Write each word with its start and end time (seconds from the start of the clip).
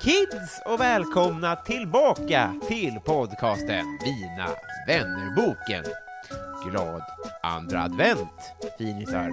kids 0.00 0.62
och 0.64 0.80
välkomna 0.80 1.56
tillbaka 1.56 2.54
till 2.68 3.00
podcasten 3.04 3.98
Mina 4.04 4.48
vännerboken. 4.86 5.84
Glad 6.70 7.02
andra 7.42 7.82
advent, 7.82 8.52
finisar. 8.78 9.30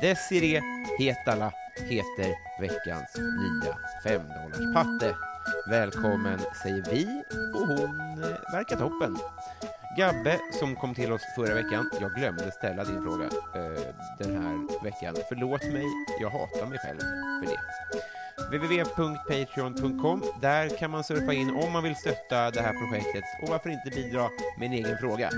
Desiree 0.00 0.62
Hetala 0.98 1.52
heter 1.76 2.34
veckans 2.60 3.16
nya 3.16 3.76
femdollarspatte. 4.04 5.16
Välkommen 5.70 6.38
säger 6.62 6.84
vi 6.90 7.22
och 7.54 7.66
hon 7.66 8.22
eh, 8.22 8.52
verkar 8.52 8.76
toppen. 8.76 9.18
Gabbe 9.98 10.40
som 10.60 10.76
kom 10.76 10.94
till 10.94 11.12
oss 11.12 11.22
förra 11.36 11.54
veckan, 11.54 11.90
jag 12.00 12.14
glömde 12.14 12.50
ställa 12.50 12.84
din 12.84 13.02
fråga 13.02 13.24
eh, 13.24 13.82
den 14.18 14.42
här 14.42 14.84
veckan. 14.84 15.14
Förlåt 15.28 15.64
mig, 15.64 15.86
jag 16.20 16.30
hatar 16.30 16.66
mig 16.66 16.78
själv 16.78 16.98
för 16.98 17.46
det 17.46 17.58
www.patreon.com. 18.50 20.22
Där 20.40 20.68
kan 20.68 20.90
man 20.90 21.04
surfa 21.04 21.32
in 21.32 21.50
om 21.50 21.72
man 21.72 21.82
vill 21.82 21.96
stötta 21.96 22.50
det 22.50 22.60
här 22.60 22.72
projektet 22.72 23.24
och 23.42 23.48
varför 23.48 23.70
inte 23.70 23.90
bidra 23.90 24.28
med 24.58 24.66
en 24.66 24.72
egen 24.72 24.98
fråga. 24.98 25.30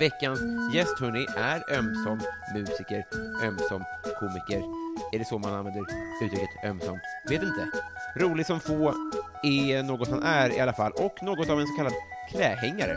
Veckans 0.00 0.40
gäst 0.74 1.00
hörni, 1.00 1.26
är 1.36 1.78
ömsom 1.78 2.20
musiker, 2.54 3.04
ömsom 3.44 3.84
komiker. 4.20 4.62
Är 5.12 5.18
det 5.18 5.24
så 5.24 5.38
man 5.38 5.54
använder 5.54 5.84
uttrycket 6.22 6.64
ömsom? 6.64 6.98
Vet 7.28 7.42
inte. 7.42 7.70
Rolig 8.16 8.46
som 8.46 8.60
få 8.60 8.94
är 9.42 9.82
något 9.82 10.10
han 10.10 10.22
är 10.22 10.56
i 10.56 10.60
alla 10.60 10.72
fall 10.72 10.92
och 10.92 11.22
något 11.22 11.48
av 11.50 11.60
en 11.60 11.66
så 11.66 11.76
kallad 11.76 11.92
klähängare. 12.30 12.96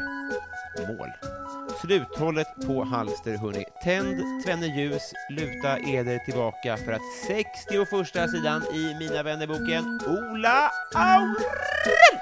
Mål. 0.87 1.40
Sluthållet 1.81 2.47
på 2.67 2.83
halster, 2.83 3.37
hörni. 3.37 3.65
Tänd 3.83 4.43
tvenne 4.45 4.65
ljus, 4.65 5.13
luta 5.29 5.77
eder 5.77 6.19
tillbaka 6.25 6.77
för 6.77 6.91
att 6.91 7.01
61 7.27 8.31
sidan 8.31 8.63
i 8.73 8.95
Mina 8.99 9.23
vännerboken 9.23 9.99
Ola 10.07 10.71
Aurell! 10.95 12.17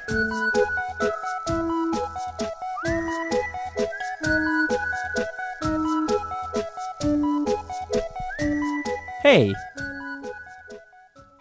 Hej! 9.23 9.53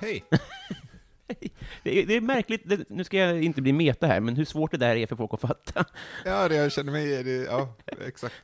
Hej! 0.01 0.25
Det 1.89 2.03
är, 2.03 2.07
det 2.07 2.15
är 2.17 2.21
märkligt, 2.21 2.63
det, 2.65 2.91
nu 2.91 3.05
ska 3.05 3.17
jag 3.17 3.43
inte 3.43 3.63
bli 3.63 3.73
meta 3.73 4.07
här, 4.07 4.21
men 4.21 4.37
hur 4.37 4.45
svårt 4.45 4.71
det 4.71 4.77
där 4.77 4.97
är 4.97 5.07
för 5.07 5.17
folk 5.17 5.35
att 5.35 5.41
fatta. 5.41 5.85
Ja, 6.25 6.49
det 6.49 6.55
jag 6.55 6.73
känner 6.73 6.93
mig, 6.93 7.23
det, 7.25 7.31
ja, 7.45 7.75
exakt. 8.07 8.35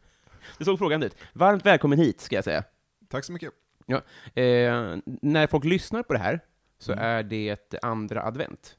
Det 0.58 0.64
såg 0.64 0.78
frågan 0.78 1.02
ut. 1.02 1.16
Varmt 1.32 1.66
välkommen 1.66 1.98
hit, 1.98 2.20
ska 2.20 2.34
jag 2.34 2.44
säga. 2.44 2.64
Tack 3.08 3.24
så 3.24 3.32
mycket. 3.32 3.50
Ja. 3.86 3.96
Eh, 4.42 4.96
när 5.04 5.46
folk 5.46 5.64
lyssnar 5.64 6.02
på 6.02 6.12
det 6.12 6.18
här 6.18 6.40
så 6.78 6.92
Mm. 6.92 7.04
är 7.04 7.22
det 7.22 7.74
andra 7.82 8.22
advent. 8.22 8.76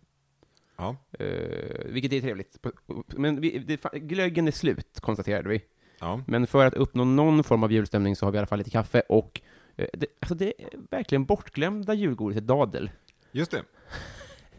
Ja, 0.78 0.96
Eh, 1.20 1.86
vilket 1.86 2.14
är 2.14 2.22
trevligt. 2.22 2.58
Men 3.08 3.42
vi, 3.42 3.60
det, 3.60 3.84
glöggen 3.94 4.48
är 4.48 4.52
slut, 4.52 5.00
konstaterade 5.02 5.50
vi. 5.50 5.62
ja. 6.00 6.22
Men 6.28 6.48
för 6.48 6.66
att 6.66 6.74
uppnå 6.74 7.04
någon 7.04 7.44
form 7.44 7.64
av 7.64 7.72
julstämning 7.72 8.16
så 8.16 8.26
har 8.26 8.32
vi 8.32 8.36
i 8.36 8.40
alla 8.40 8.48
fall 8.48 8.58
lite 8.58 8.70
kaffe 8.70 9.02
och 9.10 9.42
eh, 9.76 9.88
det, 9.94 10.08
alltså 10.20 10.36
det 10.36 10.54
är 10.64 10.70
verkligen 10.92 11.26
bortglömda 11.26 11.94
julgodiset 11.94 12.48
dadel. 12.48 12.90
Just 13.32 13.52
det. 13.52 13.64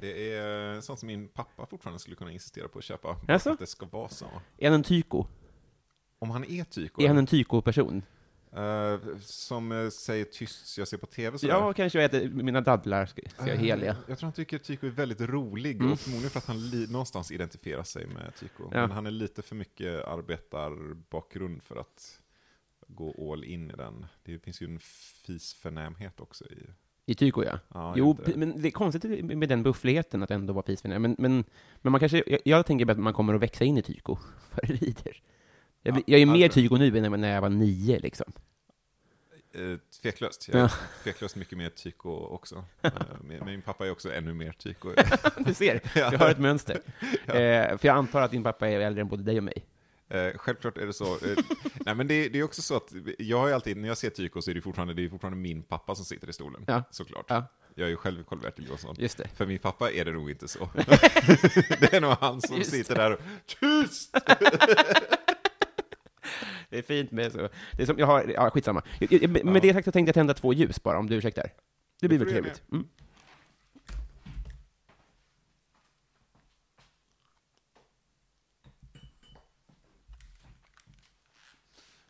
Det 0.00 0.32
är 0.34 0.80
sånt 0.80 0.98
som 0.98 1.06
min 1.06 1.28
pappa 1.28 1.66
fortfarande 1.66 1.98
skulle 1.98 2.16
kunna 2.16 2.32
insistera 2.32 2.68
på 2.68 2.78
att 2.78 2.84
köpa. 2.84 3.16
för 3.38 3.50
Att 3.50 3.58
det 3.58 3.66
ska 3.66 3.86
vara 3.86 4.08
så. 4.08 4.26
Är 4.58 4.64
han 4.70 4.74
en 4.74 4.82
tyko? 4.82 5.26
Om 6.18 6.30
han 6.30 6.44
är 6.44 6.64
tyko, 6.64 7.02
Är 7.02 7.08
han 7.08 7.18
en 7.18 7.26
tyko-person? 7.26 8.02
eh, 8.52 8.98
som 9.20 9.72
eh, 9.72 9.88
säger 9.88 10.24
tyst, 10.24 10.78
jag 10.78 10.88
ser 10.88 10.96
på 10.96 11.06
tv 11.06 11.38
sådär. 11.38 11.54
Ja, 11.54 11.72
kanske 11.72 11.98
jag 12.02 12.04
äter 12.04 12.28
mina 12.28 12.60
dadlar, 12.60 13.06
ska, 13.06 13.22
jag 13.38 13.48
Eh, 13.48 13.56
heliga. 13.56 13.96
Jag 14.08 14.18
tror 14.18 14.26
han 14.26 14.32
tycker 14.32 14.58
tyko 14.58 14.86
är 14.86 14.90
väldigt 14.90 15.20
rolig, 15.20 15.76
Mm. 15.80 15.92
och 15.92 16.00
förmodligen 16.00 16.30
för 16.30 16.38
att 16.38 16.46
han 16.46 16.70
någonstans 16.88 17.30
identifierar 17.32 17.82
sig 17.82 18.06
med 18.06 18.32
tyko. 18.40 18.62
Ja. 18.72 18.80
Men 18.80 18.90
han 18.90 19.06
är 19.06 19.10
lite 19.10 19.42
för 19.42 19.56
mycket 19.56 20.04
arbetarbakgrund 20.04 21.62
för 21.62 21.76
att 21.76 22.20
gå 22.88 23.32
all 23.32 23.44
in 23.44 23.70
i 23.70 23.74
den. 23.74 24.06
Det 24.22 24.38
finns 24.38 24.62
ju 24.62 24.66
en 24.66 24.78
fisförnämhet 25.26 26.20
också 26.20 26.44
i... 26.44 26.66
I 27.08 27.14
tyko, 27.14 27.44
ja. 27.44 27.58
Ja, 27.74 27.94
Jo, 27.96 28.18
men 28.34 28.62
det 28.62 28.68
är 28.68 28.70
konstigt 28.70 29.24
med 29.24 29.48
den 29.48 29.62
buffligheten 29.62 30.22
att 30.22 30.30
ändå 30.30 30.52
vara 30.52 30.64
fisförnäm. 30.66 31.02
Men, 31.02 31.16
men, 31.18 31.44
men 31.82 31.90
man 31.92 32.00
kanske, 32.00 32.22
jag, 32.26 32.40
jag 32.44 32.66
tänker 32.66 32.90
att 32.90 32.98
man 32.98 33.12
kommer 33.12 33.34
att 33.34 33.40
växa 33.42 33.64
in 33.64 33.78
i 33.78 33.82
tyko 33.82 34.16
för 34.50 34.66
det 34.66 34.72
lider. 34.80 35.22
Jag, 35.82 35.96
Ja, 35.96 36.02
jag 36.06 36.20
är 36.20 36.26
mer 36.26 36.44
alltså- 36.44 36.60
tyko 36.60 36.76
nu 36.76 36.98
än 36.98 37.20
när 37.20 37.34
jag 37.34 37.40
var 37.40 37.48
nio, 37.48 37.98
liksom. 37.98 38.32
Eh, 39.54 39.78
tveklöst. 40.02 40.48
Jag 40.48 40.56
är 40.56 40.60
Ja. 40.60 40.70
tveklöst 41.04 41.36
mycket 41.36 41.58
mer 41.58 41.68
tyko 41.70 42.10
också. 42.10 42.64
Eh, 42.82 43.44
min 43.46 43.62
pappa 43.62 43.86
är 43.86 43.90
också 43.90 44.12
ännu 44.12 44.34
mer 44.34 44.52
tyko. 44.52 44.88
Du 45.38 45.54
ser, 45.54 45.80
Ja. 45.94 46.10
du 46.10 46.16
har 46.16 46.30
ett 46.30 46.38
mönster. 46.38 46.80
Ja. 47.26 47.34
Eh, 47.34 47.78
för 47.78 47.88
jag 47.88 47.96
antar 47.96 48.22
att 48.22 48.30
din 48.30 48.42
pappa 48.42 48.68
är 48.68 48.80
äldre 48.80 49.00
än 49.00 49.08
både 49.08 49.22
dig 49.22 49.38
och 49.38 49.44
mig. 49.44 49.64
Eh, 50.08 50.32
självklart 50.36 50.78
är 50.78 50.86
det 50.86 50.92
så. 50.92 51.14
Eh, 51.14 51.36
nej, 51.86 51.94
men 51.94 52.06
det, 52.06 52.28
det 52.28 52.38
är 52.38 52.42
också 52.42 52.62
så 52.62 52.76
att 52.76 52.92
jag 53.18 53.38
har 53.38 53.50
alltid, 53.50 53.76
när 53.76 53.88
jag 53.88 53.98
ser 53.98 54.10
tyko 54.10 54.42
så 54.42 54.50
är 54.50 54.54
det 54.54 54.60
fortfarande, 54.60 54.94
det 54.94 55.04
är 55.04 55.08
fortfarande 55.08 55.38
min 55.38 55.62
pappa 55.62 55.94
som 55.94 56.04
sitter 56.04 56.28
i 56.28 56.32
stolen. 56.32 56.64
Ja. 56.66 56.82
Såklart. 56.90 57.24
Ja. 57.28 57.44
Jag 57.74 57.86
är 57.86 57.90
ju 57.90 57.96
själv 57.96 58.24
Karl-Bertil 58.24 58.64
Johansson. 58.66 58.96
Det. 58.98 59.28
För 59.36 59.46
min 59.46 59.58
pappa 59.58 59.90
är 59.90 60.04
det 60.04 60.12
nog 60.12 60.30
inte 60.30 60.48
så. 60.48 60.68
det 61.80 61.92
är 61.92 62.00
nog 62.00 62.10
han 62.20 62.40
som 62.40 62.56
Just 62.56 62.70
sitter 62.70 62.94
där 62.94 63.12
och 63.12 63.20
tyst! 63.46 64.16
Det 66.70 66.78
är 66.78 66.82
fint 66.82 67.10
med 67.10 67.32
så. 67.32 67.48
Det 67.72 67.82
är 67.82 67.86
som, 67.86 67.98
jag 67.98 68.06
har, 68.06 68.24
ja, 68.34 68.50
skitsamma. 68.50 68.82
Jag- 69.00 69.12
jag- 69.12 69.30
Med 69.30 69.46
Ja. 69.56 69.60
det 69.60 69.72
sagt 69.72 69.84
så 69.84 69.92
tänkte 69.92 70.08
jag 70.08 70.14
tända 70.14 70.34
två 70.34 70.52
ljus 70.52 70.82
bara, 70.82 70.98
om 70.98 71.06
du 71.06 71.14
ursäktar. 71.16 71.52
Det 72.00 72.08
blir 72.08 72.18
Det 72.18 72.24
väl 72.24 72.32
trevligt. 72.34 72.62
Mm. 72.72 72.86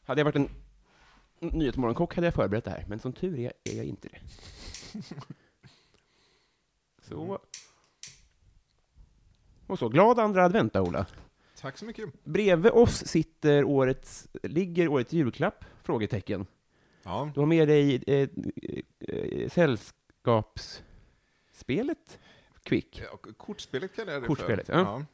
Hade 0.06 0.21
jag 0.21 0.25
varit 0.25 0.37
en 0.37 0.49
Nyhetsmorgonkock 1.41 2.15
hade 2.15 2.27
jag 2.27 2.34
förberett 2.34 2.65
det 2.65 2.71
här, 2.71 2.84
men 2.89 2.99
som 2.99 3.12
tur 3.12 3.39
är, 3.39 3.53
är 3.65 3.77
jag 3.77 3.87
inte 3.87 4.09
det. 4.09 4.19
Så. 7.03 7.39
Och 9.67 9.79
så, 9.79 9.88
glad 9.88 10.19
andra 10.19 10.44
advent 10.44 10.73
då, 10.73 10.81
Ola. 10.81 11.06
Tack 11.61 11.79
så 11.79 11.85
mycket. 11.85 12.25
Bredvid 12.25 12.73
oss 12.73 13.06
sitter 13.06 13.64
årets, 13.64 14.29
ligger 14.43 14.88
årets 14.88 15.12
julklapp? 15.12 15.64
Frågetecken. 15.82 16.47
Ja, 17.02 17.31
Du 17.35 17.41
har 17.41 17.47
med 17.47 17.69
dig 17.69 18.02
eh, 18.06 18.29
eh, 19.00 19.49
sällskapsspelet 19.50 22.19
Quick. 22.62 23.02
Ja, 23.11 23.19
kortspelet 23.37 23.97
kallar 23.97 24.12
jag 24.12 24.23
det 24.23 24.26
Kortspelet, 24.26 24.67
för. 24.67 24.73
ja. 24.73 24.81
ja. 24.81 25.05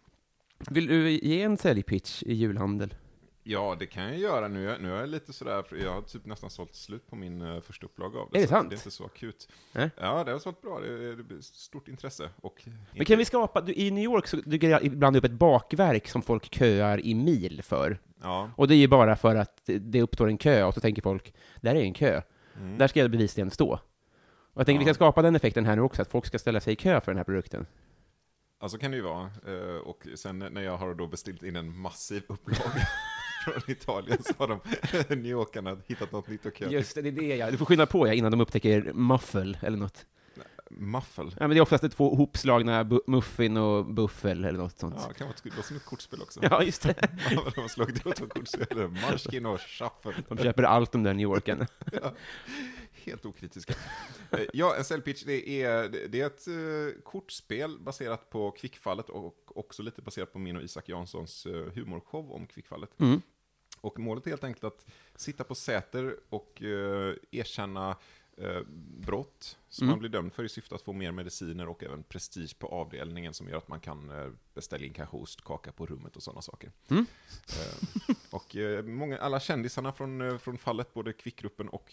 Vill 0.71 0.87
du 0.87 1.11
ge 1.11 1.43
en 1.43 1.57
säljpitch 1.57 2.23
i 2.23 2.35
julhandel? 2.35 2.95
Ja, 3.45 3.77
det 3.79 3.87
kan 3.87 4.05
jag 4.05 4.19
göra. 4.19 4.49
Nu, 4.49 4.71
är- 4.71 4.79
nu 4.79 4.93
är 4.95 5.01
jag 5.01 5.09
lite 5.09 5.33
sådär, 5.33 5.63
för 5.63 5.77
jag 5.77 5.93
har 5.93 6.03
typ 6.03 6.27
nästan 6.27 6.51
sålt 6.51 6.75
slut 6.75 7.07
på 7.11 7.17
min 7.17 7.43
uh, 7.43 7.61
första 7.61 7.87
upplaga 7.87 8.19
av 8.19 8.29
det. 8.33 8.39
Är 8.39 8.43
det 8.43 8.49
sant? 8.49 8.71
Det 8.71 8.75
är 8.75 8.77
inte 8.77 8.91
så 8.91 9.05
akut. 9.05 9.49
Nej. 9.73 9.91
Ja, 9.97 10.25
det 10.25 10.33
har 10.33 10.39
sålt 10.39 10.63
bra. 10.63 10.81
Det 10.81 10.87
är, 10.87 11.17
det 11.17 11.35
är 11.35 11.41
stort 11.41 11.89
intresse. 11.89 12.29
Och 12.37 12.63
Men 12.97 13.05
kan 13.05 13.19
vi 13.19 13.25
skapa, 13.25 13.61
du, 13.61 13.75
i 13.75 13.91
New 13.91 14.05
York 14.05 14.27
så 14.27 14.37
dyker 14.37 14.69
det 14.71 14.87
ibland 14.87 15.17
upp 15.17 15.25
ett 15.25 15.33
bakverk 15.33 16.09
som 16.09 16.23
folk 16.23 16.55
köar 16.55 17.07
i 17.07 17.15
mil 17.15 17.63
för. 17.63 17.99
Ja. 18.23 18.51
Och 18.57 18.69
det 18.69 18.75
är 18.75 18.79
ju 18.79 18.89
bara 18.89 19.17
för 19.17 19.37
att 19.37 19.61
det- 19.67 19.79
det 19.79 20.03
uppstår 20.03 20.29
en 20.29 20.39
kö, 20.39 20.65
och 20.65 20.75
så 20.75 20.81
tänker 20.81 21.03
folk, 21.03 21.35
där 21.61 21.75
är 21.75 21.81
en 21.83 21.95
kö. 21.95 22.23
Mm. 22.57 22.79
Där 22.79 22.89
ska 22.89 23.01
jag 23.01 23.11
bevisligen 23.11 23.51
stå. 23.51 23.73
Och 24.55 24.61
jag 24.61 24.67
tänker 24.67 24.79
Ja. 24.81 24.85
vi 24.85 24.85
kan 24.89 24.95
skapa 24.95 25.23
den 25.23 25.37
effekten 25.37 25.67
här 25.67 25.77
nu 25.77 25.83
också, 25.83 26.03
att 26.03 26.11
folk 26.11 26.27
ska 26.27 26.39
ställa 26.39 26.61
sig 26.61 26.73
i 26.73 26.77
kö 26.77 27.01
för 27.01 27.13
den 27.13 27.17
här 27.17 27.25
produkten. 27.25 27.67
Ja, 28.61 28.69
så 28.69 28.79
kan 28.79 28.91
det 28.91 28.97
ju 28.97 29.03
vara. 29.03 29.31
Eh, 29.47 29.77
Och 29.77 30.07
sen 30.15 30.39
när 30.39 30.63
jag 30.63 30.77
har 30.77 30.95
då 30.95 31.07
beställt 31.07 31.43
in 31.43 31.57
en 31.57 31.77
massiv 31.79 32.23
upplaga 32.29 32.87
från 33.45 33.63
Italien 33.67 34.23
så 34.23 34.33
har 34.39 34.49
de 34.49 34.61
New 35.23 35.27
Yorkarna 35.27 35.77
hittat 35.87 36.13
något 36.13 36.29
nytt 36.29 36.47
och 36.47 36.55
kul. 36.55 36.73
Just 36.73 36.95
det, 36.95 37.03
det 37.03 37.09
är 37.09 37.13
det 37.13 37.37
ja. 37.37 37.51
Du 37.51 37.57
får 37.57 37.67
skynda 37.67 37.87
på 37.87 38.09
ja, 38.09 38.13
innan 38.13 38.31
de 38.31 38.41
upptäcker 38.41 38.93
muffel 38.93 39.59
eller 39.63 39.79
något. 39.79 40.07
Muffel. 40.71 41.27
Ja, 41.27 41.49
men 41.49 41.51
det 41.51 41.57
är 41.57 41.61
oftast 41.61 41.97
två 41.97 42.15
hopslagna 42.15 42.87
muffin 43.07 43.57
och 43.57 43.87
buffel 43.95 44.45
eller 44.45 44.59
något 44.59 44.79
sånt. 44.79 44.95
Ja, 44.99 45.09
det 45.09 45.15
kan 45.15 45.27
vara 45.27 45.35
ett, 45.59 45.65
som 45.65 45.77
ett 45.77 45.85
kortspel 45.85 46.23
också. 46.23 46.41
Ja, 46.43 46.63
just 46.63 46.83
det. 46.83 46.95
de 47.55 47.61
har 47.61 47.69
slagit 47.69 48.01
ihop 48.01 48.15
två 48.15 48.27
kortspel. 48.27 48.79
Munchkin 48.79 49.47
och 49.47 49.61
Shuffle. 49.61 50.23
De 50.29 50.39
köper 50.39 50.63
allt 50.63 50.95
om 50.95 51.03
den 51.03 51.17
New 51.17 51.25
Yorken. 51.25 51.67
Ja, 52.03 52.13
helt 53.05 53.27
okritiska. 53.27 53.75
Eh, 54.31 54.41
Ja, 54.53 54.77
en 54.77 54.85
säljpitch, 54.85 55.23
det 55.23 55.63
är, 55.63 55.89
det 56.09 56.21
är 56.21 56.27
ett 56.27 56.49
eh, 56.49 57.03
kortspel 57.03 57.79
baserat 57.79 58.31
på 58.31 58.51
Kvickfallet 58.51 59.09
och 59.09 59.59
också 59.59 59.83
lite 59.83 60.03
baserat 60.03 60.33
på 60.33 60.39
min 60.39 60.57
och 60.57 60.63
Isak 60.63 60.89
Janssons 60.89 61.47
eh, 61.47 61.73
humorshow 61.75 62.33
om 62.33 62.47
Kvickfallet. 62.47 62.91
Mm. 63.01 63.23
Och 63.83 63.99
målet 63.99 64.27
är 64.27 64.31
helt 64.31 64.45
enkelt 64.45 64.65
att 64.65 64.87
sitta 65.17 65.45
på 65.45 65.55
Säter 65.55 66.17
och 66.29 66.63
eh, 66.63 67.15
erkänna 67.31 67.97
eh, 68.37 68.61
brott 69.01 69.59
som 69.69 69.85
Mm. 69.85 69.91
man 69.93 69.99
blir 69.99 70.09
dömd 70.11 70.33
för 70.33 70.45
i 70.45 70.49
syfte 70.49 70.75
att 70.75 70.83
få 70.83 70.93
mer 70.93 71.13
mediciner 71.13 71.69
och 71.69 71.83
även 71.83 72.03
prestige 72.03 72.59
på 72.59 72.67
avdelningen 72.67 73.35
som 73.35 73.49
gör 73.49 73.57
att 73.59 73.69
man 73.69 73.81
kan 73.81 74.11
eh, 74.11 74.31
beställa 74.55 74.85
in 74.85 74.93
kanske 74.93 75.17
ostkaka 75.17 75.73
på 75.73 75.87
rummet 75.87 76.17
och 76.17 76.23
sådana 76.23 76.43
saker. 76.43 76.73
Mm. 76.89 77.07
Eh, 77.49 78.15
och 78.31 78.57
eh, 78.57 78.85
många, 78.85 79.19
alla 79.19 79.41
kändisarna 79.41 79.93
från, 79.93 80.21
eh, 80.21 80.39
från 80.39 80.59
fallet, 80.59 80.95
både 80.95 81.13
Kvickgruppen 81.13 81.69
och 81.69 81.89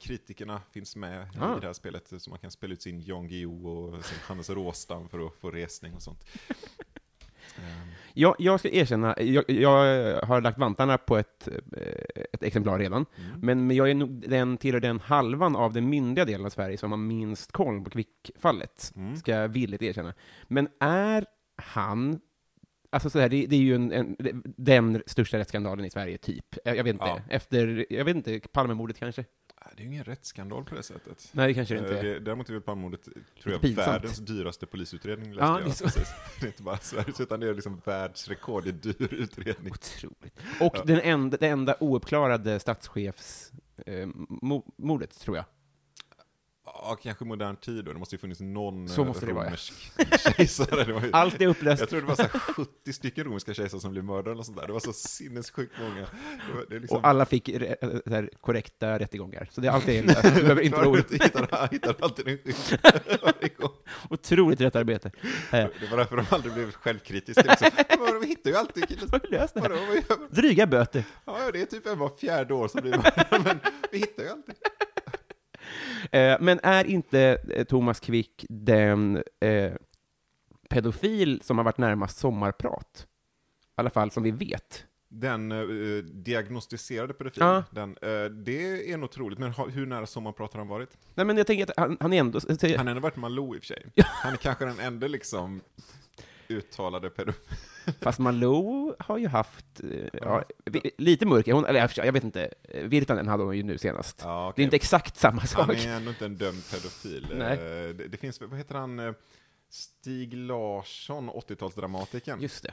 kritikerna 0.00 0.62
finns 0.70 0.96
med 0.96 1.28
Ah. 1.40 1.56
i 1.56 1.60
det 1.60 1.66
här 1.66 1.72
spelet. 1.72 2.12
Så 2.22 2.30
man 2.30 2.38
kan 2.38 2.50
spela 2.50 2.72
ut 2.74 2.82
sin 2.82 3.00
Jan 3.02 3.28
Guillou 3.28 3.66
och 3.68 4.04
sin 4.04 4.18
Hannes 4.18 4.50
Råstam 4.50 5.08
för 5.08 5.26
att 5.26 5.34
få 5.34 5.50
resning 5.50 5.94
och 5.94 6.02
sånt. 6.02 6.24
Jag, 8.18 8.34
jag 8.38 8.60
ska 8.60 8.70
erkänna, 8.70 9.14
jag, 9.18 9.44
jag 9.50 9.70
har 10.22 10.40
lagt 10.40 10.58
vantarna 10.58 10.98
på 10.98 11.16
ett, 11.16 11.48
eh, 11.48 12.22
ett 12.32 12.42
exemplar 12.42 12.78
redan, 12.78 13.06
mm. 13.16 13.40
men, 13.40 13.66
men 13.66 13.76
jag 13.76 13.90
är 13.90 13.94
nog 13.94 14.30
den, 14.30 14.56
tillhör 14.56 14.80
den 14.80 15.00
halvan 15.00 15.56
av 15.56 15.72
den 15.72 15.88
myndiga 15.88 16.24
delen 16.24 16.46
av 16.46 16.50
Sverige 16.50 16.78
som 16.78 16.90
har 16.90 16.98
minst 16.98 17.52
koll 17.52 17.84
på 17.84 17.90
Kvickfallet, 17.90 18.92
Mm. 18.96 19.16
ska 19.16 19.32
jag 19.32 19.48
villigt 19.48 19.82
erkänna. 19.82 20.14
Men 20.42 20.68
är 20.80 21.26
han, 21.56 22.20
alltså 22.90 23.10
så 23.10 23.18
här, 23.18 23.28
det, 23.28 23.46
det 23.46 23.56
är 23.56 23.60
ju 23.60 23.74
en, 23.74 23.92
en, 23.92 24.16
den 24.56 25.02
största 25.06 25.38
rättsskandalen 25.38 25.84
i 25.84 25.90
Sverige, 25.90 26.18
typ. 26.18 26.44
Jag, 26.64 26.76
jag 26.76 26.84
vet 26.84 26.92
inte, 26.92 27.04
Ja. 27.06 27.20
efter, 27.28 27.86
jag 27.90 28.04
vet 28.04 28.16
inte, 28.16 28.40
Palmemordet 28.52 28.98
kanske? 28.98 29.24
Det 29.76 29.82
är 29.82 29.84
ju 29.86 29.92
ingen 29.92 30.04
rättsskandal 30.04 30.64
på 30.64 30.74
det 30.74 30.82
sättet. 30.82 31.28
Nej, 31.32 31.46
det 31.48 31.54
kanske 31.54 31.74
det 31.74 31.80
Eh, 31.80 31.84
inte 31.96 31.98
är. 31.98 32.04
det- 32.14 32.20
Däremot 32.20 32.48
är 32.48 32.52
väl 32.52 32.62
Palmemordet, 32.62 33.02
tror 33.42 33.52
jag, 33.52 33.60
pinsamt. 33.60 33.88
världens 33.88 34.18
dyraste 34.18 34.66
polisutredning. 34.66 35.28
Läste 35.34 35.44
Ja, 35.44 35.60
jag. 35.60 35.68
det 35.68 35.84
är 35.84 35.88
så. 35.88 36.00
Det 36.40 36.46
är 36.46 36.46
inte 36.46 36.62
bara 36.62 36.78
Sveriges, 36.78 37.20
utan 37.20 37.40
det 37.40 37.48
är 37.48 37.54
liksom 37.54 37.82
världsrekord 37.84 38.66
i 38.66 38.72
dyr 38.72 39.14
utredning. 39.14 39.72
Otroligt. 39.72 40.38
Och 40.60 40.76
Ja. 40.76 40.82
den 40.84 41.00
enda, 41.00 41.36
det 41.36 41.48
enda 41.48 41.76
ouppklarade 41.80 42.58
statschefs 42.60 43.52
eh, 43.86 44.08
tror 45.20 45.36
jag. 45.36 45.44
Ja, 46.82 46.96
kanske 47.02 47.24
modern 47.24 47.56
tid 47.56 47.84
då. 47.84 47.92
Det 47.92 47.98
måste 47.98 48.14
ju 48.14 48.18
funnits 48.18 48.40
någon 48.40 48.88
Så 48.88 49.00
eh, 49.00 49.06
måste 49.06 49.26
det 49.26 49.32
vara, 49.32 49.44
ja. 49.44 49.50
romersk 49.50 49.92
kejsare. 50.36 50.84
Det 50.84 50.92
var 50.92 51.00
ju, 51.00 51.10
Allt 51.12 51.40
är 51.42 51.46
upplöst. 51.46 51.80
jag 51.80 51.88
tror 51.88 52.00
det 52.00 52.06
var 52.06 52.14
så 52.14 52.22
här 52.22 52.28
70 52.28 52.92
stycken 52.92 53.24
romerska 53.24 53.54
kejsare 53.54 53.80
som 53.80 53.90
blev 53.90 54.04
mördade 54.04 54.30
eller 54.30 54.42
sånt 54.42 54.58
där. 54.58 54.66
Det 54.66 54.72
var 54.72 54.80
så 54.80 54.92
sinnessjukt 54.92 55.72
många. 55.80 55.94
Det 56.48 56.54
var, 56.54 56.64
det 56.70 56.78
liksom, 56.78 56.98
Och 56.98 57.06
alla 57.06 57.26
fick 57.26 57.48
re- 57.48 58.02
så 58.04 58.10
här, 58.14 58.30
korrekta 58.40 58.98
rättegångar. 58.98 59.48
Så 59.52 59.60
det 59.60 59.68
är 59.68 59.72
alltid, 59.72 60.06
du 60.22 60.40
behöver 60.42 60.62
inte 60.62 60.76
vara 60.76 60.88
orolig. 60.90 61.22
hittar, 61.22 61.68
hittar 61.72 61.94
alltid 62.00 62.28
en. 62.28 62.38
Otroligt 64.10 64.60
rätt 64.60 64.76
arbete. 64.76 65.10
Eh, 65.52 65.66
Det 65.80 65.90
var 65.90 65.96
därför 65.98 66.16
de 66.16 66.26
aldrig 66.30 66.54
blev 66.54 66.72
självkritiska. 66.72 67.42
Liksom. 67.42 67.70
Vi 68.20 68.26
hittar 68.26 68.50
ju 68.50 68.56
alltid 68.56 68.88
killen. 68.88 69.08
Dryga 70.30 70.66
böter. 70.66 71.04
Ja, 71.24 71.38
ja, 71.44 71.50
det 71.52 71.60
är 71.62 71.66
typ 71.66 71.86
en 71.86 71.98
var 71.98 72.08
fjärde 72.20 72.54
år 72.54 72.68
som 72.68 72.80
blir 72.80 72.90
mördad, 72.90 73.44
men 73.44 73.60
vi 73.92 73.98
hittar 73.98 74.22
ju 74.22 74.28
alltid. 74.28 74.54
Eh, 76.12 76.36
men 76.40 76.60
är 76.62 76.84
inte 76.84 77.38
eh, 77.54 77.64
Thomas 77.64 78.00
Quick 78.00 78.44
den 78.48 79.22
eh, 79.40 79.72
pedofil 80.68 81.40
som 81.44 81.58
har 81.58 81.64
varit 81.64 81.78
närmast 81.78 82.18
sommarprat? 82.18 83.06
I 83.06 83.80
alla 83.80 83.90
fall 83.90 84.10
som 84.10 84.22
vi 84.22 84.30
vet. 84.30 84.84
Den 85.08 85.52
eh, 85.52 86.04
diagnostiserade 86.04 87.14
pedofilen, 87.14 87.48
Ja. 87.48 87.64
den, 87.70 87.90
eh, 88.02 88.24
det 88.30 88.92
är 88.92 88.96
nog 88.96 89.10
troligt, 89.10 89.38
men 89.38 89.50
ha, 89.52 89.66
hur 89.68 89.86
nära 89.86 90.06
sommarprat 90.06 90.52
har 90.52 90.58
han 90.60 90.68
varit? 90.68 90.98
Nej, 91.14 91.26
men 91.26 91.36
jag 91.36 91.46
tänker 91.46 91.64
att 91.64 91.72
han, 91.76 91.96
han 92.00 92.12
är 92.12 92.20
ändå... 92.20 92.40
Han 92.48 92.58
har 92.78 92.86
ändå 92.86 93.00
varit 93.00 93.16
Malou 93.16 93.54
i 93.54 93.58
och 93.58 93.62
för 93.62 93.66
sig. 93.66 93.92
Han 94.04 94.32
är 94.32 94.36
kanske 94.36 94.64
den 94.64 94.80
enda 94.80 95.06
liksom 95.08 95.60
uttalade 96.48 97.10
pedofil. 97.10 97.42
Fast 98.00 98.18
Malou 98.18 98.94
har 98.98 99.18
ju 99.18 99.28
haft 99.28 99.80
eh, 99.80 100.08
ja, 100.22 100.44
lite 100.98 101.26
mörker. 101.26 101.52
Hon, 101.52 101.64
eller 101.66 101.90
jag 102.04 102.12
vet 102.12 102.24
inte, 102.24 102.50
eh, 102.62 102.82
Virtanen 102.84 103.28
hade 103.28 103.42
hon 103.44 103.56
ju 103.56 103.62
nu 103.62 103.78
senast. 103.78 104.20
Ja, 104.24 104.42
Det 104.44 104.48
okej. 104.50 104.62
är 104.62 104.64
inte 104.64 104.76
exakt 104.76 105.16
samma 105.16 105.38
Han 105.40 105.46
sak. 105.48 105.70
är 105.84 105.88
ändå 105.96 106.10
inte 106.10 106.24
en 106.24 106.36
dömd 106.36 106.62
pedofil. 106.70 107.26
Nej. 107.38 107.52
Eh, 107.52 107.94
Det, 107.94 108.08
det 108.08 108.16
finns, 108.16 108.40
vad 108.40 108.58
heter 108.58 108.74
han, 108.74 109.14
Stig 109.70 110.34
Larsson, 110.34 111.30
80-talsdramatikern. 111.30 112.40
Just 112.40 112.62
det. 112.62 112.72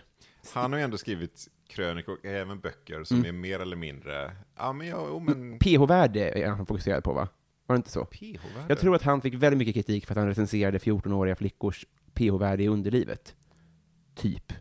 Han 0.53 0.71
har 0.71 0.79
ju 0.79 0.83
ändå 0.83 0.97
skrivit 0.97 1.47
krönikor 1.69 2.13
och 2.19 2.25
även 2.25 2.59
böcker 2.59 3.03
som 3.03 3.17
Mm. 3.17 3.27
är 3.29 3.31
mer 3.39 3.59
eller 3.59 3.75
mindre, 3.75 4.35
ja 4.57 4.73
men 4.73 4.87
ja, 4.87 5.05
jo, 5.09 5.19
men 5.19 5.59
PH-värde 5.59 6.29
är 6.29 6.47
han 6.47 6.65
fokuserad 6.65 7.03
på, 7.03 7.13
va? 7.13 7.27
Var 7.65 7.75
det 7.75 7.77
inte 7.77 7.91
så? 7.91 8.05
PH-värde. 8.05 8.65
Jag 8.69 8.79
tror 8.79 8.95
att 8.95 9.01
han 9.01 9.21
fick 9.21 9.33
väldigt 9.33 9.57
mycket 9.57 9.73
kritik 9.73 10.05
för 10.05 10.13
att 10.13 10.17
han 10.17 10.27
recenserade 10.27 10.77
14-åriga 10.77 11.35
flickors 11.35 11.85
PH-värde 12.13 12.63
i 12.63 12.67
underlivet. 12.67 13.35
Typ. 14.15 14.53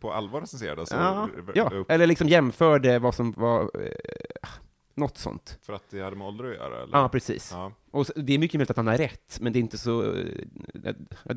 På 0.00 0.12
allvar 0.12 0.40
recenserade 0.40 0.80
alltså? 0.80 0.94
Ja, 0.94 1.28
ja. 1.54 1.70
upp 1.74 1.90
eller 1.90 2.06
liksom 2.06 2.28
jämförde 2.28 2.98
vad 2.98 3.14
som 3.14 3.32
var... 3.32 3.62
Eh, 3.62 4.48
något 4.94 5.18
sånt. 5.18 5.58
För 5.62 5.72
att 5.72 5.90
det 5.90 6.02
hade 6.02 6.16
med 6.16 6.26
ålder 6.26 6.44
att 6.44 6.54
göra? 6.54 6.82
Eller? 6.82 6.98
Ja, 6.98 7.08
precis. 7.08 7.50
Ja. 7.52 7.72
Och 7.90 8.06
så, 8.06 8.12
det 8.16 8.32
är 8.34 8.38
mycket 8.38 8.58
möjligt 8.58 8.70
att 8.70 8.76
han 8.76 8.86
har 8.86 8.96
rätt, 8.96 9.38
men 9.40 9.52
det 9.52 9.58
är 9.58 9.60
inte 9.60 9.78
så... 9.78 10.02
eh, 10.02 10.24
det, 10.74 10.88
är, 10.88 10.94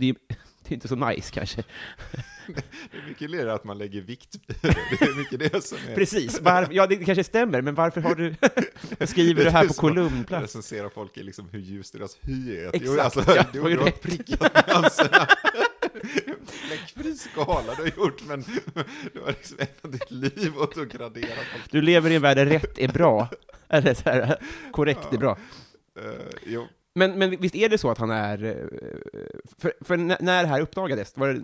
det 0.64 0.70
är 0.70 0.74
inte 0.74 0.88
så 0.88 0.96
nice, 0.96 1.32
kanske. 1.34 1.64
Det 2.92 2.98
är 2.98 3.08
mycket 3.08 3.32
mer 3.32 3.48
att 3.48 3.64
man 3.64 3.78
lägger 3.78 4.02
vikt 4.02 4.36
det. 4.48 4.68
Är 5.02 5.18
mycket 5.18 5.40
det 5.40 5.64
som 5.64 5.78
är... 5.90 5.96
Precis. 5.96 6.42
Var, 6.42 6.68
ja, 6.72 6.88
det 6.88 6.96
kanske 6.96 7.24
stämmer, 7.24 7.62
men 7.62 7.76
varför 7.76 8.02
har 8.02 8.16
du... 8.16 8.36
skriver 9.06 9.44
det 9.44 9.52
här 9.52 9.68
på 9.68 9.74
kolumnplats? 9.74 10.44
Recensera 10.44 10.90
folk 10.90 11.18
i 11.18 11.24
liksom 11.24 11.50
hur 11.50 11.60
ljus 11.60 11.92
deras 11.92 12.18
hy 12.22 12.58
är. 12.58 12.68
Exakt, 12.68 12.84
Jo, 12.86 13.00
alltså, 13.00 13.36
ja, 13.36 13.46
du, 13.54 13.62
har 13.62 13.70
ju 13.70 13.76
du 13.76 13.80
har 13.80 13.88
rätt. 13.88 14.02
prickat. 14.02 14.52
Fläckfri 16.46 17.16
skala 17.16 17.76
du 17.76 17.82
har 17.82 17.90
gjort, 17.98 18.28
men 18.28 18.44
du 19.14 19.20
har 19.20 19.28
liksom 19.28 19.58
ägnat 19.60 19.92
ditt 19.92 20.12
liv 20.12 20.58
åt 20.58 20.78
att 20.78 20.88
gradera. 20.90 21.40
Du 21.72 21.82
lever 21.82 22.10
i 22.10 22.16
en 22.16 22.22
värld 22.22 22.38
där 22.38 22.46
rätt 22.46 22.78
är 22.78 22.88
bra. 22.88 23.30
Eller 23.68 23.94
så 23.94 24.10
här, 24.10 24.38
korrekt 24.72 25.14
är 25.14 25.18
bra. 25.18 25.38
Uh, 26.00 26.64
Men, 26.96 27.20
men 27.20 27.30
visst 27.40 27.56
är 27.56 27.70
det 27.70 27.78
så 27.78 27.90
att 27.90 27.98
han 27.98 28.12
är... 28.12 28.44
eh, 28.44 28.56
För, 29.58 29.74
för 29.82 29.98
när 29.98 30.42
det 30.44 30.48
här 30.48 30.62
uppdagades, 30.62 31.18
var 31.18 31.28
det, 31.28 31.42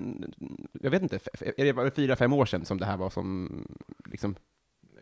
jag 0.81 0.91
vet 0.91 1.01
inte, 1.01 1.19
är 1.57 1.65
det 1.65 1.73
bara 1.73 1.91
fyra, 1.91 2.15
fem 2.15 2.33
år 2.33 2.45
sedan 2.45 2.65
som 2.65 2.77
det 2.77 2.85
här 2.85 2.97
var 2.97 3.09
som, 3.09 3.65
liksom, 4.05 4.35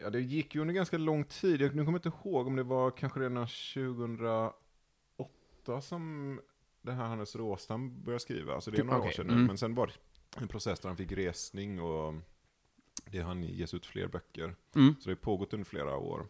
Ja, 0.01 0.09
det 0.09 0.19
gick 0.21 0.55
ju 0.55 0.61
under 0.61 0.73
ganska 0.73 0.97
lång 0.97 1.23
tid. 1.23 1.61
Jag 1.61 1.75
nu 1.75 1.85
kommer 1.85 1.97
inte 1.97 2.11
ihåg 2.23 2.47
om 2.47 2.55
det 2.55 2.63
var 2.63 2.91
kanske 2.91 3.19
redan 3.19 3.47
2008 3.73 4.53
som 5.81 6.39
det 6.87 6.93
här 6.93 7.07
Hannes 7.07 7.35
Råstam 7.35 8.03
började 8.03 8.19
skriva. 8.19 8.53
Alltså 8.55 8.71
det 8.71 8.79
är 8.79 8.83
några 8.83 8.99
Okej, 8.99 9.09
år 9.09 9.13
sedan 9.13 9.27
nu. 9.27 9.33
mm. 9.33 9.45
Men 9.45 9.57
sen 9.57 9.75
var 9.75 9.87
det 9.87 9.93
en 10.41 10.47
process 10.47 10.79
där 10.79 10.89
han 10.89 10.97
fick 10.97 11.11
resning 11.11 11.81
och 11.81 12.13
det 13.11 13.19
han 13.19 13.43
ges 13.43 13.73
ut 13.73 13.85
fler 13.85 14.07
böcker. 14.07 14.55
mm. 14.75 14.95
Så 14.99 15.09
det 15.09 15.11
har 15.11 15.15
pågått 15.15 15.53
under 15.53 15.65
flera 15.65 15.97
år. 15.97 16.27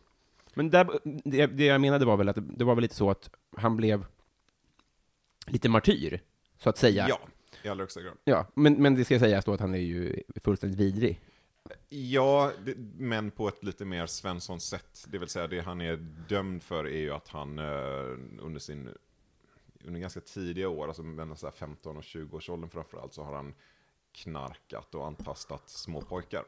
Men 0.54 0.70
där, 0.70 1.00
det, 1.04 1.46
det 1.46 1.66
jag 1.66 1.82
menade 1.82 2.06
var 2.06 2.18
väl 2.18 2.30
att 2.30 2.36
det, 2.36 2.42
det 2.42 2.64
var 2.64 2.76
väl 2.76 2.82
lite 2.82 2.96
så 2.96 3.10
att 3.10 3.30
han 3.58 3.78
blev 3.78 4.06
lite 5.48 5.70
martyr, 5.70 6.22
så 6.58 6.70
att 6.70 6.78
säga. 6.78 7.06
Ja, 7.10 7.20
i 7.64 7.68
allra 7.70 7.84
högsta 7.84 8.02
grad. 8.02 8.18
Ja, 8.24 8.48
men, 8.54 8.74
men 8.74 8.96
det 8.96 9.06
ska 9.06 9.20
sägas 9.20 9.46
då 9.46 9.54
att 9.54 9.60
han 9.60 9.74
är 9.76 9.80
ju 9.80 10.24
fullständigt 10.44 10.80
vidrig. 10.80 11.22
Ja, 11.90 12.52
det, 12.66 12.76
men 12.98 13.32
på 13.32 13.48
ett 13.48 13.64
lite 13.64 13.86
mer 13.86 14.06
Svensson 14.06 14.60
sätt. 14.60 15.06
Det 15.08 15.18
vill 15.18 15.30
säga, 15.30 15.48
det 15.48 15.60
han 15.60 15.82
är 15.82 15.96
dömd 16.30 16.64
för 16.64 16.88
är 16.88 17.00
ju 17.00 17.12
att 17.12 17.28
han 17.28 17.60
eh, 17.60 17.66
under 18.40 18.60
sin 18.60 18.90
under 19.84 20.00
ganska 20.00 20.22
tidiga 20.22 20.70
år, 20.70 20.88
alltså 20.88 21.04
mellan 21.04 21.38
så 21.38 21.48
här 21.48 21.54
15 21.54 21.98
och 21.98 22.04
20 22.04 22.38
års 22.38 22.50
åldern 22.50 22.70
framförallt, 22.70 23.14
så 23.14 23.24
har 23.24 23.36
han 23.36 23.54
knarkat 24.12 24.96
och 24.96 25.08
antastat 25.08 25.70
små 25.70 26.02
pojkar. 26.02 26.44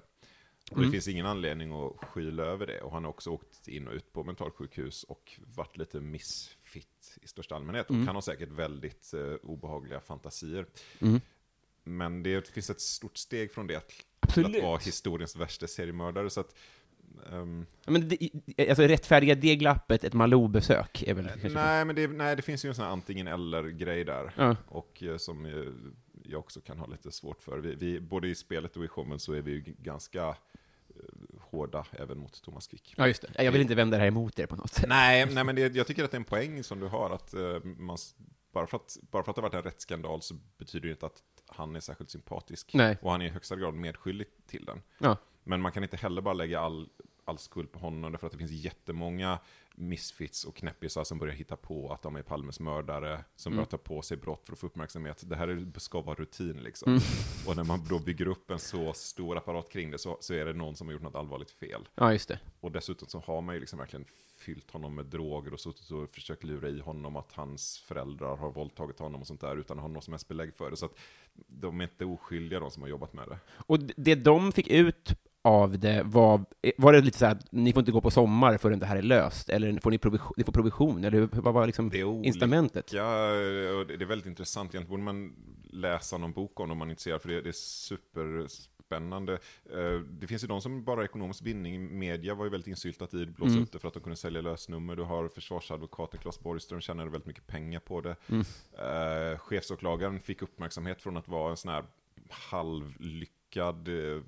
Och 0.71 0.75
det 0.75 0.81
Mm. 0.81 0.91
finns 0.91 1.07
ingen 1.07 1.25
anledning 1.25 1.71
att 1.73 2.05
skyla 2.05 2.43
över 2.43 2.67
det. 2.67 2.81
Och 2.81 2.91
han 2.91 3.03
har 3.03 3.09
också 3.09 3.29
åkt 3.29 3.67
in 3.67 3.87
och 3.87 3.93
ut 3.93 4.13
på 4.13 4.23
mentalsjukhus 4.23 5.03
och 5.03 5.39
varit 5.55 5.77
lite 5.77 5.99
missfit 5.99 7.17
i 7.21 7.27
största 7.27 7.55
allmänhet. 7.55 7.89
Mm. 7.89 8.01
Och 8.01 8.05
han 8.07 8.15
har 8.15 8.21
säkert 8.21 8.49
väldigt 8.49 9.13
eh, 9.13 9.33
obehagliga 9.43 9.99
fantasier. 9.99 10.65
Mm. 10.99 11.21
Men 11.83 12.23
det 12.23 12.47
finns 12.47 12.69
ett 12.69 12.81
stort 12.81 13.17
steg 13.17 13.51
från 13.53 13.67
det 13.67 13.83
till 14.33 14.45
att 14.45 14.63
vara 14.63 14.77
historiens 14.77 15.35
värsta 15.35 15.67
seriemördare. 15.67 16.29
Så 16.29 16.39
att, 16.39 16.55
ehm, 17.31 17.65
Men 17.85 18.09
det, 18.09 18.29
alltså 18.69 18.83
rättfärdiga 18.83 19.35
det 19.35 19.55
glappet, 19.55 20.03
ett 20.03 20.13
Malou-besök, 20.13 21.03
är 21.03 21.13
väl 21.13 21.27
kanske... 21.27 21.49
nej, 21.49 21.85
men 21.85 21.95
det, 21.95 22.07
nej, 22.07 22.35
det 22.35 22.41
finns 22.41 22.65
ju 22.65 22.69
en 22.69 22.75
sån 22.75 22.85
här 22.85 22.91
antingen 22.91 23.27
eller-grej 23.27 24.05
där. 24.05 24.33
Ja. 24.37 24.55
Och 24.67 25.03
eh, 25.03 25.17
som 25.17 25.45
jag 26.29 26.39
också 26.39 26.61
kan 26.61 26.79
ha 26.79 26.85
lite 26.87 27.11
svårt 27.11 27.41
för. 27.41 27.57
Vi, 27.57 27.75
vi, 27.75 27.99
både 27.99 28.27
i 28.27 28.35
spelet 28.35 28.77
och 28.77 28.85
i 28.85 28.87
showen 28.87 29.19
så 29.19 29.33
är 29.33 29.41
vi 29.41 29.51
ju 29.51 29.63
ganska 29.77 30.27
eh, 30.27 30.35
hårda 31.39 31.85
även 31.91 32.17
mot 32.17 32.43
Thomas 32.43 32.67
Quick. 32.67 32.93
Ja, 32.97 33.07
just 33.07 33.21
det. 33.21 33.43
Jag 33.43 33.51
vill 33.51 33.61
inte 33.61 33.75
vända 33.75 33.97
det 33.97 34.01
här 34.01 34.07
emot 34.07 34.39
er 34.39 34.45
på 34.45 34.55
något 34.55 34.73
sätt. 34.73 34.85
Nej, 34.89 35.25
nej 35.25 35.43
men 35.43 35.55
det, 35.55 35.75
jag 35.75 35.87
tycker 35.87 36.03
att 36.03 36.11
det 36.11 36.15
är 36.15 36.19
en 36.19 36.25
poäng 36.25 36.63
som 36.63 36.79
du 36.79 36.87
har, 36.87 37.09
att 37.09 37.33
eh, 37.33 37.63
man, 37.63 37.97
bara, 38.53 38.67
för 38.67 38.77
att 38.77 38.97
bara 39.11 39.23
för 39.23 39.31
att 39.31 39.35
det 39.35 39.41
har 39.41 39.49
varit 39.49 39.65
en 39.65 39.71
rättsskandal 39.71 40.21
så 40.21 40.35
betyder 40.57 40.87
det 40.87 40.91
inte 40.91 41.05
att 41.05 41.23
han 41.47 41.75
är 41.75 41.79
särskilt 41.79 42.09
sympatisk. 42.09 42.73
Nej. 42.73 42.97
Och 43.01 43.11
han 43.11 43.21
är 43.21 43.25
i 43.25 43.29
högsta 43.29 43.55
grad 43.55 43.73
medskyldig 43.73 44.27
till 44.47 44.65
den. 44.65 44.81
Ja. 44.97 45.17
Men 45.49 45.61
man 45.61 45.71
kan 45.71 45.83
inte 45.83 45.97
heller 45.97 46.21
bara 46.21 46.33
lägga 46.33 46.59
all, 46.59 46.89
all 47.25 47.37
skuld 47.37 47.71
på 47.71 47.79
honom, 47.79 48.11
därför 48.11 48.27
att 48.27 48.31
det 48.31 48.37
finns 48.37 48.51
jättemånga 48.51 49.39
misfits 49.75 50.43
och 50.43 50.55
knäppisar 50.55 51.03
som 51.03 51.19
börjar 51.19 51.33
hitta 51.33 51.55
på 51.55 51.93
att 51.93 52.01
de 52.01 52.15
är 52.15 52.21
Palmes 52.21 52.59
mördare, 52.59 53.23
som 53.35 53.53
börjar 53.53 53.65
ta 53.65 53.77
på 53.77 54.01
sig 54.01 54.17
brott 54.17 54.45
för 54.45 54.53
att 54.53 54.59
få 54.59 54.67
uppmärksamhet. 54.67 55.23
Det 55.29 55.35
här 55.35 55.47
är, 55.47 55.79
ska 55.79 56.01
vara 56.01 56.15
rutin 56.15 56.63
liksom. 56.63 56.99
Och 57.47 57.55
när 57.55 57.63
man 57.63 57.85
då 57.89 57.99
bygger 57.99 58.27
upp 58.27 58.51
en 58.51 58.59
så 58.59 58.93
stor 58.93 59.37
apparat 59.37 59.69
kring 59.69 59.91
det 59.91 59.97
så, 59.97 60.17
så 60.21 60.33
är 60.33 60.45
det 60.45 60.53
någon 60.53 60.75
som 60.75 60.87
har 60.87 60.93
gjort 60.93 61.01
något 61.01 61.15
allvarligt 61.15 61.51
fel. 61.51 61.87
ja, 61.95 62.11
just 62.11 62.27
det. 62.27 62.39
Och 62.59 62.71
dessutom 62.71 63.07
så 63.07 63.19
har 63.19 63.41
man 63.41 63.55
ju 63.55 63.61
liksom 63.61 63.79
verkligen 63.79 64.05
fyllt 64.37 64.71
honom 64.71 64.95
med 64.95 65.05
droger 65.05 65.53
och 65.53 65.59
suttit 65.59 65.91
och 65.91 66.09
försökt 66.09 66.43
lura 66.43 66.69
i 66.69 66.79
honom 66.79 67.15
att 67.15 67.31
hans 67.31 67.79
föräldrar 67.79 68.35
har 68.35 68.51
våldtagit 68.51 68.99
honom 68.99 69.21
och 69.21 69.27
sånt 69.27 69.41
där 69.41 69.57
utan 69.57 69.77
att 69.77 69.81
ha 69.81 69.87
något 69.89 70.03
som 70.03 70.13
helst 70.13 70.27
belägg 70.27 70.55
för 70.55 70.71
det. 70.71 70.77
Så 70.77 70.85
att 70.85 70.97
de 71.47 71.79
är 71.79 71.83
inte 71.83 72.05
oskyldiga 72.05 72.59
de 72.59 72.71
som 72.71 72.81
har 72.81 72.89
jobbat 72.89 73.13
med 73.13 73.27
det. 73.27 73.39
Och 73.57 73.79
det 73.79 74.15
de 74.15 74.51
fick 74.51 74.67
ut 74.67 75.15
av 75.49 75.79
det 75.79 76.03
var, 76.05 76.45
var 76.77 76.93
det 76.93 77.01
lite 77.01 77.17
så 77.17 77.25
här 77.25 77.31
att 77.35 77.51
ni 77.51 77.73
får 77.73 77.79
inte 77.79 77.91
gå 77.91 78.01
på 78.01 78.11
sommar 78.11 78.57
förrän 78.57 78.79
det 78.79 78.85
här 78.85 78.95
är 78.97 79.01
löst, 79.01 79.49
eller 79.49 79.79
får 79.79 79.91
ni 79.91 79.97
provision, 79.97 80.33
ni 80.37 80.43
får 80.43 80.51
provision, 80.51 81.03
eller 81.03 81.29
vad 81.31 81.53
var 81.53 81.65
liksom 81.65 81.89
Det 81.89 82.03
olika. 82.03 82.27
incitamentet? 82.27 82.93
Ja, 82.93 83.27
det 83.87 83.97
det 83.97 84.03
är 84.03 84.07
väldigt 84.07 84.27
intressant. 84.27 84.75
Egentligen 84.75 84.89
borde 84.89 85.03
man 85.03 85.33
läsa 85.71 86.17
någon 86.17 86.31
bok 86.31 86.59
om 86.59 86.71
om 86.71 86.77
man 86.77 86.87
är 86.87 86.91
intresserad, 86.91 87.21
för 87.21 87.29
det, 87.29 87.41
det 87.41 87.49
är 87.49 87.53
superspännande. 87.53 89.33
Eh, 89.73 89.99
Det 90.19 90.27
finns 90.27 90.43
ju 90.43 90.47
de 90.47 90.61
som 90.61 90.83
bara 90.83 90.95
har 90.95 91.03
ekonomisk 91.03 91.45
vinning. 91.45 91.99
Media 91.99 92.35
var 92.35 92.45
ju 92.45 92.51
väldigt 92.51 92.67
insyltat 92.67 93.13
i 93.13 93.25
det, 93.25 93.31
blåsa 93.31 93.51
Mm. 93.51 93.63
upp 93.63 93.71
det 93.71 93.79
för 93.79 93.87
att 93.87 93.93
de 93.93 93.99
kunde 94.03 94.15
sälja 94.15 94.41
lösnummer. 94.41 94.95
Du 94.95 95.03
har 95.03 95.27
försvarsadvokaten 95.27 96.19
Claes 96.19 96.39
Borgström, 96.39 96.81
tjänade 96.81 97.09
väldigt 97.09 97.27
mycket 97.27 97.47
pengar 97.47 97.79
på 97.79 98.01
det. 98.01 98.15
Mm. 98.29 98.41
Eh, 99.33 99.37
chefsåklagaren 99.39 100.19
fick 100.19 100.41
uppmärksamhet 100.41 101.01
från 101.01 101.17
att 101.17 101.27
vara 101.27 101.51
en 101.51 101.57
sån 101.57 101.71
här 101.71 101.83
halvlyckad 102.29 103.35
eh, 103.57 103.63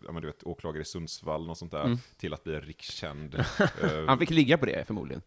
ja, 0.06 0.12
men 0.12 0.22
du 0.22 0.28
vet, 0.28 0.44
åklagare 0.44 0.82
i 0.82 0.86
Sundsvall, 0.86 1.48
något 1.48 1.58
sånt 1.58 1.72
där, 1.72 1.98
till 2.18 2.34
att 2.34 2.44
bli 2.44 2.60
rikskänd. 2.60 3.36
eh, 3.60 4.06
Han 4.08 4.20
fick 4.20 4.30
ligga 4.30 4.58
på 4.58 4.66
det 4.66 4.88
förmodligen, 4.88 5.22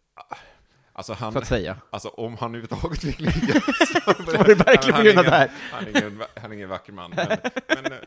alltså 0.93 1.13
han, 1.13 1.33
så 1.33 1.39
att 1.39 1.47
säga. 1.47 1.77
Alltså 1.91 2.09
om 2.09 2.37
han 2.37 2.55
överhuvudtaget 2.55 3.01
fick 3.01 3.21
ligga 3.21 3.61
så 3.61 4.01
Var 4.07 4.45
det 4.45 4.55
verkligen 4.55 4.97
på 4.97 5.03
grund 5.03 5.19
av 5.19 5.25
det 5.25 5.31
här? 5.31 5.51
Han 5.73 5.85
är 5.87 5.91
ingen, 5.91 6.23
han 6.37 6.51
är 6.51 6.55
ingen 6.57 6.69
vacker 6.69 6.93
man, 6.93 7.11
men, 7.17 7.27
men 7.69 7.93
eh, 7.93 7.99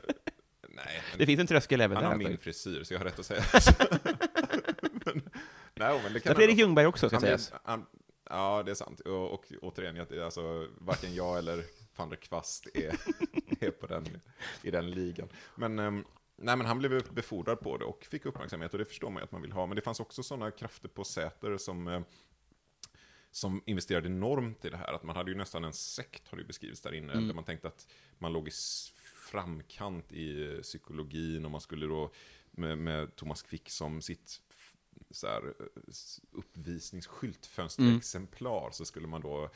nej. 0.70 1.02
Det 1.12 1.18
Men, 1.18 1.26
finns 1.28 1.40
en 1.40 1.48
tröskel 1.48 1.82
även 1.82 1.98
han 1.98 2.04
där. 2.04 2.10
har 2.10 2.16
alltså. 2.16 2.30
min 2.30 2.38
frisyr, 2.38 2.84
så 2.84 2.94
jag 2.94 3.00
har 3.00 3.06
rätt 3.06 3.20
att 3.20 3.26
säga 3.26 3.44
men, 5.06 5.22
Nej, 5.76 6.00
men 6.04 6.04
det 6.04 6.10
Det 6.14 6.20
kan 6.20 6.32
är 6.32 6.36
Fredrik 6.36 6.50
han- 6.50 6.60
Ljungberg 6.60 6.86
också, 6.88 7.08
ska 7.10 7.16
han 7.16 7.22
sägas. 7.22 7.52
han, 7.64 7.86
Ja, 8.30 8.64
det 8.66 8.72
är 8.72 8.76
sant. 8.76 9.00
Och, 9.00 9.34
och 9.34 9.46
återigen, 9.62 9.96
jag, 9.96 10.20
alltså, 10.20 10.68
varken 10.78 11.16
jag 11.16 11.38
eller 11.38 11.64
van 11.96 12.10
der 12.10 12.16
Kvast 12.18 12.68
är, 12.74 12.96
är 13.62 13.72
på 13.72 13.88
den, 13.88 14.06
i 14.64 14.72
den 14.72 14.92
ligan. 14.92 15.30
Men, 15.56 15.80
ehm, 15.80 16.06
nej, 16.36 16.58
men 16.58 16.66
han 16.68 16.78
blev 16.80 17.14
befordrad 17.14 17.60
på 17.60 17.78
det 17.78 17.86
och 17.86 18.06
fick 18.06 18.26
uppmärksamhet, 18.26 18.72
och 18.74 18.80
det 18.80 18.86
förstår 18.86 19.10
man 19.10 19.22
ju 19.22 19.24
att 19.24 19.32
man 19.32 19.42
vill 19.42 19.52
ha. 19.52 19.66
Men 19.66 19.76
det 19.76 19.82
fanns 19.82 20.00
också 20.00 20.24
sådana 20.24 20.52
krafter 20.52 20.90
på 20.90 21.04
Säter 21.04 21.58
som 21.58 21.88
eh, 21.88 22.02
som 23.32 23.64
investerade 23.66 24.08
enormt 24.08 24.66
i 24.66 24.70
det 24.70 24.78
här. 24.78 24.94
Att 24.94 25.04
man 25.04 25.16
hade 25.16 25.32
ju 25.32 25.38
nästan 25.38 25.64
en 25.64 25.74
sekt, 25.74 26.28
har 26.28 26.38
det 26.38 26.44
beskrivits 26.44 26.82
där 26.82 26.94
inne, 26.94 27.14
där 27.28 27.34
man 27.34 27.44
tänkte 27.44 27.68
att 27.68 27.88
man 28.18 28.34
låg 28.34 28.48
i 28.48 28.52
framkant 29.32 30.12
i 30.12 30.54
eh, 30.56 30.62
psykologin 30.62 31.46
och 31.46 31.52
man 31.52 31.62
skulle 31.62 31.86
då 31.86 32.12
med, 32.52 32.78
med 32.78 33.16
Thomas 33.16 33.42
Quick 33.42 33.70
som 33.70 34.02
sitt 34.02 34.42
så 35.12 35.28
här, 35.28 35.48
eh, 35.48 35.66
s- 35.88 36.20
uppvisningsskylt, 36.32 37.46
fönsterexemplar, 37.46 38.72
så 38.72 38.86
skulle 38.86 39.08
man 39.08 39.22
då 39.22 39.50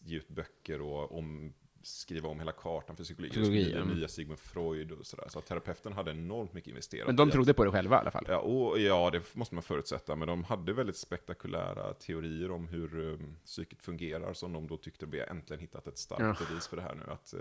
ge 0.00 0.16
ut 0.16 0.28
böcker 0.28 0.80
och 0.80 1.18
om, 1.18 1.54
skriva 1.86 2.28
om 2.28 2.38
hela 2.38 2.52
kartan 2.52 2.96
för 2.96 3.04
psykologi. 3.04 3.28
Det 3.28 3.32
skulle 3.34 3.44
Psykologi, 3.46 3.64
bli 3.64 3.72
den 3.72 3.82
mm. 3.82 3.96
nya 3.98 4.08
Sigmund 4.08 4.38
Freud 4.38 4.92
och 4.92 5.06
sådär. 5.06 5.26
Så 5.28 5.38
att 5.38 5.46
terapeuten 5.46 5.92
hade 5.92 6.10
enormt 6.10 6.52
mycket 6.52 6.68
investerat 6.68 7.06
Men 7.06 7.16
de 7.16 7.28
att- 7.28 7.32
trodde 7.34 7.54
på 7.54 7.64
det 7.64 7.70
själva 7.70 7.96
i 7.96 8.00
alla 8.00 8.10
fall. 8.10 8.24
Ja, 8.28 8.38
och, 8.38 8.78
ja, 8.80 9.10
det 9.10 9.34
måste 9.34 9.54
man 9.54 9.62
förutsätta. 9.62 10.16
Men 10.16 10.28
de 10.28 10.44
hade 10.44 10.72
väldigt 10.72 10.96
spektakulära 10.96 11.94
teorier 11.94 12.50
om 12.50 12.68
hur 12.68 12.98
um, 12.98 13.36
psyket 13.44 13.82
fungerar, 13.82 14.32
som 14.32 14.52
de 14.52 14.66
då 14.66 14.76
tyckte 14.76 15.06
vi 15.06 15.20
har 15.20 15.26
äntligen 15.26 15.60
hittat 15.60 15.86
ett 15.86 15.98
starkt 15.98 16.40
Ja. 16.40 16.46
bevis 16.48 16.66
för 16.68 16.76
det 16.76 16.82
här 16.82 16.94
nu. 16.94 17.12
Att, 17.12 17.34
eh, 17.34 17.40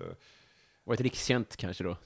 Och 0.83 0.93
ett 0.93 1.01
rikskänt 1.01 1.55
kanske 1.57 1.83
då. 1.83 1.97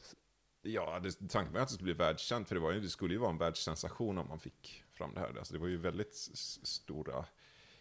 ja, 0.62 1.00
det, 1.00 1.29
tanken 1.29 1.53
var 1.53 1.62
att 1.62 1.67
det 1.67 1.74
skulle 1.74 1.93
bli 1.93 2.05
världskänt, 2.05 2.48
för 2.48 2.55
det, 2.55 2.62
var 2.62 2.72
ju, 2.72 2.79
det 2.79 2.89
skulle 2.89 3.13
ju 3.13 3.19
vara 3.19 3.31
en 3.31 3.38
världssensation 3.38 4.17
om 4.17 4.27
man 4.27 4.39
fick 4.39 4.84
fram 4.93 5.13
det 5.13 5.19
här. 5.19 5.34
Alltså, 5.38 5.53
det 5.53 5.60
var 5.60 5.67
ju 5.67 5.77
väldigt 5.77 6.15
stora 6.63 7.25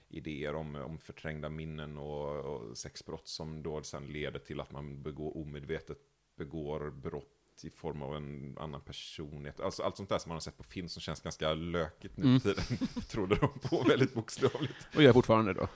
idéer 0.09 0.55
om, 0.55 0.75
om 0.75 0.99
förträngda 0.99 1.49
minnen 1.49 1.99
och, 1.99 2.37
och 2.37 2.79
sexbrott 2.79 3.29
som 3.29 3.63
då 3.63 3.83
sen 3.83 4.07
leder 4.07 4.39
till 4.39 4.61
att 4.61 4.73
man 4.73 5.03
begår 5.03 5.37
omedvetet 5.37 5.99
begår 6.37 6.91
brott 6.91 7.35
i 7.65 7.71
form 7.71 8.03
av 8.03 8.17
en 8.17 8.59
annan 8.59 8.81
personlighet. 8.81 9.61
Alltså 9.61 9.83
allt 9.83 9.97
sånt 9.97 10.09
där 10.09 10.19
som 10.19 10.29
man 10.29 10.37
har 10.37 10.41
sett 10.41 10.57
på 10.57 10.63
film 10.63 10.89
som 10.89 11.01
känns 11.01 11.21
ganska 11.21 11.55
lökigt 11.55 12.17
nu 12.17 12.41
för 12.41 12.55
tiden, 12.55 12.89
trodde 13.09 13.35
de 13.35 13.49
på 13.69 13.83
väldigt 13.89 14.15
bokstavligt. 14.15 14.89
Och 14.97 15.03
gör 15.03 15.13
fortfarande 15.13 15.53
då. 15.53 15.69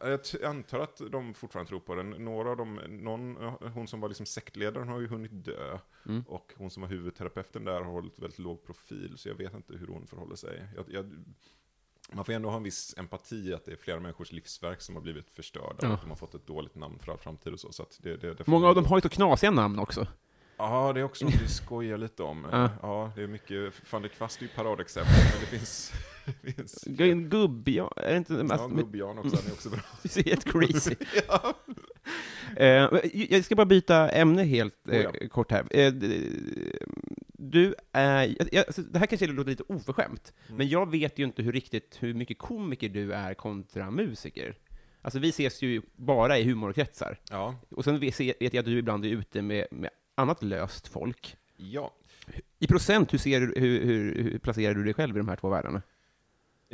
Jag 0.00 0.44
antar 0.44 0.78
att 0.78 1.00
de 1.10 1.34
fortfarande 1.34 1.68
tror 1.68 1.80
på 1.80 1.94
den. 1.94 2.10
Några 2.10 2.50
av 2.50 2.56
dem, 2.56 2.80
någon, 2.88 3.36
hon 3.74 3.86
som 3.86 4.00
var 4.00 4.08
liksom 4.08 4.26
sektledaren 4.26 4.88
har 4.88 5.00
ju 5.00 5.06
hunnit 5.06 5.44
dö. 5.44 5.78
Och 6.26 6.52
hon 6.56 6.70
som 6.70 6.80
var 6.80 6.90
huvudterapeuten 6.90 7.64
där 7.64 7.80
har 7.80 7.92
hållit 7.92 8.18
väldigt 8.18 8.38
låg 8.38 8.64
profil, 8.66 9.14
så 9.16 9.28
jag 9.28 9.34
vet 9.34 9.54
inte 9.54 9.76
hur 9.76 9.86
hon 9.86 10.06
förhåller 10.06 10.36
sig. 10.36 10.68
Jag, 10.76 10.84
jag, 10.88 11.24
man 12.14 12.24
får 12.24 12.32
ändå 12.32 12.50
ha 12.50 12.56
en 12.56 12.62
viss 12.62 12.94
empati 12.98 13.54
att 13.54 13.64
det 13.64 13.72
är 13.72 13.76
flera 13.76 14.00
människors 14.00 14.32
livsverk 14.32 14.80
som 14.80 14.94
har 14.94 15.02
blivit 15.02 15.30
förstörda. 15.30 15.76
Ja. 15.80 15.88
Och 15.88 15.94
att 15.94 16.00
de 16.00 16.10
har 16.10 16.16
fått 16.16 16.34
ett 16.34 16.46
dåligt 16.46 16.74
namn 16.74 16.98
för 16.98 17.12
all 17.12 17.18
framtid 17.18 17.52
och 17.52 17.60
så. 17.60 17.72
så 17.72 17.86
det, 17.98 18.16
det, 18.16 18.34
det 18.34 18.46
Många 18.46 18.68
av 18.68 18.74
dem 18.74 18.86
har 18.86 18.96
ju 18.96 19.00
så 19.00 19.08
knasiga 19.08 19.50
namn 19.50 19.78
också. 19.78 20.06
Ja, 20.56 20.92
det 20.92 21.00
är 21.00 21.04
också 21.04 21.24
något 21.24 21.42
vi 21.42 21.48
skojar 21.48 21.98
lite 21.98 22.22
om. 22.22 22.46
Ja. 22.52 22.70
Ja, 22.82 23.12
det 23.16 23.22
är 23.22 23.26
mycket, 23.26 23.92
van 23.92 24.02
der 24.02 24.08
Kvast 24.08 24.38
är 24.38 24.42
ju 24.42 24.48
paradexempel, 24.48 25.14
men 25.32 25.40
det 25.40 25.46
finns... 25.46 25.92
det 26.42 26.52
finns 26.52 26.86
En 26.86 27.28
gubb, 27.28 27.68
ja, 27.68 27.92
är 27.96 28.16
inte... 28.16 28.46
ja, 28.48 28.66
Gubb-Jan 28.66 29.18
också, 29.18 29.36
han 29.36 29.46
är 29.46 29.52
också 29.52 29.70
bra. 29.70 29.80
det 30.02 30.16
är 30.16 30.24
helt 30.24 30.52
crazy. 30.52 30.94
Eh, 31.16 31.50
jag 33.12 33.44
ska 33.44 33.54
bara 33.56 33.66
byta 33.66 34.08
ämne 34.10 34.42
helt 34.44 34.88
eh, 34.88 34.94
Oh 34.94 35.14
ja. 35.20 35.28
kort 35.28 35.50
här. 35.50 35.66
Eh, 35.70 35.92
du 37.38 37.74
är, 37.92 38.36
alltså, 38.66 38.82
det 38.82 38.98
här 38.98 39.06
kanske 39.06 39.26
låter 39.26 39.50
lite 39.50 39.62
oförskämt, 39.68 40.32
Mm. 40.46 40.58
men 40.58 40.68
jag 40.68 40.90
vet 40.90 41.18
ju 41.18 41.24
inte 41.24 41.42
hur 41.42 41.52
riktigt 41.52 41.96
hur 42.00 42.14
mycket 42.14 42.38
komiker 42.38 42.88
du 42.88 43.12
är 43.12 43.34
kontra 43.34 43.90
musiker. 43.90 44.54
Alltså 45.02 45.18
vi 45.18 45.28
ses 45.28 45.62
ju 45.62 45.82
bara 45.96 46.38
i 46.38 46.44
humorkretsar, 46.44 47.18
Ja, 47.30 47.54
och 47.70 47.84
sen 47.84 48.00
vet 48.00 48.20
jag 48.40 48.56
att 48.56 48.64
du 48.64 48.78
ibland 48.78 49.04
är 49.04 49.08
ute 49.08 49.42
med, 49.42 49.66
med 49.70 49.90
annat 50.14 50.42
löst 50.42 50.88
folk. 50.88 51.36
ja. 51.56 51.94
I 52.58 52.66
procent, 52.66 53.12
hur, 53.12 53.18
ser 53.18 53.40
hur, 53.40 53.54
hur, 53.84 54.22
hur 54.22 54.38
placerar 54.38 54.74
du 54.74 54.84
dig 54.84 54.94
själv 54.94 55.16
i 55.16 55.18
de 55.18 55.28
här 55.28 55.36
två 55.36 55.48
världarna? 55.48 55.82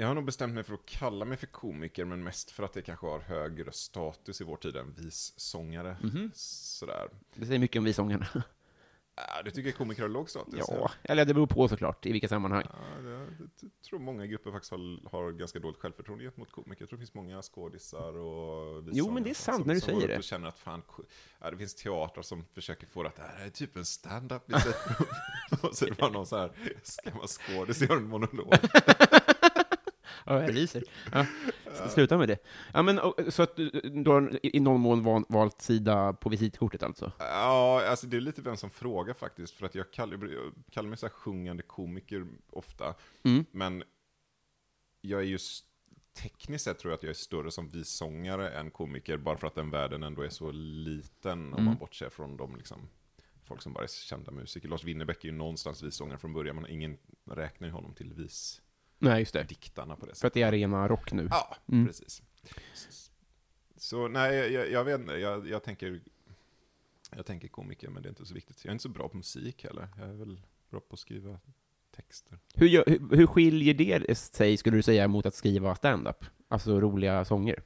Jag 0.01 0.07
har 0.07 0.15
nog 0.15 0.25
bestämt 0.25 0.55
mig 0.55 0.65
för 0.65 0.75
att 0.75 0.87
kalla 0.87 1.25
mig 1.25 1.37
för 1.37 1.47
komiker, 1.47 2.05
men 2.05 2.23
mest 2.25 2.51
för 2.51 2.63
att 2.63 2.73
det 2.73 2.83
kanske 2.83 3.07
har 3.07 3.19
högre 3.21 3.73
status 3.73 4.41
i 4.41 4.45
vår 4.45 4.57
tid 4.57 4.77
än 4.77 4.93
vissångare. 4.93 5.97
Mhm. 6.03 6.31
Sådär. 6.35 7.09
Det 7.35 7.47
säger 7.47 7.59
mycket 7.59 7.79
om 7.79 7.85
vi 7.85 7.93
sångarna. 7.93 8.27
Äh, 8.35 9.45
du 9.45 9.51
tycker 9.51 9.73
komiker 9.73 10.03
har 10.03 10.09
låg 10.09 10.31
status? 10.31 10.55
Ja, 10.69 10.91
eller 11.03 11.25
det 11.25 11.35
beror 11.35 11.47
på 11.47 11.69
såklart, 11.69 12.07
i 12.07 12.13
vilka 12.13 12.29
sammanhang. 12.29 12.65
Ja, 12.73 13.11
jag 13.11 13.27
tror 13.89 13.99
många 13.99 14.27
grupper 14.27 14.51
faktiskt 14.51 14.71
har, 14.73 15.09
har 15.11 15.33
ganska 15.33 15.59
dåligt 15.59 15.79
självförtroende 15.81 16.25
gentemot 16.25 16.51
komiker. 16.53 16.83
Jag 16.83 16.89
tror 16.89 16.97
det 16.97 17.01
finns 17.01 17.15
många 17.15 17.43
skådisar 17.43 18.17
och 18.19 18.85
Jo, 18.93 19.11
men 19.11 19.23
det 19.23 19.31
är 19.31 19.35
som- 19.35 19.55
sant 19.55 19.67
när 19.67 19.75
du 19.75 19.81
som 19.81 19.87
säger 19.95 20.09
det. 20.09 20.19
och 20.19 20.25
känner 20.25 20.49
att 20.49 20.59
fan, 20.59 20.83
ja, 21.41 21.51
det 21.51 21.57
finns 21.57 21.75
teatrar 21.75 22.23
som 22.23 22.45
försöker 22.55 22.87
få 22.87 23.03
det 23.03 23.09
att 23.09 23.17
det 23.17 23.23
här 23.23 23.47
är 23.47 23.51
typ 23.51 23.77
en 23.77 23.85
stand-up. 23.85 24.43
vi 24.47 24.61
sätter 24.61 25.03
upp." 25.03 25.65
och 25.65 25.77
så 25.77 25.85
är 25.85 25.91
det 25.91 25.97
bara 25.99 26.11
någon 26.11 26.27
så 26.27 26.37
här, 26.37 26.53
ska 26.83 27.11
man 27.15 27.27
skådis 27.29 27.81
göra 27.81 27.97
en 27.99 28.09
monolog? 28.09 28.55
Ja, 30.27 30.41
jag 30.43 30.57
ryser. 30.57 30.83
Ja, 31.13 31.27
sluta 31.89 32.19
med 32.19 32.29
det. 32.29 32.39
Ja, 32.75 32.83
men, 32.83 32.99
och, 32.99 33.15
så 33.29 33.43
att 33.43 33.57
du, 33.57 33.71
du 33.71 34.11
har 34.11 34.39
i 34.43 34.61
någon 34.61 34.81
mån 34.81 35.03
val- 35.03 35.25
valt 35.29 35.63
sida 35.63 36.13
på 36.13 36.29
visitkortet 36.29 36.83
alltså? 36.83 37.13
Ja, 37.19 37.85
alltså 37.89 38.07
det 38.07 38.17
är 38.17 38.21
lite 38.21 38.43
vem 38.43 38.57
som 38.57 38.71
frågar 38.71 39.15
faktiskt, 39.15 39.55
för 39.55 39.67
att 39.67 39.75
jag 39.75 39.91
kallar, 39.91 40.29
jag 40.29 40.53
kallar 40.71 40.89
mig 40.89 40.99
så 40.99 41.07
här 41.07 41.13
sjungande 41.13 41.63
komiker 41.63 42.27
ofta, 42.51 42.95
Mm. 43.23 43.45
men 43.51 43.83
jag 45.01 45.21
är 45.21 45.25
ju 45.27 45.35
s- 45.37 45.63
tekniskt 46.23 46.65
sett 46.65 46.79
tror 46.79 46.91
jag 46.93 46.97
att 46.97 47.03
jag 47.03 47.11
är 47.11 47.15
större 47.15 47.51
som 47.51 47.69
vissångare 47.69 48.51
än 48.51 48.71
komiker, 48.71 49.17
bara 49.17 49.37
för 49.37 49.47
att 49.47 49.55
den 49.55 49.71
världen 49.71 50.03
ändå 50.03 50.23
är 50.23 50.29
så 50.29 50.51
liten, 50.53 51.39
om 51.47 51.53
Mm. 51.53 51.65
man 51.65 51.77
bortser 51.77 52.09
från 52.11 52.37
de 52.37 52.57
liksom, 52.57 52.79
folk 53.45 53.63
som 53.63 53.73
bara 53.73 53.85
är 53.85 53.89
kända 53.89 54.33
musiker. 54.33 54.69
Lars 54.69 54.85
Winnerbäck 54.85 55.25
är 55.25 55.29
ju 55.29 55.35
någonstans 55.35 55.83
vissångare 55.83 56.19
från 56.19 56.33
början, 56.33 56.57
men 56.57 56.67
ingen 56.71 56.99
räknar 57.31 57.69
ju 57.69 57.73
honom 57.75 57.95
till 57.95 58.13
Nej, 59.03 59.19
just 59.21 59.33
det. 59.33 59.41
visdiktarna 59.43 59.97
på 59.97 60.07
det 60.07 60.11
För 60.13 60.17
sättet. 60.17 60.27
att 60.27 60.35
det 60.35 60.43
är 60.43 60.49
arena 60.49 60.89
rock 60.89 61.13
nu. 61.13 61.29
Ja, 61.31 61.57
Mm. 61.73 61.87
precis. 61.87 62.23
Så, 62.75 62.91
så 63.77 64.09
nej, 64.09 64.53
jag, 64.53 64.71
jag 64.71 64.85
vet 64.85 65.01
inte, 65.01 65.13
jag, 65.13 65.49
jag 65.49 65.63
tänker 65.63 66.01
Jag 67.17 67.27
tänker 67.27 67.49
komiker, 67.49 67.89
men 67.89 68.03
det 68.03 68.07
är 68.07 68.11
inte 68.11 68.27
så 68.27 68.35
viktigt. 68.35 68.65
Jag 68.65 68.71
är 68.71 68.73
inte 68.73 68.83
så 68.83 68.89
bra 68.89 69.09
på 69.09 69.17
musik 69.17 69.65
heller. 69.65 69.89
Jag 69.99 70.09
är 70.09 70.13
väl 70.15 70.41
bra 70.71 70.81
på 70.81 70.93
att 70.95 70.99
skriva 70.99 71.39
texter. 71.97 72.39
Hur, 72.55 72.69
hur, 72.87 73.17
hur 73.17 73.27
skiljer 73.27 73.75
det 73.75 74.19
sig, 74.19 74.57
skulle 74.57 74.77
du 74.77 74.83
säga, 74.83 75.09
mot 75.09 75.27
att 75.27 75.35
skriva 75.35 75.75
stand-up? 75.75 76.25
Alltså 76.49 76.81
roliga 76.81 77.25
sånger? 77.25 77.63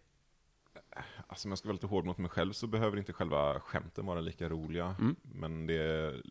Alltså 1.26 1.48
om 1.48 1.50
jag 1.50 1.58
ska 1.58 1.68
vara 1.68 1.72
lite 1.74 1.86
hård 1.86 2.04
mot 2.04 2.18
mig 2.18 2.30
själv 2.30 2.52
så 2.52 2.66
behöver 2.66 2.96
inte 2.98 3.12
själva 3.12 3.60
skämten 3.60 4.06
vara 4.06 4.20
lika 4.20 4.48
roliga. 4.48 4.96
Mm. 5.00 5.16
Men 5.22 5.66
det 5.66 5.74
är, 5.74 6.22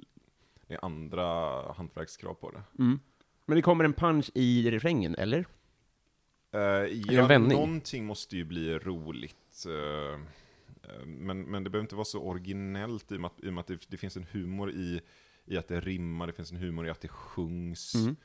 det 0.67 0.73
är 0.73 0.85
andra 0.85 1.25
hantverkskrav 1.73 2.33
på 2.33 2.51
det. 2.51 2.63
Mm. 2.79 2.99
Men 3.45 3.55
det 3.55 3.61
kommer 3.61 3.85
en 3.85 3.93
punch 3.93 4.31
i 4.33 4.71
refrängen, 4.71 5.15
eller? 5.15 5.45
Uh, 6.55 6.61
ja, 6.61 7.37
någonting 7.39 8.05
måste 8.05 8.37
ju 8.37 8.43
bli 8.43 8.79
roligt. 8.79 9.65
eh, 9.65 10.19
men, 11.05 11.41
men 11.41 11.63
det 11.63 11.69
behöver 11.69 11.85
inte 11.85 11.95
vara 11.95 12.05
så 12.05 12.21
originellt 12.21 13.11
i 13.11 13.15
och 13.15 13.21
med 13.21 13.27
att, 13.27 13.43
i 13.43 13.49
och 13.49 13.53
med 13.53 13.61
att 13.61 13.67
det, 13.67 13.85
det 13.87 13.97
finns 13.97 14.17
en 14.17 14.25
humor 14.31 14.71
i, 14.71 15.01
i 15.45 15.57
att 15.57 15.67
det 15.67 15.79
rimmar, 15.79 16.27
det 16.27 16.33
finns 16.33 16.51
en 16.51 16.57
humor 16.57 16.87
i 16.87 16.89
att 16.89 17.01
det 17.01 17.07
sjungs. 17.07 17.95
Mm. 17.95 18.15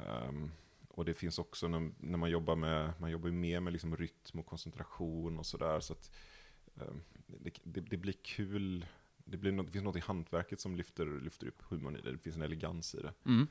Ehm, 0.00 0.50
och 0.88 1.04
det 1.04 1.14
finns 1.14 1.38
också 1.38 1.68
när, 1.68 1.90
när 1.98 2.18
man 2.18 2.30
jobbar 2.30 2.56
med, 2.56 2.92
man 2.98 3.10
jobbar 3.10 3.28
ju 3.28 3.34
mer 3.34 3.60
med 3.60 3.72
liksom 3.72 3.96
rytm 3.96 4.38
och 4.38 4.46
koncentration 4.46 5.38
och 5.38 5.46
sådär. 5.46 5.80
Så 5.80 5.92
att 5.92 6.10
ehm, 6.76 7.00
det, 7.26 7.50
det, 7.62 7.80
det 7.80 7.96
blir 7.96 8.14
kul. 8.22 8.86
Det, 9.24 9.36
blir 9.36 9.52
något, 9.52 9.66
det 9.66 9.72
finns 9.72 9.84
något 9.84 9.96
i 9.96 10.00
hantverket 10.00 10.60
som 10.60 10.76
lyfter, 10.76 11.20
lyfter 11.20 11.46
upp 11.46 11.62
humorn 11.68 11.96
i 11.96 12.00
det. 12.00 12.12
Det 12.12 12.18
finns 12.18 12.36
en 12.36 12.42
elegans 12.42 12.94
i 12.94 13.02
det. 13.02 13.12
Mm. 13.24 13.46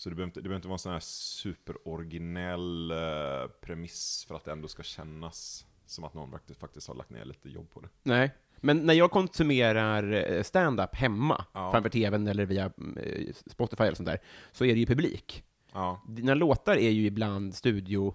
Så 0.00 0.08
det 0.08 0.14
behöver 0.14 0.28
inte, 0.28 0.40
det 0.40 0.42
behöver 0.42 0.56
inte 0.56 0.68
vara 0.68 0.74
en 0.74 0.78
sån 0.78 0.92
här 0.92 1.00
superoriginell 1.00 2.90
eh, 2.90 3.50
premiss 3.60 4.24
för 4.28 4.34
att 4.34 4.44
det 4.44 4.52
ändå 4.52 4.68
ska 4.68 4.82
kännas 4.82 5.66
som 5.86 6.04
att 6.04 6.14
någon 6.14 6.30
faktiskt, 6.30 6.60
faktiskt 6.60 6.88
har 6.88 6.94
lagt 6.94 7.10
ner 7.10 7.24
lite 7.24 7.48
jobb 7.48 7.70
på 7.72 7.80
det. 7.80 7.88
Nej. 8.02 8.30
Men 8.56 8.78
när 8.78 8.94
jag 8.94 9.10
konsumerar 9.10 10.12
eh, 10.12 10.42
stand-up 10.42 10.94
hemma, 10.94 11.44
Ja. 11.52 11.70
framför 11.72 11.90
tvn 11.90 12.26
eller 12.26 12.46
via 12.46 12.64
eh, 13.02 13.34
Spotify 13.46 13.82
eller 13.84 13.94
sånt 13.94 14.06
där, 14.08 14.18
så 14.52 14.64
är 14.64 14.74
det 14.74 14.80
ju 14.80 14.86
publik. 14.86 15.42
Ja, 15.72 16.02
Dina 16.08 16.34
låtar 16.34 16.76
är 16.76 16.90
ju 16.90 17.06
ibland 17.06 17.54
studio... 17.54 18.14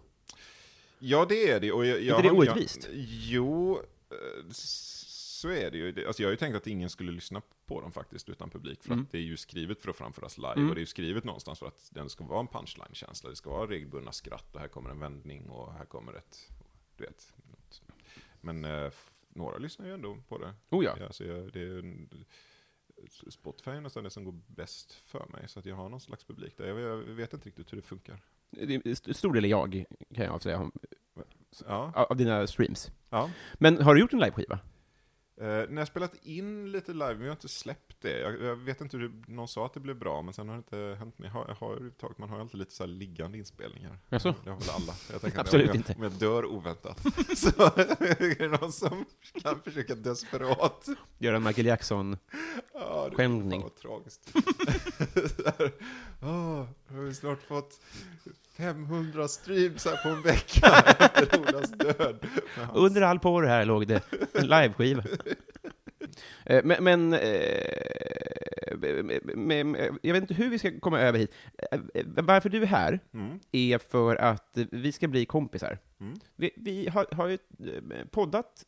ja 0.99 1.25
det 1.29 1.49
är 1.49 1.59
det. 1.59 1.71
Och 1.71 1.85
jag, 1.85 2.01
jag, 2.01 2.17
inte 2.19 2.27
det 2.29 2.35
orättvist? 2.35 2.89
Jo, 3.29 3.79
så 5.35 5.49
är 5.49 5.71
det 5.71 5.77
ju. 5.77 6.07
Alltså 6.07 6.21
jag 6.21 6.27
har 6.27 6.31
ju 6.31 6.37
tänkt 6.37 6.55
att 6.55 6.67
ingen 6.67 6.89
skulle 6.89 7.11
lyssna 7.11 7.41
på 7.65 7.81
dem 7.81 7.91
faktiskt 7.91 8.29
utan 8.29 8.49
publik. 8.49 8.83
För 8.83 8.91
Mm. 8.91 9.03
att 9.05 9.11
det 9.11 9.17
är 9.17 9.21
ju 9.21 9.37
skrivet 9.37 9.81
för 9.81 9.89
att 9.89 9.95
framföras 9.95 10.37
live. 10.37 10.53
Mm. 10.53 10.69
Och 10.69 10.75
det 10.75 10.79
är 10.79 10.81
ju 10.81 10.85
skrivet 10.85 11.23
någonstans 11.23 11.59
för 11.59 11.67
att 11.67 11.89
den 11.91 12.09
ska 12.09 12.23
vara 12.23 12.39
en 12.39 12.47
punchline-känsla. 12.47 13.29
Det 13.29 13.35
ska 13.35 13.49
vara 13.49 13.67
regelbundna 13.69 14.11
skratt 14.11 14.55
och 14.55 14.59
här 14.61 14.67
kommer 14.67 14.89
en 14.89 14.99
vändning 14.99 15.49
och 15.49 15.73
här 15.73 15.85
kommer 15.85 16.13
ett, 16.13 16.51
du 16.97 17.03
vet. 17.03 17.33
något. 17.51 17.81
Men 18.41 18.65
eh, 18.65 18.91
några 19.29 19.57
lyssnar 19.57 19.85
ju 19.85 19.93
ändå 19.93 20.17
på 20.27 20.37
det. 20.37 20.53
Oh 20.69 20.85
ja. 20.85 20.95
Ja, 20.99 21.11
så 21.11 21.23
jag, 21.23 21.53
det 21.53 21.61
är 21.61 21.79
en, 21.79 22.09
Spotify 23.29 23.71
är 23.71 23.81
nästan 23.81 24.03
det 24.03 24.09
som 24.09 24.23
går 24.23 24.39
bäst 24.47 24.93
för 24.93 25.25
mig, 25.29 25.47
så 25.47 25.59
att 25.59 25.65
jag 25.65 25.75
har 25.75 25.89
någon 25.89 25.99
slags 26.01 26.23
publik 26.23 26.57
där. 26.57 26.67
Jag, 26.67 26.79
jag 26.79 26.97
vet 26.97 27.33
inte 27.33 27.47
riktigt 27.47 27.71
hur 27.73 27.77
det 27.77 27.87
funkar. 27.87 28.19
Det 28.51 28.85
är 28.85 29.13
stor 29.13 29.33
del 29.33 29.45
är 29.45 29.49
jag, 29.49 29.85
kan 30.15 30.25
jag 30.25 30.33
avslöja, 30.33 30.59
om- 30.59 30.71
Ja, 31.67 31.91
av 31.95 32.05
av 32.09 32.17
dina 32.17 32.47
streams. 32.47 32.91
ja. 33.09 33.31
Men 33.53 33.81
har 33.81 33.93
du 33.95 34.01
gjort 34.01 34.13
en 34.13 34.19
liveskiva? 34.19 34.59
Eh, 35.37 35.45
när 35.47 35.77
jag 35.77 35.87
spelat 35.87 36.25
in 36.25 36.71
lite 36.71 36.93
live, 36.93 37.13
men 37.13 37.21
jag 37.21 37.27
har 37.27 37.35
inte 37.35 37.47
släppt 37.47 38.01
det. 38.01 38.19
Jag, 38.19 38.41
jag 38.41 38.55
vet 38.55 38.81
inte 38.81 38.97
hur 38.97 39.11
någon 39.27 39.47
sa 39.47 39.65
att 39.65 39.73
det 39.73 39.79
blev 39.79 39.95
bra, 39.95 40.21
men 40.21 40.33
sen 40.33 40.49
har 40.49 40.55
det 40.55 40.57
inte 40.57 40.95
hänt 40.99 41.19
mer. 41.19 41.29
Har, 41.29 41.45
har 41.59 41.71
överhuvudtaget, 41.71 42.17
man 42.17 42.29
har 42.29 42.37
ju 42.37 42.41
alltid 42.41 42.59
lite 42.59 42.73
så 42.73 42.83
här 42.83 42.87
liggande 42.87 43.37
inspelningar. 43.37 43.99
Jaså? 44.09 44.35
Det 44.43 44.49
har 44.49 44.59
väl 44.59 44.69
alla. 44.69 44.93
Jag 45.11 45.21
tänker 45.21 45.39
Absolut 45.39 45.67
jag, 45.67 45.75
inte. 45.75 45.93
Om 45.97 46.03
jag 46.03 46.11
dör 46.11 46.45
oväntat, 46.45 46.99
så 47.37 47.47
är 47.65 48.39
det 48.39 48.47
någon 48.47 48.71
som 48.71 49.05
kan 49.41 49.61
försöka 49.61 49.95
desperat 49.95 50.87
Göra 51.17 51.35
en 51.35 51.43
Michael 51.43 51.67
Jackson? 51.67 52.17
Ja, 52.73 53.09
det 53.17 53.27
vad 53.57 53.75
tragiskt. 53.75 54.33
Nu 56.87 56.97
har 56.97 57.03
vi 57.03 57.13
snart 57.13 57.41
fått 57.41 57.79
500 58.57 59.27
streams 59.27 59.85
här 59.85 60.03
på 60.03 60.09
en 60.09 60.21
vecka 60.21 60.67
efter 60.99 61.39
Olas 61.39 61.71
död. 61.71 62.25
Under 62.73 63.01
all 63.01 63.19
porr 63.19 63.43
här 63.43 63.65
låg 63.65 63.87
det 63.87 64.01
en 64.33 64.47
liveskiva. 64.47 65.03
Eh, 66.45 66.61
Men, 66.63 66.83
men 66.83 67.13
eh, 67.13 68.77
med, 69.35 69.89
jag 70.01 70.13
vet 70.13 70.21
inte 70.21 70.33
hur 70.33 70.49
vi 70.49 70.59
ska 70.59 70.79
komma 70.79 70.99
över 70.99 71.19
hit. 71.19 71.33
Eh, 71.71 71.79
eh, 71.93 72.05
Varför 72.05 72.49
du 72.49 72.61
är 72.61 72.65
här 72.65 72.99
Mm, 73.13 73.39
är 73.51 73.77
för 73.77 74.15
att 74.15 74.57
vi 74.71 74.91
ska 74.91 75.07
bli 75.07 75.25
kompisar. 75.25 75.77
mm. 75.99 76.13
Vi, 76.35 76.51
vi 76.55 76.87
har, 76.89 77.07
har 77.15 77.27
ju 77.27 77.33
eh, 77.33 78.05
poddat 78.11 78.63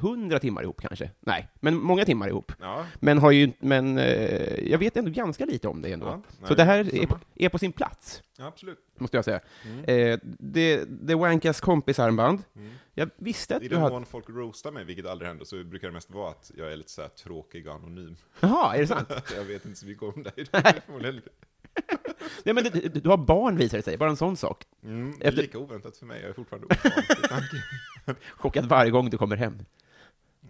hundra 0.00 0.38
timmar 0.38 0.62
ihop 0.62 0.80
kanske. 0.80 1.10
Nej, 1.20 1.48
men 1.60 1.76
många 1.76 2.04
timmar 2.04 2.28
ihop. 2.28 2.52
Ja, 2.60 2.86
Men, 3.00 3.18
har 3.18 3.30
ju, 3.30 3.52
men 3.58 3.98
eh, 3.98 4.70
jag 4.70 4.78
vet 4.78 4.96
ändå 4.96 5.10
ganska 5.10 5.44
lite 5.44 5.68
om 5.68 5.82
dig 5.82 5.92
ändå. 5.92 6.06
Ja, 6.06 6.22
Så 6.32 6.46
nej, 6.46 6.56
det 6.56 6.64
här 6.64 6.94
är 6.94 7.06
på, 7.06 7.18
är 7.34 7.48
på 7.48 7.58
sin 7.58 7.72
plats, 7.72 8.22
ja, 8.38 8.46
absolut. 8.46 8.78
måste 8.98 9.16
jag 9.16 9.24
säga. 9.24 9.40
Mm. 9.64 9.84
Eh, 9.84 10.18
det, 10.38 10.84
det 10.88 11.14
Wankas 11.14 11.60
kompisarmband. 11.60 12.42
Mm. 12.56 12.70
Jag 12.94 13.10
visste 13.16 13.56
att 13.56 13.62
I 13.62 13.68
du 13.68 13.74
den 13.74 13.82
hade... 13.82 13.92
mån 13.94 14.06
folk 14.06 14.28
roastar 14.28 14.70
mig, 14.70 14.84
vilket 14.84 15.06
aldrig 15.06 15.28
händer, 15.28 15.44
så 15.44 15.64
brukar 15.64 15.88
det 15.88 15.94
mest 15.94 16.10
vara 16.10 16.30
att 16.30 16.50
jag 16.56 16.72
är 16.72 16.76
lite 16.76 16.90
så 16.90 17.02
här 17.02 17.08
tråkig 17.08 17.66
och 17.68 17.74
anonym. 17.74 18.16
Jaha, 18.40 18.76
är 18.76 18.80
det 18.80 18.86
sant? 18.86 19.08
jag 19.36 19.44
vet 19.44 19.64
inte 19.64 19.78
så 19.78 19.86
mycket 19.86 20.02
om 20.02 20.22
dig. 20.22 20.46
Nej. 22.44 22.54
Men 22.54 22.64
du, 22.64 22.88
du 22.88 23.08
har 23.08 23.16
barn 23.16 23.56
visar 23.56 23.76
det 23.78 23.82
sig, 23.82 23.96
bara 23.98 24.10
en 24.10 24.16
sån 24.16 24.36
sak. 24.36 24.64
Mm, 24.84 25.14
det 25.18 25.24
är 25.24 25.28
Efter- 25.28 25.42
lika 25.42 25.58
oväntat 25.58 25.96
för 25.96 26.06
mig, 26.06 26.20
jag 26.20 26.30
är 26.30 26.34
fortfarande 26.34 26.66
ovan. 26.66 27.42
Chockad 28.36 28.66
varje 28.68 28.90
gång 28.90 29.10
du 29.10 29.18
kommer 29.18 29.36
hem. 29.36 29.64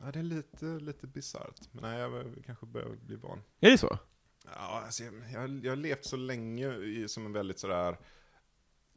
Ja, 0.02 0.12
det 0.12 0.18
är 0.18 0.22
lite, 0.22 0.64
lite 0.64 1.06
bisarrt. 1.06 1.60
Men 1.72 1.82
nej, 1.82 2.00
jag 2.00 2.42
kanske 2.46 2.66
börjar 2.66 2.88
bli 2.88 3.16
van. 3.16 3.42
Är 3.60 3.70
det 3.70 3.78
så? 3.78 3.98
Ja, 4.44 4.82
alltså 4.86 5.04
jag, 5.04 5.14
jag, 5.32 5.64
jag 5.64 5.70
har 5.72 5.76
levt 5.76 6.04
så 6.04 6.16
länge 6.16 6.74
i, 6.74 7.08
som 7.08 7.26
en 7.26 7.32
väldigt 7.32 7.58
sådär 7.58 7.96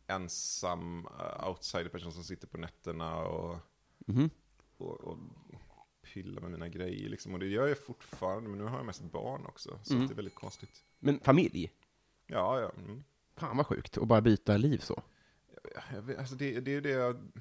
ensam 0.08 1.06
uh, 1.06 1.50
outsider-person 1.50 2.12
som 2.12 2.24
sitter 2.24 2.48
på 2.48 2.58
nätterna 2.58 3.16
och, 3.18 3.58
Mhm. 4.08 4.30
och, 4.78 5.02
och 5.02 5.18
pillar 6.14 6.42
med 6.42 6.52
mina 6.52 6.70
grejer. 6.70 7.10
Liksom. 7.10 7.34
Och 7.34 7.40
det 7.40 7.48
gör 7.48 7.68
jag 7.68 7.84
fortfarande, 7.86 8.50
men 8.50 8.60
nu 8.60 8.66
har 8.66 8.78
jag 8.78 8.86
mest 8.86 9.02
barn 9.04 9.46
också. 9.46 9.80
Så 9.84 9.94
Mm. 9.94 10.08
det 10.08 10.14
är 10.14 10.16
väldigt 10.16 10.36
konstigt. 10.36 10.84
Men 11.00 11.20
familj? 11.20 11.72
Ja, 12.28 12.60
ja. 12.62 12.72
Mm. 12.78 13.04
Fan 13.36 13.58
vad 13.58 13.68
sjukt, 13.68 13.98
att 13.98 14.08
bara 14.08 14.22
byta 14.22 14.58
liv 14.58 14.78
så. 14.78 15.04
Jag 15.94 16.02
vet, 16.02 16.18
alltså 16.18 16.36
det, 16.36 16.60
det 16.60 16.72
är 16.72 16.76
ju 16.76 16.82
det 16.82 16.90
jag, 16.90 17.32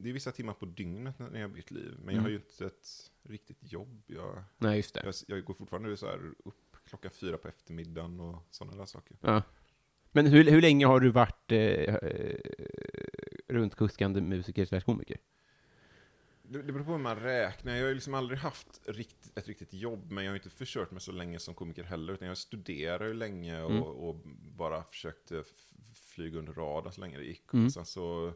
Det 0.00 0.08
är 0.08 0.12
vissa 0.12 0.32
timmar 0.32 0.52
på 0.54 0.66
dygnet 0.66 1.18
när 1.18 1.40
jag 1.40 1.48
har 1.48 1.54
bytt 1.54 1.70
liv. 1.70 1.94
Men 1.98 2.04
jag 2.04 2.12
Mm. 2.12 2.22
har 2.22 2.30
ju 2.30 2.36
inte 2.36 2.66
ett 2.66 3.10
riktigt 3.22 3.72
jobb. 3.72 4.02
Jag, 4.06 4.44
Nej, 4.58 4.76
just 4.76 4.94
det. 4.94 5.02
jag, 5.04 5.14
jag 5.26 5.44
går 5.44 5.54
fortfarande 5.54 5.96
så 5.96 6.06
här 6.06 6.32
upp 6.44 6.76
klockan 6.84 7.10
fyra 7.10 7.38
på 7.38 7.48
eftermiddagen 7.48 8.20
och 8.20 8.42
sådana 8.50 8.76
där 8.76 8.86
saker. 8.86 9.16
Ja. 9.20 9.42
Men 10.12 10.26
hur, 10.26 10.50
hur 10.50 10.60
länge 10.62 10.86
har 10.86 11.00
du 11.00 11.10
varit 11.10 11.52
eh, 11.52 11.58
eh, 11.94 12.36
runtkuskande 13.48 14.20
musiker 14.20 14.64
slash 14.64 14.80
komiker? 14.80 15.18
Det, 16.42 16.62
det 16.62 16.72
beror 16.72 16.84
på 16.84 16.90
hur 16.92 16.98
man 16.98 17.16
räknar. 17.20 17.76
Jag 17.76 17.86
har 17.86 17.94
liksom 17.94 18.14
aldrig 18.14 18.38
haft 18.38 18.80
rikt, 18.86 19.38
ett 19.38 19.48
riktigt 19.48 19.72
jobb, 19.72 20.10
men 20.10 20.24
jag 20.24 20.30
har 20.30 20.36
inte 20.36 20.50
försökt 20.50 20.90
mig 20.92 21.00
så 21.00 21.12
länge 21.12 21.38
som 21.38 21.54
komiker 21.54 21.84
heller. 21.84 22.12
Utan 22.12 22.28
jag 22.28 22.38
studerar 22.38 23.06
ju 23.06 23.14
länge 23.14 23.62
och, 23.62 23.70
Mm. 23.70 23.82
och 23.82 24.14
bara 24.56 24.82
försökte 24.84 25.38
f- 25.38 25.72
flyga 25.94 26.38
under 26.38 26.52
radarn 26.52 26.92
så 26.92 27.00
länge 27.00 27.18
det 27.18 27.24
gick. 27.24 27.52
Mm. 27.54 27.66
Och 27.66 27.72
sen 27.72 27.86
så 27.86 28.32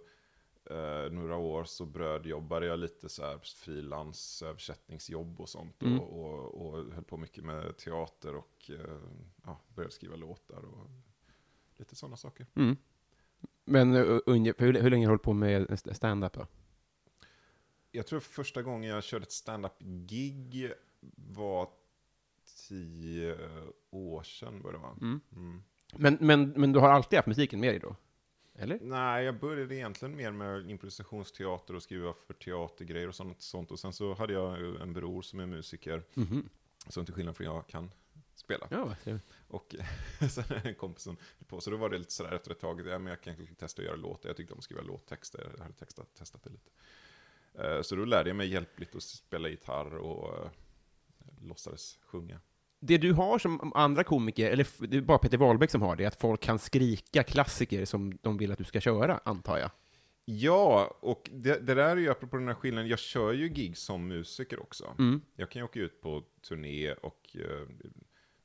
eh, 0.71 1.13
några 1.13 1.37
år 1.37 1.65
så 1.65 1.85
brödjobbade 1.85 2.67
jag 2.67 2.79
lite 2.79 3.09
så 3.09 3.23
här 3.23 3.39
frilans 3.39 4.43
översättningsjobb 4.43 5.41
och 5.41 5.49
sånt. 5.49 5.83
Mm. 5.83 6.01
Och, 6.01 6.21
och, 6.21 6.67
och 6.67 6.93
höll 6.93 7.05
på 7.05 7.17
mycket 7.17 7.45
med 7.45 7.77
teater 7.77 8.37
och 8.37 8.71
eh, 8.71 8.99
ja, 9.45 9.61
började 9.69 9.95
skriva 9.95 10.17
låtar 10.17 10.65
och 10.65 10.87
lite 11.77 11.97
sådana 11.97 12.17
saker. 12.17 12.47
Mm. 12.55 12.77
Men 13.65 13.97
ungefär, 14.27 14.65
hur, 14.67 14.73
hur 14.73 14.91
länge 14.91 15.07
har 15.07 15.11
du 15.11 15.13
hållit 15.13 15.23
på 15.23 15.33
med 15.33 15.71
st- 15.71 15.95
stand-up 15.95 16.33
då? 16.33 16.47
Jag 17.91 18.07
tror 18.07 18.21
första 18.21 18.63
gången 18.63 18.91
jag 18.91 19.05
körde 19.05 19.23
ett 19.23 19.33
stand-up-gig 19.33 20.73
var 21.17 21.69
tio 22.69 23.39
år 23.91 24.23
sedan, 24.23 24.63
vad 24.63 24.75
det 24.75 24.79
var. 24.79 24.91
Mm. 24.91 25.21
Mm. 25.33 25.63
Men, 25.97 26.19
men, 26.21 26.51
men 26.51 26.73
du 26.73 26.79
har 26.79 26.89
alltid 26.89 27.17
haft 27.17 27.29
musiken 27.29 27.61
med 27.61 27.73
dig 27.73 27.79
då? 27.79 27.97
Eller? 28.63 28.79
Nej, 28.83 29.25
jag 29.25 29.39
började 29.39 29.75
egentligen 29.75 30.17
mer 30.17 30.31
med 30.33 30.71
improvisationsteater 30.71 31.75
och 31.77 31.83
skriva 31.83 32.13
för 32.27 32.35
teatergrejer 32.35 33.09
och 33.09 33.15
sånt. 33.15 33.43
sånt. 33.43 33.71
Och 33.71 33.79
sen 33.79 33.93
så 33.93 34.15
hade 34.15 34.33
jag 34.33 34.81
en 34.81 34.93
bror 34.93 35.23
som 35.23 35.41
är 35.41 35.47
musiker, 35.47 36.03
Mhm. 36.15 36.49
som 36.89 37.05
till 37.05 37.15
skillnad 37.15 37.37
från 37.37 37.47
jag 37.47 37.67
kan 37.67 37.91
spela. 38.35 38.69
Ja. 38.71 38.97
Och 39.49 39.75
sen 40.31 40.45
en 40.65 40.75
kompis 40.75 41.03
som 41.03 41.17
höll 41.39 41.47
på, 41.47 41.61
så 41.61 41.71
då 41.71 41.77
var 41.77 41.89
det 41.91 41.99
lite 41.99 42.13
sådär 42.13 42.33
efter 42.33 42.51
ett 42.51 42.61
tag, 42.61 42.87
ja, 42.87 42.99
men 42.99 43.07
jag 43.07 43.21
kan 43.21 43.47
testa 43.57 43.83
att 43.83 43.87
göra 43.87 43.97
låtar. 43.97 44.29
Jag 44.29 44.37
tyckte 44.37 44.53
om 44.53 44.59
att 44.59 44.65
skriva 44.65 44.83
låttexter, 44.83 45.51
jag 45.57 45.63
hade 45.63 45.75
textat, 45.75 46.15
testat 46.15 46.43
det 46.43 46.51
lite. 46.51 46.71
Eh, 47.55 47.83
Så 47.83 47.97
då 47.97 48.05
lärde 48.05 48.31
jag 48.31 48.37
mig 48.37 48.49
hjälpligt 48.49 48.95
att 48.95 49.03
spela 49.03 49.49
gitarr 49.49 49.97
och 49.97 50.39
eh, 50.45 50.51
låtsades 51.41 51.99
sjunga. 52.03 52.41
Det 52.85 52.99
du 52.99 53.13
har 53.13 53.39
som 53.39 53.73
andra 53.75 54.05
komiker, 54.05 54.51
eller 54.51 54.87
det 54.87 54.97
är 54.97 55.01
bara 55.01 55.19
Peter 55.19 55.39
Wahlbeck 55.39 55.71
som 55.71 55.83
har 55.83 55.97
det, 55.97 56.05
att 56.07 56.21
folk 56.21 56.41
kan 56.41 56.59
skrika 56.59 57.23
klassiker 57.23 57.85
som 57.85 58.19
de 58.23 58.37
vill 58.39 58.53
att 58.53 58.59
du 58.59 58.65
ska 58.65 58.81
köra, 58.81 59.21
antar 59.25 59.59
jag. 59.59 59.71
Ja, 60.25 60.97
och 61.01 61.31
det, 61.33 61.67
det 61.67 61.75
där 61.75 61.89
är 61.89 61.97
ju 61.97 62.11
apropå 62.11 62.37
den 62.37 62.49
här 62.49 62.55
skillnaden, 62.55 62.89
jag 62.91 62.99
kör 62.99 63.33
ju 63.33 63.49
gig 63.49 63.77
som 63.77 64.09
musiker 64.09 64.63
också. 64.63 64.95
Mm. 64.99 65.21
Jag 65.37 65.51
kan 65.51 65.61
ju 65.61 65.65
åka 65.65 65.81
ut 65.81 66.01
på 66.01 66.23
turné 66.49 66.93
och 66.93 67.37
eh, 67.37 67.67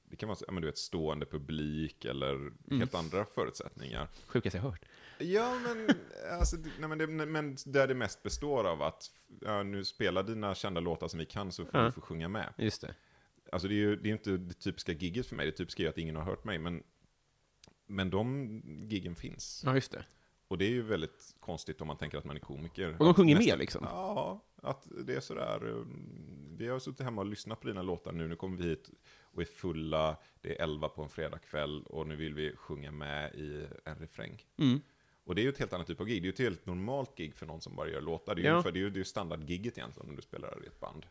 det 0.09 0.15
kan 0.15 0.29
vara 0.29 0.37
men 0.51 0.61
du 0.61 0.67
vet, 0.67 0.77
stående 0.77 1.25
publik 1.25 2.05
eller 2.05 2.33
Mm. 2.33 2.79
helt 2.79 2.95
andra 2.95 3.25
förutsättningar. 3.25 4.07
Sjukaste 4.27 4.57
jag 4.57 4.63
hört. 4.63 4.85
Ja, 5.19 5.55
men, 5.67 5.87
alltså, 6.39 6.57
det- 6.57 6.69
nej, 6.79 6.89
men, 6.89 6.97
det, 6.97 7.07
men 7.07 7.57
där 7.65 7.87
det 7.87 7.95
mest 7.95 8.23
består 8.23 8.63
av 8.67 8.81
att 8.81 9.03
ja, 9.41 9.63
nu 9.63 9.85
spelar 9.85 10.23
dina 10.23 10.55
kända 10.55 10.81
låtar 10.81 11.07
som 11.07 11.19
vi 11.19 11.25
kan 11.25 11.51
så 11.51 11.65
får 11.65 11.79
Ja. 11.79 11.85
du 11.85 11.91
få 11.91 12.01
sjunga 12.01 12.27
med. 12.27 12.53
Just 12.57 12.81
det. 12.81 12.95
Alltså 13.51 13.67
det 13.67 13.73
är 13.73 13.77
ju 13.77 13.95
det 13.95 14.09
är 14.09 14.13
inte 14.13 14.37
det 14.37 14.53
typiska 14.53 14.91
gigget 14.91 15.27
för 15.27 15.35
mig, 15.35 15.45
det 15.45 15.51
typiska 15.51 15.83
är 15.83 15.85
ju 15.85 15.89
att 15.89 15.97
ingen 15.97 16.15
har 16.15 16.23
hört 16.23 16.43
mig, 16.43 16.59
men, 16.59 16.83
men 17.87 18.09
de 18.09 18.61
giggen 18.89 19.15
finns. 19.15 19.61
Ja, 19.65 19.75
just 19.75 19.91
det. 19.91 20.05
Och 20.47 20.57
det 20.57 20.65
är 20.65 20.69
ju 20.69 20.81
väldigt 20.81 21.35
konstigt 21.39 21.81
om 21.81 21.87
man 21.87 21.97
tänker 21.97 22.17
att 22.17 22.25
man 22.25 22.35
är 22.35 22.39
komiker. 22.41 22.91
Och 22.99 23.05
de 23.05 23.13
sjunger 23.13 23.35
Nästan- 23.35 23.49
med 23.51 23.59
liksom? 23.59 23.81
Ja, 23.89 24.45
att 24.55 24.87
det 25.05 25.15
är 25.15 25.19
sådär. 25.19 25.63
um, 25.67 26.55
Vi 26.57 26.67
har 26.67 26.79
suttit 26.79 27.01
hemma 27.01 27.21
och 27.21 27.27
lyssnat 27.27 27.59
på 27.61 27.67
dina 27.67 27.81
låtar 27.81 28.11
nu, 28.11 28.27
nu 28.27 28.35
kommer 28.35 28.57
vi 28.57 28.63
hit 28.69 28.89
och 29.21 29.41
är 29.41 29.45
fulla, 29.45 30.17
det 30.41 30.59
är 30.59 30.63
elva 30.63 30.89
på 30.89 31.03
en 31.03 31.09
fredagkväll 31.09 31.83
och 31.83 32.07
nu 32.07 32.15
vill 32.15 32.33
vi 32.33 32.55
sjunga 32.55 32.91
med 32.91 33.35
i 33.35 33.65
en 33.85 33.95
refräng. 33.95 34.43
Mm. 34.57 34.81
Och 35.23 35.35
det 35.35 35.41
är 35.41 35.43
ju 35.43 35.49
ett 35.49 35.57
helt 35.57 35.73
annat 35.73 35.87
typ 35.87 35.99
av 36.01 36.07
gig, 36.07 36.21
det 36.21 36.25
är 36.25 36.27
ju 36.27 36.33
ett 36.33 36.39
helt 36.39 36.65
normalt 36.65 37.15
gig 37.17 37.35
för 37.35 37.45
någon 37.45 37.61
som 37.61 37.75
bara 37.75 37.89
gör 37.89 38.01
låtar. 38.01 38.35
Det 38.35 38.41
är 38.41 38.43
ju 38.43 38.47
Ja. 38.47 38.53
ungefär- 38.53 38.71
det 38.71 38.79
är 38.79 38.81
ju, 38.81 38.89
det 38.89 38.95
är 38.97 38.99
ju 38.99 39.03
standardgigget 39.05 39.77
egentligen 39.77 40.09
om 40.09 40.15
du 40.15 40.21
spelar 40.21 40.63
i 40.63 40.67
ett 40.67 40.79
band. 40.79 41.05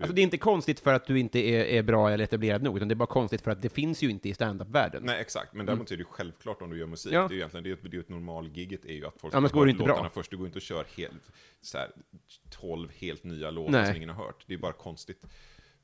Alltså 0.00 0.14
det 0.14 0.20
är 0.20 0.22
inte 0.22 0.38
konstigt 0.38 0.80
för 0.80 0.94
att 0.94 1.06
du 1.06 1.18
inte 1.18 1.38
är, 1.38 1.64
är 1.64 1.82
bra 1.82 2.10
eller 2.10 2.24
etablerad 2.24 2.62
nog, 2.62 2.76
utan 2.76 2.88
det 2.88 2.92
är 2.92 2.96
bara 2.96 3.06
konstigt 3.06 3.40
för 3.40 3.50
att 3.50 3.62
det 3.62 3.68
finns 3.68 4.02
ju 4.02 4.10
inte 4.10 4.28
i 4.28 4.34
standup-världen. 4.34 5.02
Nej, 5.06 5.20
exakt. 5.20 5.54
Men 5.54 5.66
däremot 5.66 5.90
är 5.90 5.96
det 5.96 6.00
ju 6.00 6.04
självklart 6.10 6.62
om 6.62 6.70
du 6.70 6.78
gör 6.78 6.86
musik. 6.86 7.12
Ja. 7.12 7.20
Det 7.20 7.26
är 7.26 7.30
ju 7.30 7.36
egentligen, 7.36 7.64
det 7.64 7.70
är, 7.70 7.72
ett- 7.74 7.90
det 7.90 7.96
är 7.96 8.00
ett 8.00 8.08
normalgigget 8.08 8.84
är 8.84 8.92
ju 8.94 9.06
att 9.06 9.14
folk 9.20 9.34
Ja, 9.34 9.40
det 9.40 9.46
inte 9.70 9.82
låtarna 9.82 10.00
bra. 10.00 10.10
först. 10.10 10.30
Du 10.30 10.36
går 10.36 10.46
inte 10.46 10.58
och 10.58 10.62
kör 10.62 10.84
helt, 10.96 11.30
så 11.60 11.78
här, 11.78 11.90
12 12.50 12.88
helt 12.94 13.24
nya 13.24 13.50
låtar 13.50 13.72
Nej. 13.72 13.86
som 13.86 13.96
ingen 13.96 14.08
har 14.08 14.24
hört. 14.24 14.44
Det 14.46 14.54
är 14.54 14.58
bara 14.58 14.72
konstigt. 14.72 15.26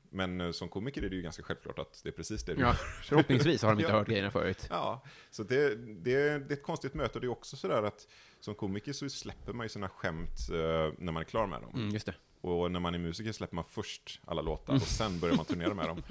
Men 0.09 0.41
eh, 0.41 0.51
som 0.51 0.69
komiker 0.69 1.03
är 1.03 1.09
det 1.09 1.15
ju 1.15 1.21
ganska 1.21 1.43
självklart 1.43 1.79
att 1.79 2.01
det 2.03 2.09
är 2.09 2.13
precis 2.13 2.43
det 2.45 2.53
du 2.53 2.61
Ja, 2.61 2.67
gör. 2.67 2.73
förhoppningsvis 3.03 3.61
har 3.61 3.69
de 3.69 3.79
inte 3.79 3.91
Ja. 3.91 3.97
hört 3.97 4.07
grejerna 4.07 4.31
förut. 4.31 4.67
Ja, 4.69 5.03
så 5.31 5.43
det, 5.43 5.75
det, 5.75 6.13
är- 6.13 6.39
det 6.39 6.53
är 6.53 6.57
ett 6.57 6.63
konstigt 6.63 6.93
möte 6.93 7.13
och 7.13 7.21
det 7.21 7.27
är 7.27 7.31
också 7.31 7.55
sådär 7.57 7.83
att 7.83 8.07
som 8.39 8.55
komiker 8.55 8.93
så 8.93 9.09
släpper 9.09 9.53
man 9.53 9.65
ju 9.65 9.69
sina 9.69 9.89
skämt 9.89 10.37
eh, 10.51 10.55
när 10.97 11.11
man 11.11 11.17
är 11.17 11.23
klar 11.23 11.47
med 11.47 11.61
dem. 11.61 11.71
Mm, 11.75 11.89
just 11.89 12.05
det. 12.05 12.13
Och 12.41 12.71
när 12.71 12.79
man 12.79 12.95
är 12.95 12.99
musiker 12.99 13.31
släpper 13.31 13.55
man 13.55 13.63
först 13.69 14.19
alla 14.25 14.41
låtar 14.41 14.73
och 14.75 14.81
sen 14.81 15.19
börjar 15.19 15.35
man 15.35 15.45
turnera 15.45 15.73
med 15.73 15.87
dem. 15.87 16.03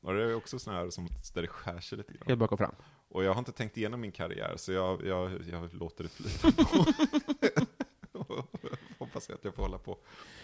Och 0.00 0.14
det 0.14 0.22
är 0.22 0.34
också 0.36 0.58
sån 0.58 0.74
här 0.74 0.90
som, 0.90 1.08
där 1.34 1.42
det 1.42 1.48
skär 1.48 1.80
sig 1.80 1.98
lite 1.98 2.12
grann. 2.12 2.22
Helt 2.26 2.38
bak 2.40 2.52
och 2.52 2.58
fram. 2.58 2.74
Och 3.08 3.24
jag 3.24 3.32
har 3.32 3.38
inte 3.38 3.52
tänkt 3.52 3.76
igenom 3.76 4.00
min 4.00 4.12
karriär, 4.12 4.52
så 4.56 4.72
jag, 4.72 5.06
jag, 5.06 5.30
jag 5.50 5.74
låter 5.74 6.04
det 6.04 6.10
flyta 6.10 6.52
på. 6.64 6.84
Hoppas 8.98 9.30
att 9.30 9.44
jag 9.44 9.54
får 9.54 9.62
hålla 9.62 9.78
på. 9.78 9.98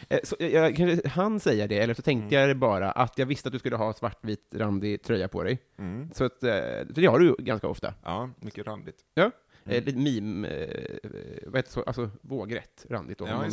Eh, 0.08 0.18
Så, 0.24 0.36
jag, 0.38 0.76
kanske 0.76 1.08
han 1.08 1.40
säga 1.40 1.66
det, 1.66 1.78
eller 1.78 1.94
så 1.94 2.02
tänkte 2.02 2.34
jag 2.34 2.56
bara 2.56 2.90
att 2.92 3.18
jag 3.18 3.26
visste 3.26 3.48
att 3.48 3.52
du 3.52 3.58
skulle 3.58 3.76
ha 3.76 3.92
svartvit 3.92 4.54
randig 4.54 5.02
tröja 5.02 5.28
på 5.28 5.42
dig. 5.42 5.58
Mm. 5.78 6.10
Så, 6.14 6.24
att, 6.24 6.42
eh, 6.42 6.52
så 6.86 7.00
det 7.00 7.06
har 7.06 7.18
du 7.18 7.26
ju 7.26 7.34
ganska 7.38 7.68
ofta. 7.68 7.94
Ja, 8.02 8.30
mycket 8.40 8.66
randigt. 8.66 8.96
Ja. 9.14 9.30
Mm. 9.78 9.88
Eh, 9.88 9.96
meme, 9.96 10.48
eh, 10.48 10.98
vad 11.46 11.56
heter 11.56 11.70
så, 11.70 11.82
alltså 11.82 12.10
vågrätt, 12.22 12.86
randigt 12.88 13.18
då. 13.18 13.24
om 13.24 13.30
Ja, 13.30 13.46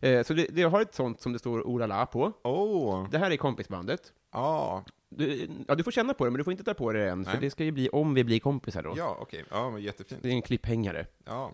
det. 0.00 0.14
Eh, 0.18 0.22
så 0.24 0.34
det, 0.34 0.46
det 0.50 0.62
har 0.62 0.80
ett 0.80 0.94
sånt 0.94 1.20
som 1.20 1.32
det 1.32 1.38
står 1.38 1.66
Orala 1.66 2.06
på. 2.06 2.32
Åh! 2.42 3.10
Det 3.10 3.18
här 3.18 3.30
är 3.30 3.36
kompisbandet. 3.36 4.12
Ja, 4.32 4.84
Du, 5.08 5.48
ja, 5.68 5.74
du 5.74 5.82
får 5.82 5.90
känna 5.90 6.14
på 6.14 6.24
det, 6.24 6.30
men 6.30 6.38
du 6.38 6.44
får 6.44 6.52
inte 6.52 6.64
ta 6.64 6.74
på 6.74 6.92
det 6.92 7.08
än, 7.10 7.24
för 7.24 7.32
Nej. 7.32 7.40
det 7.40 7.50
ska 7.50 7.64
ju 7.64 7.70
bli 7.72 7.88
om 7.88 8.14
vi 8.14 8.24
blir 8.24 8.40
kompisar 8.40 8.82
då. 8.82 8.94
ja 8.96 9.18
okej. 9.20 9.44
Ja, 9.50 9.70
men 9.70 9.82
jättefint. 9.82 10.22
Det 10.22 10.28
är 10.28 10.32
en 10.32 10.42
klipphängare. 10.42 11.06
Ja. 11.24 11.52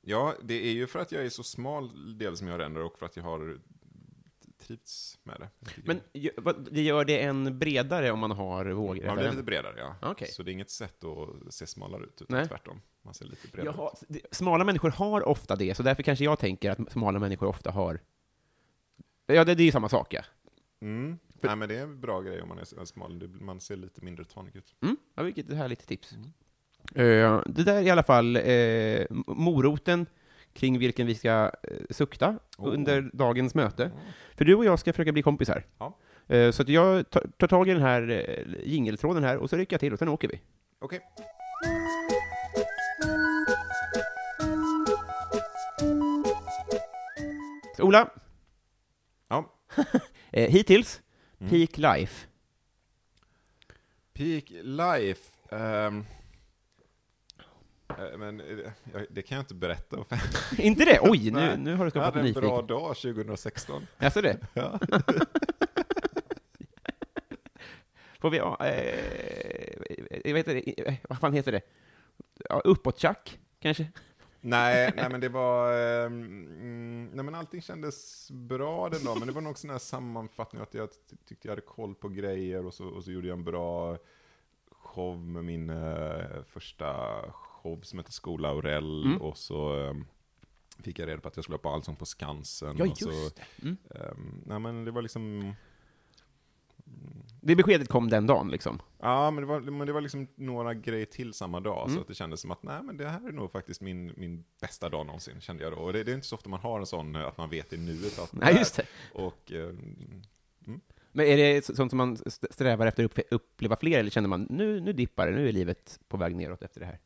ja, 0.00 0.34
det 0.42 0.54
är 0.68 0.72
ju 0.72 0.86
för 0.86 0.98
att 0.98 1.12
jag 1.12 1.24
är 1.24 1.28
så 1.28 1.42
smal 1.42 2.18
del 2.18 2.36
som 2.36 2.48
jag 2.48 2.60
ränder 2.60 2.82
och 2.82 2.98
för 2.98 3.06
att 3.06 3.16
jag 3.16 3.24
har 3.24 3.58
trivts 4.68 5.18
med 5.22 5.40
det. 5.40 5.48
Men 5.84 6.00
det 6.70 6.82
gör 6.82 7.04
det 7.04 7.22
en 7.22 7.58
bredare 7.58 8.10
om 8.10 8.18
man 8.18 8.30
har 8.30 8.64
Man 8.64 8.74
vågrätt? 8.74 9.14
blir 9.14 9.30
lite 9.30 9.42
bredare, 9.42 9.74
ja. 9.78 9.96
Okej. 10.02 10.28
Så 10.28 10.42
det 10.42 10.50
är 10.50 10.52
inget 10.52 10.70
sätt 10.70 11.04
att 11.04 11.54
se 11.54 11.66
smalare 11.66 12.04
ut, 12.04 12.22
utan 12.22 12.36
Nej. 12.38 12.48
tvärtom. 12.48 12.80
Man 13.02 13.14
ser 13.14 13.24
lite 13.24 13.48
bredare 13.48 13.74
Jaha, 13.76 13.90
ut. 14.08 14.26
smala 14.30 14.64
människor 14.64 14.90
har 14.90 15.28
ofta 15.28 15.56
det, 15.56 15.74
så 15.74 15.82
därför 15.82 16.02
kanske 16.02 16.24
jag 16.24 16.38
tänker 16.38 16.70
att 16.70 16.92
smala 16.92 17.18
människor 17.18 17.46
ofta 17.46 17.70
har... 17.70 18.00
Ja, 19.26 19.44
det, 19.44 19.54
det 19.54 19.62
är 19.62 19.64
ju 19.64 19.72
samma 19.72 19.88
sak, 19.88 20.14
ja. 20.14 20.22
Mm. 20.80 21.18
Nej, 21.40 21.56
men 21.56 21.68
det 21.68 21.76
är 21.76 21.82
en 21.82 22.00
bra 22.00 22.20
grej 22.20 22.42
om 22.42 22.48
man 22.48 22.58
är 22.58 22.84
smal. 22.84 23.28
Man 23.28 23.60
ser 23.60 23.76
lite 23.76 24.04
mindre 24.04 24.24
tanig 24.24 24.56
ut. 24.56 24.74
Mm, 24.82 24.96
ja 25.14 25.22
vilket 25.22 25.52
härligt 25.52 25.86
tips. 25.86 26.12
Eh, 26.94 27.42
det 27.46 27.64
där 27.64 27.76
är 27.76 27.82
i 27.82 27.90
alla 27.90 28.02
fall 28.02 28.36
eh, 28.36 29.06
moroten 29.26 30.06
kring 30.52 30.78
vilken 30.78 31.06
vi 31.06 31.14
ska 31.14 31.50
eh, 31.62 31.76
sukta 31.90 32.38
Oh. 32.58 32.74
under 32.74 33.10
dagens 33.12 33.54
möte. 33.54 33.90
För 34.36 34.44
du 34.44 34.54
och 34.54 34.64
jag 34.64 34.78
ska 34.78 34.92
försöka 34.92 35.12
bli 35.12 35.22
kompisar. 35.22 35.64
Ja. 35.78 35.96
Eh, 36.26 36.50
så 36.50 36.62
att 36.62 36.68
jag 36.68 37.10
tar, 37.10 37.46
tag 37.46 37.68
i 37.68 37.72
den 37.72 37.82
här 37.82 38.10
eh, 38.10 38.68
jingeltråden 38.68 39.24
här 39.24 39.36
och 39.36 39.50
så 39.50 39.56
rycker 39.56 39.74
jag 39.74 39.80
till 39.80 39.92
och 39.92 39.98
sen 39.98 40.08
åker 40.08 40.28
vi. 40.28 40.40
Okej. 40.78 41.00
Så 47.76 47.82
Ola, 47.84 48.08
Ja. 49.28 49.54
hittills, 50.32 51.00
Mm. 51.40 51.50
Peak 51.50 51.78
Life. 51.78 52.26
Peak 54.12 54.44
Life. 54.62 55.30
eh, 55.56 55.90
men 58.18 58.40
eh, 58.40 58.46
jag- 58.92 59.06
det 59.10 59.22
kan 59.22 59.36
jag 59.36 59.42
inte 59.42 59.54
berätta. 59.54 60.04
Inte 60.58 60.84
det? 60.84 60.98
Oj, 61.02 61.30
nu, 61.30 61.56
nu 61.56 61.70
har 61.74 61.78
du 61.78 61.84
Jag 61.84 61.90
skapat 61.90 62.04
hade 62.06 62.18
en 62.18 62.24
nyfiken. 62.24 62.48
bra 62.48 62.62
dag 62.62 62.96
2016. 62.96 63.86
Alltså 63.98 64.20
det? 64.22 64.38
Ja. 64.54 64.78
Får 68.20 68.30
vi, 68.30 68.38
eh, 68.38 68.44
vad 70.32 70.36
heter 70.36 70.54
det, 70.54 70.80
Eh, 70.88 70.94
vad 71.08 71.18
fan 71.18 71.32
heter 71.32 71.52
det? 71.52 71.60
Ja, 72.48 72.60
uppåt-tjack, 72.64 73.38
kanske? 73.60 73.88
nej, 74.40 74.92
nej, 74.96 75.08
men 75.10 75.20
det 75.20 75.28
var... 75.28 75.72
mm, 76.06 77.10
nej, 77.14 77.24
men 77.24 77.34
allting 77.34 77.62
kändes 77.62 78.28
bra 78.30 78.88
den 78.88 79.04
dagen, 79.04 79.18
men 79.18 79.28
det 79.28 79.34
var 79.34 79.40
nog 79.40 79.58
sån 79.58 79.70
här 79.70 79.78
sammanfattning 79.78 80.62
att 80.62 80.74
jag 80.74 80.88
ty- 80.90 81.16
tyckte 81.28 81.48
jag 81.48 81.52
hade 81.52 81.62
koll 81.62 81.94
på 81.94 82.08
grejer 82.08 82.66
och 82.66 82.74
så, 82.74 82.88
och 82.88 83.04
så 83.04 83.10
gjorde 83.12 83.28
jag 83.28 83.38
en 83.38 83.44
bra 83.44 83.96
show 84.70 85.18
med 85.18 85.44
min 85.44 85.70
eh, 85.70 86.42
första 86.48 87.16
show 87.62 87.80
som 87.82 87.98
heter 87.98 88.12
Skola 88.12 88.48
Aurell 88.48 89.04
Mm. 89.06 89.22
och 89.22 89.36
så 89.38 89.72
ehm, 89.80 90.04
fick 90.82 90.98
jag 90.98 91.08
reda 91.08 91.20
på 91.20 91.28
att 91.28 91.36
jag 91.36 91.44
skulle 91.44 91.52
vara 91.54 91.62
på 91.62 91.68
Allsång 91.76 91.96
på 91.96 92.06
Skansen. 92.06 92.76
Ja, 92.78 92.82
och 92.84 92.88
just 92.88 93.02
så, 93.02 93.10
det. 93.10 93.62
Mm. 93.62 93.76
ehm, 93.94 94.42
nej, 94.46 94.58
men 94.58 94.84
det 94.84 94.90
var 94.90 95.02
liksom... 95.02 95.54
Det 97.40 97.56
beskedet 97.56 97.88
kom 97.88 98.08
den 98.08 98.26
dagen, 98.26 98.48
liksom. 98.48 98.80
Ja, 98.98 99.30
men 99.30 99.42
det 99.42 99.46
var, 99.46 99.60
men 99.60 99.86
det 99.86 99.92
var 99.92 100.00
liksom 100.00 100.26
några 100.34 100.74
grejer 100.74 101.06
till 101.06 101.32
samma 101.34 101.60
dag, 101.60 101.82
Mm. 101.82 101.94
så 101.94 102.00
att 102.00 102.08
det 102.08 102.14
kändes 102.14 102.40
som 102.40 102.50
att 102.50 102.62
nej, 102.62 102.82
men 102.82 102.96
det 102.96 103.08
här 103.08 103.28
är 103.28 103.32
nog 103.32 103.52
faktiskt 103.52 103.80
min, 103.80 104.12
min 104.16 104.44
bästa 104.60 104.88
dag 104.88 105.06
någonsin, 105.06 105.40
kände 105.40 105.62
jag 105.64 105.72
då. 105.72 105.76
Och 105.78 105.92
det, 105.92 106.04
det 106.04 106.10
är 106.10 106.14
inte 106.14 106.26
så 106.26 106.34
ofta 106.36 106.48
man 106.50 106.60
har 106.60 106.80
en 106.80 106.86
sån, 106.86 107.16
att 107.16 107.38
man 107.38 107.50
vet 107.50 107.72
i 107.72 107.76
nuet 107.76 108.18
att 108.18 108.32
Nej, 108.32 108.54
just 108.56 108.76
det. 108.76 108.86
Och 109.14 109.52
eh, 109.52 109.74
Men 111.12 111.26
är 111.26 111.36
det 111.36 111.64
så- 111.64 111.74
sånt 111.76 111.90
som 111.92 111.96
man 111.96 112.12
st- 112.26 112.46
strävar 112.50 112.86
efter 112.86 113.04
att 113.04 113.18
upp- 113.18 113.26
uppleva 113.30 113.76
fler, 113.76 113.98
eller 113.98 114.10
känner 114.10 114.28
man 114.28 114.46
nu, 114.50 114.80
nu 114.80 114.92
dippar 114.92 115.26
det, 115.26 115.32
nu 115.32 115.48
är 115.48 115.52
livet 115.52 116.00
på 116.08 116.16
väg 116.16 116.36
neråt 116.36 116.62
efter 116.62 116.80
det 116.80 116.86
här? 116.86 116.98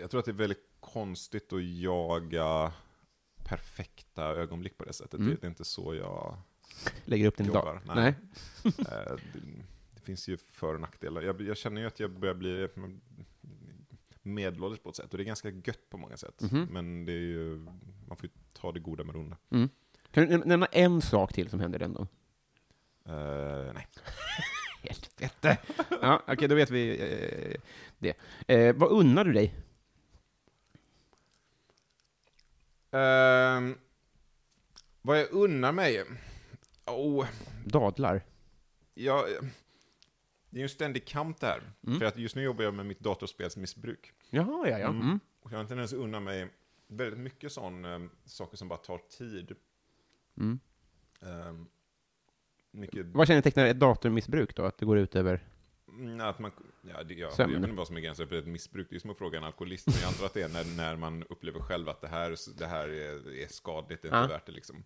Jag 0.00 0.10
tror 0.10 0.18
att 0.18 0.24
det 0.24 0.30
är 0.30 0.32
väldigt 0.32 0.66
konstigt 0.80 1.52
att 1.52 1.64
jaga 1.64 2.72
perfekta 3.44 4.24
ögonblick 4.24 4.78
på 4.78 4.84
det 4.84 4.92
sättet. 4.92 5.14
Mm. 5.20 5.30
Det, 5.30 5.36
det 5.40 5.46
är 5.46 5.48
inte 5.48 5.64
så 5.64 5.94
jag 5.94 6.36
Lägger 7.04 7.26
upp 7.26 7.36
din 7.36 7.46
jobbar. 7.46 7.64
dag? 7.64 7.80
Nej. 7.86 7.96
Nej. 7.96 8.14
Eh, 8.78 9.16
det, 9.32 9.40
det 9.94 10.00
finns 10.00 10.28
ju 10.28 10.36
för 10.36 10.74
och 10.74 10.80
nackdelar. 10.80 11.22
Jag, 11.22 11.40
jag 11.40 11.56
känner 11.56 11.80
ju 11.80 11.86
att 11.86 12.00
jag 12.00 12.10
börjar 12.10 12.34
bli 12.34 12.68
medelålders 14.22 14.80
på 14.80 14.88
ett 14.90 14.96
sätt, 14.96 15.10
och 15.12 15.18
det 15.18 15.22
är 15.22 15.26
ganska 15.26 15.50
gött 15.50 15.90
på 15.90 15.96
många 15.98 16.16
sätt. 16.16 16.42
Mhm. 16.42 16.68
Men 16.70 17.04
det 17.04 17.12
är 17.12 17.16
ju, 17.16 17.56
man 18.08 18.16
får 18.16 18.24
ju 18.24 18.30
ta 18.52 18.72
det 18.72 18.80
goda 18.80 19.04
med 19.04 19.14
det 19.14 19.18
onda. 19.18 19.36
Mm. 19.50 19.68
Kan 20.10 20.26
du 20.26 20.36
näm- 20.36 20.46
nämna 20.46 20.66
en 20.66 21.02
sak 21.02 21.32
till 21.32 21.48
som 21.50 21.60
händer 21.60 21.78
den 21.78 21.92
dagen? 21.92 22.08
Eh, 23.06 23.72
nej. 23.74 23.86
Helvete! 24.82 25.58
ja, 26.02 26.22
okej, 26.26 26.48
då 26.48 26.54
vet 26.54 26.70
vi 26.70 26.90
eh, 26.90 27.60
det. 27.98 28.16
Eh, 28.48 28.74
vad 28.76 28.90
unnar 28.90 29.24
du 29.24 29.32
dig? 29.32 29.54
Ehm, 32.94 33.78
vad 35.02 35.18
jag 35.18 35.32
unnar 35.32 35.72
mig? 35.72 36.04
Oh, 36.86 37.26
Dadlar? 37.66 38.22
jag, 38.94 39.24
det 40.50 40.56
är 40.56 40.60
ju 40.60 40.62
en 40.62 40.68
ständig 40.68 41.06
kamp 41.06 41.40
det 41.40 41.46
här. 41.46 41.62
Mm. 41.86 41.98
För 41.98 42.06
att 42.06 42.16
just 42.16 42.36
nu 42.36 42.42
jobbar 42.42 42.64
jag 42.64 42.74
med 42.74 42.86
mitt 42.86 43.00
datorspelsmissbruk. 43.00 44.12
Jaha, 44.30 44.68
ja, 44.68 44.78
ja. 44.78 44.88
Mm. 44.88 45.02
Mm. 45.02 45.20
Och 45.40 45.52
jag 45.52 45.56
har 45.56 45.62
en 45.62 45.68
tendens 45.68 45.92
att 45.92 45.98
unna 45.98 46.20
mig 46.20 46.48
väldigt 46.86 47.20
mycket 47.20 47.52
sådana 47.52 48.08
saker 48.24 48.56
som 48.56 48.68
bara 48.68 48.78
tar 48.78 48.98
tid. 48.98 49.52
Mm. 50.36 50.58
Ehm, 51.22 51.66
mycket, 52.70 53.06
Vad 53.06 53.26
kännetecknar 53.26 53.66
ett 53.66 53.80
datormissbruk 53.80 54.56
då? 54.56 54.62
Att 54.64 54.78
det 54.78 54.86
går 54.86 54.98
ut 54.98 55.16
över... 55.16 55.40
Mm, 55.98 56.20
att 56.20 56.38
man, 56.38 56.50
Ja, 56.82 57.02
det, 57.02 57.14
ja, 57.14 57.30
jag 57.38 57.46
vet 57.48 57.56
inte 57.56 57.70
vad 57.72 57.86
som 57.86 57.96
är 57.96 58.00
gränsen 58.00 58.28
för 58.28 58.36
ett 58.36 58.46
missbruk. 58.46 58.86
Det 58.90 58.96
är 58.96 59.00
som 59.00 59.10
att 59.10 59.18
fråga 59.18 59.38
en 59.38 59.44
alkoholist. 59.44 59.86
Men 59.86 59.96
jag 60.00 60.08
antar 60.08 60.26
att 60.26 60.34
det 60.34 60.42
är 60.42 60.48
när, 60.48 60.64
när 60.76 60.96
man 60.96 61.22
upplever 61.22 61.60
själv 61.60 61.88
att 61.88 62.00
det 62.00 62.08
här, 62.08 62.36
det 62.58 62.66
här 62.66 62.88
är, 62.88 63.34
är 63.42 63.46
skadligt, 63.48 64.02
det 64.02 64.08
är 64.08 64.20
inte 64.20 64.32
Ja. 64.32 64.36
värt 64.38 64.46
det 64.46 64.52
liksom. 64.52 64.84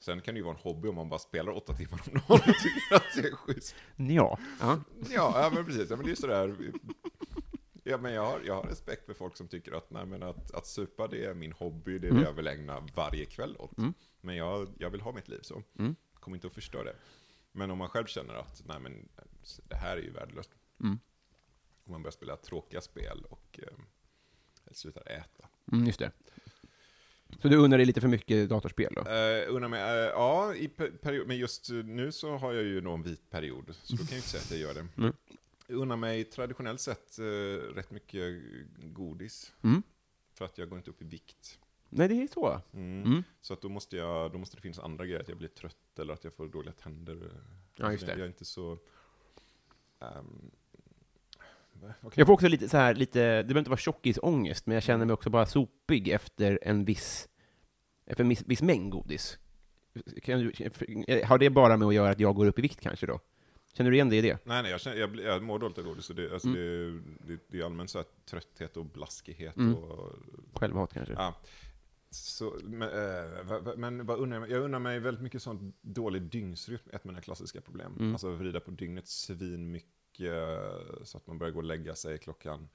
Sen 0.00 0.20
kan 0.20 0.34
det 0.34 0.38
ju 0.38 0.44
vara 0.44 0.54
en 0.54 0.60
hobby 0.60 0.88
om 0.88 0.94
man 0.94 1.08
bara 1.08 1.18
spelar 1.18 1.52
åtta 1.56 1.72
timmar 1.74 2.00
om 2.06 2.12
dagen 2.14 2.24
och 2.28 2.40
tycker 2.44 2.94
att 2.96 3.14
det 3.14 3.28
är 3.28 3.34
schysst. 3.36 3.74
Ja. 3.96 4.38
ja. 4.60 4.80
Ja, 5.10 5.50
men 5.54 5.64
precis. 5.64 5.90
Ja, 5.90 5.96
men 5.96 6.06
det 6.06 6.12
är 6.12 6.16
sådär. 6.16 6.56
Ja, 7.84 7.98
men 7.98 8.12
jag, 8.12 8.26
har, 8.26 8.40
jag 8.44 8.54
har 8.54 8.62
respekt 8.62 9.06
för 9.06 9.14
folk 9.14 9.36
som 9.36 9.48
tycker 9.48 9.72
att, 9.72 9.90
nej, 9.90 10.06
men 10.06 10.22
att, 10.22 10.50
att 10.54 10.66
supa 10.66 11.08
det 11.08 11.24
är 11.24 11.34
min 11.34 11.52
hobby, 11.52 11.98
det 11.98 12.08
är 12.08 12.12
det 12.12 12.22
jag 12.22 12.32
vill 12.32 12.46
ägna 12.46 12.86
varje 12.94 13.24
kväll 13.24 13.56
åt. 13.58 13.70
Men 14.20 14.36
jag, 14.36 14.68
jag 14.78 14.90
vill 14.90 15.00
ha 15.00 15.12
mitt 15.12 15.28
liv 15.28 15.40
så. 15.42 15.62
Mm. 15.78 15.94
Kommer 16.14 16.36
inte 16.36 16.46
att 16.46 16.54
förstöra 16.54 16.84
det. 16.84 16.96
Men 17.52 17.70
om 17.70 17.78
man 17.78 17.88
själv 17.88 18.06
känner 18.06 18.34
att, 18.34 18.62
nej 18.66 18.80
men 18.80 19.08
det 19.68 19.76
här 19.76 19.96
är 19.96 20.02
ju 20.02 20.10
värdelöst. 20.10 20.50
Mm. 20.80 20.98
Om 21.84 21.92
man 21.92 22.02
börjar 22.02 22.12
spela 22.12 22.36
tråkiga 22.36 22.80
spel 22.80 23.24
och 23.30 23.60
eh, 23.62 23.72
slutar 24.72 25.08
äta. 25.10 25.48
Mm, 25.72 25.86
just 25.86 25.98
det. 25.98 26.12
Så 27.42 27.48
du 27.48 27.56
unnar 27.56 27.76
dig 27.78 27.86
lite 27.86 28.00
för 28.00 28.08
mycket 28.08 28.48
datorspel 28.48 28.92
då? 28.94 29.00
Uh, 29.00 29.54
undrar 29.54 29.68
mig, 29.68 29.80
eh, 29.82 29.88
ja, 30.10 30.54
i 30.54 30.68
per- 30.68 30.90
period, 30.90 31.26
men 31.28 31.36
just 31.38 31.70
nu 31.70 32.12
så 32.12 32.36
har 32.36 32.52
jag 32.52 32.62
ju 32.64 32.78
en 32.78 33.02
vit 33.02 33.30
period, 33.30 33.74
så 33.82 33.92
då 33.96 33.98
kan 33.98 34.08
jag 34.08 34.18
inte 34.18 34.28
säga 34.28 34.40
att 34.42 34.50
jag 34.50 34.60
gör 34.60 34.74
det. 34.74 34.88
Mm. 35.02 35.12
Jag 35.66 35.76
unnar 35.78 35.96
mig 35.96 36.24
traditionellt 36.24 36.80
sett 36.80 37.18
eh, 37.18 37.24
rätt 37.74 37.90
mycket 37.90 38.42
godis, 38.76 39.52
Mm. 39.62 39.82
för 40.34 40.44
att 40.44 40.58
jag 40.58 40.68
går 40.68 40.78
inte 40.78 40.90
upp 40.90 41.02
i 41.02 41.04
vikt. 41.04 41.58
Nej, 41.88 42.08
det 42.08 42.22
är 42.22 42.26
så. 42.26 42.60
Mm. 42.72 43.02
Mm. 43.04 43.22
Så 43.40 43.54
att 43.54 43.62
då 43.62 43.68
måste, 43.68 43.96
jag, 43.96 44.32
då 44.32 44.38
måste 44.38 44.56
det 44.56 44.60
finnas 44.62 44.78
andra 44.78 45.06
grejer, 45.06 45.20
att 45.20 45.28
jag 45.28 45.38
blir 45.38 45.48
trött 45.48 45.98
eller 45.98 46.14
att 46.14 46.24
jag 46.24 46.34
får 46.34 46.48
dåliga 46.48 46.72
tänder. 46.72 47.30
Ja, 47.74 47.92
just 47.92 48.00
Så 48.00 48.06
det. 48.06 48.12
Jag 48.12 48.20
är 48.20 48.26
inte 48.26 48.44
så... 48.44 48.78
ehm, 50.00 50.50
vad- 51.72 51.92
vad 52.00 52.12
kan 52.12 52.20
Jag 52.20 52.26
får 52.26 52.34
också 52.34 52.48
lite 52.48 52.68
så 52.68 52.76
här, 52.76 52.94
lite, 52.94 53.18
det 53.18 53.44
behöver 53.44 53.58
inte 53.58 53.70
vara 53.70 53.78
tjockisångest, 53.78 54.66
men 54.66 54.74
jag 54.74 54.82
känner 54.82 55.04
mig 55.06 55.14
också 55.14 55.30
bara 55.30 55.46
sopig 55.46 56.08
efter 56.08 56.58
en 56.62 56.84
viss, 56.84 57.28
efter 58.06 58.24
en 58.24 58.28
viss, 58.28 58.42
viss 58.46 58.62
mängd 58.62 58.92
godis. 58.92 59.38
Du, 59.92 60.02
har 61.24 61.38
det 61.38 61.50
bara 61.50 61.76
med 61.76 61.88
att 61.88 61.94
göra 61.94 62.10
att 62.10 62.20
jag 62.20 62.34
går 62.34 62.46
upp 62.46 62.58
i 62.58 62.62
vikt 62.62 62.80
kanske 62.80 63.06
då? 63.06 63.20
Känner 63.74 63.90
du 63.90 63.96
igen 63.96 64.08
det 64.08 64.16
i 64.16 64.20
det? 64.20 64.38
Nej, 64.44 64.62
nej, 64.62 64.70
jag, 64.70 64.80
känner, 64.80 64.96
jag, 64.96 65.20
jag 65.20 65.42
mår 65.42 65.58
dåligt 65.58 65.78
av 65.78 65.84
godis. 65.84 66.04
Så 66.04 66.12
det, 66.12 66.32
alltså 66.32 66.48
Mm. 66.48 67.16
det, 67.26 67.32
det, 67.34 67.40
det 67.48 67.60
är 67.60 67.64
allmänt 67.64 67.90
så 67.90 68.04
trötthet 68.30 68.76
och 68.76 68.84
blaskighet. 68.86 69.56
Mm. 69.56 69.74
Och, 69.74 70.12
Självhat 70.54 70.92
kanske? 70.94 71.14
ja. 71.14 71.34
Så, 72.10 72.58
men, 72.64 72.88
eh, 72.88 73.42
va- 73.44 73.74
men 73.76 74.06
vad 74.06 74.18
unnar 74.18 74.40
jag, 74.40 74.50
jag 74.50 74.62
unnar 74.62 74.78
mig 74.78 75.00
väldigt 75.00 75.22
mycket 75.22 75.42
sån 75.42 75.72
dålig 75.80 76.22
dygnsrytm, 76.22 76.88
ett 76.92 77.00
av 77.00 77.06
mina 77.06 77.20
klassiska 77.20 77.60
problem. 77.60 77.96
Mm. 77.98 78.12
Alltså 78.12 78.30
vrida 78.30 78.60
på 78.60 78.70
dygnet 78.70 79.08
svin 79.08 79.70
mycket 79.70 80.34
så 81.02 81.16
att 81.18 81.26
man 81.26 81.38
börjar 81.38 81.52
gå 81.52 81.58
och 81.58 81.64
lägga 81.64 81.94
sig 81.94 82.18
klockan 82.18 82.68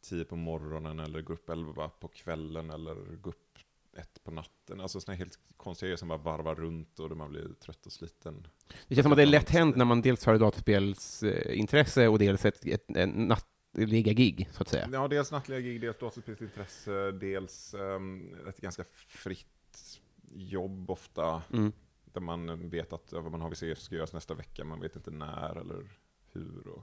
tio 0.00 0.24
på 0.24 0.36
morgonen 0.36 1.00
eller 1.00 1.22
gå 1.22 1.32
upp 1.32 1.48
elva 1.48 1.88
på 1.88 2.08
kvällen 2.08 2.70
eller 2.70 2.94
gå 3.16 3.30
upp 3.30 3.58
ett 3.96 4.24
på 4.24 4.30
natten. 4.30 4.80
Alltså 4.80 5.00
sådana 5.00 5.16
helt 5.18 5.38
konstiga 5.56 5.86
grejer 5.86 5.96
som 5.96 6.08
bara 6.08 6.18
varvar 6.18 6.54
runt 6.54 7.00
och 7.00 7.08
då 7.08 7.14
man 7.14 7.30
blir 7.30 7.48
trött 7.60 7.86
och 7.86 7.92
sliten. 7.92 8.46
Det 8.88 8.94
känns 8.94 9.04
som 9.04 9.12
att 9.12 9.16
det 9.16 9.22
är 9.22 9.26
lätt 9.26 9.50
hänt 9.50 9.76
när 9.76 9.84
man 9.84 10.02
dels 10.02 10.24
har 10.26 10.34
ett 10.34 10.40
dataspelsintresse 10.40 12.08
och 12.08 12.18
dels 12.18 12.44
ett, 12.44 12.66
ett, 12.66 12.84
en 12.88 13.26
nattliga 13.72 14.12
gig, 14.12 14.48
så 14.52 14.62
att 14.62 14.68
säga. 14.68 14.88
Ja, 14.92 15.08
dels 15.08 15.32
nattliga 15.32 15.60
gig, 15.60 15.80
dels 15.80 15.98
dataspelsintresse, 15.98 17.10
dels 17.12 17.74
um, 17.74 18.36
ett 18.48 18.60
ganska 18.60 18.84
fritt 19.08 20.00
jobb 20.34 20.90
ofta. 20.90 21.42
Mm. 21.52 21.72
Där 22.04 22.20
man 22.20 22.68
vet 22.68 22.92
att 22.92 23.12
vad 23.12 23.30
man 23.30 23.40
har 23.40 23.54
som 23.54 23.74
ska 23.76 23.94
göras 23.94 24.12
nästa 24.12 24.34
vecka, 24.34 24.64
man 24.64 24.80
vet 24.80 24.96
inte 24.96 25.10
när 25.10 25.56
eller 25.60 25.88
hur. 26.32 26.68
Och, 26.68 26.82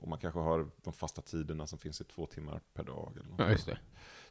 och 0.00 0.08
man 0.08 0.18
kanske 0.18 0.40
har 0.40 0.70
de 0.82 0.92
fasta 0.92 1.22
tiderna 1.22 1.66
som 1.66 1.78
finns 1.78 2.00
i 2.00 2.04
två 2.04 2.26
timmar 2.26 2.60
per 2.74 2.84
dag. 2.84 3.12
Eller 3.16 3.30
något. 3.30 3.38
Ja, 3.38 3.50
just 3.50 3.66
det. 3.66 3.78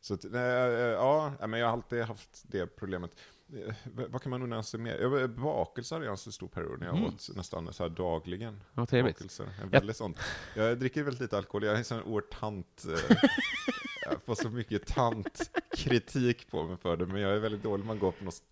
Så 0.02 0.14
att, 0.14 0.26
eh, 0.26 0.42
ja, 0.42 1.34
men 1.40 1.60
jag 1.60 1.68
har 1.68 1.74
alltid 1.74 2.04
haft 2.04 2.44
det 2.48 2.68
problemet. 2.68 3.12
Eh, 3.54 3.74
Vad 4.10 4.22
kan 4.22 4.30
man 4.30 4.42
unna 4.44 4.64
sig 4.64 4.80
mer? 4.80 5.28
Bakelser 5.28 6.02
är 6.02 6.06
en 6.10 6.18
så 6.18 6.32
stor 6.32 6.48
period 6.48 6.80
när 6.80 6.86
jag 6.88 6.96
Mm. 6.98 7.08
åt 7.10 7.30
nästan 7.36 7.74
så 7.74 7.84
här 7.84 7.90
dagligen. 7.90 8.62
Ja, 8.74 8.86
trevligt. 8.86 9.16
Bakelser. 9.18 9.50
En 9.64 9.70
väldigt 9.70 9.98
sånt. 9.98 10.18
Jag 10.56 10.80
dricker 10.80 11.04
väldigt 11.04 11.22
lite 11.22 11.38
alkohol, 11.38 11.64
jag 11.64 11.74
är 11.74 11.78
en 11.78 11.84
sån 11.84 12.04
oerhört 12.04 12.40
tant. 12.40 12.86
eh, 12.86 13.18
Jag 14.10 14.22
får 14.26 14.36
så 14.36 14.50
mycket 14.50 14.88
tantkritik 14.88 16.52
på 16.52 16.64
mig 16.64 16.78
för 16.78 16.98
det, 16.98 17.06
men 17.06 17.22
jag 17.22 17.32
är 17.36 17.40
väldigt 17.40 17.64
dålig 17.64 17.86
man 17.86 18.00
går 18.00 18.12
på 18.12 18.26
något 18.26 18.44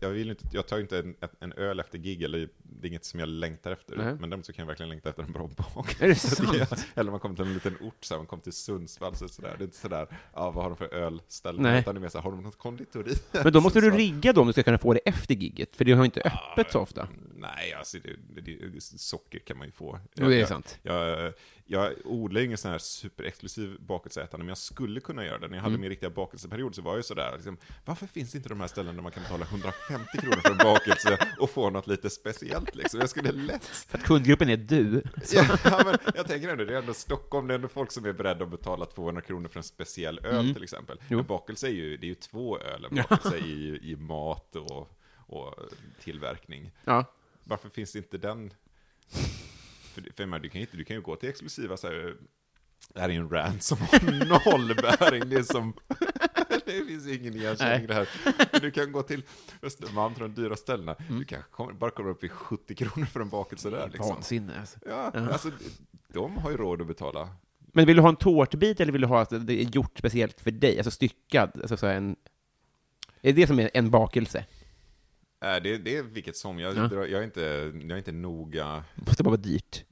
jag- 0.00 0.10
vill 0.10 0.30
inte, 0.30 0.44
jag 0.52 0.66
tar 0.66 0.80
inte 0.80 0.98
en, 0.98 1.14
en 1.40 1.52
öl 1.52 1.80
efter 1.80 1.98
gig, 1.98 2.22
eller 2.22 2.48
det 2.62 2.86
är 2.86 2.88
inget 2.88 3.04
som 3.04 3.20
jag 3.20 3.28
längtar 3.28 3.72
efter. 3.72 3.96
Nej. 3.96 4.04
Men 4.20 4.30
däremot 4.30 4.46
så 4.46 4.52
kan 4.52 4.62
jag 4.62 4.66
verkligen 4.66 4.90
längta 4.90 5.08
efter 5.10 5.22
en 5.22 5.32
bra 5.32 5.50
bak. 5.74 5.96
Är 6.00 6.08
det 6.08 6.14
Så 6.16 6.52
det 6.52 6.66
sant? 6.66 6.86
eller 6.94 7.10
man 7.10 7.20
kommer 7.20 7.34
till 7.36 7.44
en 7.44 7.54
liten 7.54 7.76
ort, 7.80 8.04
så 8.04 8.14
här, 8.14 8.18
man 8.18 8.26
kommer 8.26 8.42
till 8.42 8.52
Sundsvall, 8.52 9.16
så 9.16 9.28
sådär. 9.28 9.54
det 9.58 9.62
är 9.62 9.66
inte 9.66 9.76
sådär, 9.76 10.06
ja 10.34 10.50
vad 10.50 10.64
har 10.64 10.70
de 10.70 10.76
för 10.76 10.94
ölställe? 10.94 11.62
Nej. 11.62 11.80
Utan 11.80 11.94
det 11.94 11.98
är 11.98 12.00
mer 12.02 12.08
så 12.08 12.18
här, 12.18 12.22
har 12.22 12.30
de 12.30 12.42
något 12.42 12.58
konditori? 12.58 13.14
Men 13.44 13.52
då 13.52 13.60
måste 13.60 13.80
du 13.80 13.90
rigga 13.90 14.32
dem 14.32 14.40
om 14.40 14.46
du 14.46 14.52
ska 14.52 14.62
kunna 14.62 14.78
få 14.78 14.92
det 14.94 15.00
efter 15.04 15.34
gigget, 15.34 15.76
för 15.76 15.84
det 15.84 15.92
har 15.92 15.98
ju 16.02 16.04
inte 16.04 16.20
öppet 16.20 16.72
så 16.72 16.80
ofta. 16.80 17.08
Nej, 17.34 17.72
alltså 17.74 17.98
det, 18.34 18.40
det, 18.40 18.82
socker 18.82 19.38
kan 19.38 19.58
man 19.58 19.66
ju 19.66 19.72
få. 19.72 19.98
Jo, 20.14 20.28
det 20.28 20.34
är 20.34 20.38
jag, 20.38 20.48
sant. 20.48 20.78
Jag, 20.82 21.32
jag 21.68 21.92
odlar 22.04 22.40
ingen 22.40 22.58
sån 22.58 22.70
här 22.70 22.78
superexklusiv 22.78 23.76
bakelseätande, 23.80 24.44
men 24.44 24.48
jag 24.48 24.58
skulle 24.58 25.00
kunna 25.00 25.24
göra 25.24 25.38
det. 25.38 25.48
När 25.48 25.56
jag 25.56 25.62
hade 25.62 25.72
Mm. 25.72 25.80
min 25.80 25.90
riktiga 25.90 26.10
bakelseperiod 26.10 26.74
så 26.74 26.82
var 26.82 26.92
jag 26.92 26.98
ju 26.98 27.02
sådär, 27.02 27.32
liksom, 27.34 27.56
varför 27.84 28.06
finns 28.06 28.34
inte 28.34 28.48
de 28.48 28.60
här 28.60 28.66
ställena 28.68 28.92
där 28.94 29.02
man 29.02 29.12
kan 29.12 29.22
betala 29.22 29.44
150 29.44 30.18
kronor 30.18 30.36
för 30.36 30.50
en 30.50 30.56
bakelse 30.58 31.18
och 31.38 31.50
få 31.50 31.70
något 31.70 31.86
lite 31.86 32.10
speciellt 32.10 32.74
liksom? 32.74 33.00
Jag 33.00 33.10
skulle 33.10 33.32
lätt 33.32 33.64
För 33.64 33.98
att 33.98 34.04
kundgruppen 34.04 34.48
är 34.48 34.56
du. 34.56 35.02
Ja, 35.32 35.82
men 35.84 35.98
jag 36.14 36.26
tänker 36.26 36.48
ändå, 36.48 36.64
det 36.64 36.74
är 36.74 36.78
ändå 36.78 36.94
Stockholm, 36.94 37.46
det 37.46 37.54
är 37.54 37.56
ändå 37.56 37.68
folk 37.68 37.92
som 37.92 38.04
är 38.04 38.12
beredda 38.12 38.44
att 38.44 38.50
betala 38.50 38.86
200 38.86 39.22
kronor 39.22 39.48
för 39.48 39.58
en 39.60 39.64
speciell 39.64 40.18
öl 40.18 40.40
Mm. 40.40 40.54
till 40.54 40.62
exempel. 40.62 40.98
Jo. 41.08 41.18
En 41.18 41.26
bakelse 41.26 41.66
är 41.66 41.70
ju, 41.72 41.96
det 41.96 42.06
är 42.06 42.08
ju 42.08 42.14
två 42.14 42.58
öl, 42.58 42.84
en 42.84 42.96
bakelse 42.96 43.36
i, 43.38 43.78
i 43.92 43.96
mat 43.96 44.56
och, 44.56 44.90
och 45.16 45.54
tillverkning. 46.00 46.70
Ja. 46.84 47.04
Varför 47.44 47.68
finns 47.68 47.96
inte 47.96 48.18
den? 48.18 48.52
För, 49.96 50.08
för 50.16 50.26
menar, 50.26 50.38
du, 50.42 50.48
kan 50.48 50.60
ju 50.60 50.66
inte, 50.66 50.76
du 50.76 50.84
kan 50.84 50.96
ju 50.96 51.02
gå 51.02 51.16
till 51.16 51.28
exklusiva 51.28 51.76
så 51.76 51.86
här, 51.86 52.16
det 52.94 53.00
här 53.00 53.08
är 53.08 53.12
ju 53.12 53.18
en 53.18 53.30
rant 53.30 53.62
som 53.62 53.78
har 53.78 54.24
noll 54.54 54.74
bäring, 54.74 55.28
det 55.28 55.36
är 55.36 55.42
som 55.42 55.72
det 56.66 56.86
finns 56.86 57.06
ingen 57.06 57.34
igenkänning 57.34 57.88
här. 57.92 58.08
Du 58.60 58.70
kan 58.70 58.92
gå 58.92 59.02
till 59.02 59.22
Östermalm, 59.62 60.14
till 60.14 60.22
de 60.22 60.34
dyra 60.34 60.56
ställena, 60.56 60.96
Mm. 61.08 61.18
du 61.18 61.24
kanske 61.24 61.50
kommer, 61.50 61.72
bara 61.72 61.90
kommer 61.90 62.10
upp 62.10 62.24
i 62.24 62.28
70 62.28 62.74
kronor 62.74 63.06
för 63.06 63.20
en 63.20 63.28
bakelse 63.28 63.70
där 63.70 63.88
liksom. 63.92 64.08
Vansinne 64.08 64.60
alltså. 64.60 64.78
Ja, 64.86 65.12
alltså 65.32 65.50
de 66.08 66.36
har 66.36 66.50
ju 66.50 66.56
råd 66.56 66.80
att 66.80 66.86
betala. 66.86 67.28
Men 67.58 67.86
vill 67.86 67.96
du 67.96 68.02
ha 68.02 68.08
en 68.08 68.16
tårtbit 68.16 68.80
eller 68.80 68.92
vill 68.92 69.00
du 69.00 69.06
ha 69.06 69.20
att 69.20 69.46
det 69.46 69.62
är 69.62 69.76
gjort 69.76 69.98
speciellt 69.98 70.40
för 70.40 70.50
dig? 70.50 70.76
Alltså 70.78 70.90
styckad? 70.90 71.50
Alltså 71.54 71.76
så 71.76 71.86
en... 71.86 72.16
Är 73.22 73.32
det 73.32 73.46
som 73.46 73.60
är 73.60 73.70
en 73.74 73.90
bakelse? 73.90 74.44
Äh, 75.40 75.62
det, 75.62 75.78
det 75.78 75.96
är 75.96 76.02
vilket 76.02 76.36
som, 76.36 76.58
jag, 76.58 76.76
Ja. 76.76 76.88
jag, 76.92 77.20
är 77.20 77.22
inte, 77.22 77.40
jag 77.74 77.90
är 77.90 77.96
inte 77.96 78.12
noga. 78.12 78.84
Det 78.94 79.06
måste 79.06 79.22
bara 79.22 79.30
vara 79.30 79.40
dyrt. 79.40 79.84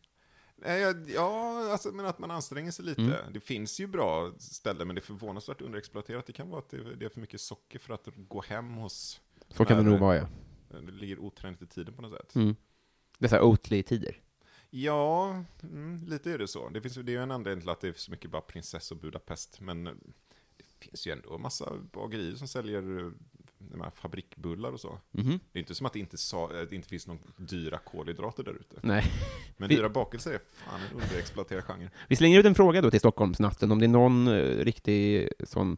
Ja, 1.07 1.73
alltså, 1.73 1.93
men 1.93 2.07
att 2.07 2.19
man 2.19 2.31
anstränger 2.31 2.71
sig 2.71 2.85
lite. 2.85 3.03
Mm. 3.03 3.33
Det 3.33 3.41
finns 3.41 3.81
ju 3.81 3.87
bra 3.87 4.33
ställen, 4.39 4.87
men 4.87 4.97
det 4.97 5.01
är 5.01 5.05
förvånansvärt 5.05 5.61
underexploaterat. 5.61 6.27
Det 6.27 6.33
kan 6.33 6.49
vara 6.49 6.59
att 6.59 6.69
det, 6.69 6.97
det 6.97 7.05
är 7.05 7.09
för 7.09 7.21
mycket 7.21 7.41
socker 7.41 7.79
för 7.79 7.95
att 7.95 8.09
gå 8.17 8.43
hem 8.43 8.75
hos... 8.75 9.21
Så 9.49 9.65
kan 9.65 9.77
det 9.77 9.91
nog 9.91 10.01
vara, 10.01 10.17
ja. 10.17 10.27
Det 10.69 10.93
ligger 10.93 11.19
otränigt 11.19 11.63
i 11.63 11.67
tiden 11.67 11.95
på 11.95 12.03
något 12.03 12.21
sätt. 12.21 12.35
Mm. 12.35 12.57
Dessa 13.19 13.43
Oatly-tider. 13.43 14.21
Ja, 14.71 15.45
mm, 15.63 16.05
lite 16.07 16.33
är 16.33 16.39
det 16.39 16.49
så. 16.49 16.69
Det, 16.69 16.81
finns, 16.81 16.95
det 16.95 17.13
är 17.13 17.17
ju 17.17 17.23
en 17.23 17.31
anledning 17.31 17.61
till 17.61 17.71
att 17.71 17.81
det 17.81 17.89
är 17.89 17.93
så 17.93 18.11
mycket 18.11 18.31
bara 18.31 18.43
prinsess 18.43 18.91
och 18.91 18.97
Budapest, 18.97 19.61
men 19.61 19.85
det 19.85 20.65
finns 20.79 21.07
ju 21.07 21.13
ändå 21.13 21.35
en 21.35 21.43
massa 21.43 21.73
bagerier 21.93 22.35
som 22.37 22.49
säljer 22.49 22.99
eh, 22.99 23.13
de 23.71 23.81
här 23.81 23.91
fabrikbullar 23.91 24.73
och 24.73 24.81
så. 24.81 24.99
Mhm. 25.11 25.41
Det 25.53 25.59
är 25.59 25.61
inte 25.61 25.75
som 25.75 25.87
att 25.87 25.93
det 25.93 25.99
inte, 25.99 26.19
sa, 26.19 26.45
att 26.45 26.71
det 26.71 26.77
inte 26.77 26.89
finns 26.89 27.07
några 27.07 27.21
dyra 27.37 27.79
kolhydrater 27.79 28.43
där 28.43 28.53
ute. 28.53 28.77
Nej. 28.83 29.05
Men 29.57 29.69
dyra 29.69 29.89
bakelser 29.89 30.31
är 30.35 30.41
fan 30.51 30.81
en 30.91 31.01
underexploaterad 31.03 31.65
genre. 31.65 31.91
Vi 32.09 32.17
slänger 32.17 32.41
ut 32.41 32.47
en 32.47 32.55
fråga 32.55 32.83
då 32.83 32.91
till 32.91 33.01
Stockholmsnatten, 33.01 33.73
om 33.73 33.79
det 33.79 33.87
är 33.87 33.89
någon 33.89 34.29
eh, 34.29 34.33
riktig 34.65 35.29
sån... 35.45 35.77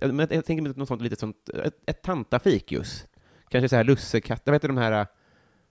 eh, 0.00 0.12
Men 0.12 0.28
jag 0.30 0.44
tänker 0.44 0.62
mig 0.62 0.72
något 0.76 0.88
sånt, 0.88 1.02
lite 1.02 1.16
sånt, 1.16 1.48
ett, 1.48 1.74
ett 1.86 2.02
tantafik 2.02 2.72
just. 2.72 3.06
Kanske 3.48 3.68
så 3.68 3.76
här 3.76 3.84
lussekatt, 3.84 4.42
vad 4.44 4.54
heter 4.54 4.68
de 4.68 4.76
här, 4.76 4.92
eh, 5.00 5.06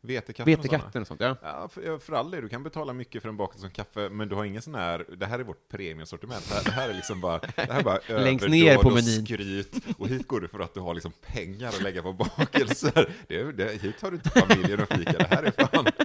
Vetekatten 0.07 0.53
och 0.53 0.59
vetekatten 0.59 1.01
och 1.01 1.07
sånt, 1.07 1.21
ja. 1.21 1.35
Ja, 1.41 1.69
för, 1.73 1.99
för 1.99 2.13
all 2.13 2.31
del, 2.31 2.41
du 2.41 2.49
kan 2.49 2.63
betala 2.63 2.93
mycket 2.93 3.21
för 3.21 3.29
en 3.29 3.37
bakelse 3.37 3.61
som 3.61 3.69
kaffe, 3.71 4.09
men 4.09 4.29
du 4.29 4.35
har 4.35 4.45
ingen 4.45 4.61
sån 4.61 4.75
här, 4.75 5.05
det 5.17 5.25
här 5.25 5.39
är 5.39 5.43
vårt 5.43 5.69
premiumsortiment, 5.69 6.49
det 6.49 6.55
här, 6.55 6.63
det 6.63 6.71
här 6.71 6.89
är 6.89 6.93
liksom 6.93 7.21
bara, 7.21 7.39
det 7.39 7.71
här 7.71 7.79
är 7.79 7.83
bara 7.83 7.99
Längst 8.23 8.47
ner 8.47 8.75
på 8.75 8.87
och 8.87 8.93
menyn. 8.93 9.25
skryt, 9.25 9.75
och 9.97 10.07
hit 10.07 10.27
går 10.27 10.41
du 10.41 10.47
för 10.47 10.59
att 10.59 10.73
du 10.73 10.79
har 10.79 10.93
liksom 10.93 11.11
pengar 11.21 11.67
att 11.67 11.81
lägga 11.81 12.01
på 12.01 12.13
bakelser. 12.13 13.13
Det, 13.27 13.51
det, 13.51 13.81
hit 13.81 14.01
har 14.01 14.11
du 14.11 14.17
inte 14.17 14.29
familjen 14.29 14.79
och 14.81 14.93
fika, 14.93 15.11
det 15.11 15.27
här 15.29 15.43
är 15.43 15.51
fan... 15.51 15.85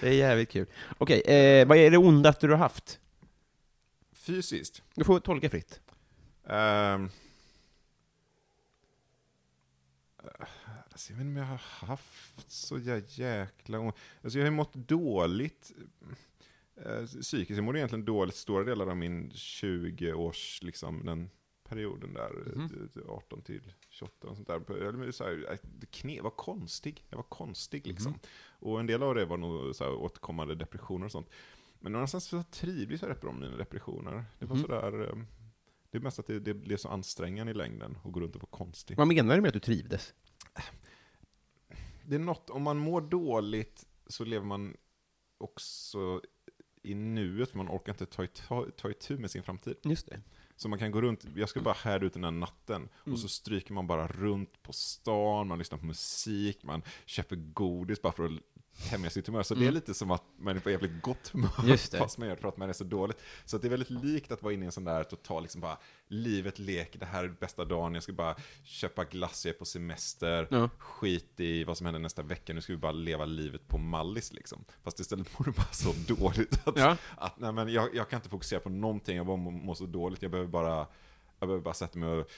Det 0.00 0.08
är 0.08 0.12
jävligt 0.12 0.50
kul. 0.50 0.66
Okej, 0.98 1.20
eh, 1.20 1.66
vad 1.66 1.78
är 1.78 1.90
det 1.90 1.98
ondaste 1.98 2.46
du 2.46 2.52
har 2.52 2.58
haft? 2.58 2.98
Fysiskt. 4.14 4.82
Du 4.94 5.04
får 5.04 5.20
tolka 5.20 5.50
fritt. 5.50 5.80
Ehm. 6.48 7.10
Alltså, 10.96 11.12
jag 11.12 11.16
vet 11.18 11.26
inte 11.26 11.40
om 11.40 11.46
jag 11.46 11.50
har 11.58 11.86
haft 11.88 12.50
så 12.50 12.78
jä- 12.78 13.20
jäkla 13.20 13.78
ont. 13.78 13.94
Alltså, 14.22 14.38
jag 14.38 14.46
har 14.46 14.50
mått 14.50 14.74
dåligt 14.74 15.72
eh, 16.84 17.04
psykiskt. 17.06 17.56
Jag 17.56 17.64
mådde 17.64 17.78
egentligen 17.78 18.04
dåligt 18.04 18.34
stora 18.34 18.64
delar 18.64 18.86
av 18.86 18.96
min 18.96 19.30
20-års, 19.30 20.62
liksom 20.62 21.04
den 21.06 21.30
perioden 21.68 22.14
där, 22.14 22.30
Mhm. 22.56 22.88
eh, 22.96 23.10
18 23.10 23.42
till 23.42 23.72
28 23.90 24.28
och 24.28 24.36
sånt 24.36 24.48
där. 24.48 24.62
Jag 25.04 25.14
så 25.14 25.24
här, 25.24 25.52
eh, 25.52 25.58
det 25.62 25.86
kne, 25.90 26.20
var 26.20 26.30
konstig. 26.30 27.04
Jag 27.10 27.16
var 27.16 27.22
konstig 27.24 27.86
liksom. 27.86 28.12
Mhm. 28.12 28.20
Och 28.58 28.80
en 28.80 28.86
del 28.86 29.02
av 29.02 29.14
det 29.14 29.24
var 29.24 29.36
nog 29.36 29.74
så 29.74 29.84
här, 29.84 29.92
återkommande 29.92 30.54
depressioner 30.54 31.04
och 31.06 31.12
sånt. 31.12 31.30
Men 31.80 31.92
någonstans 31.92 32.24
så 32.24 32.42
trivdes 32.42 33.02
jag 33.02 33.10
rätt 33.10 33.20
bra 33.20 33.32
med 33.32 33.40
mina 33.40 33.56
depressioner. 33.56 34.24
Det 34.38 34.46
var 34.46 34.56
Mhm. 34.56 34.62
sådär, 34.62 35.08
eh, 35.08 35.16
det 35.90 35.98
är 35.98 36.02
mest 36.02 36.18
att 36.18 36.26
det, 36.26 36.40
det 36.40 36.54
blev 36.54 36.76
så 36.76 36.88
ansträngande 36.88 37.50
i 37.50 37.54
längden 37.54 37.98
att 38.04 38.12
gå 38.12 38.20
runt 38.20 38.34
och 38.36 38.42
vara 38.42 38.50
konstig. 38.58 38.96
Vad 38.96 39.08
menar 39.08 39.34
du 39.36 39.40
med 39.42 39.48
att 39.48 39.54
du 39.54 39.60
trivdes? 39.60 40.14
Det 42.04 42.14
är 42.14 42.18
något, 42.18 42.50
om 42.50 42.62
man 42.62 42.78
mår 42.78 43.00
dåligt 43.00 43.86
så 44.06 44.24
lever 44.24 44.46
man 44.46 44.76
också 45.38 46.20
i 46.82 46.94
nuet, 46.94 47.54
man 47.54 47.68
orkar 47.68 47.92
inte 47.92 48.06
ta, 48.06 48.26
ta, 48.26 48.66
ta 48.76 48.90
itu 48.90 49.18
med 49.18 49.30
sin 49.30 49.42
framtid. 49.42 49.76
Just 49.82 50.06
det. 50.06 50.20
Så 50.56 50.68
man 50.68 50.78
kan 50.78 50.90
gå 50.90 51.00
runt, 51.00 51.26
jag 51.34 51.48
ska 51.48 51.60
bara 51.60 51.74
härda 51.74 52.06
ut 52.06 52.12
den 52.12 52.24
här 52.24 52.30
natten, 52.30 52.88
och 52.94 53.18
så 53.18 53.28
stryker 53.28 53.72
man 53.72 53.86
bara 53.86 54.08
runt 54.08 54.62
på 54.62 54.72
stan, 54.72 55.48
man 55.48 55.58
lyssnar 55.58 55.78
på 55.78 55.86
musik, 55.86 56.62
man 56.62 56.82
köper 57.06 57.36
godis 57.36 58.02
bara 58.02 58.12
för 58.12 58.24
att 58.24 58.32
tämja 58.90 59.10
sitt 59.10 59.26
humör. 59.26 59.42
Så 59.42 59.54
det 59.54 59.66
är 59.66 59.72
lite 59.72 59.94
som 59.94 60.10
att 60.10 60.22
man 60.38 60.56
är 60.56 60.60
på 60.60 60.70
jävligt 60.70 61.02
gott 61.02 61.28
humör, 61.28 61.76
fast 61.98 62.18
man 62.18 62.28
gör 62.28 62.34
det 62.36 62.40
för 62.42 62.48
att 62.48 62.56
man 62.56 62.68
är 62.68 62.72
så 62.72 62.84
dåligt. 62.84 63.22
Så 63.44 63.58
det 63.58 63.68
är 63.68 63.70
väldigt 63.70 63.90
likt 63.90 64.32
att 64.32 64.42
vara 64.42 64.52
inne 64.54 64.64
i 64.64 64.66
en 64.66 64.72
sån 64.72 64.84
där 64.84 65.04
total, 65.04 65.42
liksom 65.42 65.60
bara, 65.60 65.78
livet 66.08 66.58
leker, 66.58 66.98
det 66.98 67.06
här 67.06 67.24
är 67.24 67.28
bästa 67.28 67.64
dagen, 67.64 67.94
jag 67.94 68.02
ska 68.02 68.12
bara 68.12 68.36
köpa 68.64 69.04
glass, 69.04 69.46
jag 69.46 69.54
är 69.54 69.58
på 69.58 69.64
semester, 69.64 70.48
Ja. 70.50 70.70
skit 70.78 71.40
i 71.40 71.64
vad 71.64 71.76
som 71.76 71.86
händer 71.86 72.00
nästa 72.00 72.22
vecka, 72.22 72.52
nu 72.54 72.60
ska 72.60 72.72
vi 72.72 72.76
bara 72.78 72.92
leva 72.92 73.24
livet 73.24 73.68
på 73.68 73.78
mallis 73.78 74.32
liksom. 74.32 74.64
Fast 74.82 75.00
istället 75.00 75.38
mår 75.38 75.44
du 75.46 75.52
bara 75.52 75.72
så 75.72 75.92
dåligt 76.14 76.60
att, 76.68 76.78
Ja. 76.78 76.96
att 77.16 77.38
nej, 77.38 77.52
men 77.52 77.68
jag, 77.72 77.94
jag 77.94 78.08
kan 78.10 78.16
inte 78.18 78.28
fokusera 78.28 78.60
på 78.60 78.68
någonting, 78.70 79.16
jag 79.16 79.26
bara 79.26 79.36
mår 79.36 79.74
så 79.74 79.86
dåligt, 79.86 80.22
jag 80.22 80.30
behöver 80.30 80.50
bara, 80.50 80.86
jag 81.38 81.48
behöver 81.48 81.60
bara 81.64 81.74
sätta 81.74 81.98
mig 81.98 82.08
och 82.08 82.30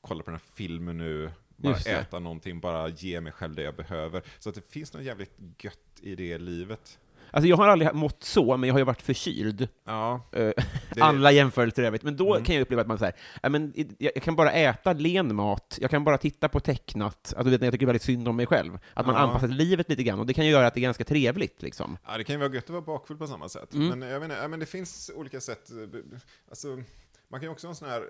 kolla 0.00 0.22
på 0.22 0.30
den 0.30 0.40
här 0.40 0.46
filmen 0.54 0.98
nu, 0.98 1.32
bara 1.56 1.72
Just 1.72 1.84
det. 1.84 1.90
äta 1.90 2.18
någonting, 2.18 2.60
bara 2.60 2.88
ge 2.88 3.20
mig 3.20 3.32
själv 3.32 3.54
det 3.54 3.62
jag 3.62 3.76
behöver. 3.76 4.22
Så 4.38 4.48
att 4.48 4.54
det 4.54 4.70
finns 4.72 4.92
något 4.94 5.02
jävligt 5.02 5.36
gött 5.62 5.78
i 6.00 6.14
det 6.14 6.38
livet. 6.38 6.98
Alltså 7.30 7.48
jag 7.48 7.56
har 7.56 7.68
aldrig 7.68 7.94
mått 7.94 8.24
så, 8.24 8.56
men 8.56 8.66
jag 8.66 8.74
har 8.74 8.78
ju 8.78 8.84
varit 8.84 9.02
förkyld. 9.02 9.68
Ja, 9.84 10.28
Eh, 10.32 10.38
Det- 10.40 10.54
Alla 11.00 11.32
jämförelser 11.32 11.82
i 11.82 11.86
övrigt. 11.86 12.02
Men 12.02 12.16
då 12.16 12.32
Mm. 12.34 12.44
kan 12.44 12.54
jag 12.54 12.62
uppleva 12.62 12.82
att 12.82 12.88
man 12.88 12.98
säger, 12.98 13.14
men 13.48 13.72
jag 13.98 14.14
kan 14.22 14.36
bara 14.36 14.52
äta 14.52 14.92
len 14.92 15.34
mat, 15.34 15.78
jag 15.80 15.90
kan 15.90 16.04
bara 16.04 16.18
titta 16.18 16.48
på 16.48 16.60
tecknat, 16.60 17.16
alltså, 17.36 17.44
du 17.44 17.50
vet, 17.50 17.62
jag 17.62 17.72
tycker 17.72 17.86
väldigt 17.86 18.02
synd 18.02 18.28
om 18.28 18.36
mig 18.36 18.46
själv. 18.46 18.78
Att 18.94 19.06
man 19.06 19.14
Ja. 19.14 19.20
anpassar 19.20 19.48
livet 19.48 19.88
lite 19.88 20.02
grann, 20.02 20.18
och 20.20 20.26
det 20.26 20.34
kan 20.34 20.44
ju 20.44 20.50
göra 20.50 20.66
att 20.66 20.74
det 20.74 20.80
är 20.80 20.82
ganska 20.82 21.04
trevligt 21.04 21.62
liksom. 21.62 21.98
Ja, 22.06 22.18
det 22.18 22.24
kan 22.24 22.34
ju 22.34 22.40
vara 22.40 22.54
gött 22.54 22.64
att 22.64 22.70
vara 22.70 22.80
bakfull 22.82 23.16
på 23.16 23.26
samma 23.26 23.48
sätt. 23.48 23.74
Mm. 23.74 23.98
Men 23.98 24.08
jag 24.08 24.20
menar, 24.20 24.48
men 24.48 24.60
det 24.60 24.66
finns 24.66 25.10
olika 25.14 25.40
sätt. 25.40 25.70
Alltså, 26.48 26.68
man 27.28 27.40
kan 27.40 27.42
ju 27.42 27.48
också 27.48 27.66
ha 27.66 27.70
en 27.70 27.76
sån 27.76 27.88
här... 27.88 28.02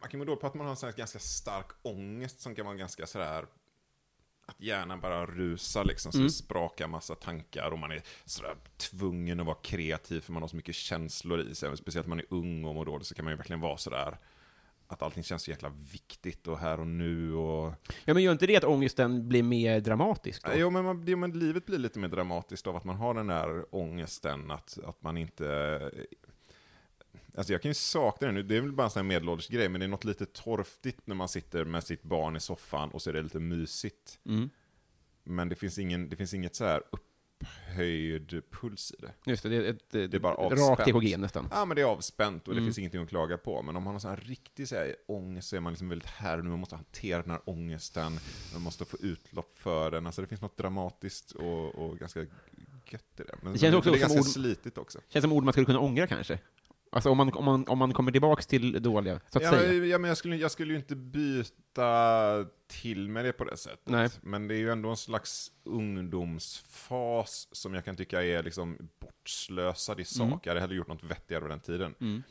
Man 0.00 0.08
kan 0.10 0.18
må 0.18 0.24
dåligt 0.24 0.40
på 0.40 0.46
att 0.46 0.54
man 0.54 0.66
har 0.66 0.86
en 0.86 0.92
ganska 0.96 1.18
stark 1.18 1.66
ångest 1.82 2.40
som 2.40 2.54
kan 2.54 2.66
vara 2.66 2.76
ganska 2.76 3.06
sådär... 3.06 3.46
Att 4.46 4.60
hjärnan 4.60 5.00
bara 5.00 5.26
rusar 5.26 5.84
liksom, 5.84 6.12
så 6.12 6.18
Mm. 6.18 6.26
det 6.26 6.32
sprakar 6.32 6.88
massa 6.88 7.14
tankar 7.14 7.70
och 7.70 7.78
man 7.78 7.92
är 7.92 8.02
sådär 8.24 8.56
tvungen 8.76 9.40
att 9.40 9.46
vara 9.46 9.56
kreativ 9.62 10.20
för 10.20 10.32
man 10.32 10.42
har 10.42 10.48
så 10.48 10.56
mycket 10.56 10.74
känslor 10.74 11.40
i 11.40 11.54
sig. 11.54 11.76
Speciellt 11.76 12.06
när 12.06 12.16
man 12.16 12.18
är 12.18 12.26
ung 12.30 12.64
och 12.64 12.74
mår 12.74 12.84
dåligt 12.84 13.06
så 13.06 13.14
kan 13.14 13.24
man 13.24 13.32
ju 13.32 13.36
verkligen 13.36 13.60
vara 13.60 13.76
sådär 13.76 14.18
att 14.92 15.02
allting 15.02 15.22
känns 15.22 15.42
så 15.42 15.50
jäkla 15.50 15.72
viktigt 15.92 16.46
och 16.46 16.58
här 16.58 16.80
och 16.80 16.86
nu 16.86 17.34
och... 17.34 17.72
Ja, 18.04 18.14
men 18.14 18.22
gör 18.22 18.32
inte 18.32 18.46
det 18.46 18.56
att 18.56 18.64
ångesten 18.64 19.28
blir 19.28 19.42
mer 19.42 19.80
dramatisk 19.80 20.44
då? 20.44 20.50
Jo 20.54 20.70
men, 20.70 20.84
man, 20.84 21.04
jo, 21.06 21.16
men 21.16 21.38
livet 21.38 21.66
blir 21.66 21.78
lite 21.78 21.98
mer 21.98 22.08
dramatiskt 22.08 22.66
av 22.66 22.76
att 22.76 22.84
man 22.84 22.96
har 22.96 23.14
den 23.14 23.26
där 23.26 23.74
ångesten, 23.74 24.50
att, 24.50 24.78
att 24.84 25.02
man 25.02 25.16
inte... 25.16 25.90
Alltså 27.34 27.52
jag 27.52 27.62
kan 27.62 27.70
ju 27.70 27.74
sakna 27.74 28.26
det 28.26 28.32
nu, 28.32 28.42
det 28.42 28.56
är 28.56 28.60
väl 28.60 28.72
bara 28.72 28.84
en 28.84 28.90
sån 28.90 29.00
här 29.00 29.08
medelålders 29.08 29.48
grej, 29.48 29.68
men 29.68 29.80
det 29.80 29.86
är 29.86 29.88
något 29.88 30.04
lite 30.04 30.26
torftigt 30.26 31.06
när 31.06 31.14
man 31.14 31.28
sitter 31.28 31.64
med 31.64 31.84
sitt 31.84 32.02
barn 32.02 32.36
i 32.36 32.40
soffan 32.40 32.90
och 32.90 33.02
så 33.02 33.10
är 33.10 33.14
det 33.14 33.22
lite 33.22 33.40
mysigt. 33.40 34.18
Mm. 34.26 34.50
Men 35.24 35.48
det 35.48 35.54
finns, 35.56 35.78
ingen, 35.78 36.08
det 36.08 36.16
finns 36.16 36.34
inget 36.34 36.54
så 36.54 36.64
här 36.64 36.82
upphöjd 36.92 38.42
puls 38.50 38.92
i 38.98 39.02
det. 39.02 39.30
Just 39.30 39.42
det, 39.42 39.48
det 39.48 39.56
är 39.56 39.64
ett, 39.70 39.90
Det 39.90 40.14
är 40.14 40.18
bara 40.20 40.34
avspänt. 40.34 40.68
rakt 40.78 40.88
EKG 40.88 41.16
nästan. 41.18 41.48
Ja 41.50 41.64
men 41.64 41.74
det 41.74 41.80
är 41.82 41.86
avspänt 41.86 42.48
och 42.48 42.54
det 42.54 42.58
Mm. 42.58 42.66
finns 42.68 42.78
ingenting 42.78 43.02
att 43.02 43.08
klaga 43.08 43.38
på. 43.38 43.62
Men 43.62 43.76
om 43.76 43.82
man 43.82 43.92
har 43.94 44.00
sån 44.00 44.10
här 44.10 44.16
riktig 44.16 44.68
så 44.68 44.74
här, 44.74 44.96
ångest 45.08 45.48
så 45.48 45.56
är 45.56 45.60
man 45.60 45.72
liksom 45.72 45.88
väldigt 45.88 46.08
här 46.08 46.38
och 46.38 46.44
nu, 46.44 46.50
man 46.50 46.58
måste 46.58 46.74
hantera 46.76 47.22
den 47.22 47.30
här 47.30 47.40
ångesten, 47.44 48.18
man 48.52 48.62
måste 48.62 48.84
få 48.84 48.96
utlopp 49.00 49.56
för 49.56 49.90
den. 49.90 50.06
Alltså 50.06 50.22
det 50.22 50.28
finns 50.28 50.40
något 50.40 50.56
dramatiskt 50.56 51.32
och, 51.32 51.74
och 51.74 51.98
ganska 51.98 52.20
gött 52.20 53.20
i 53.20 53.22
det. 53.22 53.34
Men 53.42 53.52
Det 53.52 53.58
känns 53.58 53.74
också 53.74 53.90
det 53.90 53.96
är 53.96 54.00
som 54.00 54.14
ganska 54.16 54.28
ord- 54.28 54.32
slitigt 54.34 54.78
också. 54.78 54.98
Känns 55.08 55.22
som 55.22 55.32
ord 55.32 55.44
man 55.44 55.52
skulle 55.52 55.66
kunna 55.66 55.80
ångra 55.80 56.06
kanske. 56.06 56.38
Alltså 56.92 57.10
om 57.10 57.16
man, 57.16 57.32
om 57.32 57.44
man, 57.44 57.68
om 57.68 57.78
man 57.78 57.92
kommer 57.92 58.12
tillbaks 58.12 58.46
till 58.46 58.82
dåliga, 58.82 59.20
så 59.28 59.38
att 59.38 59.44
Ja, 59.44 59.50
säga. 59.50 59.84
ja, 59.84 59.98
men 59.98 60.08
jag 60.08 60.16
skulle, 60.16 60.36
jag 60.36 60.50
skulle 60.50 60.72
ju 60.72 60.78
inte 60.78 60.96
byta 60.96 62.46
till 62.66 63.08
med 63.08 63.24
det 63.24 63.32
på 63.32 63.44
det 63.44 63.56
sättet. 63.56 63.80
Nej. 63.88 64.08
Men 64.22 64.48
det 64.48 64.54
är 64.54 64.58
ju 64.58 64.70
ändå 64.70 64.88
en 64.88 64.96
slags 64.96 65.52
ungdomsfas 65.64 67.48
som 67.52 67.74
jag 67.74 67.84
kan 67.84 67.96
tycka 67.96 68.22
är 68.24 68.42
liksom 68.42 68.78
bortslösad 69.00 70.00
i 70.00 70.04
sak. 70.04 70.26
Mm. 70.26 70.38
Jag 70.42 70.50
hade 70.50 70.60
hellre 70.60 70.76
gjort 70.76 70.88
något 70.88 71.04
vettigare 71.04 71.42
av 71.42 71.48
den 71.48 71.60
tiden. 71.60 71.94
Mm. 72.00 72.22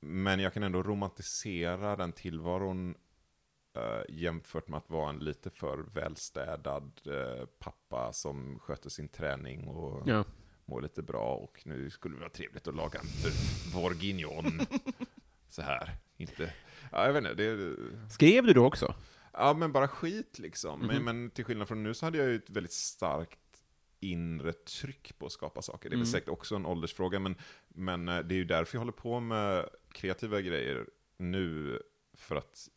Men 0.00 0.40
jag 0.40 0.54
kan 0.54 0.62
ändå 0.62 0.82
romantisera 0.82 1.96
den 1.96 2.12
tillvaron 2.12 2.94
eh, 3.76 4.02
jämfört 4.14 4.68
med 4.68 4.78
att 4.78 4.90
vara 4.90 5.10
en 5.10 5.18
lite 5.18 5.50
för 5.50 5.78
välstädad 5.78 7.00
eh, 7.06 7.46
pappa 7.58 8.12
som 8.12 8.58
sköter 8.58 8.90
sin 8.90 9.08
träning 9.08 9.68
och 9.68 10.08
Ja. 10.08 10.24
Mår 10.68 10.82
lite 10.82 11.02
bra 11.02 11.34
och 11.34 11.60
nu 11.64 11.90
skulle 11.90 12.14
det 12.14 12.20
vara 12.20 12.30
trevligt 12.30 12.68
att 12.68 12.74
laga 12.74 12.98
en 13.00 13.06
bœuf 13.06 13.72
bourguignon. 13.74 14.60
Så 15.48 15.62
här, 15.62 15.90
inte... 16.16 16.52
Ja, 16.92 17.06
jag 17.06 17.12
vet 17.12 17.24
inte, 17.24 17.34
det, 17.34 17.76
Skrev 18.10 18.44
du 18.46 18.52
då 18.52 18.66
också? 18.66 18.94
ja 19.32 19.54
men 19.54 19.72
bara 19.72 19.88
skit 19.88 20.38
liksom. 20.38 20.78
Mhm. 20.80 20.86
Men, 20.88 21.04
men 21.04 21.30
till 21.30 21.44
skillnad 21.44 21.68
från 21.68 21.82
nu 21.82 21.94
så 21.94 22.06
hade 22.06 22.18
jag 22.18 22.28
ju 22.28 22.36
ett 22.36 22.50
väldigt 22.50 22.72
starkt 22.72 23.38
inre 24.00 24.52
tryck 24.52 25.18
på 25.18 25.26
att 25.26 25.32
skapa 25.32 25.62
saker. 25.62 25.90
Det 25.90 25.94
är 25.94 25.98
väl 25.98 26.02
Mm. 26.06 26.12
säkert 26.12 26.28
också 26.28 26.56
en 26.56 26.66
åldersfråga, 26.66 27.18
men, 27.18 27.36
men 27.68 28.08
eh, 28.08 28.18
det 28.18 28.34
är 28.34 28.36
ju 28.36 28.44
därför 28.44 28.76
jag 28.76 28.80
håller 28.80 28.92
på 28.92 29.20
med 29.20 29.68
kreativa 29.92 30.40
grejer 30.40 30.86
nu, 31.16 31.82
för 32.14 32.36
att 32.36 32.68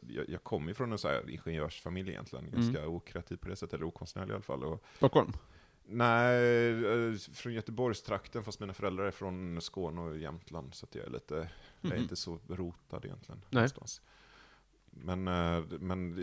jag, 0.00 0.28
jag 0.28 0.44
kommer 0.44 0.68
ju 0.68 0.74
från 0.74 0.92
en 0.92 0.98
så 0.98 1.08
här 1.08 1.30
ingenjörsfamilj 1.30 2.10
egentligen, 2.10 2.44
Mm. 2.48 2.60
ganska 2.60 2.88
okreativ 2.88 3.36
på 3.36 3.48
det 3.48 3.56
sättet, 3.56 3.74
eller 3.74 3.84
okonstnärlig 3.86 4.30
i 4.30 4.34
alla 4.34 4.42
fall. 4.42 4.64
Och, 4.64 4.84
Stockholm? 4.96 5.32
Nej, 5.86 6.68
eh, 6.84 7.14
från 7.32 7.52
Göteborgstrakten, 7.52 8.44
fast 8.44 8.60
mina 8.60 8.72
föräldrar 8.72 9.04
är 9.04 9.10
från 9.10 9.60
Skåne 9.60 10.00
och 10.00 10.18
Jämtland, 10.18 10.74
så 10.74 10.86
jag 10.92 11.04
är 11.06 11.10
lite, 11.10 11.34
jag 11.80 11.90
är 11.90 11.94
Mhm. 11.94 12.02
inte 12.02 12.16
så 12.16 12.38
rotad 12.48 13.04
egentligen. 13.04 13.38
Nej. 13.50 13.60
Någonstans. 13.60 14.00
Men, 14.90 15.28
eh, 15.28 15.64
men 15.80 16.14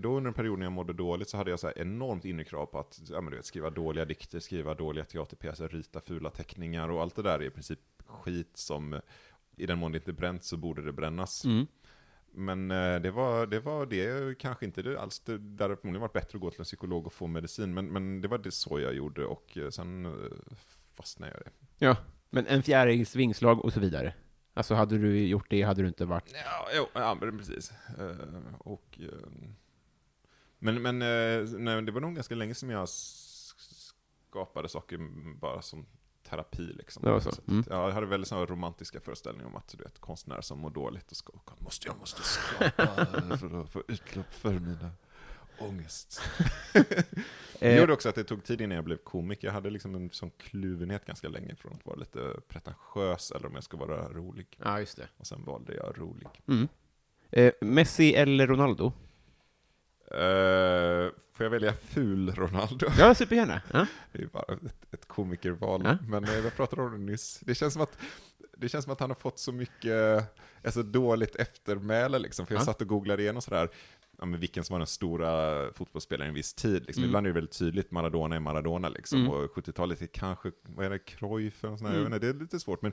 då 0.00 0.16
under 0.16 0.28
en 0.28 0.34
period 0.34 0.58
när 0.58 0.66
jag 0.66 0.72
mådde 0.72 0.92
dåligt 0.92 1.28
så 1.28 1.36
hade 1.36 1.50
jag 1.50 1.60
så 1.60 1.66
här 1.66 1.78
enormt 1.78 2.24
inre 2.24 2.44
krav 2.44 2.66
på 2.66 2.78
att 2.78 3.00
ja, 3.10 3.20
men 3.20 3.30
du 3.30 3.36
vet, 3.36 3.46
skriva 3.46 3.70
dåliga 3.70 4.04
dikter, 4.04 4.40
skriva 4.40 4.74
dåliga 4.74 5.04
teaterpjäser, 5.04 5.68
rita 5.68 6.00
fula 6.00 6.30
teckningar 6.30 6.88
och 6.88 7.02
allt 7.02 7.16
det 7.16 7.22
där 7.22 7.38
är 7.38 7.42
i 7.44 7.50
princip 7.50 7.78
skit 8.06 8.50
som, 8.56 9.00
i 9.56 9.66
den 9.66 9.78
mån 9.78 9.92
det 9.92 9.98
inte 9.98 10.12
bränt 10.12 10.44
så 10.44 10.56
borde 10.56 10.82
det 10.82 10.92
brännas. 10.92 11.44
Mm. 11.44 11.66
Men 12.32 12.70
eh, 12.70 13.00
det 13.00 13.10
var, 13.10 13.46
det 13.46 13.60
var 13.60 13.86
det, 13.86 14.38
kanske 14.38 14.64
inte 14.64 14.82
det 14.82 15.00
alls, 15.00 15.20
det, 15.20 15.38
där 15.38 15.64
hade 15.64 15.76
förmodligen 15.76 16.00
varit 16.00 16.12
bättre 16.12 16.36
att 16.36 16.40
gå 16.40 16.50
till 16.50 16.60
en 16.60 16.64
psykolog 16.64 17.06
och 17.06 17.12
få 17.12 17.26
medicin, 17.26 17.74
men, 17.74 17.92
men 17.92 18.20
det 18.20 18.28
var 18.28 18.38
det 18.38 18.50
så 18.50 18.80
jag 18.80 18.94
gjorde 18.94 19.24
och 19.26 19.58
eh, 19.58 19.70
sen 19.70 20.06
eh, 20.06 20.12
fastnade 20.94 21.32
jag 21.32 21.40
i 21.40 21.44
det. 21.44 21.86
Ja, 21.86 21.96
men 22.30 22.46
en 22.46 22.62
fjärils 22.62 23.16
vingslag 23.16 23.64
och 23.64 23.72
så 23.72 23.80
vidare. 23.80 24.14
Alltså 24.54 24.74
hade 24.74 24.98
du 24.98 25.26
gjort 25.26 25.50
det 25.50 25.62
hade 25.62 25.82
du 25.82 25.88
inte 25.88 26.04
varit... 26.04 26.32
Ja, 26.32 26.68
jo, 26.76 26.86
ja 26.92 27.18
men 27.20 27.38
precis. 27.38 27.72
Och, 28.58 28.98
men 30.58 30.82
men 30.82 30.98
nej, 31.64 31.82
det 31.82 31.92
var 31.92 32.00
nog 32.00 32.14
ganska 32.14 32.34
länge 32.34 32.54
som 32.54 32.70
jag 32.70 32.88
skapade 32.88 34.68
saker 34.68 34.98
bara 35.40 35.62
som 35.62 35.86
terapi 36.22 36.62
liksom. 36.62 37.02
Det 37.02 37.10
var 37.10 37.20
så. 37.20 37.30
Mm. 37.48 37.64
ja, 37.70 37.86
jag 37.86 37.92
hade 37.94 38.06
väldigt 38.06 38.28
sådana 38.28 38.46
romantiska 38.46 39.00
föreställningar 39.00 39.46
om 39.46 39.56
att 39.56 39.68
du 39.68 39.84
vet, 39.84 39.98
konstnärer 39.98 40.40
som 40.40 40.58
mår 40.58 40.70
dåligt 40.70 41.10
och 41.10 41.16
skapar, 41.16 41.54
måste 41.58 41.88
jag 41.88 41.98
måste 41.98 42.22
skapa 42.22 43.36
för 43.36 43.60
att 43.62 43.70
få 43.70 43.82
utlopp 43.88 44.34
för 44.34 44.52
mina 44.52 44.90
ångest. 45.58 46.20
Det 47.60 47.72
Eh, 47.74 47.78
gjorde 47.80 47.92
också 47.92 48.08
att 48.08 48.14
det 48.14 48.24
tog 48.24 48.44
tid 48.44 48.60
innan 48.60 48.74
jag 48.76 48.84
blev 48.84 48.96
komiker. 48.96 49.48
Jag 49.48 49.52
hade 49.52 49.70
liksom 49.70 49.94
en 49.94 50.10
sån 50.10 50.30
kluvenhet 50.30 51.04
ganska 51.04 51.28
länge 51.28 51.54
från 51.54 51.72
att 51.72 51.86
vara 51.86 51.96
lite 51.96 52.34
pretentiös 52.48 53.30
eller 53.30 53.46
om 53.46 53.54
jag 53.54 53.64
ska 53.64 53.76
vara 53.76 54.08
rolig. 54.08 54.46
ja, 54.64 54.80
just 54.80 54.96
det. 54.96 55.08
Och 55.16 55.26
sen 55.26 55.44
valde 55.44 55.74
jag 55.74 55.98
rolig. 55.98 56.28
Mm. 56.48 56.68
Eh, 57.30 57.52
Messi 57.60 58.14
eller 58.14 58.46
Ronaldo? 58.46 58.92
Uh, 60.14 61.10
får 61.32 61.44
jag 61.46 61.50
välja 61.50 61.72
ful 61.72 62.30
Ronaldo? 62.34 62.86
Ja, 62.98 63.14
supergärna. 63.14 63.60
Ja. 63.72 63.86
Det 64.12 64.22
är 64.22 64.26
bara 64.26 64.54
ett, 64.54 64.74
ett 64.94 65.08
komikerval. 65.08 65.80
Ja. 65.84 65.98
Men 66.08 66.24
eh, 66.24 66.34
jag 66.38 66.56
pratade 66.56 66.82
om 66.82 66.92
det 66.92 66.98
nyss. 67.12 67.40
Det 67.42 67.54
känns 67.54 67.72
som 67.72 67.82
att, 67.82 67.98
det 68.56 68.68
känns 68.68 68.84
som 68.84 68.92
att 68.92 69.00
han 69.00 69.10
har 69.10 69.14
fått 69.14 69.38
så 69.38 69.52
mycket, 69.52 70.24
alltså 70.64 70.82
dåligt 70.82 71.36
eftermäle 71.36 72.18
liksom. 72.18 72.46
För 72.46 72.54
jag 72.54 72.60
Ja. 72.60 72.64
satt 72.64 72.80
och 72.80 72.86
googlade 72.88 73.22
igen 73.22 73.36
och 73.36 73.42
sådär. 73.44 73.68
ja, 74.18 74.24
men 74.24 74.40
vilken 74.40 74.64
som 74.64 74.74
var 74.74 74.78
den 74.78 74.86
stora 74.86 75.58
fotbollsspelaren 75.72 76.26
i 76.26 76.28
en 76.28 76.34
viss 76.34 76.54
tid. 76.54 76.84
Liksom. 76.86 77.02
Mm. 77.02 77.08
Ibland 77.10 77.26
är 77.26 77.30
det 77.30 77.34
väldigt 77.34 77.58
tydligt, 77.58 77.90
Maradona 77.90 78.36
är 78.36 78.40
Maradona 78.40 78.88
liksom. 78.88 79.18
Mm. 79.20 79.30
Och 79.32 79.50
70-talet 79.56 80.02
är 80.02 80.06
kanske, 80.06 80.52
vad 80.62 80.86
är 80.86 80.90
det, 80.90 80.98
Cruyff 80.98 81.64
eller 81.64 81.76
sån 81.76 81.86
här, 81.86 81.94
Mm. 81.94 82.02
jag 82.04 82.10
vet 82.10 82.22
inte, 82.22 82.32
det 82.32 82.38
är 82.38 82.42
lite 82.42 82.60
svårt. 82.60 82.82
Men 82.82 82.92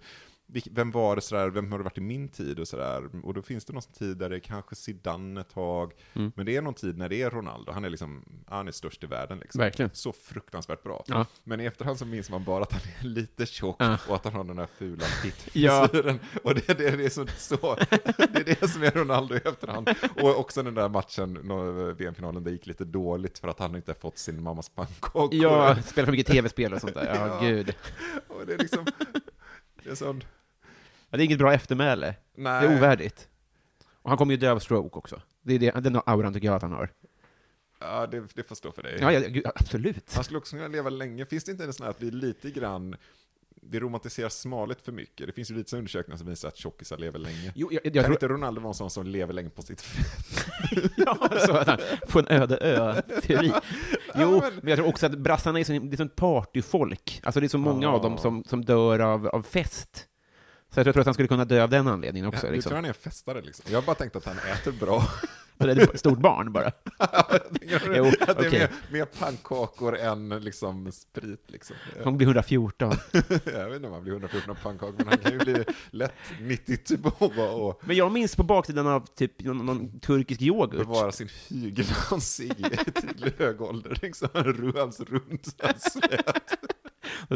vem 0.71 0.91
var 0.91 1.15
det 1.15 1.21
sådär, 1.21 1.49
vem 1.49 1.71
har 1.71 1.77
det 1.77 1.83
varit 1.83 1.97
i 1.97 2.01
min 2.01 2.29
tid 2.29 2.59
och 2.59 2.67
sådär. 2.67 3.25
Och 3.25 3.33
då 3.33 3.41
finns 3.41 3.65
det 3.65 3.73
någon 3.73 3.81
tid 3.81 4.17
där 4.17 4.29
det 4.29 4.35
är 4.35 4.39
kanske 4.39 4.75
Zidane 4.75 5.41
ett 5.41 5.49
tag. 5.49 5.93
Mm. 6.13 6.31
Men 6.35 6.45
det 6.45 6.55
är 6.55 6.61
någon 6.61 6.73
tid 6.73 6.97
när 6.97 7.09
det 7.09 7.21
är 7.21 7.29
Ronaldo, 7.29 7.71
han 7.71 7.85
är 7.85 7.89
liksom, 7.89 8.23
han 8.47 8.67
är 8.67 8.71
störst 8.71 9.03
i 9.03 9.07
världen 9.07 9.37
liksom. 9.39 9.59
Verkligen. 9.59 9.91
Så 9.93 10.11
fruktansvärt 10.13 10.83
bra. 10.83 11.03
Ja. 11.07 11.25
Men 11.43 11.59
i 11.59 11.65
efterhand 11.65 11.99
så 11.99 12.05
minns 12.05 12.29
man 12.29 12.43
bara 12.43 12.63
att 12.63 12.71
han 12.71 12.81
är 12.99 13.05
lite 13.07 13.45
tjock 13.45 13.75
Ja. 13.79 13.97
och 14.09 14.15
att 14.15 14.23
han 14.23 14.33
har 14.33 14.43
den 14.43 14.55
där 14.55 14.67
fula 14.77 15.03
Ja. 15.03 15.23
pittfrisyren. 15.23 16.19
Och 16.43 16.55
det, 16.55 16.67
det, 16.67 16.91
det, 16.97 17.05
är 17.05 17.09
så, 17.09 17.25
så, 17.37 17.55
det 18.17 18.39
är 18.39 18.59
det 18.61 18.67
som 18.67 18.83
är 18.83 18.91
Ronaldo 18.91 19.35
i 19.35 19.37
efterhand. 19.37 19.89
Och 20.21 20.39
också 20.39 20.63
den 20.63 20.73
där 20.75 20.89
matchen, 20.89 21.33
VM-finalen, 21.97 22.43
det 22.43 22.51
gick 22.51 22.65
lite 22.67 22.85
dåligt 22.85 23.39
för 23.39 23.47
att 23.47 23.59
han 23.59 23.75
inte 23.75 23.93
fått 23.93 24.17
sin 24.17 24.43
mammas 24.43 24.69
pannkakor. 24.69 25.29
Ja, 25.35 25.75
spelar 25.85 26.05
för 26.05 26.11
mycket 26.11 26.27
tv-spel 26.27 26.73
och 26.73 26.81
sånt 26.81 26.93
där. 26.93 27.05
Ja, 27.15 27.27
Ja. 27.27 27.39
gud. 27.49 27.75
Och 28.27 28.45
det 28.45 28.53
är 28.53 28.57
liksom, 28.57 28.85
det 29.83 29.89
är 29.89 29.95
sån, 29.95 30.23
Ja, 31.09 31.17
det 31.17 31.23
är 31.23 31.25
inget 31.25 31.39
bra 31.39 31.53
eftermäle. 31.53 32.15
nej. 32.35 32.61
Det 32.61 32.73
är 32.73 32.77
ovärdigt. 32.77 33.27
Och 34.01 34.09
han 34.09 34.17
kommer 34.17 34.33
ju 34.33 34.37
dö 34.37 34.51
av 34.51 34.59
stroke 34.59 34.97
också. 34.97 35.21
Det 35.41 35.53
är 35.53 35.59
det, 35.59 35.71
den 35.71 36.01
auran 36.05 36.33
tycker 36.33 36.47
jag 36.47 36.55
att 36.55 36.61
han 36.61 36.71
har. 36.71 36.89
Ja, 37.79 38.07
det, 38.07 38.23
det 38.33 38.43
får 38.43 38.55
stå 38.55 38.71
för 38.71 38.83
dig. 38.83 38.97
Ja, 39.01 39.11
ja 39.11 39.19
gud, 39.19 39.45
absolut. 39.55 40.13
Han 40.15 40.23
skulle 40.23 40.37
också 40.37 40.55
kunna 40.55 40.67
leva 40.67 40.89
länge. 40.89 41.25
Finns 41.25 41.43
det 41.43 41.51
inte 41.51 41.63
en 41.63 41.73
sån 41.73 41.83
här 41.83 41.91
att 41.91 42.01
vi 42.01 42.11
lite 42.11 42.51
grann, 42.51 42.95
vi 43.61 43.79
romantiserar 43.79 44.29
smalhet 44.29 44.81
för 44.81 44.91
mycket? 44.91 45.27
Det 45.27 45.33
finns 45.33 45.51
ju 45.51 45.55
lite 45.55 45.77
undersökningar 45.77 46.17
som 46.17 46.27
visar 46.27 46.47
att 46.47 46.57
tjockisar 46.57 46.97
lever 46.97 47.19
länge. 47.19 47.51
Jo, 47.55 47.69
jag, 47.71 47.85
jag 47.85 47.93
kan 47.93 48.03
tror... 48.03 48.13
inte 48.13 48.27
Ronaldo 48.27 48.61
vara 48.61 48.69
en 48.69 48.73
sån 48.73 48.89
som 48.89 49.07
lever 49.07 49.33
länge 49.33 49.49
på 49.49 49.61
sitt 49.61 49.81
fett? 49.81 50.45
ja, 50.97 51.29
så 51.45 51.51
att 51.57 51.67
han 51.67 51.79
på 52.09 52.19
en 52.19 52.27
öde 52.27 52.57
ö-teori. 52.57 53.51
Jo, 54.15 54.41
men 54.61 54.69
jag 54.69 54.77
tror 54.77 54.87
också 54.87 55.05
att 55.05 55.17
brassarna 55.17 55.59
är 55.59 55.63
så, 55.63 55.71
det 55.71 55.95
är 55.95 55.97
sånt 55.97 56.15
partyfolk. 56.15 57.21
Alltså 57.23 57.39
det 57.39 57.45
är 57.45 57.49
så 57.49 57.57
många 57.57 57.89
av 57.89 58.01
dem 58.01 58.11
Ja. 58.11 58.17
som, 58.21 58.43
som 58.43 58.65
dör 58.65 58.99
av, 58.99 59.27
av 59.27 59.41
fest. 59.41 60.07
Så 60.83 60.87
jag 60.87 60.93
tror 60.93 60.99
att 61.01 61.05
han 61.07 61.13
skulle 61.13 61.27
kunna 61.27 61.45
dö 61.45 61.63
av 61.63 61.69
den 61.69 61.87
anledningen 61.87 62.27
också. 62.29 62.41
Du 62.41 62.47
tror 62.47 62.55
Liksom. 62.55 62.73
han 62.75 62.85
är 62.85 62.93
festare 62.93 63.41
liksom? 63.41 63.65
Jag 63.69 63.77
har 63.77 63.85
bara 63.85 63.95
tänkt 63.95 64.15
att 64.15 64.25
han 64.25 64.37
äter 64.37 64.71
bra. 64.71 65.03
Det 65.57 65.71
är 65.71 65.79
ett 65.93 65.99
stort 65.99 66.19
barn 66.19 66.51
bara. 66.53 66.65
Jo, 67.61 67.77
det 67.89 67.97
är 67.97 68.51
mer, 68.51 68.69
mer 68.91 69.05
pannkakor 69.05 69.97
än 69.97 70.29
liksom 70.29 70.91
sprit 70.91 71.43
liksom. 71.47 71.75
Han 72.03 72.17
blir 72.17 72.27
114. 72.27 72.93
Jag 73.45 73.65
vet 73.67 73.75
inte 73.75 73.87
om 73.87 73.93
han 73.93 74.03
blir 74.03 74.13
114 74.13 74.49
av 74.51 74.55
pannkakor, 74.55 74.93
men 74.97 75.07
han 75.07 75.17
kan 75.17 75.31
ju 75.31 75.37
bli 75.37 75.65
lätt 75.91 76.13
92 76.41 77.25
och 77.39 77.81
Men 77.85 77.95
jag 77.95 78.11
minns 78.11 78.35
på 78.35 78.43
baksidan 78.43 78.87
av 78.87 79.05
typ 79.15 79.43
någon, 79.43 79.65
någon 79.65 79.99
turkisk 79.99 80.41
yoghurt. 80.41 80.77
bevara 80.79 81.11
sin 81.11 81.29
hygelhansi 81.49 82.49
till 82.93 83.31
hög 83.37 83.61
ålder. 83.61 83.99
Liksom. 84.01 84.29
Han 84.33 84.43
rövs 84.43 84.99
runt, 84.99 85.61
han. 85.61 85.73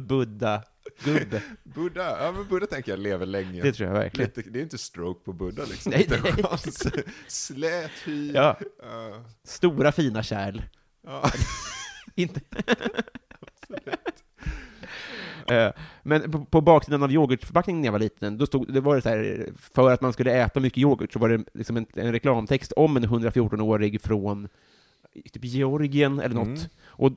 Buddha, 0.03 0.63
gubbe. 1.03 1.41
Buddha, 1.63 2.25
ja 2.25 2.31
men 2.31 2.47
Buddha 2.47 2.65
tänker 2.67 2.91
jag 2.91 2.99
lever 2.99 3.25
länge. 3.25 3.61
Det 3.61 3.73
tror 3.73 3.89
jag 3.89 3.93
verkligen. 3.99 4.31
Lite, 4.35 4.49
det 4.49 4.59
är 4.59 4.63
inte 4.63 4.77
stroke 4.77 5.25
på 5.25 5.33
Buddha 5.33 5.63
liksom. 5.65 5.91
Nej, 5.91 6.07
nej. 6.09 7.03
Slät 7.27 7.91
hy. 8.05 8.31
Ja, 8.31 8.57
Ja. 8.81 9.25
stora 9.43 9.91
fina 9.91 10.23
kärl. 10.23 10.61
Ja. 11.07 11.31
Inte... 12.15 12.41
Eh, 15.47 15.71
Men 16.03 16.31
på, 16.31 16.45
på 16.45 16.61
baksidan 16.61 17.03
av 17.03 17.11
yoghurtförpackningen 17.11 17.81
när 17.81 17.87
jag 17.87 17.91
var 17.91 17.99
liten, 17.99 18.37
då 18.37 18.45
stod, 18.45 18.73
det 18.73 18.81
var 18.81 18.95
det 18.95 19.01
så 19.01 19.09
här, 19.09 19.49
för 19.57 19.91
att 19.91 20.01
man 20.01 20.13
skulle 20.13 20.31
äta 20.33 20.59
mycket 20.59 20.77
yoghurt 20.77 21.13
så 21.13 21.19
var 21.19 21.29
det 21.29 21.43
liksom 21.53 21.77
en, 21.77 21.85
en 21.93 22.11
reklamtext 22.11 22.71
om 22.71 22.97
en 22.97 23.05
114-årig 23.05 24.01
från 24.01 24.47
typ 25.33 25.43
Georgien 25.45 26.19
eller 26.19 26.35
något, 26.35 26.47
Mm. 26.47 26.69
och 26.85 27.11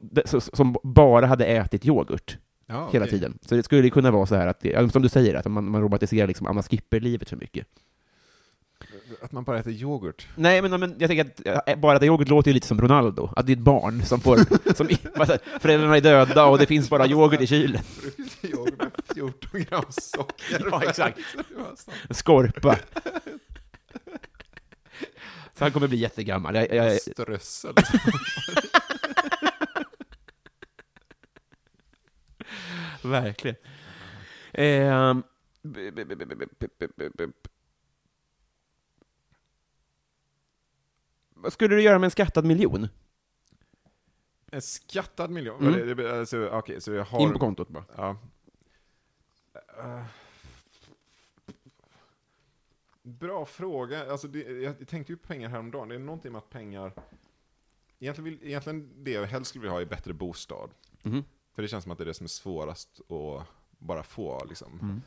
som 0.57 0.77
bara 0.83 1.27
hade 1.27 1.45
ätit 1.47 1.87
yoghurt 1.87 2.39
Ja, 2.67 2.89
hela 2.93 3.05
okej. 3.05 3.19
tiden. 3.19 3.39
Så 3.41 3.55
det 3.55 3.63
skulle 3.63 3.91
kunna 3.91 4.11
vara 4.11 4.27
så 4.27 4.35
här 4.35 4.47
att, 4.47 4.61
det, 4.61 4.93
som 4.93 5.03
du 5.03 5.09
säger, 5.09 5.35
att 5.35 5.47
man, 5.47 5.71
man 5.71 5.81
romantiserar 5.81 6.27
liksom 6.27 6.47
Anna 6.47 6.63
Skipper-livet 6.63 7.29
för 7.29 7.37
mycket. 7.37 7.67
Att 9.23 9.33
man 9.33 9.45
bara 9.45 9.59
äter 9.59 9.73
yoghurt. 9.73 10.29
Nej, 10.35 10.63
men, 10.63 10.81
men 10.81 10.95
jag 10.99 11.11
tänker 11.11 11.53
att 11.53 11.69
äh, 11.69 11.77
bara 11.77 11.97
att 11.97 12.03
yoghurt 12.03 12.29
låter 12.29 12.51
ju 12.51 12.55
lite 12.55 12.67
som 12.67 12.81
Ronaldo, 12.81 13.31
att 13.37 13.47
det 13.47 13.53
är 13.53 13.57
ett 13.57 13.63
barn 13.63 14.03
som 14.03 14.21
får, 14.21 14.37
som, 14.75 14.89
föräldrarna 15.61 15.97
är 15.97 16.01
döda 16.01 16.45
och 16.47 16.59
det 16.59 16.67
finns 16.67 16.91
bara 16.91 17.07
yoghurt 17.07 17.41
i 17.41 17.47
kylen. 17.47 17.83
yoghurt 18.43 18.79
med 18.79 18.91
14 19.15 19.51
gram 19.53 19.85
socker. 19.89 20.69
Ja, 20.71 20.83
exakt. 20.83 21.19
Det 21.37 21.45
så. 22.09 22.15
Skorpa. 22.15 22.77
Så 25.59 25.65
han 25.65 25.73
kommer 25.73 25.89
bli 25.89 25.99
jättegammal. 25.99 26.55
Jag, 26.55 26.75
jag, 26.75 27.01
Strössel. 27.01 27.75
Verkligen. 33.05 33.57
Eh, 34.53 35.17
vad 41.35 41.53
skulle 41.53 41.75
du 41.75 41.83
göra 41.83 41.99
med 41.99 42.07
en 42.07 42.11
skattad 42.11 42.45
miljon? 42.45 42.89
En 44.51 44.63
skattad 44.63 45.31
miljon? 45.31 45.67
Mm. 45.67 45.97
Det, 45.97 46.19
alltså, 46.19 46.51
okay, 46.51 46.81
så 46.81 46.93
jag 46.93 47.05
har... 47.05 47.21
In 47.21 47.33
på 47.33 47.39
kontot 47.39 47.69
bara. 47.69 47.85
Ja. 47.97 48.17
Bra 53.03 53.47
fråga. 53.47 54.11
Alltså, 54.11 54.29
det, 54.29 54.39
jag 54.41 54.89
tänkte 54.89 55.13
ju 55.13 55.17
på 55.17 55.27
pengar 55.27 55.49
häromdagen. 55.49 55.89
Det 55.89 55.95
är 55.95 55.99
någonting 55.99 56.33
med 56.33 56.39
att 56.39 56.51
pengar... 56.51 56.93
Egentligen, 57.99 58.25
vill, 58.25 58.49
egentligen 58.49 59.05
det 59.05 59.11
jag 59.11 59.27
helst 59.27 59.49
skulle 59.49 59.63
vilja 59.63 59.73
ha 59.73 59.81
är 59.81 59.87
bättre 59.87 60.13
bostad. 60.13 60.71
Mm. 61.03 61.25
För 61.55 61.63
det 61.63 61.69
känns 61.69 61.83
som 61.83 61.93
att 61.93 61.99
det 61.99 62.05
är 62.05 62.07
det 62.07 62.15
som 62.15 62.25
är 62.25 62.29
svårast 62.29 63.01
att 63.11 63.47
bara 63.79 64.03
få. 64.03 64.45
Liksom. 64.45 64.79
Mm. 64.83 65.01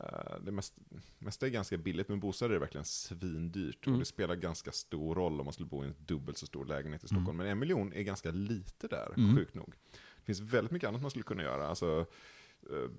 Eh, 0.00 0.40
Det 0.44 0.52
mest, 0.52 0.74
mesta 1.18 1.46
är 1.46 1.50
ganska 1.50 1.76
billigt, 1.78 2.08
men 2.08 2.20
bostäder 2.20 2.54
är 2.54 2.58
verkligen 2.58 2.84
svindyrt. 2.84 3.86
Mm. 3.86 3.94
Och 3.94 3.98
det 4.00 4.04
spelar 4.06 4.34
ganska 4.36 4.72
stor 4.72 5.14
roll 5.14 5.40
om 5.40 5.46
man 5.46 5.52
skulle 5.52 5.68
bo 5.68 5.84
i 5.84 5.86
en 5.86 5.94
dubbelt 5.98 6.38
så 6.38 6.46
stor 6.46 6.64
lägenhet 6.64 7.04
i 7.04 7.06
Stockholm. 7.08 7.36
Men 7.36 7.46
en 7.46 7.58
miljon 7.58 7.92
är 7.92 8.02
ganska 8.02 8.30
lite 8.30 8.88
där, 8.88 9.12
Mm. 9.16 9.36
sjukt 9.36 9.54
nog. 9.54 9.74
Det 10.16 10.24
finns 10.24 10.40
väldigt 10.40 10.70
mycket 10.72 10.88
annat 10.88 11.02
man 11.02 11.10
skulle 11.10 11.22
kunna 11.22 11.42
göra. 11.42 11.66
Alltså, 11.68 12.06
eh, 12.70 12.90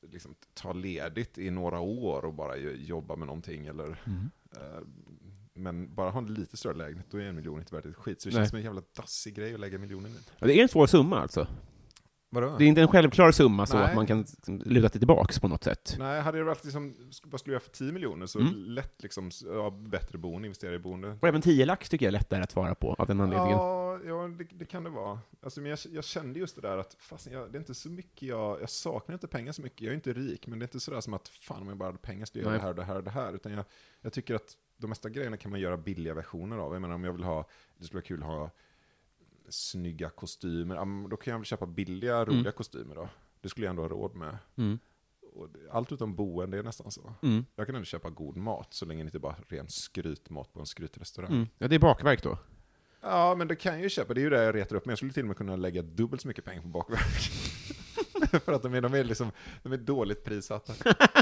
liksom, 0.00 0.34
ta 0.54 0.72
ledigt 0.72 1.38
i 1.38 1.50
några 1.50 1.80
år 1.80 2.24
och 2.24 2.34
bara 2.34 2.56
jo- 2.56 2.70
jobba 2.70 3.16
med 3.16 3.26
någonting. 3.26 3.66
Eller, 3.66 4.00
Mm. 4.06 4.30
eh, 4.56 4.80
men 5.54 5.94
bara 5.94 6.10
ha 6.10 6.18
en 6.18 6.34
lite 6.34 6.56
större 6.56 6.74
lägenhet, 6.76 7.06
då 7.10 7.18
är 7.18 7.22
en 7.24 7.34
miljon 7.36 7.58
inte 7.58 7.74
värt 7.74 7.84
ett 7.86 7.96
skit. 7.96 8.20
Så 8.20 8.28
det 8.28 8.34
Nej. 8.34 8.40
känns 8.40 8.50
som 8.50 8.56
en 8.58 8.64
jävla 8.64 8.82
dassig 8.96 9.34
grej 9.34 9.54
att 9.54 9.60
lägga 9.60 9.78
miljoner 9.78 10.08
i. 10.08 10.12
Ja, 10.38 10.46
Det 10.46 10.58
är 10.58 10.62
en 10.62 10.68
svår 10.68 10.86
summa 10.86 11.20
alltså. 11.20 11.46
Vadå? 12.34 12.56
Det 12.58 12.64
är 12.64 12.68
inte 12.68 12.80
en 12.80 12.88
självklar 12.88 13.32
summa 13.32 13.66
så 13.66 13.76
Nej. 13.76 13.84
att 13.86 13.94
man 13.94 14.06
kan 14.06 14.24
luta 14.46 14.88
sig 14.88 14.98
tillbaks 14.98 15.40
på 15.40 15.48
något 15.48 15.64
sätt. 15.64 15.96
Nej, 15.98 16.20
hade 16.20 16.38
det 16.38 16.44
varit 16.44 16.64
liksom, 16.64 16.94
vad 17.24 17.40
skulle 17.40 17.54
jag 17.54 17.60
göra 17.60 17.70
för 17.70 17.76
10 17.76 17.92
miljoner 17.92 18.26
så 18.26 18.38
Mm. 18.40 18.54
lätt 18.54 19.02
liksom, 19.02 19.30
ja, 19.44 19.70
bättre 19.70 20.18
boende, 20.18 20.46
investera 20.46 20.74
i 20.74 20.78
boende. 20.78 21.16
Och 21.20 21.28
även 21.28 21.42
10 21.42 21.66
lax 21.66 21.88
tycker 21.88 22.06
jag 22.06 22.08
är 22.08 22.12
lättare 22.12 22.42
att 22.42 22.50
svara 22.50 22.74
på 22.74 22.94
av 22.98 23.06
den 23.06 23.20
anledningen. 23.20 23.56
Ja, 23.58 23.98
ja 24.06 24.28
det, 24.38 24.44
det 24.52 24.64
kan 24.64 24.84
det 24.84 24.90
vara. 24.90 25.18
Alltså, 25.42 25.60
men 25.60 25.70
jag, 25.70 25.78
jag 25.92 26.04
kände 26.04 26.38
just 26.38 26.54
det 26.56 26.62
där 26.62 26.78
att 26.78 26.96
fast 27.00 27.30
jag, 27.30 27.52
det 27.52 27.56
är 27.58 27.60
inte 27.60 27.74
så 27.74 27.88
mycket 27.90 28.22
jag, 28.22 28.60
jag 28.60 28.70
saknar 28.70 29.14
inte 29.14 29.28
pengar 29.28 29.52
så 29.52 29.62
mycket. 29.62 29.80
Jag 29.80 29.90
är 29.90 29.94
inte 29.94 30.12
rik, 30.12 30.46
men 30.46 30.58
det 30.58 30.62
är 30.62 30.66
inte 30.66 30.80
sådär 30.80 31.00
som 31.00 31.14
att 31.14 31.28
fan 31.28 31.62
om 31.62 31.68
jag 31.68 31.76
bara 31.76 31.88
hade 31.88 31.98
pengar 31.98 32.26
skulle 32.26 32.44
jag 32.44 32.52
göra 32.54 32.58
det 32.62 32.62
här 32.62 32.68
och 32.70 32.74
det 32.76 32.84
här 32.84 32.96
och 32.96 33.04
det 33.04 33.10
här. 33.10 33.32
Utan 33.34 33.52
jag, 33.52 33.64
jag 34.00 34.12
tycker 34.12 34.34
att 34.34 34.56
de 34.82 34.88
mesta 34.88 35.08
grejerna 35.08 35.36
kan 35.36 35.50
man 35.50 35.60
göra 35.60 35.76
billiga 35.76 36.14
versioner 36.14 36.56
av. 36.58 36.72
Jag 36.72 36.82
menar 36.82 36.94
om 36.94 37.04
jag 37.04 37.12
vill 37.12 37.24
ha, 37.24 37.48
det 37.78 37.84
skulle 37.84 37.96
vara 37.98 38.06
kul 38.06 38.20
att 38.22 38.28
ha 38.28 38.50
snygga 39.48 40.10
kostymer, 40.10 41.08
då 41.08 41.16
kan 41.16 41.30
jag 41.32 41.38
väl 41.38 41.44
köpa 41.46 41.66
billiga, 41.66 42.24
roliga 42.24 42.40
Mm. 42.40 42.52
kostymer 42.52 42.94
då. 42.94 43.08
Det 43.40 43.48
skulle 43.48 43.66
jag 43.66 43.70
ändå 43.70 43.82
ha 43.82 43.88
råd 43.88 44.14
med. 44.14 44.38
Mm. 44.56 44.78
Allt 45.70 45.92
utom 45.92 46.14
boende 46.14 46.58
är 46.58 46.62
nästan 46.62 46.90
så. 46.90 47.14
Mm. 47.22 47.44
Jag 47.56 47.66
kan 47.66 47.74
ändå 47.74 47.84
köpa 47.84 48.10
god 48.10 48.36
mat 48.36 48.74
så 48.74 48.86
länge 48.86 49.02
det 49.02 49.06
inte 49.06 49.18
bara 49.18 49.36
är 49.36 49.56
ren 49.56 49.68
skrytmat 49.68 50.52
på 50.52 50.60
en 50.60 50.66
skrytrestaurang. 50.66 51.32
Mm. 51.32 51.48
Ja, 51.58 51.68
det 51.68 51.74
är 51.74 51.78
bakverk 51.78 52.22
då. 52.22 52.38
Ja, 53.00 53.34
men 53.38 53.48
det 53.48 53.56
kan 53.56 53.72
jag 53.72 53.82
ju 53.82 53.88
köpa. 53.88 54.14
Det 54.14 54.20
är 54.20 54.22
ju 54.22 54.30
det 54.30 54.42
jag 54.42 54.54
retar 54.54 54.76
upp. 54.76 54.84
Men 54.86 54.90
jag 54.90 54.98
skulle 54.98 55.12
till 55.12 55.22
och 55.22 55.28
med 55.28 55.36
kunna 55.36 55.56
lägga 55.56 55.82
dubbelt 55.82 56.22
så 56.22 56.28
mycket 56.28 56.44
pengar 56.44 56.62
på 56.62 56.68
bakverk. 56.68 57.30
För 58.44 58.52
att 58.52 58.62
de 58.62 58.74
är, 58.74 58.80
de 58.80 58.94
är, 58.94 59.04
liksom, 59.04 59.30
de 59.62 59.72
är 59.72 59.76
dåligt 59.76 60.24
prissatta. 60.24 60.72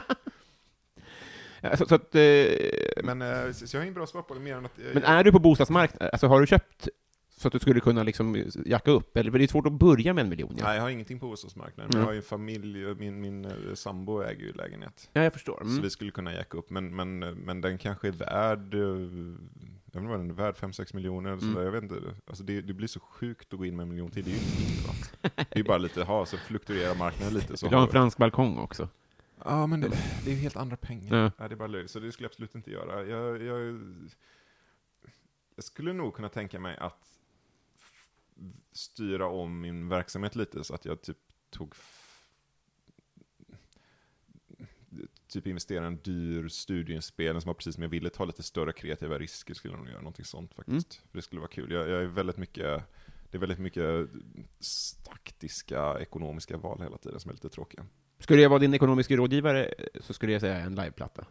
Ja, 1.63 1.77
Så, 1.77 1.87
så 1.87 1.95
att, 1.95 2.15
eh, 2.15 2.23
Men, 3.05 3.23
eh, 3.23 3.53
så 3.53 3.67
så 3.67 3.77
jag 3.77 3.81
har 3.81 3.85
ingen 3.85 3.95
bra 3.95 4.07
svar 4.07 4.23
på 4.23 4.35
det 4.35 4.41
mer 4.41 4.57
än 4.57 4.65
att... 4.65 4.79
eh, 4.79 4.85
men 4.95 5.05
är 5.05 5.25
du 5.25 5.33
på 5.33 5.39
bostadsmarknaden, 5.39 6.09
alltså 6.13 6.27
har 6.27 6.41
du 6.41 6.47
köpt 6.47 6.89
så 7.37 7.49
att 7.49 7.53
du 7.53 7.59
skulle 7.59 7.81
kunna 7.81 8.03
liksom 8.03 8.45
jacka 8.67 8.91
upp? 8.91 9.17
Eller 9.17 9.31
för 9.31 9.39
det 9.39 9.45
är 9.45 9.49
svårt 9.49 9.67
att 9.67 9.73
börja 9.73 10.15
med 10.15 10.23
en 10.23 10.29
miljon. 10.29 10.55
Ja, 10.59 10.65
Nej, 10.65 10.75
jag 10.77 10.83
har 10.83 10.91
ingenting 10.91 11.19
på 11.21 11.27
bostadsmarknaden. 11.27 11.91
Mm. 11.91 12.01
jag 12.01 12.07
har 12.07 12.13
ju 12.13 12.17
en 12.19 12.23
familj, 12.23 12.95
min, 12.95 13.21
min 13.21 13.45
eh, 13.45 13.51
sambo 13.75 14.21
äger 14.23 14.43
ju 14.47 14.53
lägenhet. 14.53 15.11
ja 15.13 15.23
jag 15.23 15.33
förstår. 15.33 15.57
Så 15.63 15.71
Mm. 15.71 15.83
vi 15.83 15.91
skulle 15.91 16.11
kunna 16.11 16.35
jacka 16.35 16.59
upp. 16.59 16.71
Men, 16.71 16.97
men, 16.97 17.19
men 17.19 17.61
den 17.61 17.79
kanske 17.79 18.09
är 18.09 18.13
värd... 18.13 18.75
eh, 18.75 18.81
Jag 18.81 20.01
vet 20.01 20.03
inte 20.03 20.09
vad 20.11 20.21
den 20.21 20.31
är 20.31 20.35
värd, 20.35 20.55
5-6 20.55 20.95
miljoner 20.97 21.31
eller 21.31 21.43
Mm. 21.43 21.55
sådär. 21.55 21.65
Jag 21.67 21.73
vet 21.73 21.83
inte. 21.83 21.95
Alltså 22.27 22.43
det, 22.45 22.61
det 22.61 22.73
blir 22.73 22.89
så 22.89 23.01
sjukt 23.01 23.53
att 23.53 23.59
gå 23.59 23.65
in 23.65 23.77
med 23.77 23.83
en 23.83 23.89
miljon 23.89 24.11
till. 24.11 24.25
Det 24.25 24.31
är 24.31 24.35
ju 24.35 24.87
va? 24.87 24.93
Det 25.53 25.61
är 25.61 25.65
bara 25.65 25.79
lite, 25.79 26.03
ha 26.05 26.27
så 26.27 26.37
fluktuerar 26.37 26.95
marknaden 26.95 27.35
lite. 27.35 27.57
Så 27.57 27.67
du 27.69 27.75
ha 27.75 27.81
har 27.81 27.87
en 27.87 27.93
fransk 27.93 28.19
balkong 28.19 28.59
också? 28.59 28.89
Ja, 29.45 29.67
men 29.67 29.81
det, 29.81 29.89
det 30.25 30.31
är 30.31 30.35
ju 30.35 30.41
helt 30.41 30.57
andra 30.57 30.77
pengar. 30.77 31.17
Ja. 31.17 31.31
Ja. 31.39 31.49
det 31.49 31.55
är 31.55 31.57
bara 31.57 31.69
löjligt, 31.69 31.91
så 31.91 32.01
det 32.01 32.13
skulle 32.13 32.25
jag 32.25 32.31
absolut 32.31 32.55
inte 32.55 32.71
göra. 32.71 33.05
Jag, 33.07 33.43
jag, 33.43 33.81
jag 35.55 35.65
skulle 35.65 35.93
nog 35.93 36.15
kunna 36.15 36.29
tänka 36.29 36.61
mig 36.61 36.77
att 36.77 37.19
styra 38.73 39.27
om 39.27 39.61
min 39.61 39.89
verksamhet 39.89 40.37
lite 40.37 40.65
så 40.65 40.75
att 40.75 40.85
jag 40.85 41.03
typ 41.03 41.19
tog 41.51 41.75
typ 45.29 45.47
investera 45.47 45.85
i 45.85 45.87
en 45.87 45.97
dyr 45.97 46.49
studieinspelning 46.49 47.41
som 47.41 47.49
var 47.49 47.55
precis 47.55 47.75
som 47.75 47.83
jag 47.83 47.91
ville, 47.91 48.11
ta 48.11 48.25
lite 48.25 48.43
större 48.43 48.73
kreativa 48.73 49.19
risker 49.19 49.55
skulle 49.55 49.75
jag 49.75 49.79
nog 49.79 49.89
göra, 49.89 50.01
någonting 50.01 50.25
sånt 50.25 50.55
faktiskt. 50.55 50.95
För 51.11 51.19
det 51.19 51.23
skulle 51.23 51.41
vara 51.41 51.51
kul. 51.51 51.73
Jag, 51.73 51.89
jag 51.89 52.03
är 52.03 52.07
väldigt 52.07 52.37
mycket, 52.37 52.83
det 53.31 53.37
är 53.37 53.39
väldigt 53.39 53.59
mycket 53.59 54.11
taktiska, 55.05 55.99
ekonomiska 56.01 56.57
val 56.57 56.81
hela 56.83 56.99
tiden 56.99 57.21
som 57.21 57.29
är 57.29 57.33
lite 57.35 57.49
tråkiga. 57.49 57.87
Skulle 58.21 58.43
jag 58.43 58.51
vara 58.51 58.59
din 58.59 58.75
ekonomiska 58.75 59.17
rådgivare 59.17 59.65
eh, 59.65 59.85
så 60.01 60.13
skulle 60.13 60.33
jag 60.33 60.41
säga 60.41 60.57
en 60.57 60.75
liveplatta. 60.75 61.25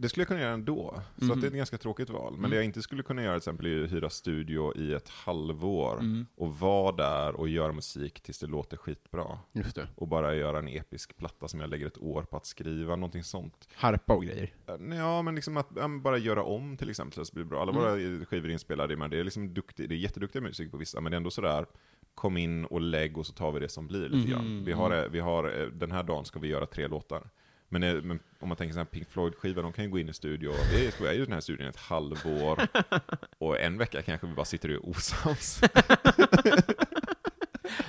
Det 0.00 0.08
skulle 0.08 0.20
jag 0.22 0.28
kunna 0.28 0.40
göra 0.40 0.52
ändå, 0.52 1.00
så 1.18 1.24
Mhm. 1.24 1.30
att 1.32 1.40
det 1.40 1.46
är 1.46 1.48
ett 1.50 1.56
ganska 1.56 1.78
tråkigt 1.78 2.10
val. 2.10 2.32
Men 2.32 2.38
Mm. 2.38 2.50
det 2.50 2.56
jag 2.56 2.64
inte 2.64 2.82
skulle 2.82 3.02
kunna 3.02 3.22
göra 3.22 3.32
till 3.34 3.38
exempel 3.38 3.66
är 3.66 3.84
att 3.84 3.92
hyra 3.92 4.10
studio 4.10 4.76
i 4.76 4.92
ett 4.94 5.08
halvår 5.08 5.98
Mm. 6.00 6.26
och 6.36 6.58
vara 6.58 6.92
där 6.96 7.34
och 7.40 7.48
göra 7.48 7.72
musik 7.72 8.20
tills 8.20 8.38
det 8.38 8.46
låter 8.46 8.76
skitbra. 8.76 9.38
Just 9.52 9.76
det. 9.76 9.88
Och 9.96 10.08
bara 10.08 10.34
göra 10.34 10.58
en 10.58 10.68
episk 10.68 11.16
platta 11.16 11.48
som 11.48 11.60
jag 11.60 11.70
lägger 11.70 11.86
ett 11.86 11.98
år 11.98 12.22
på 12.22 12.36
att 12.36 12.46
skriva, 12.46 12.96
någonting 12.96 13.24
sånt. 13.24 13.68
Harpa 13.74 14.14
och 14.14 14.24
grejer. 14.24 14.52
Eh, 14.66 14.96
Ja, 14.98 15.22
men 15.22 15.34
liksom 15.34 15.56
att 15.56 15.68
ja, 15.76 15.88
men 15.88 16.02
bara 16.02 16.18
göra 16.18 16.42
om 16.42 16.76
till 16.76 16.90
exempel 16.90 17.14
så 17.14 17.20
att 17.20 17.28
det 17.28 17.34
blir 17.34 17.44
bra. 17.44 17.62
Alla 17.62 17.72
Mm. 17.72 17.82
våra 18.16 18.24
skivor 18.26 18.50
inspelade, 18.50 18.96
men 18.96 19.10
det 19.10 19.18
är 19.20 19.24
liksom 19.24 19.54
duktig, 19.54 19.88
det 19.88 19.94
är 19.94 19.96
jätteduktiga 19.96 20.42
musiker 20.42 20.70
på 20.70 20.76
vissa, 20.76 21.00
men 21.00 21.10
det 21.12 21.14
är 21.14 21.16
ändå 21.16 21.30
sådär, 21.30 21.66
kom 22.14 22.36
in 22.36 22.64
och 22.64 22.80
lägg 22.80 23.18
och 23.18 23.26
så 23.26 23.32
tar 23.32 23.52
vi 23.52 23.60
det 23.60 23.68
som 23.68 23.86
blir 23.86 24.08
lite 24.08 24.16
Mm, 24.16 24.30
grann. 24.30 24.64
Vi 24.64 24.72
har, 24.72 24.90
eh, 24.96 25.08
vi 25.10 25.20
har, 25.20 25.60
eh, 25.60 25.66
den 25.66 25.90
här 25.92 26.02
dagen 26.02 26.24
ska 26.24 26.38
vi 26.40 26.48
göra 26.48 26.66
tre 26.66 26.88
låtar. 26.88 27.30
Men, 27.68 27.82
eh, 27.82 27.94
men 28.02 28.18
om 28.40 28.48
man 28.48 28.56
tänker 28.56 28.72
såhär 28.72 28.84
Pink 28.84 29.08
Floyd-skiva, 29.08 29.62
de 29.62 29.72
kan 29.72 29.84
ju 29.84 29.90
gå 29.90 29.98
in 29.98 30.08
i 30.08 30.12
studio, 30.12 30.52
vi 30.72 30.86
är 31.06 31.12
i 31.12 31.18
den 31.18 31.32
här 31.32 31.40
studion 31.40 31.66
ett 31.68 31.76
halvår, 31.76 32.58
och 33.38 33.60
en 33.60 33.78
vecka 33.78 34.02
kanske 34.02 34.26
vi 34.26 34.34
bara 34.34 34.44
sitter 34.44 34.68
och 34.68 34.74
är 34.74 34.88
osams. 34.90 35.60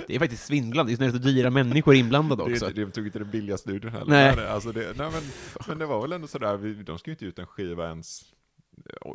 Det 0.08 0.16
är 0.16 0.20
faktiskt 0.20 0.46
svindlande, 0.46 0.96
det 0.96 1.06
är 1.06 1.12
så 1.12 1.18
dyra 1.18 1.50
människor 1.50 1.96
inblandade 1.96 2.44
Det, 2.46 2.52
också. 2.52 2.66
är 2.66 2.70
inte- 2.70 2.82
de 2.82 2.92
tog 2.92 3.06
inte 3.06 3.20
den 3.20 3.30
billiga 3.32 3.58
studion 3.58 3.92
heller. 3.92 4.36
Nej. 4.36 4.48
Alltså 4.48 4.72
det, 4.72 4.98
nej, 4.98 5.12
men, 5.12 5.22
men 5.68 5.80
det 5.80 5.86
var 5.86 6.02
väl 6.02 6.12
ändå 6.12 6.28
sådär, 6.28 6.58
vi, 6.58 6.74
de 6.74 7.00
ska 7.00 7.10
ju 7.10 7.14
inte 7.14 7.26
ut 7.26 7.40
en 7.40 7.48
skiva 7.48 7.88
ens, 7.88 8.22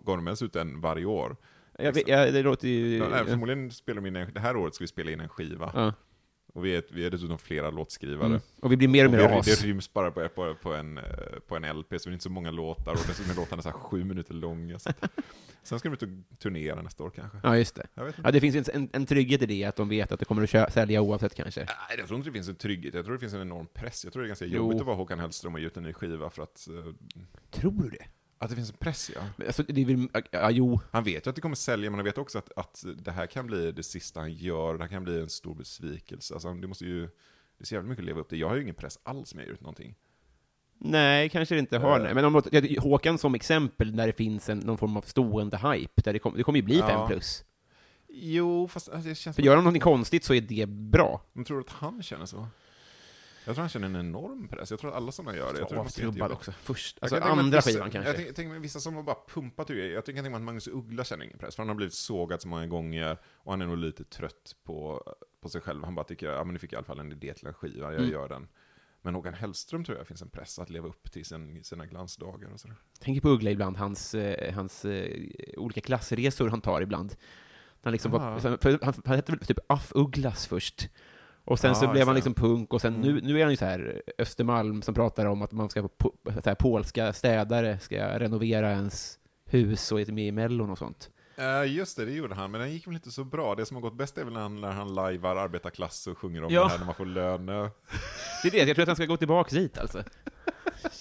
gav 0.04 0.16
de 0.16 0.26
ens 0.26 0.42
ut 0.42 0.56
en 0.56 0.80
varje 0.80 1.04
år? 1.04 1.36
Jag 1.78 1.92
vet, 1.92 2.08
ja, 2.08 2.30
det 2.30 2.42
låter 2.42 2.68
ju... 2.68 2.96
Ja, 2.96 3.08
nej, 3.08 3.24
förmodligen 3.26 3.70
spelar 3.70 4.00
de 4.02 4.06
in 4.08 4.16
en, 4.16 4.32
det 4.34 4.40
här 4.40 4.56
året 4.56 4.74
ska 4.74 4.82
vi 4.84 4.88
spela 4.88 5.10
in 5.10 5.20
en 5.20 5.28
skiva. 5.28 5.70
Ja. 5.74 5.92
Och 6.56 6.64
vi 6.64 6.76
är, 6.76 6.82
vi 6.90 7.06
är 7.06 7.10
dessutom 7.10 7.38
flera 7.38 7.70
låtskrivare. 7.70 8.26
Mm. 8.26 8.40
Och 8.60 8.72
vi 8.72 8.76
blir 8.76 8.88
mer 8.88 9.04
och 9.04 9.12
Och 9.12 9.18
mer 9.18 9.28
det, 9.28 9.34
as. 9.38 9.46
det 9.46 9.66
ryms 9.66 9.92
bara 9.92 10.10
på, 10.10 10.28
på, 10.28 10.54
på, 10.62 10.74
en, 10.74 10.98
eh, 10.98 11.04
på 11.48 11.56
en 11.56 11.78
LP, 11.78 11.88
så 12.00 12.08
det 12.08 12.10
är 12.10 12.12
inte 12.12 12.22
så 12.22 12.30
många 12.30 12.50
låtar, 12.50 12.92
och 12.92 12.98
dessutom 13.06 13.30
är 13.32 13.36
låtarna 13.36 13.62
så 13.62 13.68
här 13.68 13.76
sju 13.76 14.04
minuter 14.04 14.34
långa. 14.34 14.78
Så 14.78 14.88
att, 14.90 15.04
sen 15.62 15.78
ska 15.78 15.88
de 15.88 15.94
ut 15.94 16.02
och 16.02 16.38
turnera 16.38 16.82
nästa 16.82 17.04
år 17.04 17.10
kanske. 17.10 17.38
Ja, 17.42 17.56
just 17.58 17.74
det. 17.74 17.86
Ja, 18.24 18.30
det 18.30 18.40
finns 18.40 18.68
en, 18.68 18.88
en 18.92 19.06
trygghet 19.06 19.42
i 19.42 19.46
det, 19.46 19.64
att 19.64 19.76
de 19.76 19.88
vet 19.88 20.12
att 20.12 20.18
det 20.18 20.24
kommer 20.24 20.42
att 20.42 20.50
kö- 20.50 20.70
sälja 20.70 21.00
oavsett 21.00 21.34
kanske. 21.34 21.60
Nej, 21.60 21.98
jag 21.98 22.06
tror 22.06 22.16
inte 22.16 22.28
det 22.28 22.32
finns 22.32 22.48
en 22.48 22.54
trygghet, 22.56 22.94
jag 22.94 23.04
tror 23.04 23.14
det 23.14 23.20
finns 23.20 23.34
en 23.34 23.40
enorm 23.40 23.66
press. 23.74 24.04
Jag 24.04 24.12
tror 24.12 24.22
det 24.22 24.26
är 24.26 24.28
ganska 24.28 24.44
Jo. 24.46 24.56
jobbigt 24.56 24.80
att 24.80 24.86
vara 24.86 24.96
Håkan 24.96 25.18
Hellström 25.18 25.54
och 25.54 25.60
ge 25.60 25.66
ut 25.66 25.76
en 25.76 25.82
ny 25.82 25.92
skiva 25.92 26.30
för 26.30 26.42
att... 26.42 26.68
eh, 26.68 26.92
Tror 27.50 27.72
du 27.82 27.88
det? 27.90 28.04
Att 28.38 28.50
det 28.50 28.56
finns 28.56 28.70
en 28.70 28.76
press, 28.76 29.10
ja. 29.14 29.20
Men 29.36 29.46
Alltså, 29.46 29.62
det 29.62 29.80
är 29.80 29.84
väl, 29.84 30.08
ja, 30.30 30.50
jo. 30.50 30.80
Han 30.90 31.04
vet 31.04 31.26
ju 31.26 31.30
att 31.30 31.34
det 31.36 31.42
kommer 31.42 31.56
sälja, 31.56 31.90
men 31.90 31.98
han 31.98 32.04
vet 32.04 32.18
också 32.18 32.38
att, 32.38 32.52
att 32.56 32.84
det 32.96 33.10
här 33.10 33.26
kan 33.26 33.46
bli 33.46 33.72
det 33.72 33.82
sista 33.82 34.20
han 34.20 34.32
gör, 34.32 34.74
det 34.74 34.84
här 34.84 34.90
kan 34.90 35.04
bli 35.04 35.20
en 35.20 35.28
stor 35.28 35.54
besvikelse. 35.54 36.34
Alltså, 36.34 36.54
det 36.54 36.66
måste 36.66 36.84
ju... 36.84 37.00
Det 37.58 37.62
är 37.62 37.66
så 37.66 37.74
jävla 37.74 37.88
mycket 37.88 38.02
att 38.02 38.06
leva 38.06 38.20
upp 38.20 38.28
till. 38.28 38.40
Jag 38.40 38.48
har 38.48 38.56
ju 38.56 38.62
ingen 38.62 38.74
press 38.74 38.98
alls 39.02 39.34
med 39.34 39.46
ut 39.48 39.60
någonting. 39.60 39.94
Nej, 40.78 41.28
kanske 41.28 41.54
det 41.54 41.58
inte 41.58 41.78
har. 41.78 41.98
Nej. 41.98 42.14
Men 42.14 42.24
om 42.24 42.42
Håkan 42.78 43.18
som 43.18 43.34
exempel, 43.34 43.96
där 43.96 44.06
det 44.06 44.12
finns 44.12 44.48
en, 44.48 44.58
någon 44.58 44.78
form 44.78 44.96
av 44.96 45.02
stående 45.02 45.56
hype, 45.56 46.02
där 46.02 46.12
det, 46.12 46.18
kom, 46.18 46.34
det 46.36 46.42
kommer 46.42 46.58
ju 46.58 46.62
bli 46.64 46.78
Ja. 46.78 46.88
fem 46.88 47.06
plus. 47.08 47.44
Jo, 48.08 48.68
fast 48.68 48.88
alltså, 48.88 49.08
det 49.08 49.14
känns 49.14 49.36
För 49.36 49.42
gör 49.42 49.54
han 49.54 49.64
någonting 49.64 49.80
konstigt 49.82 50.24
så 50.24 50.34
är 50.34 50.40
det 50.40 50.68
bra. 50.68 51.22
Men 51.32 51.44
tror 51.44 51.56
du 51.56 51.60
att 51.60 51.70
han 51.70 52.02
känner 52.02 52.26
så? 52.26 52.46
Jag 53.46 53.54
tror 53.54 53.60
han 53.62 53.68
känner 53.68 53.86
en 53.86 53.96
enorm 53.96 54.48
press. 54.48 54.70
Jag 54.70 54.80
tror 54.80 54.90
att 54.90 54.96
alla 54.96 55.12
sådana 55.12 55.36
gör 55.36 55.52
det. 55.52 55.58
Jag 55.58 55.68
tror 55.68 55.78
Avtrubbad 55.80 56.08
jättejobbigt. 56.14 56.34
också. 56.38 56.52
Först, 56.52 56.98
alltså 57.00 57.16
andra 57.16 57.58
vissa, 57.58 57.70
skivan 57.70 57.90
kanske. 57.90 58.08
Jag 58.08 58.16
tänker, 58.16 58.32
tänker 58.32 58.50
mig 58.50 58.60
vissa 58.60 58.80
som 58.80 58.94
har 58.94 59.02
bara 59.02 59.16
pumpat 59.28 59.70
ur 59.70 59.92
Jag 59.94 60.04
tänker 60.04 60.22
mig 60.22 60.34
att 60.34 60.42
Magnus 60.42 60.68
Uggla 60.68 61.04
känner 61.04 61.24
ingen 61.24 61.38
press, 61.38 61.54
för 61.56 61.62
han 61.62 61.68
har 61.68 61.76
blivit 61.76 61.94
sågad 61.94 62.42
så 62.42 62.48
många 62.48 62.66
gånger, 62.66 63.18
och 63.34 63.52
han 63.52 63.62
är 63.62 63.66
nog 63.66 63.78
lite 63.78 64.04
trött 64.04 64.56
på, 64.64 65.02
på 65.40 65.48
sig 65.48 65.60
själv. 65.60 65.84
Han 65.84 65.94
bara 65.94 66.04
tycker, 66.04 66.30
ja 66.32 66.44
men 66.44 66.52
nu 66.52 66.58
fick 66.58 66.72
jag 66.72 66.76
i 66.76 66.78
alla 66.78 66.84
fall 66.86 67.00
en 67.00 67.12
idé 67.12 67.34
till 67.34 67.46
en 67.46 67.54
skiva, 67.54 67.92
jag 67.92 68.00
Mm. 68.00 68.12
gör 68.12 68.28
den. 68.28 68.48
Men 69.02 69.14
Håkan 69.14 69.34
Hellström 69.34 69.84
tror 69.84 69.98
jag 69.98 70.06
finns 70.06 70.22
en 70.22 70.28
press 70.30 70.58
att 70.58 70.70
leva 70.70 70.88
upp 70.88 71.12
till 71.12 71.24
sin, 71.24 71.64
sina 71.64 71.86
glansdagar 71.86 72.52
och 72.52 72.60
sådär. 72.60 72.76
tänker 73.00 73.20
på 73.20 73.28
Uggla 73.28 73.50
ibland, 73.50 73.76
hans, 73.76 74.14
eh, 74.14 74.54
hans 74.54 74.84
eh, 74.84 75.16
olika 75.56 75.80
klassresor 75.80 76.48
han 76.48 76.60
tar 76.60 76.80
ibland. 76.80 77.16
Han, 77.82 77.92
liksom 77.92 78.12
var, 78.12 78.38
sen- 78.40 78.58
för 78.58 78.78
han, 78.82 78.94
han 79.04 79.16
hette 79.16 79.32
väl 79.32 79.40
typ 79.46 79.58
Aff 79.66 79.92
Ugglas 79.94 80.46
först. 80.46 80.88
Och 81.44 81.58
sen 81.58 81.74
så 81.74 81.88
blev 81.88 82.06
han 82.06 82.14
liksom 82.14 82.34
punk, 82.34 82.72
och 82.74 82.80
sen 82.80 82.94
nu, 82.94 83.10
Mm. 83.10 83.24
nu 83.24 83.38
är 83.38 83.42
han 83.42 83.50
ju 83.50 83.56
så 83.56 83.64
här 83.64 84.02
Östermalm 84.18 84.82
som 84.82 84.94
pratar 84.94 85.26
om 85.26 85.42
att 85.42 85.52
man 85.52 85.70
ska, 85.70 85.88
po, 85.88 86.12
så 86.24 86.40
här, 86.44 86.54
polska 86.54 87.12
städare 87.12 87.78
ska 87.78 88.18
renovera 88.18 88.70
ens 88.70 89.18
hus 89.46 89.92
och 89.92 90.00
är 90.00 90.12
med 90.12 90.26
i 90.26 90.32
Mellon 90.32 90.70
och 90.70 90.78
sånt. 90.78 91.10
Uh, 91.38 91.72
just 91.72 91.96
det, 91.96 92.04
det 92.04 92.12
gjorde 92.12 92.34
han, 92.34 92.50
men 92.50 92.60
den 92.60 92.72
gick 92.72 92.86
väl 92.86 92.94
inte 92.94 93.10
så 93.10 93.24
bra. 93.24 93.54
Det 93.54 93.66
som 93.66 93.74
har 93.76 93.82
gått 93.82 93.96
bäst 93.98 94.18
är 94.18 94.24
väl 94.24 94.32
när 94.32 94.40
han, 94.40 94.60
när 94.60 94.70
han 94.72 94.94
lajvar 94.94 95.36
arbetarklass 95.36 96.06
och 96.06 96.18
sjunger 96.18 96.44
om 96.44 96.52
Ja. 96.52 96.62
det 96.64 96.68
här 96.68 96.78
när 96.78 96.86
man 96.86 96.94
får 96.94 97.06
lön. 97.06 97.48
eh. 97.48 97.54
Det 98.42 98.48
är 98.48 98.52
det, 98.52 98.58
jag 98.58 98.76
tror 98.76 98.82
att 98.82 98.88
han 98.88 98.96
ska 98.96 99.04
gå 99.06 99.16
tillbaka 99.16 99.56
dit 99.56 99.78
alltså. 99.78 100.02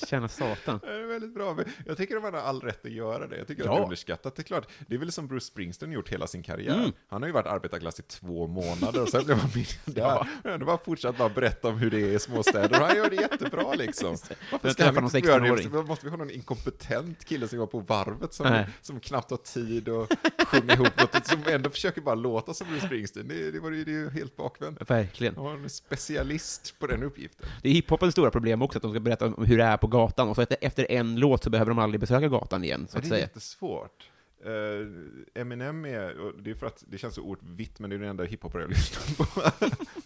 Tjäna 0.07 0.27
satan. 0.27 0.79
Det 0.83 0.87
är 0.93 1.07
väldigt 1.07 1.33
bra. 1.33 1.57
Jag 1.85 1.97
tycker 1.97 2.15
att 2.17 2.23
man 2.23 2.33
har 2.33 2.41
all 2.41 2.61
rätt 2.61 2.85
att 2.85 2.91
göra 2.91 3.27
det. 3.27 3.37
Jag 3.37 3.47
tycker 3.47 3.61
att 3.63 3.67
Ja. 3.67 3.73
det 3.73 3.79
är 3.79 3.83
underskattat. 3.83 4.35
Det 4.35 4.41
är 4.41 4.43
klart, 4.43 4.67
det 4.87 4.95
är 4.95 4.99
väl 4.99 5.11
som 5.11 5.27
Bruce 5.27 5.45
Springsteen 5.45 5.91
gjort 5.91 6.09
hela 6.09 6.27
sin 6.27 6.43
karriär. 6.43 6.75
Mm. 6.75 6.91
Han 7.07 7.21
har 7.21 7.27
ju 7.29 7.33
varit 7.33 7.47
arbetarklass 7.47 7.99
i 7.99 8.03
två 8.03 8.47
månader 8.47 9.01
och 9.01 9.09
sen 9.09 9.25
blev 9.25 9.37
han 9.37 9.49
miljardär. 9.55 10.27
Ja. 10.43 10.57
Det 10.57 10.65
var 10.65 10.77
fortsatt 10.77 11.17
bara 11.17 11.29
berätta 11.29 11.67
om 11.67 11.77
hur 11.77 11.91
det 11.91 12.01
är 12.01 12.07
i 12.15 12.19
småstäder. 12.19 12.81
Och 12.81 12.87
han 12.87 12.95
gör 12.97 13.09
det 13.09 13.15
jättebra 13.15 13.73
liksom. 13.73 14.17
Varför 14.51 14.69
ska 14.69 14.85
han 14.85 15.03
inte 15.03 15.19
göra 15.19 15.39
det? 15.39 15.47
16-åring. 15.47 15.69
Varför 15.71 15.87
Måste 15.87 16.05
vi 16.05 16.09
ha 16.09 16.17
någon 16.17 16.29
inkompetent 16.29 17.25
kille 17.25 17.47
som 17.47 17.59
var 17.59 17.67
på 17.67 17.79
varvet 17.79 18.33
som, 18.33 18.45
Nej. 18.49 18.67
som 18.81 18.99
knappt 18.99 19.29
har 19.31 19.37
tid 19.37 19.89
att 19.89 20.11
sjunga 20.47 20.73
ihop 20.73 20.99
något, 20.99 21.27
som 21.27 21.39
ändå 21.47 21.69
försöker 21.69 22.01
bara 22.01 22.15
låta 22.15 22.53
som 22.53 22.67
Bruce 22.67 22.85
Springsteen? 22.85 23.27
Det, 23.27 23.51
det, 23.51 23.59
var 23.59 23.71
ju, 23.71 23.83
det 23.83 23.91
är 23.91 23.93
ju 23.93 24.09
helt 24.09 24.35
bakvänt. 24.35 24.89
Verkligen. 24.89 25.35
Han 25.35 25.43
var 25.45 25.53
en 25.53 25.69
specialist 25.69 26.75
på 26.79 26.87
den 26.87 27.03
uppgiften. 27.03 27.49
Det 27.61 27.69
är 27.69 27.73
hiphopens 27.73 28.11
stora 28.11 28.31
problem 28.31 28.61
också, 28.61 28.77
att 28.77 28.81
de 28.83 28.91
ska 28.91 28.99
berätta 28.99 29.25
om 29.25 29.45
hur 29.45 29.57
det 29.57 29.63
är 29.63 29.72
på 29.77 29.87
gatan, 29.87 30.29
och 30.29 30.35
så 30.35 30.45
efter, 30.61 30.91
en 30.91 31.15
låt 31.19 31.43
så 31.43 31.49
behöver 31.49 31.71
de 31.71 31.79
aldrig 31.79 31.99
besöka 32.01 32.27
gatan 32.27 32.63
igen, 32.63 32.87
så 32.89 32.97
att 32.97 33.03
det 33.03 33.07
är 33.07 33.09
säga. 33.09 33.21
jättesvårt. 33.21 34.09
Uh, 34.45 34.87
Eminem 35.35 35.85
är, 35.85 36.19
och 36.19 36.41
det 36.43 36.49
är 36.51 36.55
för 36.55 36.67
att 36.67 36.83
det 36.87 36.97
känns 36.97 37.15
så 37.15 37.21
oerhört 37.21 37.43
vitt, 37.43 37.79
men 37.79 37.89
det 37.89 37.95
är 37.95 37.99
den 37.99 38.09
enda 38.09 38.23
hiphopare 38.23 38.61
jag 38.61 38.69
lyssnar 38.69 39.25
på. 39.25 39.41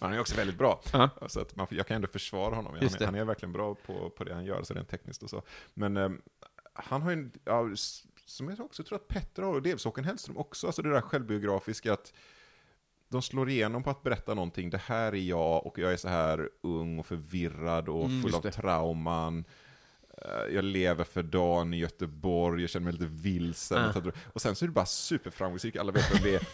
han 0.00 0.12
är 0.12 0.20
också 0.20 0.36
väldigt 0.36 0.58
bra. 0.58 0.80
Ja. 0.92 1.10
Så 1.28 1.40
att 1.40 1.56
man, 1.56 1.66
jag 1.70 1.86
kan 1.86 1.94
ändå 1.94 2.08
försvara 2.08 2.54
honom. 2.54 2.74
Han, 2.74 2.82
är- 2.82 3.04
han 3.04 3.14
är 3.14 3.24
verkligen 3.24 3.52
bra 3.52 3.74
på, 3.74 4.10
på 4.10 4.24
det 4.24 4.34
han 4.34 4.44
gör, 4.44 4.62
så 4.62 4.74
rent 4.74 4.88
tekniskt 4.88 5.22
och 5.22 5.30
så. 5.30 5.42
Men 5.74 5.96
eh, 5.96 6.10
han 6.74 7.02
har 7.02 7.10
ju, 7.10 7.16
en- 7.16 7.32
ja, 7.44 7.68
som 8.26 8.48
jag 8.48 8.60
också 8.60 8.82
tror 8.82 8.96
att 8.96 9.08
Petter 9.08 9.42
har, 9.42 9.54
och 9.54 9.62
delvis 9.62 9.84
Håkan 9.84 10.04
Hellström 10.04 10.36
också, 10.36 10.66
alltså 10.66 10.82
det 10.82 10.90
där 10.90 11.00
självbiografiska 11.00 11.92
att 11.92 12.12
de 13.08 13.22
slår 13.22 13.50
igenom 13.50 13.82
på 13.82 13.90
att 13.90 14.02
berätta 14.02 14.34
någonting, 14.34 14.70
det 14.70 14.80
här 14.84 15.12
är 15.12 15.16
jag, 15.20 15.66
och 15.66 15.78
jag 15.78 15.92
är 15.92 15.96
så 15.96 16.08
här 16.08 16.48
ung 16.62 16.98
och 16.98 17.06
förvirrad 17.06 17.88
och 17.88 18.04
Mm, 18.04 18.22
full 18.22 18.34
av 18.34 18.42
det. 18.42 18.50
trauman. 18.50 19.44
Eh, 20.22 20.54
Jag 20.54 20.64
lever 20.64 21.04
för 21.04 21.22
dagen 21.22 21.74
i 21.74 21.76
Göteborg, 21.78 22.60
jag 22.62 22.70
känner 22.70 22.84
mig 22.84 22.92
lite 22.92 23.06
vilsen. 23.06 23.78
Ah. 23.78 24.10
Och 24.32 24.42
sen 24.42 24.54
så 24.56 24.64
är 24.64 24.66
det 24.66 24.72
bara 24.72 24.86
superframgångsrik, 24.86 25.76
alla 25.76 25.92
vet 25.92 26.14
vem 26.14 26.22
det 26.22 26.34
är. 26.34 26.48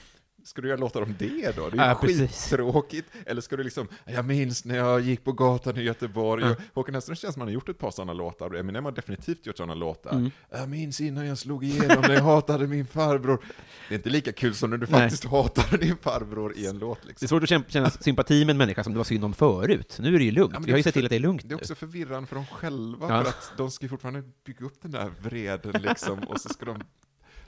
Ska 0.45 0.63
du 0.63 0.69
göra 0.69 0.79
låtar 0.81 1.03
om 1.03 1.15
det 1.19 1.57
då? 1.57 1.69
Det 1.71 1.77
är 1.77 1.85
ju 1.85 1.89
Ja, 1.91 1.99
precis. 2.01 2.45
skittråkigt. 2.51 3.09
Eller 3.27 3.41
ska 3.41 3.57
du 3.57 3.63
liksom, 3.65 3.89
jag 4.05 4.25
minns 4.25 4.65
när 4.65 4.77
jag 4.77 5.01
gick 5.01 5.25
på 5.25 5.33
gatan 5.33 5.77
i 5.79 5.83
Göteborg. 5.83 6.45
Ja. 6.45 6.57
Håkan 6.75 6.95
Hellström 6.95 7.17
känns 7.17 7.35
som 7.35 7.41
han 7.41 7.49
har 7.49 7.53
gjort 7.55 7.69
ett 7.69 7.79
par 7.79 7.91
sådana 7.91 8.13
låtar. 8.13 8.55
Eminem 8.55 8.85
har 8.85 8.93
definitivt 8.93 9.47
gjort 9.47 9.57
sådana 9.57 9.75
låtar. 9.75 10.11
Mm. 10.13 10.31
Jag 10.51 10.69
minns 10.69 11.01
innan 11.01 11.27
jag 11.27 11.39
slog 11.39 11.65
igenom 11.65 12.01
när 12.03 12.15
jag 12.15 12.23
hatade 12.23 12.67
min 12.67 12.87
farbror. 12.87 13.45
Det 13.89 13.95
är 13.95 13.97
inte 13.99 14.11
lika 14.11 14.33
kul 14.33 14.55
som 14.55 14.71
när 14.71 14.77
du 14.77 14.87
Nej. 14.91 15.01
faktiskt 15.01 15.25
hatade 15.25 15.77
din 15.77 15.97
farbror 15.97 16.57
i 16.57 16.67
en 16.67 16.79
låt. 16.79 16.99
Det 17.03 17.07
är 17.07 17.09
Liksom. 17.09 17.29
svårt 17.29 17.43
att 17.43 17.71
känna- 17.73 17.91
sympati 17.91 18.45
med 18.45 18.51
en 18.53 18.57
människa 18.59 18.85
som 18.85 18.93
det 18.93 18.97
var 18.99 19.05
synd 19.05 19.25
om 19.25 19.33
förut. 19.35 19.97
Nu 20.01 20.15
är 20.15 20.19
det 20.19 20.25
ju 20.25 20.31
lugnt. 20.33 20.55
Ja, 20.55 20.61
Vi 20.65 20.71
har 20.71 20.77
ju 20.79 20.83
sett 20.83 20.95
till 20.95 21.05
att 21.07 21.11
det 21.11 21.17
är 21.17 21.21
lugnt 21.21 21.43
Det 21.49 21.53
är 21.55 21.57
också 21.57 21.75
förvirrande 21.75 22.27
för 22.29 22.37
dem 22.37 22.47
själva, 22.47 23.07
Ja. 23.09 23.23
för 23.23 23.29
att 23.31 23.53
de 23.57 23.71
ska 23.71 23.85
ju 23.85 23.89
fortfarande 23.91 24.23
bygga 24.47 24.67
upp 24.67 24.83
den 24.83 24.91
där 24.91 25.11
vreden 25.23 25.83
liksom, 25.83 26.19
och 26.19 26.41
så 26.41 26.49
ska 26.49 26.65
de, 26.65 26.83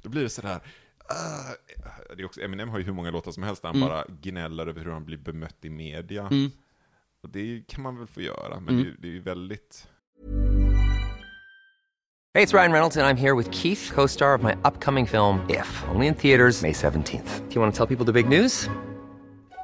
då 0.03 0.09
blir 0.09 0.23
det 0.23 0.29
sådär, 0.29 0.61
ah, 1.09 1.55
det 2.17 2.23
är 2.23 2.25
också, 2.27 2.41
Eminem 2.41 2.69
har 2.69 2.79
ju 2.79 2.85
hur 2.85 2.93
många 2.93 3.11
låtar 3.11 3.33
som 3.33 3.43
helst 3.43 3.63
där 3.63 3.69
han 3.69 3.77
Mm. 3.77 3.89
bara 3.89 4.05
gnäller 4.23 4.67
över 4.67 4.85
hur 4.85 4.91
han 4.91 5.05
blir 5.05 5.19
bemött 5.19 5.65
i 5.65 5.71
media. 5.71 6.23
Mm. 6.31 6.51
Och 7.23 7.29
det 7.31 7.63
kan 7.69 7.83
man 7.83 7.99
väl 7.99 8.07
få 8.07 8.21
göra, 8.21 8.61
men 8.61 8.69
Mm. 8.75 8.77
det, 8.77 8.83
är 8.83 8.91
ju- 8.91 8.97
det 8.99 9.09
är 9.09 9.13
ju 9.13 9.21
väldigt... 9.21 9.89
Hey, 12.35 12.45
it's 12.45 12.53
Ryan 12.55 12.73
Reynolds, 12.73 12.97
and 12.97 13.07
I'm 13.07 13.17
here 13.21 13.35
with 13.37 13.51
Keith, 13.51 13.95
co 13.95 14.09
star 14.09 14.35
of 14.35 14.43
my 14.43 14.53
upcoming 14.65 15.07
film, 15.07 15.39
If, 15.51 15.85
only 15.95 16.07
in 16.07 16.15
theaters, 16.15 16.63
May 16.63 16.73
17th. 16.73 17.41
Do 17.49 17.55
you 17.55 17.61
want 17.63 17.75
to 17.75 17.77
tell 17.87 17.97
people 17.97 18.13
the 18.13 18.13
big 18.23 18.29
news? 18.29 18.69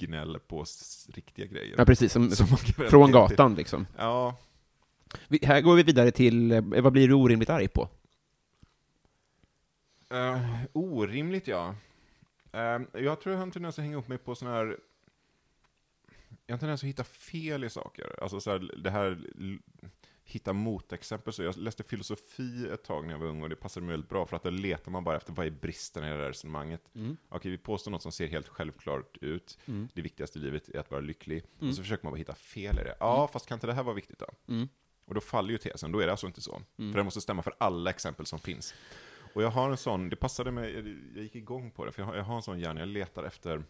gnäller 0.00 0.38
på 0.38 0.64
riktiga 1.08 1.46
grejer. 1.46 1.74
Ja, 1.78 1.84
precis. 1.84 2.12
Som, 2.12 2.30
Som 2.36 2.46
från 2.46 3.06
till. 3.06 3.12
gatan, 3.14 3.54
liksom. 3.54 3.86
Ja, 3.98 4.36
Vi, 5.28 5.38
här 5.42 5.60
går 5.60 5.74
vi 5.76 5.82
vidare 5.82 6.10
till, 6.10 6.52
eh, 6.52 6.60
vad 6.62 6.92
blir 6.92 7.08
du 7.08 7.14
orimligt 7.14 7.50
arg 7.50 7.68
på? 7.68 7.88
eh, 10.10 10.44
orimligt 10.72 11.46
ja. 11.48 11.74
Eh, 12.52 12.78
jag 12.92 13.20
tror 13.20 13.32
jag 13.32 13.36
har 13.36 13.42
en 13.42 13.50
tendens 13.50 13.78
att 13.78 13.84
hänga 13.84 13.96
upp 13.96 14.08
mig 14.08 14.18
på 14.18 14.34
sådana 14.34 14.56
här... 14.56 14.78
Jag 16.46 16.52
har 16.52 16.56
en 16.56 16.58
tendens 16.58 16.82
att 16.82 16.88
hitta 16.88 17.04
fel 17.04 17.64
i 17.64 17.70
saker. 17.70 18.22
Alltså 18.22 18.40
så 18.40 18.50
här, 18.50 18.74
det 18.82 18.90
här 18.90 19.18
hitta 20.30 20.52
motexempel. 20.52 21.32
Så 21.32 21.42
jag 21.42 21.56
läste 21.56 21.82
filosofi 21.82 22.68
ett 22.72 22.84
tag 22.84 23.06
när 23.06 23.12
jag 23.14 23.18
var 23.18 23.26
ung 23.26 23.42
och 23.42 23.48
det 23.48 23.56
passade 23.56 23.86
mig 23.86 23.92
väldigt 23.92 24.10
bra 24.10 24.26
för 24.26 24.36
att 24.36 24.42
där 24.42 24.50
letar 24.50 24.90
man 24.90 25.04
bara 25.04 25.16
efter 25.16 25.32
vad 25.32 25.46
är 25.46 25.50
bristen 25.50 26.04
i 26.04 26.08
det 26.10 26.16
där 26.16 26.28
resonemanget. 26.28 26.90
Okej, 27.28 27.50
vi 27.50 27.58
påstår 27.58 27.90
något 27.90 28.02
som 28.02 28.12
ser 28.12 28.26
helt 28.26 28.48
självklart 28.48 29.16
ut. 29.20 29.58
Det 29.94 30.02
viktigaste 30.02 30.38
i 30.38 30.42
livet 30.42 30.68
är 30.68 30.78
att 30.78 30.90
vara 30.90 31.00
lycklig. 31.00 31.42
Och 31.68 31.74
så 31.74 31.82
försöker 31.82 32.04
man 32.04 32.12
bara 32.12 32.18
hitta 32.18 32.34
fel 32.34 32.78
i 32.78 32.82
det. 32.84 32.96
Ja, 33.00 33.28
fast 33.32 33.46
kan 33.46 33.56
inte 33.56 33.66
det 33.66 33.74
här 33.74 33.82
vara 33.82 33.94
viktigt 33.94 34.18
då? 34.18 34.26
Och 35.04 35.14
då 35.14 35.20
faller 35.20 35.50
ju 35.50 35.58
tesen, 35.58 35.92
då 35.92 35.98
är 36.00 36.06
det 36.06 36.12
alltså 36.12 36.26
inte 36.26 36.40
så. 36.40 36.62
För 36.76 36.98
det 36.98 37.02
måste 37.04 37.20
stämma 37.20 37.42
för 37.42 37.54
alla 37.58 37.90
exempel 37.90 38.26
som 38.26 38.38
finns. 38.38 38.74
Och 39.34 39.42
jag 39.42 39.50
har 39.50 39.70
en 39.70 39.76
sån, 39.76 40.08
det 40.08 40.16
passade 40.16 40.50
mig, 40.50 40.74
jag 41.14 41.22
gick 41.22 41.34
igång 41.34 41.70
på 41.70 41.84
det, 41.84 41.92
för 41.92 42.02
jag 42.02 42.06
har, 42.06 42.16
jag 42.16 42.24
har 42.24 42.36
en 42.36 42.42
sån 42.42 42.60
hjärna, 42.60 42.80
jag 42.80 42.88
letar 42.88 43.24
efter 43.24 43.64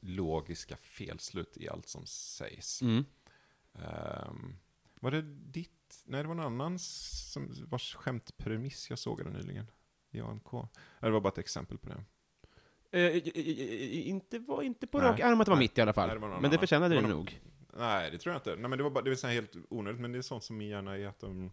logiska 0.00 0.76
felslut 0.76 1.56
i 1.56 1.68
allt 1.68 1.88
som 1.88 2.06
sägs. 2.06 2.82
Ehm, 3.74 4.56
var 5.00 5.10
det 5.10 5.22
ditt? 5.22 6.02
Nej, 6.04 6.22
det 6.22 6.28
var 6.28 6.34
någon 6.34 6.46
annan 6.46 6.78
som, 6.78 7.48
vars 7.68 7.94
skämtpremiss 7.94 8.90
jag 8.90 8.98
sågade 8.98 9.30
nyligen. 9.30 9.70
I 10.10 10.20
AMK. 10.20 10.50
Det 11.00 11.10
var 11.10 11.20
bara 11.20 11.28
ett 11.28 11.38
exempel 11.38 11.78
på 11.78 11.88
det. 11.88 12.04
Eh, 12.92 14.08
inte, 14.08 14.38
var 14.38 14.62
inte 14.62 14.86
på 14.86 15.00
rak 15.00 15.20
arm 15.20 15.40
att 15.40 15.44
det 15.46 15.50
var 15.50 15.58
mitt 15.58 15.78
i 15.78 15.80
alla 15.80 15.92
fall. 15.92 16.06
Nej, 16.08 16.16
det 16.16 16.20
var 16.20 16.28
men 16.28 16.40
det 16.42 16.46
annan. 16.48 16.58
förtjänade 16.58 16.94
Det 16.94 17.00
det 17.00 17.02
var 17.02 17.08
någon- 17.08 17.18
nog. 17.18 17.40
Nej, 17.78 18.10
det 18.10 18.18
tror 18.18 18.32
jag 18.32 18.38
inte. 18.40 18.56
Nej, 18.56 18.68
men 18.70 18.78
det 18.78 18.82
var 18.82 18.90
bara, 18.90 19.04
det 19.04 19.10
vill 19.10 19.18
säga 19.18 19.32
helt 19.32 19.56
onödigt, 19.68 20.00
men 20.00 20.12
det 20.12 20.18
är 20.18 20.22
sånt 20.22 20.44
som 20.44 20.56
min 20.56 20.68
hjärna 20.68 20.96
är 20.98 21.06
att 21.06 21.20
de... 21.20 21.50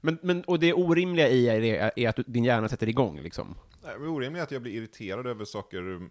Men, 0.00 0.18
men, 0.22 0.44
och 0.44 0.58
det 0.58 0.72
orimliga 0.74 1.28
i 1.28 1.48
är, 1.48 1.90
är 1.98 2.08
att 2.08 2.18
din 2.26 2.44
hjärna 2.44 2.68
sätter 2.68 2.88
igång, 2.88 3.20
liksom. 3.20 3.54
Nej, 3.84 3.98
men 3.98 4.08
orimligt 4.08 4.40
är 4.40 4.42
att 4.44 4.50
jag 4.50 4.62
blir 4.62 4.72
irriterad 4.72 5.26
över 5.26 5.44
saker. 5.44 5.78
mm, 5.78 6.10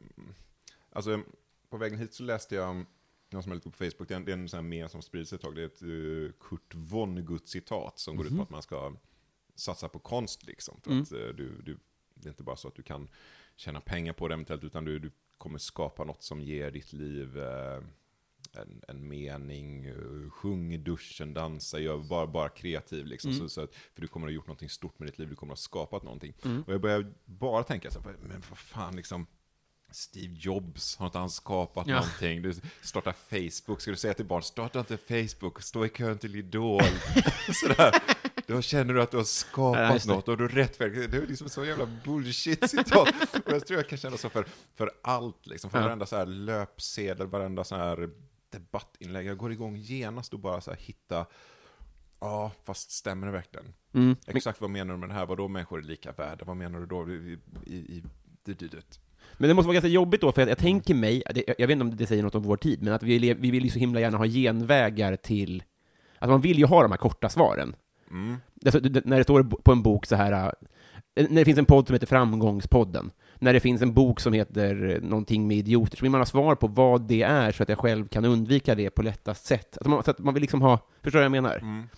Alltså, 0.92 1.22
på 1.70 1.78
vägen 1.78 2.00
hit 2.00 2.14
så 2.14 2.24
läste 2.24 2.56
jag 2.56 2.86
någon 3.30 3.44
som 3.44 3.52
är 3.52 3.56
lite 3.56 3.70
på 3.70 3.78
Facebook, 3.78 4.08
det 4.08 4.14
är 4.14 4.16
en, 4.16 4.26
det 4.26 4.32
är 4.32 4.38
en 4.38 4.50
sån 4.50 4.58
här 4.58 4.70
mer 4.70 4.88
som 4.88 5.02
sprids 5.02 5.34
ett 5.34 5.42
tag, 5.42 5.56
det 5.56 5.62
är 5.62 5.66
ett 5.66 5.84
uh, 5.84 6.32
Kurt 6.40 6.76
Vonnegut-citat 6.76 8.00
som 8.00 8.16
går 8.18 8.26
ut 8.26 8.36
på 8.36 8.44
att 8.44 8.50
man 8.50 8.62
ska 8.62 8.94
satsa 9.56 9.90
på 9.90 10.00
konst 10.00 10.46
liksom. 10.46 10.82
För 10.84 11.02
att 11.02 11.12
uh, 11.14 11.20
du, 11.20 11.62
du, 11.62 11.78
det 12.14 12.28
är 12.28 12.30
inte 12.30 12.44
bara 12.44 12.56
så 12.56 12.68
att 12.68 12.76
du 12.76 12.84
kan 12.84 13.08
tjäna 13.56 13.82
pengar 13.82 14.14
på 14.14 14.28
det 14.28 14.34
eventuellt, 14.34 14.64
utan 14.64 14.86
du, 14.86 15.00
du 15.00 15.12
kommer 15.38 15.60
skapa 15.60 16.04
något 16.04 16.24
som 16.24 16.42
ger 16.42 16.72
ditt 16.72 16.94
liv 16.94 17.40
eh, 17.40 17.84
en, 18.54 18.82
en 18.88 19.08
mening, 19.08 19.86
uh, 19.86 20.30
sjung 20.30 20.74
i 20.74 20.78
duschen, 20.78 21.34
dansa, 21.34 21.80
gör 21.80 21.98
bara, 21.98 22.28
bara 22.28 22.50
kreativ 22.50 23.06
liksom. 23.06 23.34
Så, 23.34 23.50
så 23.50 23.62
att, 23.62 23.76
för 23.76 24.02
du 24.02 24.08
kommer 24.08 24.28
att 24.28 24.32
ha 24.32 24.36
gjort 24.36 24.48
någonting 24.48 24.70
stort 24.70 25.00
med 25.00 25.08
ditt 25.08 25.20
liv, 25.20 25.30
du 25.30 25.36
kommer 25.36 25.54
att 25.54 25.60
ha 25.60 25.64
skapat 25.64 26.04
någonting. 26.04 26.34
Och 26.68 26.74
jag 26.74 26.82
börjar 26.82 27.14
bara 27.26 27.64
tänka 27.64 27.92
så 27.92 28.00
här, 28.00 28.16
men 28.22 28.44
vad 28.50 28.58
fan 28.58 28.96
liksom, 28.96 29.28
Steve 29.92 30.36
Jobs, 30.40 30.98
har 30.98 31.06
inte 31.06 31.18
han 31.18 31.30
skapat 31.30 31.88
Ja. 31.88 31.96
någonting? 31.96 32.42
Du 32.42 32.54
startar 32.82 33.12
Facebook, 33.30 33.82
ska 33.82 33.92
du 33.92 33.98
säga 33.98 34.14
till 34.14 34.26
barn, 34.26 34.44
starta 34.44 34.80
inte 34.80 34.98
Facebook, 34.98 35.62
stå 35.62 35.86
i 35.86 35.90
kön 35.90 36.18
till 36.18 36.36
Idol. 36.36 36.82
Sådär. 37.54 37.96
Då 38.48 38.62
känner 38.62 38.94
du 38.94 39.02
att 39.02 39.12
du 39.12 39.18
har 39.18 39.22
Ja, 39.22 39.26
skapat 39.26 40.04
det. 40.04 40.08
något 40.14 40.28
och 40.28 40.38
du 40.38 40.48
rättfärdigar 40.48 41.08
det. 41.08 41.18
är 41.18 41.28
liksom 41.28 41.50
så 41.50 41.66
jävla 41.66 41.86
bullshit-citat. 41.86 43.10
och 43.46 43.52
jag 43.52 43.68
tror 43.68 43.80
jag 43.80 43.90
kan 43.90 43.98
känna 43.98 44.18
så 44.18 44.30
för, 44.30 44.46
för 44.76 44.92
allt, 45.04 45.48
liksom. 45.48 45.70
För 45.70 45.78
Ja. 45.80 45.84
varenda 45.86 46.06
så 46.06 46.16
här 46.16 46.26
löpsedel, 46.26 47.28
varenda 47.28 47.64
så 47.64 47.76
här 47.76 48.10
debattinlägg. 48.50 49.26
Jag 49.28 49.38
går 49.38 49.52
igång 49.52 49.76
genast 49.76 50.34
och 50.34 50.40
bara 50.40 50.62
så 50.62 50.72
här 50.72 50.78
hitta 50.78 51.26
Ja, 52.22 52.52
fast 52.64 52.92
stämmer 52.92 53.28
det 53.28 53.34
verkligen? 53.34 53.74
Mm. 53.94 54.16
Exakt 54.28 54.62
vad 54.62 54.70
menar 54.70 54.94
du 54.94 55.00
med 55.00 55.10
det 55.10 55.14
här? 55.14 55.26
Vadå 55.26 55.48
människor 55.48 55.80
är 55.80 55.84
lika 55.84 56.12
värda? 56.12 56.46
Vad 56.46 56.58
menar 56.58 56.80
du 56.80 56.86
då 56.86 57.10
i, 57.12 57.40
i, 57.66 57.76
i 57.86 58.04
det? 58.54 59.00
Men 59.40 59.48
det 59.48 59.54
måste 59.54 59.68
vara 59.68 59.74
ganska 59.74 59.88
jobbigt 59.88 60.22
då, 60.22 60.32
för 60.32 60.42
jag, 60.42 60.50
jag 60.50 60.58
tänker 60.58 60.94
mig, 60.94 61.24
jag 61.58 61.68
vet 61.68 61.70
inte 61.70 61.84
om 61.84 61.96
det 61.96 62.08
säger 62.08 62.24
något 62.24 62.36
om 62.36 62.44
vår 62.44 62.58
tid, 62.58 62.82
men 62.82 62.94
att 62.94 63.04
vi, 63.04 63.34
vi 63.34 63.52
vill 63.52 63.64
ju 63.64 63.70
så 63.70 63.80
himla 63.80 64.00
gärna 64.00 64.18
ha 64.18 64.26
genvägar 64.26 65.16
till... 65.16 65.64
Att 66.20 66.30
man 66.30 66.42
vill 66.42 66.60
ju 66.60 66.66
ha 66.66 66.82
de 66.82 66.92
här 66.92 66.98
korta 66.98 67.30
svaren. 67.30 67.76
Mm. 68.12 68.38
Alltså, 68.66 68.80
när 68.80 69.18
det 69.18 69.24
står 69.24 69.44
på 69.44 69.72
en 69.72 69.84
bok 69.84 70.06
så 70.06 70.16
här, 70.16 70.32
äh, 71.16 71.26
när 71.30 71.42
det 71.42 71.46
finns 71.46 71.58
en 71.58 71.66
podd 71.66 71.88
som 71.88 71.94
heter 71.94 72.08
Framgångspodden, 72.08 73.12
när 73.36 73.54
det 73.54 73.60
finns 73.60 73.82
en 73.82 73.94
bok 73.94 74.20
som 74.20 74.34
heter 74.34 75.00
någonting 75.02 75.48
med 75.48 75.58
idioter, 75.58 75.98
så 75.98 76.02
vill 76.02 76.12
man 76.12 76.22
ha 76.22 76.26
svar 76.26 76.56
på 76.56 76.68
vad 76.68 77.02
det 77.02 77.22
är, 77.22 77.52
så 77.52 77.64
att 77.64 77.70
jag 77.70 77.80
själv 77.80 78.08
kan 78.08 78.26
undvika 78.26 78.76
det 78.76 78.90
på 78.90 79.02
lättast 79.02 79.46
sätt. 79.46 79.78
Att 79.78 79.88
man, 79.88 80.04
så 80.04 80.12
att 80.12 80.20
man 80.20 80.34
vill 80.34 80.42
liksom 80.42 80.62
ha, 80.62 80.80
förstår 81.02 81.20
du 81.20 81.30
vad 81.30 81.38
jag 81.38 81.44
menar? 81.44 81.58
Mm. 81.58 81.90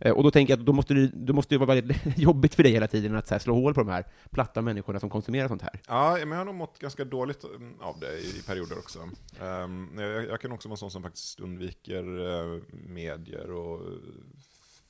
Eh, 0.00 0.12
Och 0.12 0.22
då 0.22 0.30
tänker 0.30 0.52
jag 0.52 0.60
att 0.60 0.66
då 0.66 0.72
måste 0.72 0.94
det, 0.94 1.10
då 1.14 1.32
måste 1.32 1.54
det 1.54 1.58
vara 1.58 1.74
väldigt 1.74 1.96
jobbigt 2.18 2.54
för 2.54 2.62
dig 2.62 2.72
hela 2.72 2.86
tiden 2.86 3.16
att 3.16 3.30
här, 3.30 3.38
slå 3.38 3.54
hål 3.54 3.74
på 3.74 3.80
de 3.80 3.88
här 3.88 4.04
platta 4.30 4.62
människorna 4.62 5.00
som 5.00 5.10
konsumerar 5.10 5.48
sånt 5.48 5.62
här. 5.62 5.80
Ja, 5.88 6.16
men 6.18 6.30
jag 6.30 6.38
har 6.38 6.44
nog 6.44 6.54
mått 6.54 6.78
ganska 6.78 7.04
dåligt 7.04 7.44
mm, 7.44 7.80
av 7.80 8.00
det 8.00 8.18
i, 8.18 8.42
perioder 8.46 8.78
också. 8.78 9.08
Ehm, 9.40 9.90
jag, 9.98 10.24
jag 10.24 10.40
kan 10.40 10.52
också 10.52 10.68
vara 10.68 10.76
sån 10.76 10.90
som 10.90 11.02
faktiskt 11.02 11.40
undviker 11.40 12.04
uh, 12.18 12.62
medier 12.70 13.50
och 13.50 13.80
eh, 13.80 13.98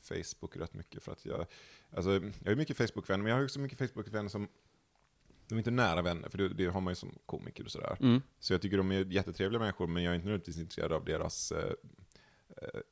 Facebook 0.03 0.57
rätt 0.57 0.75
mycket 0.75 1.03
för 1.03 1.13
att 1.13 1.27
jag, 1.27 1.47
alltså, 1.97 2.11
jag 2.13 2.53
är 2.53 2.57
mycket 2.57 2.77
Facebook-vän, 2.77 3.23
men 3.23 3.31
jag 3.31 3.37
har 3.37 3.45
också 3.45 3.61
mycket 3.61 3.79
Facebook-vänner 3.79 4.29
som 4.29 4.49
de 5.49 5.55
är 5.55 5.59
inte 5.59 5.71
nära 5.71 6.03
vänner, 6.03 6.29
för 6.29 6.39
det, 6.39 6.49
det 6.49 6.67
har 6.67 6.81
man 6.81 6.91
ju 6.91 6.95
som 6.95 7.15
komiker 7.27 7.65
och 7.65 7.71
sådär. 7.71 7.97
Mm. 8.01 8.23
Så 8.41 8.53
jag 8.55 8.63
tycker 8.63 8.77
de 8.77 8.93
är 8.93 9.05
jättetrevliga 9.05 9.61
människor, 9.61 9.87
men 9.87 10.03
jag 10.03 10.11
är 10.11 10.15
inte 10.15 10.27
nödvändigtvis 10.27 10.59
intresserad 10.59 10.93
av 10.93 11.05
deras 11.05 11.53
eh, 11.53 11.59
eh, 11.59 11.73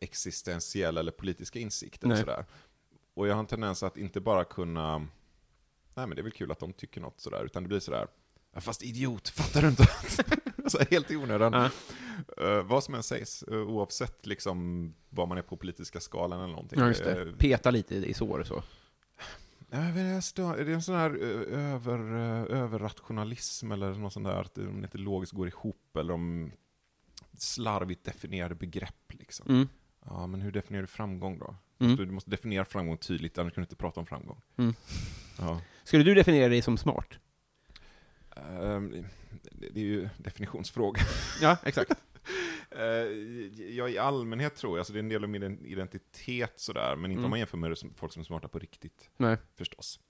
existentiella 0.01 1.01
eller 1.01 1.13
politiska 1.13 1.59
insikter. 1.59 2.13
Och, 2.13 2.19
sådär. 2.19 2.45
och 3.15 3.29
jag 3.29 3.35
har 3.35 3.41
en 3.41 3.47
tendens 3.47 3.83
att 3.83 3.97
inte 3.97 4.21
bara 4.21 4.45
kunna, 4.45 4.99
nej 4.99 6.07
men 6.07 6.11
det 6.11 6.21
är 6.21 6.23
väl 6.23 6.33
kul 6.33 6.53
att 6.53 6.59
de 6.59 6.73
tycker 6.73 7.01
något 7.01 7.21
sådär, 7.21 7.45
utan 7.45 7.63
det 7.63 7.69
blir 7.69 7.81
sådär, 7.81 8.09
"Ja, 8.53 8.61
fast 8.61 8.83
idiot, 8.83 9.29
fattar 9.29 9.63
du 9.63 9.69
inte? 9.69 9.87
så 10.71 10.79
här, 10.79 10.87
helt 10.91 11.11
i 11.11 11.17
onödan. 11.17 11.53
Ja. 11.53 11.71
Eh, 12.45 12.63
vad 12.63 12.85
som 12.85 12.95
än 12.95 13.03
sägs, 13.03 13.43
eh, 13.43 13.55
oavsett 13.57 14.27
liksom 14.27 14.95
var 15.09 15.27
man 15.27 15.39
är 15.39 15.43
på 15.43 15.57
politiska 15.57 16.01
skalan 16.01 16.39
eller 16.41 16.53
någonting. 16.53 16.81
Ja, 16.81 16.87
just 16.89 17.05
det. 17.05 17.23
Eh, 17.23 17.33
Peta 17.33 17.71
lite 17.71 17.95
i 17.95 18.15
sår 18.15 18.39
och 18.39 18.47
så. 18.47 18.63
jag 19.71 19.93
vet 19.93 20.25
stör, 20.25 20.55
är 20.55 20.65
det 20.65 20.73
en 20.73 20.83
sån 20.83 20.95
här 20.95 21.11
över, 21.51 21.99
överrationalism 22.51 23.73
eller 23.73 23.95
något 23.95 24.13
sånt 24.13 24.27
där, 24.27 24.41
att 24.41 24.55
det 24.55 24.67
om 24.67 24.81
det 24.81 24.85
inte 24.85 24.99
logiskt 24.99 25.33
går 25.33 25.49
ihop, 25.49 25.97
eller 25.97 26.15
om 26.15 26.53
slarvigt 27.41 28.05
definierade 28.05 28.55
begrepp 28.55 29.13
liksom. 29.13 29.47
Mm. 29.51 29.69
Ja, 30.05 30.27
men 30.27 30.41
hur 30.41 30.53
definierar 30.53 30.83
du 30.83 30.87
framgång 30.87 31.39
då? 31.39 31.57
Mm. 31.79 31.97
Du, 31.97 32.05
du 32.05 32.13
måste 32.13 32.31
definiera 32.31 32.65
framgång 32.65 32.97
tydligt, 32.99 33.39
annars 33.39 33.53
kan 33.55 33.63
du 33.63 33.65
inte 33.65 33.77
prata 33.77 34.01
om 34.01 34.07
framgång. 34.07 34.41
Mm. 34.57 34.75
Ja. 35.39 35.61
Skulle 35.85 36.05
du 36.05 36.15
definiera 36.15 36.49
dig 36.49 36.63
som 36.63 36.77
smart? 36.79 37.09
Ehm, 38.37 39.07
det 39.53 39.81
är 39.81 39.85
ju 39.85 40.09
definitionsfråga. 40.19 41.01
Ja, 41.41 41.57
exakt. 41.65 41.91
Eh, 42.71 42.83
jag 43.77 43.91
i 43.91 43.99
allmänhet 43.99 44.57
tror 44.57 44.73
jag, 44.73 44.79
alltså 44.79 44.93
det 44.93 44.99
är 44.99 45.03
en 45.03 45.09
del 45.09 45.25
av 45.25 45.31
min 45.31 45.67
identitet 45.67 46.53
sådär, 46.57 46.97
men 46.97 47.11
inte 47.11 47.19
Mm. 47.19 47.25
om 47.25 47.31
man 47.31 47.39
jämför 47.39 47.59
med 47.59 47.79
folk 47.97 48.13
som 48.13 48.21
är 48.21 48.25
smarta 48.25 48.49
på 48.49 48.59
riktigt. 48.59 49.11
Nej. 49.17 49.37
förstås. 49.55 50.01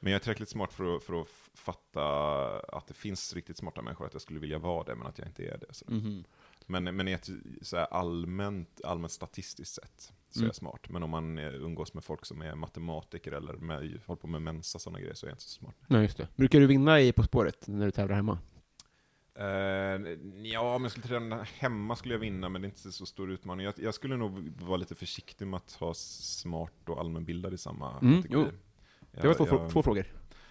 Men 0.00 0.12
jag 0.12 0.18
är 0.18 0.22
tillräckligt 0.22 0.48
smart 0.48 0.72
för 0.72 0.96
att, 0.96 1.02
för 1.02 1.20
att 1.20 1.28
fatta 1.54 2.58
att 2.60 2.86
det 2.86 2.94
finns 2.94 3.34
riktigt 3.34 3.56
smarta 3.58 3.82
människor, 3.82 4.06
att 4.06 4.12
jag 4.12 4.22
skulle 4.22 4.40
vilja 4.40 4.58
vara 4.58 4.84
det, 4.84 4.94
men 4.94 5.06
att 5.06 5.18
jag 5.18 5.28
inte 5.28 5.44
är 5.44 5.58
det. 5.58 5.74
Så. 5.74 5.84
Men, 6.70 6.84
men 6.96 7.08
i 7.08 7.12
ett 7.12 7.28
så 7.62 7.76
allmänt, 7.76 8.80
allmänt 8.84 9.12
statistiskt 9.12 9.74
sätt 9.74 10.12
så 10.30 10.38
är 10.38 10.42
Mm. 10.42 10.46
jag 10.48 10.54
smart. 10.54 10.88
Men 10.88 11.02
om 11.02 11.10
man 11.10 11.38
umgås 11.38 11.94
med 11.94 12.04
folk 12.04 12.24
som 12.26 12.42
är 12.42 12.54
matematiker 12.54 13.32
eller 13.32 13.52
med, 13.52 14.00
håller 14.06 14.20
på 14.20 14.26
med 14.26 14.42
mensa 14.42 14.76
och 14.76 14.82
sådana 14.82 14.98
grejer 15.00 15.14
så 15.14 15.26
är 15.26 15.30
jag 15.30 15.34
inte 15.34 15.42
så 15.44 15.48
smart. 15.48 15.74
Nej, 15.86 16.02
just 16.02 16.16
det. 16.16 16.28
Brukar 16.36 16.60
du 16.60 16.66
vinna 16.66 17.00
i 17.00 17.12
På 17.12 17.22
spåret 17.22 17.66
när 17.66 17.84
du 17.86 17.90
tävlar 17.90 18.16
hemma? 18.16 18.38
Eh, 19.34 19.44
ja, 20.42 20.74
om 20.76 20.82
jag 20.82 20.90
skulle 20.90 21.06
träna 21.06 21.42
hemma 21.42 21.96
skulle 21.96 22.14
jag 22.14 22.18
vinna, 22.18 22.48
men 22.48 22.62
det 22.62 22.66
är 22.66 22.68
inte 22.68 22.92
så 22.92 23.06
stor 23.06 23.30
utmaning. 23.30 23.64
Jag, 23.66 23.74
jag 23.76 23.94
skulle 23.94 24.16
nog 24.16 24.52
vara 24.62 24.76
lite 24.76 24.94
försiktig 24.94 25.46
med 25.46 25.56
att 25.56 25.72
ha 25.72 25.94
smart 25.94 26.88
och 26.88 27.00
allmänbildad 27.00 27.54
i 27.54 27.58
samma 27.58 27.98
Mm, 27.98 28.22
kategori. 28.22 28.50
Det 29.10 29.26
var 29.26 29.34
två, 29.34 29.46
Jag- 29.46 29.70
två 29.70 29.82
frågor. 29.82 30.06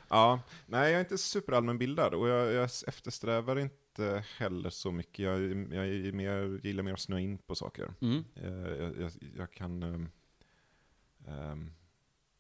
Ja, 0.10 0.40
nej 0.66 0.92
jag 0.92 0.96
är 0.96 1.00
inte 1.00 1.18
superallmänbildad 1.18 2.14
och 2.14 2.28
jag, 2.28 2.54
jag 2.54 2.64
eftersträvar 2.64 3.60
inte 3.60 3.76
heller 4.38 4.70
så 4.70 4.92
mycket. 4.92 5.20
Jag, 5.20 5.42
jag 5.74 5.88
är 5.88 6.12
mer, 6.12 6.60
gillar 6.64 6.84
mer 6.84 6.94
att 6.94 7.00
snöa 7.00 7.20
in 7.20 7.38
på 7.38 7.56
saker. 7.56 7.94
Mm. 8.02 8.24
Eh, 8.36 8.50
Jag, 8.52 8.98
jag, 9.02 9.12
jag 9.38 9.52
kan 9.52 9.84
ehm, 11.28 11.72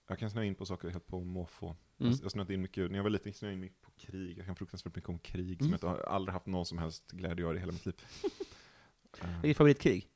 jag 0.07 0.19
kan 0.19 0.29
snöa 0.31 0.43
in 0.45 0.55
på 0.55 0.65
saker 0.65 0.89
helt 0.89 1.07
på 1.07 1.23
måfå. 1.23 1.65
Mm. 1.99 2.11
Jag, 2.11 2.19
jag 2.23 2.31
snöade 2.31 2.53
in 2.53 2.61
mycket, 2.61 2.91
när 2.91 2.97
jag 2.97 3.03
var 3.03 3.09
liten 3.09 3.33
snöade 3.33 3.51
jag 3.51 3.57
in 3.57 3.61
mycket 3.61 3.81
på 3.81 3.91
krig. 3.91 4.37
Jag 4.37 4.45
kan 4.45 4.55
fruktansvärt 4.55 4.95
mycket 4.95 5.09
om 5.09 5.19
krig 5.19 5.61
Mm. 5.61 5.77
som 5.79 5.89
jag 5.89 5.95
inte- 5.95 6.07
aldrig 6.09 6.33
haft 6.33 6.45
någon 6.45 6.65
som 6.65 6.77
helst 6.77 7.11
glädje 7.11 7.45
av 7.45 7.55
i 7.55 7.59
hela 7.59 7.71
mitt 7.71 7.85
liv. 7.85 7.95
Eh, 9.21 9.27
Vad 9.27 9.43
är 9.43 9.47
ditt 9.47 9.57
favoritkrig? 9.57 10.07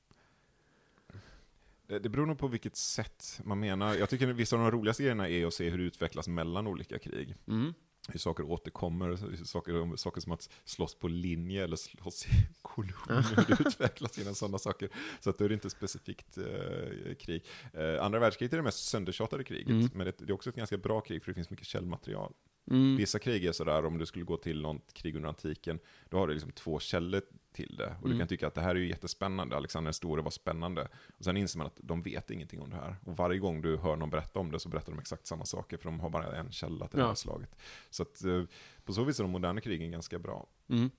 Det, 1.87 1.99
det 1.99 2.09
beror 2.09 2.25
nog 2.25 2.37
på 2.37 2.47
vilket 2.47 2.75
sätt 2.75 3.41
man 3.43 3.59
menar. 3.59 3.95
Jag 3.95 4.09
tycker 4.09 4.29
att 4.29 4.35
vissa 4.35 4.55
av 4.55 4.61
de 4.61 4.71
roligaste 4.71 5.03
grejerna 5.03 5.29
är 5.29 5.45
att 5.45 5.53
se 5.53 5.69
hur 5.69 5.77
det 5.77 5.83
utvecklas 5.83 6.27
mellan 6.27 6.67
olika 6.67 6.99
krig. 6.99 7.35
Mm. 7.47 7.73
Hur 8.09 8.19
saker 8.19 8.43
återkommer, 8.43 9.15
saker, 9.45 9.95
saker 9.95 10.21
som 10.21 10.31
att 10.31 10.49
slåss 10.63 10.95
på 10.95 11.07
linje 11.07 11.63
eller 11.63 11.75
slåss 11.75 12.25
i 12.25 12.29
kolonn, 12.61 13.23
hur 13.23 13.35
det 13.55 13.69
utvecklas 13.69 14.17
genom 14.17 14.35
sådana 14.35 14.57
saker. 14.57 14.89
Så 15.19 15.29
att 15.29 15.37
då 15.37 15.45
är 15.45 15.49
det 15.49 15.53
inte 15.53 15.69
specifikt 15.69 16.37
eh, 16.37 17.15
krig. 17.19 17.45
Eh, 17.73 18.03
andra 18.03 18.19
världskriget 18.19 18.53
är 18.53 18.57
det 18.57 18.63
mest 18.63 18.89
söndertjatade 18.89 19.43
kriget, 19.43 19.69
Mm. 19.69 19.89
men 19.93 20.05
det, 20.05 20.17
det 20.17 20.29
är 20.29 20.33
också 20.33 20.49
ett 20.49 20.55
ganska 20.55 20.77
bra 20.77 21.01
krig 21.01 21.23
för 21.23 21.31
det 21.31 21.35
finns 21.35 21.49
mycket 21.49 21.67
källmaterial. 21.67 22.33
Mm. 22.71 22.95
Vissa 22.97 23.19
krig 23.19 23.45
är 23.45 23.51
sådär, 23.51 23.85
om 23.85 23.97
du 23.97 24.05
skulle 24.05 24.25
gå 24.25 24.37
till 24.37 24.61
något 24.61 24.93
krig 24.93 25.15
under 25.15 25.29
antiken, 25.29 25.79
då 26.09 26.17
har 26.17 26.27
du 26.27 26.33
liksom 26.33 26.51
två 26.51 26.79
källor 26.79 27.21
till 27.53 27.75
det. 27.77 27.95
Och 28.01 28.07
du 28.07 28.13
Mm. 28.13 28.19
kan 28.19 28.27
tycka 28.27 28.47
att 28.47 28.53
det 28.55 28.61
här 28.61 28.75
är 28.75 28.79
ju 28.79 28.87
jättespännande, 28.87 29.55
Alexander 29.57 29.87
den 29.87 29.93
store 29.93 30.21
var 30.21 30.31
spännande. 30.31 30.87
Och 31.17 31.23
sen 31.23 31.37
inser 31.37 31.57
man 31.57 31.67
att 31.67 31.79
de 31.83 32.01
vet 32.01 32.31
ingenting 32.31 32.61
om 32.61 32.69
det 32.69 32.75
här. 32.75 32.95
Och 33.05 33.17
varje 33.17 33.39
gång 33.39 33.61
du 33.61 33.77
hör 33.77 33.95
någon 33.95 34.09
berätta 34.09 34.39
om 34.39 34.51
det 34.51 34.59
så 34.59 34.69
berättar 34.69 34.91
de 34.91 34.99
exakt 34.99 35.27
samma 35.27 35.45
saker, 35.45 35.77
för 35.77 35.85
de 35.85 35.99
har 35.99 36.09
bara 36.09 36.35
en 36.35 36.51
källa 36.51 36.87
till 36.87 36.97
det 36.97 37.03
Ja. 37.03 37.07
här 37.07 37.15
slaget. 37.15 37.55
Så 37.89 38.03
att 38.03 38.23
eh, 38.23 38.43
på 38.85 38.93
så 38.93 39.03
vis 39.03 39.19
är 39.19 39.23
de 39.23 39.31
moderna 39.31 39.61
krigen 39.61 39.91
ganska 39.91 40.19
bra. 40.19 40.47
Mm. 40.69 40.89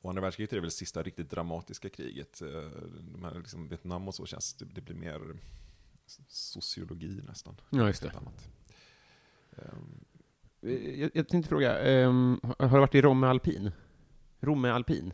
Och 0.00 0.10
andra 0.10 0.22
världskriget 0.22 0.52
är 0.52 0.56
väl 0.56 0.64
det 0.64 0.70
sista 0.70 1.02
riktigt 1.02 1.30
dramatiska 1.30 1.88
kriget. 1.88 2.42
Eh, 2.42 2.48
De 3.12 3.24
här 3.24 3.34
liksom 3.38 3.68
Vietnam 3.68 4.08
och 4.08 4.14
så 4.14 4.26
känns 4.26 4.54
det, 4.54 4.64
det 4.64 4.80
blir 4.80 4.94
mer 4.96 5.20
sociologi 6.28 7.20
nästan. 7.26 7.56
Ja, 7.70 7.86
just 7.86 8.02
det. 8.02 8.12
Eh, 9.56 11.00
Jag, 11.00 11.10
jag 11.14 11.28
tänkte 11.28 11.48
fråga, 11.48 11.72
har 11.72 12.68
har 12.68 12.76
du 12.76 12.80
varit 12.80 12.94
i 12.94 13.02
Romme 13.02 13.26
Alpin? 13.26 13.70
Romme 14.40 14.68
Alpin? 14.70 15.12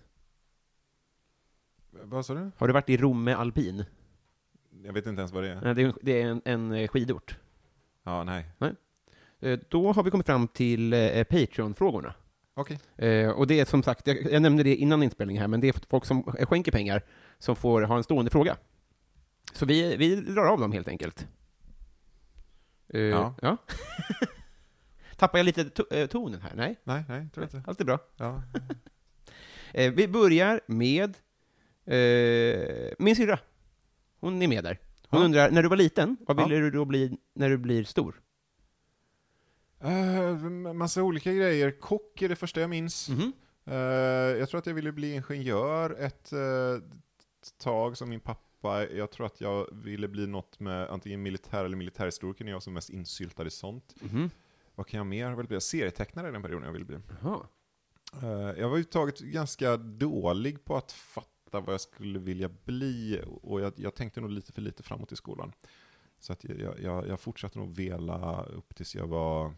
Vad 1.91 2.27
sa 2.27 2.35
du? 2.35 2.51
Har 2.57 2.67
du 2.67 2.73
varit 2.73 2.91
i 2.91 2.97
Romme 2.97 3.33
Alpin? 3.33 3.85
Jag 4.85 4.93
vet 4.93 5.07
inte 5.07 5.21
ens 5.21 5.33
vad 5.33 5.43
det 5.43 5.51
är. 5.51 5.61
Nej, 5.61 5.75
Det 5.75 5.83
är, 5.83 5.87
en- 5.87 5.99
det 6.03 6.23
är 6.23 6.27
en, 6.29 6.43
en 6.45 6.73
eh, 6.73 6.89
skidort. 6.89 7.39
Ja, 8.03 8.25
nej. 8.25 8.45
Eh, 9.41 9.59
Då 9.69 9.93
har 9.93 10.03
vi 10.03 10.11
kommit 10.11 10.27
fram 10.27 10.49
till 10.49 10.93
eh, 10.93 11.25
Patreon-frågorna. 11.25 12.15
Okej. 12.55 12.79
Eh, 12.97 13.31
och 13.31 13.47
det 13.47 13.61
är 13.61 13.65
som 13.65 13.83
sagt, 13.83 14.07
jag, 14.07 14.33
jag 14.33 14.43
nämnde 14.43 14.63
det 14.63 14.77
innan 14.77 15.03
inspelningen 15.03 15.41
här, 15.41 15.49
men 15.49 15.61
det 15.61 15.69
är 15.69 15.75
folk 15.91 16.05
som 16.05 16.23
skänker 16.23 16.73
pengar 16.73 17.03
som 17.39 17.57
får 17.57 17.83
ha 17.83 17.97
en 17.97 18.05
stående 18.05 18.31
fråga. 18.31 18.57
Så 19.53 19.67
vi, 19.67 19.97
vi 19.97 20.17
drar 20.17 20.45
av 20.47 20.61
dem 20.61 20.73
helt 20.73 20.89
enkelt. 20.89 21.27
Eh, 22.89 23.01
Ja. 23.01 23.35
ja. 23.43 23.57
Tappar 25.17 25.39
jag 25.39 25.45
lite 25.45 25.65
to 25.71 25.83
eh, 25.91 26.07
tonen 26.07 26.41
här? 26.43 26.53
Nej, 26.55 26.77
Nej, 26.85 27.05
nej, 27.09 27.29
tror 27.35 27.45
jag 27.51 27.55
inte. 27.59 27.71
allt 27.71 27.81
är 27.81 27.85
bra. 27.85 27.99
Ja. 28.17 28.43
Eh, 29.75 29.93
vi 29.93 30.09
börjar 30.09 30.61
med 30.67 31.17
eh, 31.95 32.93
min 32.99 33.17
syrra. 33.17 33.39
Hon 34.21 34.43
är 34.43 34.49
med 34.49 34.65
där. 34.65 34.79
Hon 35.09 35.21
Ja. 35.21 35.25
undrar, 35.25 35.51
när 35.51 35.63
du 35.63 35.69
var 35.69 35.77
liten, 35.77 36.17
vad 36.27 36.41
Ja. 36.41 36.45
ville 36.47 36.61
du 36.61 36.71
då 36.71 36.85
bli 36.85 37.19
när 37.35 37.51
du 37.51 37.59
blir 37.59 37.85
stor? 37.85 38.21
Uh, 39.85 40.73
massa 40.73 41.03
olika 41.03 41.33
grejer. 41.33 41.71
Kock 41.81 42.23
är 42.23 42.29
det 42.29 42.37
första 42.37 42.61
jag 42.61 42.71
minns. 42.71 43.09
Mhm. 43.09 43.33
Eh, 43.65 43.75
jag 44.39 44.49
tror 44.49 44.59
att 44.59 44.67
jag 44.67 44.75
ville 44.75 44.93
bli 44.93 45.13
ingenjör 45.15 45.91
ett 46.01 46.33
eh, 46.33 46.39
tag 47.63 47.97
som 47.97 48.09
min 48.09 48.21
pappa. 48.21 48.87
Jag 48.89 49.11
tror 49.11 49.27
att 49.27 49.41
jag 49.41 49.67
ville 49.73 50.09
bli 50.09 50.27
något 50.27 50.61
med 50.61 50.89
antingen 50.91 51.23
militär 51.23 51.65
eller 51.65 51.77
militärhistoriker 51.77 52.45
när 52.45 52.53
jag 52.53 52.57
var 52.57 52.61
som 52.61 52.73
mest 52.75 52.91
insyltad 52.91 53.47
i 53.47 53.51
sånt. 53.51 53.95
Mhm. 54.01 54.31
Vad 54.75 54.87
kan 54.87 54.99
jag 54.99 55.07
mer? 55.07 55.29
Jag 55.29 55.37
ville 55.37 55.49
bli 55.49 55.61
serietecknare 55.61 56.29
i 56.29 56.33
den 56.33 56.43
perioden 56.43 56.67
jag 56.67 56.73
ville 56.73 56.85
bli. 56.85 56.99
Jaha. 57.23 57.41
Eh, 58.23 58.29
jag 58.29 58.39
var 58.41 58.49
överhuvudtaget 58.53 59.19
ganska 59.21 59.77
dålig 59.77 60.65
på 60.65 60.77
att 60.77 60.93
fatta 60.93 61.29
vad 61.53 61.73
jag 61.73 61.81
skulle 61.81 62.19
vilja 62.19 62.49
bli 62.65 63.21
och 63.43 63.61
jag, 63.61 63.73
jag 63.77 63.95
tänkte 63.95 64.21
nog 64.21 64.31
lite 64.31 64.53
för 64.53 64.63
lite 64.63 64.83
framåt 64.83 65.13
i 65.13 65.17
skolan. 65.17 65.53
Så 66.19 66.33
att 66.33 66.45
jag, 66.45 66.81
jag, 66.81 67.09
jag 67.09 67.21
fortsatte 67.21 67.59
nog 67.59 67.77
vela 67.77 68.43
upp 68.43 68.75
tills 68.75 68.95
jag 68.95 69.07
var, 69.07 69.55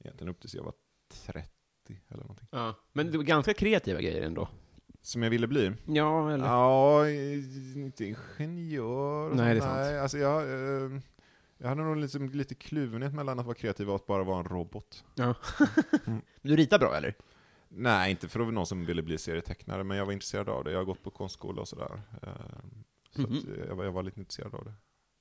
egentligen 0.00 0.30
upp 0.30 0.40
tills 0.40 0.54
jag 0.54 0.64
var 0.64 0.74
30 1.26 1.48
eller 2.08 2.22
någonting. 2.22 2.48
Ja. 2.50 2.74
Men 2.92 3.10
det 3.10 3.16
var 3.16 3.24
ganska 3.24 3.54
kreativa 3.54 4.00
grejer 4.00 4.22
ändå. 4.22 4.48
Som 5.02 5.22
jag 5.22 5.30
ville 5.30 5.46
bli? 5.46 5.72
Ja, 5.86 6.32
eller? 6.32 6.44
Ja, 6.46 7.08
inte 7.08 8.04
ingenjör. 8.04 9.30
och 9.30 9.36
Nej, 9.36 9.54
det 9.54 9.60
är 9.60 9.60
sant. 9.60 9.76
Nej, 9.76 10.00
alltså 10.00 10.18
jag, 10.18 10.42
eh, 10.42 11.00
jag 11.58 11.68
hade 11.68 11.82
nog 11.82 11.96
liksom 11.96 12.28
lite 12.28 12.54
kluvenhet 12.54 13.14
mellan 13.14 13.38
att 13.38 13.46
vara 13.46 13.54
kreativ 13.54 13.90
och 13.90 13.96
att 13.96 14.06
bara 14.06 14.24
vara 14.24 14.38
en 14.38 14.44
robot. 14.44 15.04
Ja. 15.14 15.34
Du 16.42 16.56
ritar 16.56 16.78
bra, 16.78 16.96
eller? 16.96 17.14
Nej, 17.74 18.10
inte 18.10 18.28
för 18.28 18.40
att 18.40 18.46
vara 18.46 18.54
någon 18.54 18.66
som 18.66 18.84
ville 18.84 19.02
bli 19.02 19.18
serietecknare, 19.18 19.84
men 19.84 19.96
jag 19.96 20.06
var 20.06 20.12
intresserad 20.12 20.48
av 20.48 20.64
det. 20.64 20.70
Jag 20.70 20.78
har 20.78 20.84
gått 20.84 21.02
på 21.02 21.10
konstskola 21.10 21.60
och 21.60 21.68
sådär. 21.68 22.02
Eh, 22.22 22.30
Så 23.16 23.22
att 23.22 23.30
eh, 23.30 23.64
jag, 23.68 23.74
var, 23.76 23.84
jag 23.84 23.92
var 23.92 24.02
lite 24.02 24.20
intresserad 24.20 24.54
av 24.54 24.64
det. 24.64 24.72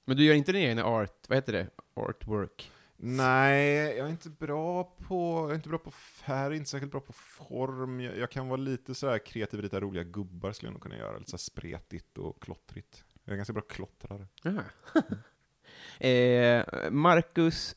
Men 0.05 0.17
du 0.17 0.23
gör 0.23 0.33
inte 0.35 0.51
din 0.51 0.61
egen 0.61 0.79
art, 0.79 1.25
vad 1.29 1.37
heter 1.37 1.53
det? 1.53 1.67
Artwork? 1.93 2.71
Nej, 3.03 3.97
jag 3.97 4.07
är 4.07 4.09
inte 4.11 4.29
bra 4.29 4.83
på, 4.83 5.39
jag 5.43 5.51
är 5.51 5.55
inte 5.55 5.69
bra 5.69 5.77
på 5.77 5.91
färg, 5.91 6.57
inte 6.57 6.69
särskilt 6.69 6.91
bra 6.91 7.01
på 7.01 7.13
form. 7.13 7.99
Jag, 7.99 8.17
jag 8.17 8.31
kan 8.31 8.47
vara 8.47 8.57
lite 8.57 8.95
sådär 8.95 9.17
kreativ, 9.25 9.61
rita 9.61 9.79
roliga 9.79 10.03
gubbar 10.03 10.51
skulle 10.51 10.67
jag 10.67 10.73
nog 10.73 10.81
kunna 10.81 10.97
göra. 10.97 11.17
Lite 11.17 11.31
så 11.31 11.37
här 11.37 11.39
spretigt 11.39 12.17
och 12.17 12.41
klottrigt. 12.41 13.03
Jag 13.23 13.33
är 13.33 13.37
ganska 13.37 13.53
bra 13.53 13.61
klottrare. 13.61 14.27
Jaha. 14.43 14.63
eh, 16.09 16.91
Marcus 16.91 17.75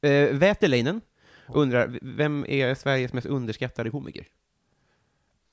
eh, 0.00 0.36
Väterleinen 0.36 1.00
undrar, 1.48 1.98
vem 2.02 2.44
är 2.48 2.74
Sveriges 2.74 3.12
mest 3.12 3.26
underskattade 3.26 3.90
komiker? 3.90 4.26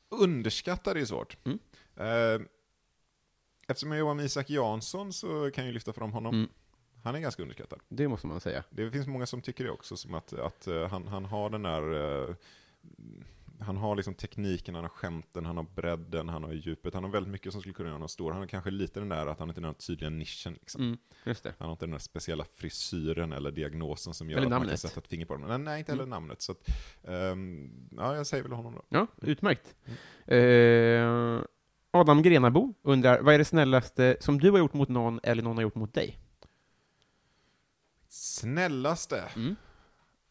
Underskattad 0.10 0.98
är 0.98 1.06
svårt. 1.06 1.38
Mm. 1.44 1.60
Eh, 1.96 2.48
eftersom 3.68 3.92
jag 3.92 4.00
jobbar 4.00 4.14
med 4.14 4.26
Isak 4.26 4.50
Jansson 4.50 5.14
så 5.14 5.52
kan 5.52 5.66
jag 5.66 5.74
lyfta 5.74 5.94
fram 5.94 6.14
honom. 6.14 6.36
Mm. 6.36 6.50
Han 7.04 7.16
är 7.16 7.20
ganska 7.20 7.42
underskattad. 7.42 7.80
Det 7.90 8.08
måste 8.08 8.28
man 8.28 8.40
säga. 8.40 8.64
Det 8.70 8.92
finns 8.92 9.08
många 9.08 9.26
som 9.26 9.42
tycker 9.42 9.64
det 9.64 9.72
också, 9.72 9.98
som 9.98 10.14
att, 10.14 10.34
att 10.34 10.68
eh, 10.68 10.88
han, 10.88 11.08
han 11.08 11.26
har 11.26 11.50
den 11.50 11.64
där... 11.64 11.94
eh, 12.30 12.36
han 13.60 13.78
har 13.78 13.96
liksom 13.96 14.14
tekniken, 14.14 14.76
han 14.76 14.84
har 14.84 14.90
skämten, 14.90 15.46
han 15.46 15.58
har 15.58 15.64
bredden, 15.64 16.30
han 16.30 16.44
har 16.44 16.54
djupet. 16.54 16.94
Han 16.94 17.04
har 17.04 17.12
väldigt 17.12 17.32
mycket 17.32 17.52
som 17.52 17.62
skulle 17.62 17.74
kunna 17.74 17.88
göra 17.90 17.96
honom 17.96 18.10
stor. 18.10 18.32
Han 18.32 18.40
har 18.40 18.48
kanske 18.48 18.72
lite 18.72 19.00
den 19.00 19.10
där 19.10 19.28
att 19.28 19.40
han 19.40 19.50
inte 19.50 19.62
har 19.62 19.66
den 19.66 19.74
tydliga 19.74 20.10
nischen. 20.10 20.54
Liksom. 20.54 20.82
Mm. 20.82 20.98
Han 21.46 21.68
har 21.68 21.72
inte 21.72 21.86
den 21.86 21.92
där 21.92 22.00
speciella 22.00 22.46
frisyren 22.54 23.34
eller 23.34 23.52
diagnosen 23.52 24.14
som 24.14 24.30
gör 24.30 24.38
Eller 24.38 24.46
att 24.46 24.50
man 24.50 24.60
kan 24.60 24.66
namnet. 24.68 24.80
sätta 24.80 25.00
ett 25.00 25.08
finger 25.08 25.26
på 25.26 25.34
honom. 25.34 25.50
Nej, 25.50 25.58
nej 25.58 25.80
inte 25.80 25.92
heller 25.92 26.06
namnet. 26.06 26.42
Så 26.42 26.52
att, 26.52 26.70
ehm, 27.04 27.72
ja, 27.92 28.16
jag 28.16 28.28
säger 28.28 28.44
väl 28.44 28.52
honom 28.52 28.74
då. 28.76 28.82
Ja, 28.90 29.08
utmärkt. 29.22 29.76
Eh, 30.26 31.42
Adam 31.92 32.22
Grenabo 32.22 32.74
undrar, 32.82 33.22
vad 33.22 33.34
är 33.34 33.38
det 33.38 33.46
snällaste 33.46 34.18
som 34.20 34.40
du 34.40 34.52
har 34.52 34.58
gjort 34.58 34.74
mot 34.74 34.90
någon 34.90 35.20
eller 35.24 35.44
någon 35.44 35.56
har 35.58 35.62
gjort 35.62 35.76
mot 35.76 35.94
dig? 35.94 36.20
Snällaste? 38.10 39.24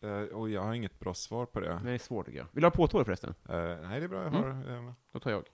Mm. 0.02 0.22
Eh, 0.22 0.28
och 0.34 0.50
jag 0.50 0.62
har 0.62 0.74
inget 0.74 0.98
bra 0.98 1.14
svar 1.14 1.46
på 1.46 1.60
det. 1.60 1.80
Det 1.84 1.90
är 1.90 1.98
svårt 1.98 2.26
tycker 2.26 2.38
jag. 2.38 2.46
Vill 2.52 2.60
du 2.62 2.66
ha 2.66 2.70
påtår 2.70 3.04
förresten? 3.04 3.34
Eh, 3.48 3.54
nej, 3.88 4.00
det 4.00 4.06
är 4.06 4.08
bra. 4.08 4.22
Jag 4.22 4.34
Mm. 4.34 4.42
har... 4.66 4.74
eh, 4.88 4.92
Då 5.12 5.20
tar 5.20 5.30
jag. 5.30 5.44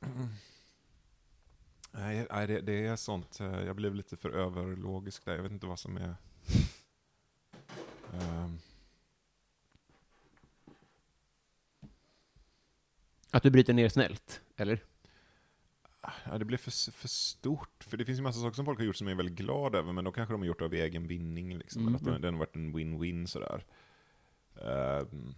nej, 1.92 2.26
nej 2.30 2.46
det, 2.46 2.60
det 2.60 2.86
är 2.86 2.96
sånt. 2.96 3.38
jag 3.40 3.76
blev 3.76 3.94
lite 3.94 4.16
för 4.16 4.30
överlogisk 4.30 5.24
där. 5.24 5.34
Jag 5.36 5.42
vet 5.42 5.52
inte 5.52 5.66
vad 5.66 5.78
som 5.78 5.96
är... 5.96 6.14
Ehm, 8.14 8.58
Att 13.32 13.42
du 13.42 13.50
bryter 13.50 13.72
ner 13.72 13.88
snällt, 13.88 14.40
eller? 14.56 14.84
Ja, 16.24 16.38
det 16.38 16.44
blev 16.44 16.58
för, 16.58 16.92
för 16.92 17.08
stort. 17.08 17.84
För 17.84 17.96
det 17.96 18.04
finns 18.04 18.18
ju 18.18 18.22
massa 18.22 18.40
saker 18.40 18.56
som 18.56 18.64
folk 18.64 18.78
har 18.78 18.86
gjort 18.86 18.96
som 18.96 19.06
jag 19.06 19.12
är 19.12 19.16
väldigt 19.16 19.36
glad 19.38 19.74
över, 19.74 19.92
men 19.92 20.04
då 20.04 20.12
kanske 20.12 20.34
de 20.34 20.40
har 20.40 20.46
gjort 20.46 20.58
det 20.58 20.64
av 20.64 20.74
egen 20.74 21.06
vinning. 21.06 21.58
Liksom. 21.58 21.82
Mm. 21.82 21.94
Att 21.94 22.04
det, 22.04 22.18
det 22.18 22.28
har 22.30 22.38
varit 22.38 22.56
en 22.56 22.76
win-win 22.76 23.26
sådär. 23.26 23.64
Ehm, 24.56 25.34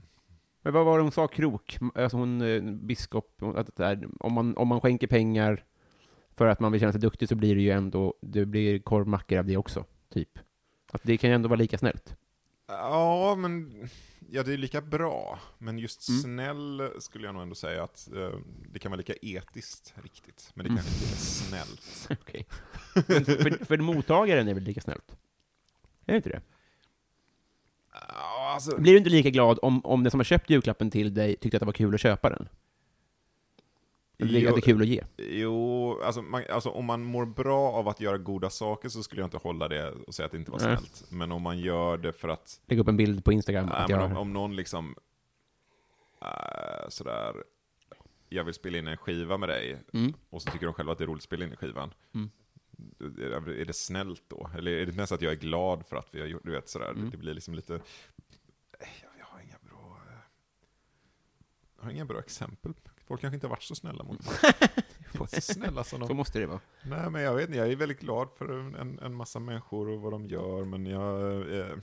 Men 0.63 0.73
vad 0.73 0.85
var 0.85 0.99
det 0.99 1.03
hon 1.03 1.13
sa, 1.13 1.29
Krok? 1.29 1.79
Alltså 1.95 2.17
hon, 2.17 2.43
eh, 2.43 2.63
biskop, 2.63 3.43
att 3.43 3.77
det 3.77 3.85
är, 3.85 4.09
om, 4.21 4.33
man, 4.33 4.57
om 4.57 4.69
man 4.69 4.81
skänker 4.81 5.07
pengar 5.07 5.65
för 6.37 6.47
att 6.47 6.61
man 6.61 6.73
vill 6.73 6.81
känna 6.81 6.93
sig 6.93 7.01
duktig 7.01 7.29
så 7.29 7.35
blir 7.35 7.55
det 7.55 7.63
ju 7.63 7.71
ändå, 7.71 8.15
det 8.21 8.47
blir 8.47 8.79
korvmackor 8.79 9.39
av 9.39 9.47
det 9.47 9.57
också, 9.57 9.85
typ. 10.09 10.39
Att 10.93 11.03
det 11.05 11.17
kan 11.17 11.31
ju 11.31 11.35
ändå 11.35 11.49
vara 11.49 11.59
lika 11.59 11.79
snällt. 11.79 12.17
Ja, 12.67 13.35
men 13.39 13.73
ja, 14.33 14.43
det 14.43 14.53
är 14.53 14.57
lika 14.57 14.81
bra. 14.81 15.39
Men 15.59 15.79
just 15.79 16.09
Mm. 16.09 16.21
snäll 16.23 16.91
skulle 16.99 17.25
jag 17.27 17.33
nog 17.35 17.43
ändå 17.43 17.55
säga 17.55 17.85
att 17.85 18.09
eh, 18.17 18.31
det 18.73 18.79
kan 18.79 18.91
vara 18.91 18.99
lika 18.99 19.15
etiskt 19.23 19.95
riktigt. 20.03 20.51
Men 20.55 20.65
det 20.65 20.71
Mm. 20.71 20.83
kanske 20.83 20.95
inte 20.95 21.07
är 21.07 21.09
lika 21.09 21.21
snällt. 21.21 22.09
Okej. 22.23 22.47
Men 23.09 23.25
för, 23.25 23.65
för 23.65 23.77
mottagaren 23.79 24.49
är 24.49 24.55
väl 24.55 24.63
lika 24.63 24.81
snällt? 24.81 25.17
Är 26.07 26.13
det 26.13 26.17
inte 26.17 26.29
det? 26.29 26.41
Alltså, 28.55 28.77
Blir 28.81 28.93
du 28.93 28.99
inte 28.99 29.11
lika 29.11 29.31
glad 29.31 29.59
om, 29.63 29.85
om 29.85 30.03
den 30.05 30.11
som 30.11 30.21
har 30.21 30.25
köpt 30.25 30.51
julklappen 30.51 30.91
till 30.91 31.15
dig 31.15 31.37
tyckte 31.37 31.57
att 31.57 31.61
det 31.61 31.67
var 31.67 31.73
kul 31.73 31.95
att 31.95 32.01
köpa 32.01 32.31
den? 32.31 32.49
Det 34.29 34.47
är 34.47 34.61
kul 34.61 34.83
att 34.83 34.89
ge? 34.89 35.05
Jo, 35.17 36.01
alltså, 36.03 36.23
man, 36.23 36.43
alltså 36.51 36.69
om 36.71 36.85
man 36.85 37.05
mår 37.05 37.25
bra 37.27 37.73
av 37.73 37.89
att 37.89 38.01
göra 38.01 38.19
goda 38.19 38.51
saker 38.51 38.89
så 38.89 39.03
skulle 39.03 39.21
jag 39.23 39.27
inte 39.27 39.37
hålla 39.37 39.69
det 39.69 39.91
och 39.93 40.15
säga 40.15 40.27
att 40.27 40.33
det 40.33 40.39
inte 40.39 40.51
var 40.51 40.59
Nej. 40.59 40.77
snällt. 40.77 41.05
Men 41.11 41.33
om 41.33 41.43
man 41.43 41.59
gör 41.59 41.97
det 41.99 42.13
för 42.13 42.29
att, 42.29 42.61
Lägga 42.67 42.83
upp 42.83 42.89
en 42.89 42.97
bild 42.97 43.25
på 43.25 43.33
Instagram 43.33 43.67
nej, 43.67 43.85
men 43.89 44.01
om, 44.01 44.17
om 44.17 44.33
någon 44.33 44.57
liksom, 44.57 44.95
äh, 46.23 46.89
sådär, 46.89 47.35
jag 48.29 48.45
vill 48.45 48.55
spela 48.55 48.79
in 48.79 48.87
en 48.87 48.97
skiva 48.97 49.37
med 49.37 49.49
dig, 49.49 49.79
Mm. 49.93 50.13
och 50.31 50.43
så 50.43 50.51
tycker 50.51 50.67
de 50.67 50.75
själva 50.75 50.93
att 50.93 50.99
det 50.99 51.05
är 51.05 51.09
roligt 51.09 51.21
att 51.21 51.25
spela 51.25 51.45
in 51.45 51.53
i 51.53 51.57
skivan. 51.57 51.95
Mm. 52.15 52.31
Är 53.61 53.65
det 53.65 53.73
snällt 53.73 54.23
då? 54.29 54.51
Eller 54.59 54.71
är 54.73 54.87
det 54.87 54.93
mest 54.97 55.13
att 55.13 55.23
jag 55.23 55.33
är 55.33 55.37
glad 55.37 55.87
för 55.87 55.97
att 55.97 56.15
vi 56.15 56.21
har 56.21 56.27
gjort, 56.27 56.45
du 56.45 56.53
vet 56.53 56.69
sådär, 56.69 56.91
Mm. 56.91 57.11
det 57.11 57.17
blir 57.17 57.35
liksom 57.35 57.55
lite, 57.55 57.73
jag, 58.81 59.11
jag 59.19 59.25
har 59.27 59.41
inga 59.41 59.59
bra, 59.61 59.99
eh, 60.11 60.17
jag 61.77 61.85
har 61.85 61.91
inga 61.91 62.05
bra 62.05 62.19
exempel. 62.19 62.75
Folk 63.07 63.21
kanske 63.21 63.35
inte 63.35 63.47
har 63.47 63.51
varit 63.51 63.63
så 63.63 63.75
snälla 63.75 64.05
mot 64.05 64.27
mig. 64.27 64.53
Så 65.29 65.41
snälla 65.41 65.85
som 65.85 66.01
de 66.01 66.09
Så 66.09 66.15
måste 66.15 66.39
det 66.39 66.47
vara. 66.47 66.61
Nej, 66.83 67.11
men 67.11 67.23
jag 67.23 67.35
vet 67.35 67.49
inte. 67.49 67.59
Jag 67.59 67.73
är 67.73 67.77
väldigt 67.77 68.01
glad 68.01 68.29
för 68.37 68.49
en, 68.81 68.99
en 68.99 69.15
massa 69.15 69.39
människor 69.39 69.89
och 69.89 70.01
vad 70.01 70.13
de 70.13 70.27
gör, 70.27 70.65
men 70.65 70.87
jag... 70.87 71.41
Eh, 71.59 71.77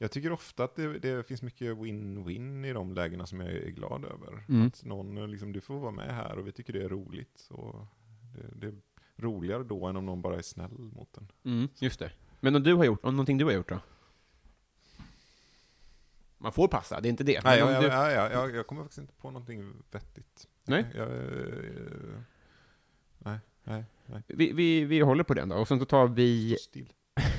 jag 0.00 0.10
tycker 0.10 0.32
ofta 0.32 0.64
att 0.64 0.76
det, 0.76 0.98
det 0.98 1.26
finns 1.26 1.42
mycket 1.42 1.76
win-win 1.76 2.66
i 2.66 2.72
de 2.72 2.92
lägena 2.92 3.26
som 3.26 3.40
jag 3.40 3.50
är 3.50 3.70
glad 3.70 4.04
över. 4.04 4.44
Mm. 4.48 4.66
Att 4.66 4.84
någon, 4.84 5.30
liksom, 5.30 5.52
du 5.52 5.60
får 5.60 5.78
vara 5.78 5.90
med 5.90 6.14
här 6.14 6.38
och 6.38 6.46
vi 6.46 6.52
tycker 6.52 6.72
det 6.72 6.84
är 6.84 6.88
roligt. 6.88 7.48
Och 7.50 7.86
det, 8.34 8.60
det 8.60 8.66
är 8.66 8.74
roligare 9.16 9.64
då 9.64 9.86
än 9.86 9.96
om 9.96 10.06
någon 10.06 10.22
bara 10.22 10.36
är 10.36 10.42
snäll 10.42 10.78
mot 10.78 11.16
en. 11.16 11.32
Mm, 11.44 11.68
just 11.78 11.98
det. 11.98 12.12
Men 12.40 12.56
om 12.56 12.62
du 12.62 12.74
har 12.74 12.84
gjort, 12.84 13.04
om 13.04 13.14
någonting 13.14 13.38
du 13.38 13.44
har 13.44 13.52
gjort 13.52 13.68
då? 13.68 13.80
Man 16.38 16.52
får 16.52 16.68
passa, 16.68 17.00
det 17.00 17.08
är 17.08 17.10
inte 17.10 17.24
det. 17.24 17.44
Nej, 17.44 17.58
jag, 17.58 17.82
du... 17.82 17.88
jag, 17.88 18.32
jag, 18.32 18.56
jag, 18.56 18.66
kommer 18.66 18.82
faktiskt 18.82 18.98
inte 18.98 19.14
på 19.14 19.30
någonting 19.30 19.72
vettigt. 19.90 20.48
Nej. 20.64 20.86
Eh, 20.94 21.06
nej, 23.18 23.38
nej, 23.64 23.84
nej. 24.06 24.22
vi, 24.26 24.52
vi, 24.52 24.84
vi 24.84 25.00
håller 25.00 25.24
på 25.24 25.34
den 25.34 25.48
då, 25.48 25.56
och 25.56 25.68
sen 25.68 25.78
så 25.78 25.84
tar 25.84 26.06
vi 26.06 26.56
still. 26.60 26.92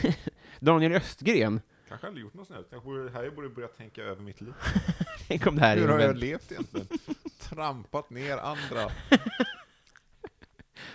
Daniel 0.60 0.92
Östgren. 0.92 1.62
Kanske 1.90 2.08
aldrig 2.08 2.24
gjort 2.24 2.34
något 2.34 2.48
snällt. 2.48 2.70
Kanske 2.70 2.90
borde, 2.90 3.12
här 3.12 3.24
jag 3.24 3.36
borde 3.36 3.50
börja 3.50 3.68
tänka 3.68 4.04
över 4.04 4.22
mitt 4.22 4.42
liv. 4.42 4.54
Tänk 5.28 5.48
om 5.48 5.56
det 5.56 5.62
här 5.62 5.78
Hur 5.78 5.88
har 5.88 6.00
jag 6.00 6.18
levt 6.18 6.52
egentligen? 6.52 6.88
Trampat 7.40 8.10
ner 8.10 8.38
andra. 8.38 8.92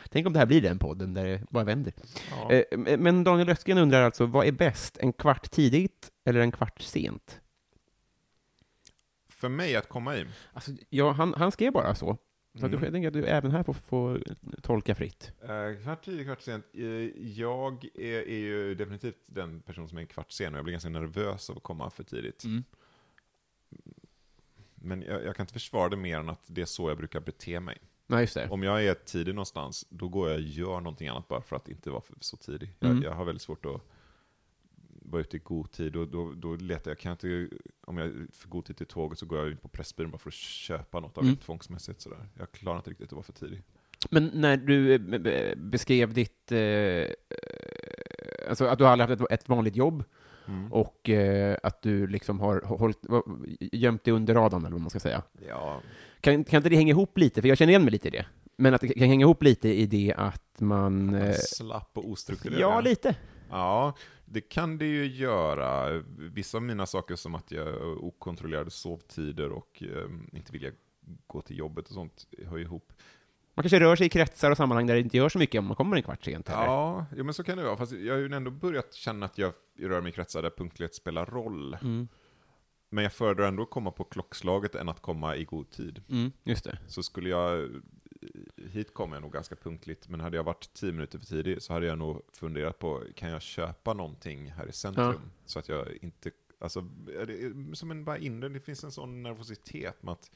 Tänk 0.09 0.27
om 0.27 0.33
det 0.33 0.39
här 0.39 0.47
blir 0.47 0.63
den 0.63 0.79
podden 0.79 1.15
där 1.15 1.25
det 1.25 1.41
bara 1.51 1.65
vänder. 1.65 1.93
Ja. 2.31 2.53
Eh, 2.53 2.79
Men 2.99 3.25
Daniel 3.25 3.49
Östgren 3.49 3.79
undrar 3.79 4.03
alltså, 4.03 4.27
vad 4.27 4.47
är 4.47 4.53
bäst? 4.53 4.99
En 4.99 5.13
kvart 5.13 5.51
tidigt 5.51 6.11
eller 6.25 6.41
en 6.41 6.53
kvart 6.53 6.81
sent? 6.81 7.41
För 9.35 9.49
mig 9.49 9.77
att 9.77 9.89
komma 9.89 10.17
i. 10.17 10.27
Alltså, 10.53 10.71
ja, 10.91 11.11
han, 11.13 11.35
han 11.35 11.53
skrev 11.53 11.73
bara 11.73 11.95
så. 11.95 12.19
Så 12.59 12.67
att 12.67 12.71
du, 12.73 12.77
Mm. 12.77 12.85
jag 12.85 12.93
tänker 12.93 13.09
att 13.09 13.15
du 13.15 13.25
även 13.27 13.51
här 13.51 13.63
får, 13.63 13.73
får 13.73 14.23
tolka 14.63 14.95
fritt. 14.95 15.33
Eh, 15.43 15.83
kvart 15.83 16.05
tidigt, 16.05 16.27
kvart 16.27 16.41
sent. 16.41 16.65
Eh, 16.75 16.83
jag 17.21 17.85
är, 17.95 18.29
är 18.29 18.39
ju 18.39 18.75
definitivt 18.75 19.17
den 19.27 19.61
person 19.61 19.89
som 19.89 19.99
är 19.99 20.03
en 20.03 20.07
kvart 20.09 20.31
sen 20.33 20.53
och 20.55 20.59
jag 20.59 20.65
blir 20.65 20.73
ganska 20.73 20.89
nervös 20.91 21.51
av 21.51 21.57
att 21.57 21.63
komma 21.63 21.91
för 21.91 22.05
tidigt. 22.05 22.45
Mm. 22.45 22.65
Men 24.75 25.03
jag, 25.03 25.25
jag 25.25 25.37
kan 25.37 25.45
inte 25.45 25.53
försvara 25.53 25.89
det 25.89 25.97
mer 25.97 26.19
än 26.19 26.29
att 26.29 26.43
det 26.47 26.61
är 26.61 26.67
så 26.67 26.91
jag 26.91 26.97
brukar 26.99 27.21
bete 27.21 27.61
mig. 27.61 27.79
Nej, 28.07 28.21
just 28.21 28.35
det. 28.35 28.49
Om 28.49 28.63
jag 28.63 28.85
är 28.85 28.95
tidig 28.95 29.35
någonstans, 29.35 29.87
då 29.89 30.09
går 30.09 30.29
jag 30.29 30.37
och 30.37 30.43
gör 30.43 30.81
någonting 30.81 31.09
annat 31.09 31.29
bara 31.29 31.41
för 31.43 31.57
att 31.57 31.69
inte 31.69 31.91
vara 31.91 32.01
för, 32.01 32.15
så 32.21 32.37
tidig. 32.37 32.71
Jag, 32.79 32.91
Mm. 32.91 33.03
jag 33.03 33.13
har 33.13 33.25
väldigt 33.25 33.43
svårt 33.43 33.67
att 33.67 33.81
vara 35.05 35.21
ute 35.23 35.37
i 35.37 35.41
god 35.45 35.71
tid 35.73 35.97
och 35.97 36.09
då, 36.09 36.33
då 36.37 36.57
letar 36.57 36.91
jag, 36.91 36.99
kan 36.99 37.11
jag 37.11 37.15
inte, 37.15 37.57
om 37.87 37.99
jag 37.99 38.07
är 38.07 38.27
för 38.33 38.49
god 38.49 38.65
tid 38.65 38.77
till 38.77 38.87
tåget 38.87 39.19
så 39.19 39.27
går 39.27 39.39
jag 39.39 39.51
in 39.51 39.57
på 39.57 39.69
Pressbyrån 39.69 40.11
bara 40.11 40.19
för 40.19 40.31
att 40.31 40.35
köpa 40.35 41.01
något 41.01 41.19
av 41.19 41.25
Mm. 41.25 41.37
tvångsmässigt 41.37 42.01
sådär. 42.01 42.29
Jag 42.39 42.53
klarar 42.53 42.77
inte 42.77 42.91
riktigt 42.91 43.07
att 43.07 43.13
vara 43.13 43.23
för 43.23 43.33
tidig. 43.33 43.63
Men 44.11 44.31
när 44.35 44.57
du 44.57 44.93
eh, 44.95 44.99
be- 45.01 45.19
be- 45.19 45.55
beskrev 45.57 46.13
ditt... 46.15 46.53
Eh, 46.53 46.59
eh, 46.59 48.49
alltså 48.49 48.65
att 48.67 48.79
du 48.79 48.87
aldrig 48.87 49.09
haft 49.11 49.21
ett, 49.23 49.31
ett 49.41 49.49
vanligt 49.49 49.77
jobb 49.77 50.05
Mm. 50.49 50.73
och 50.73 51.11
eh, 51.11 51.57
att 51.63 51.83
du 51.83 52.07
liksom 52.07 52.41
har 52.41 52.61
hållit, 52.61 52.99
gömt 53.59 54.05
dig 54.05 54.15
under 54.15 54.35
radarn, 54.35 54.61
eller 54.61 54.71
vad 54.73 54.81
man 54.81 54.91
ska 54.91 55.01
säga. 55.01 55.23
Ja, 55.49 55.81
Kan, 56.21 56.45
kan 56.45 56.57
inte 56.57 56.69
det 56.69 56.77
hänga 56.77 56.91
ihop 56.91 57.19
lite? 57.19 57.41
För 57.43 57.49
jag 57.49 57.59
känner 57.59 57.71
igen 57.71 57.83
mig 57.83 57.91
lite 57.93 58.09
i 58.09 58.11
det. 58.11 58.27
Men 58.57 58.75
att 58.75 58.81
det 58.81 58.89
kan 58.89 59.09
hänga 59.09 59.25
ihop 59.25 59.43
lite 59.43 59.69
i 59.69 59.87
det 59.87 60.15
att 60.17 60.61
man... 60.61 61.15
Eh, 61.15 61.35
slapp 61.35 61.91
och 61.99 62.11
ostrukturerad. 62.11 62.61
ja, 62.61 62.81
lite. 62.81 63.17
Ja, 63.55 63.95
det 64.25 64.41
kan 64.41 64.79
det 64.79 64.87
ju 64.87 65.07
göra. 65.07 66.03
Vissa 66.19 66.59
av 66.59 66.63
mina 66.63 66.87
saker 66.87 67.17
som 67.17 67.35
att 67.35 67.51
jag 67.51 68.05
okontrollerade 68.05 68.71
sovtider 68.71 69.53
och 69.53 69.83
eh, 69.83 70.37
inte 70.39 70.53
vilja 70.53 70.71
gå 71.27 71.43
till 71.43 71.59
jobbet 71.59 71.89
och 71.89 71.95
sånt 71.95 72.27
hör 72.47 72.59
ihop. 72.59 72.93
Man 73.55 73.63
kanske 73.63 73.81
rör 73.81 73.97
sig 73.97 74.07
i 74.07 74.11
kretsar 74.11 74.51
och 74.51 74.57
sammanhang 74.57 74.87
där 74.87 74.95
det 74.95 75.01
inte 75.01 75.17
gör 75.17 75.29
så 75.29 75.39
mycket 75.39 75.59
om 75.59 75.67
man 75.67 75.77
kommer 75.77 75.97
en 75.97 76.03
kvart 76.03 76.25
sent. 76.25 76.49
Eller? 76.49 76.65
Ja, 76.65 77.07
jo, 77.17 77.25
men 77.25 77.35
så 77.35 77.45
kan 77.45 77.59
det 77.59 77.65
vara. 77.65 77.77
Fast 77.77 77.93
jag 77.93 78.15
har 78.15 78.21
ju 78.21 78.35
ändå 78.35 78.51
börjat 78.51 78.95
känna 78.95 79.27
att 79.27 79.39
jag 79.39 79.53
rör 79.79 80.01
mig 80.01 80.11
i 80.11 80.13
kretsar 80.13 80.43
där 80.43 80.51
punktlighet 80.51 80.95
spelar 80.95 81.27
roll. 81.27 81.75
Mm. 81.75 82.09
Men 82.91 83.05
jag 83.05 83.13
föredrar 83.13 83.49
ändå 83.49 83.63
att 83.63 83.71
komma 83.71 83.91
på 83.91 84.05
klockslaget 84.05 84.75
än 84.75 84.89
att 84.89 85.01
komma 85.01 85.37
i 85.37 85.45
god 85.45 85.71
tid. 85.71 86.03
Mm, 86.11 86.33
just 86.45 86.65
det. 86.65 86.79
Så 86.87 87.03
skulle 87.03 87.29
jag, 87.29 87.71
hit 88.57 88.95
kommer 88.95 89.17
jag 89.17 89.23
nog 89.23 89.33
ganska 89.33 89.57
punktligt, 89.57 90.09
men 90.09 90.21
hade 90.21 90.37
jag 90.37 90.45
varit 90.45 90.73
tio 90.75 90.93
minuter 90.93 91.19
för 91.19 91.27
tidig 91.27 91.63
så 91.63 91.73
hade 91.73 91.87
jag 91.87 91.99
nog 91.99 92.23
funderat 92.33 92.79
på, 92.79 93.03
kan 93.15 93.31
jag 93.31 93.43
köpa 93.43 93.95
någonting 93.95 94.51
här 94.53 94.67
i 94.69 94.73
centrum? 94.73 95.21
Så 95.47 95.59
att 95.59 95.69
jag 95.69 95.89
inte, 96.03 96.31
alltså, 96.59 96.81
det, 97.27 97.77
som 97.77 97.91
en 97.91 98.05
bara 98.05 98.19
inre, 98.19 98.49
det 98.49 98.61
finns 98.61 98.85
en 98.85 98.93
sån 98.93 99.23
nervositet 99.23 100.03
med 100.03 100.13
att, 100.13 100.31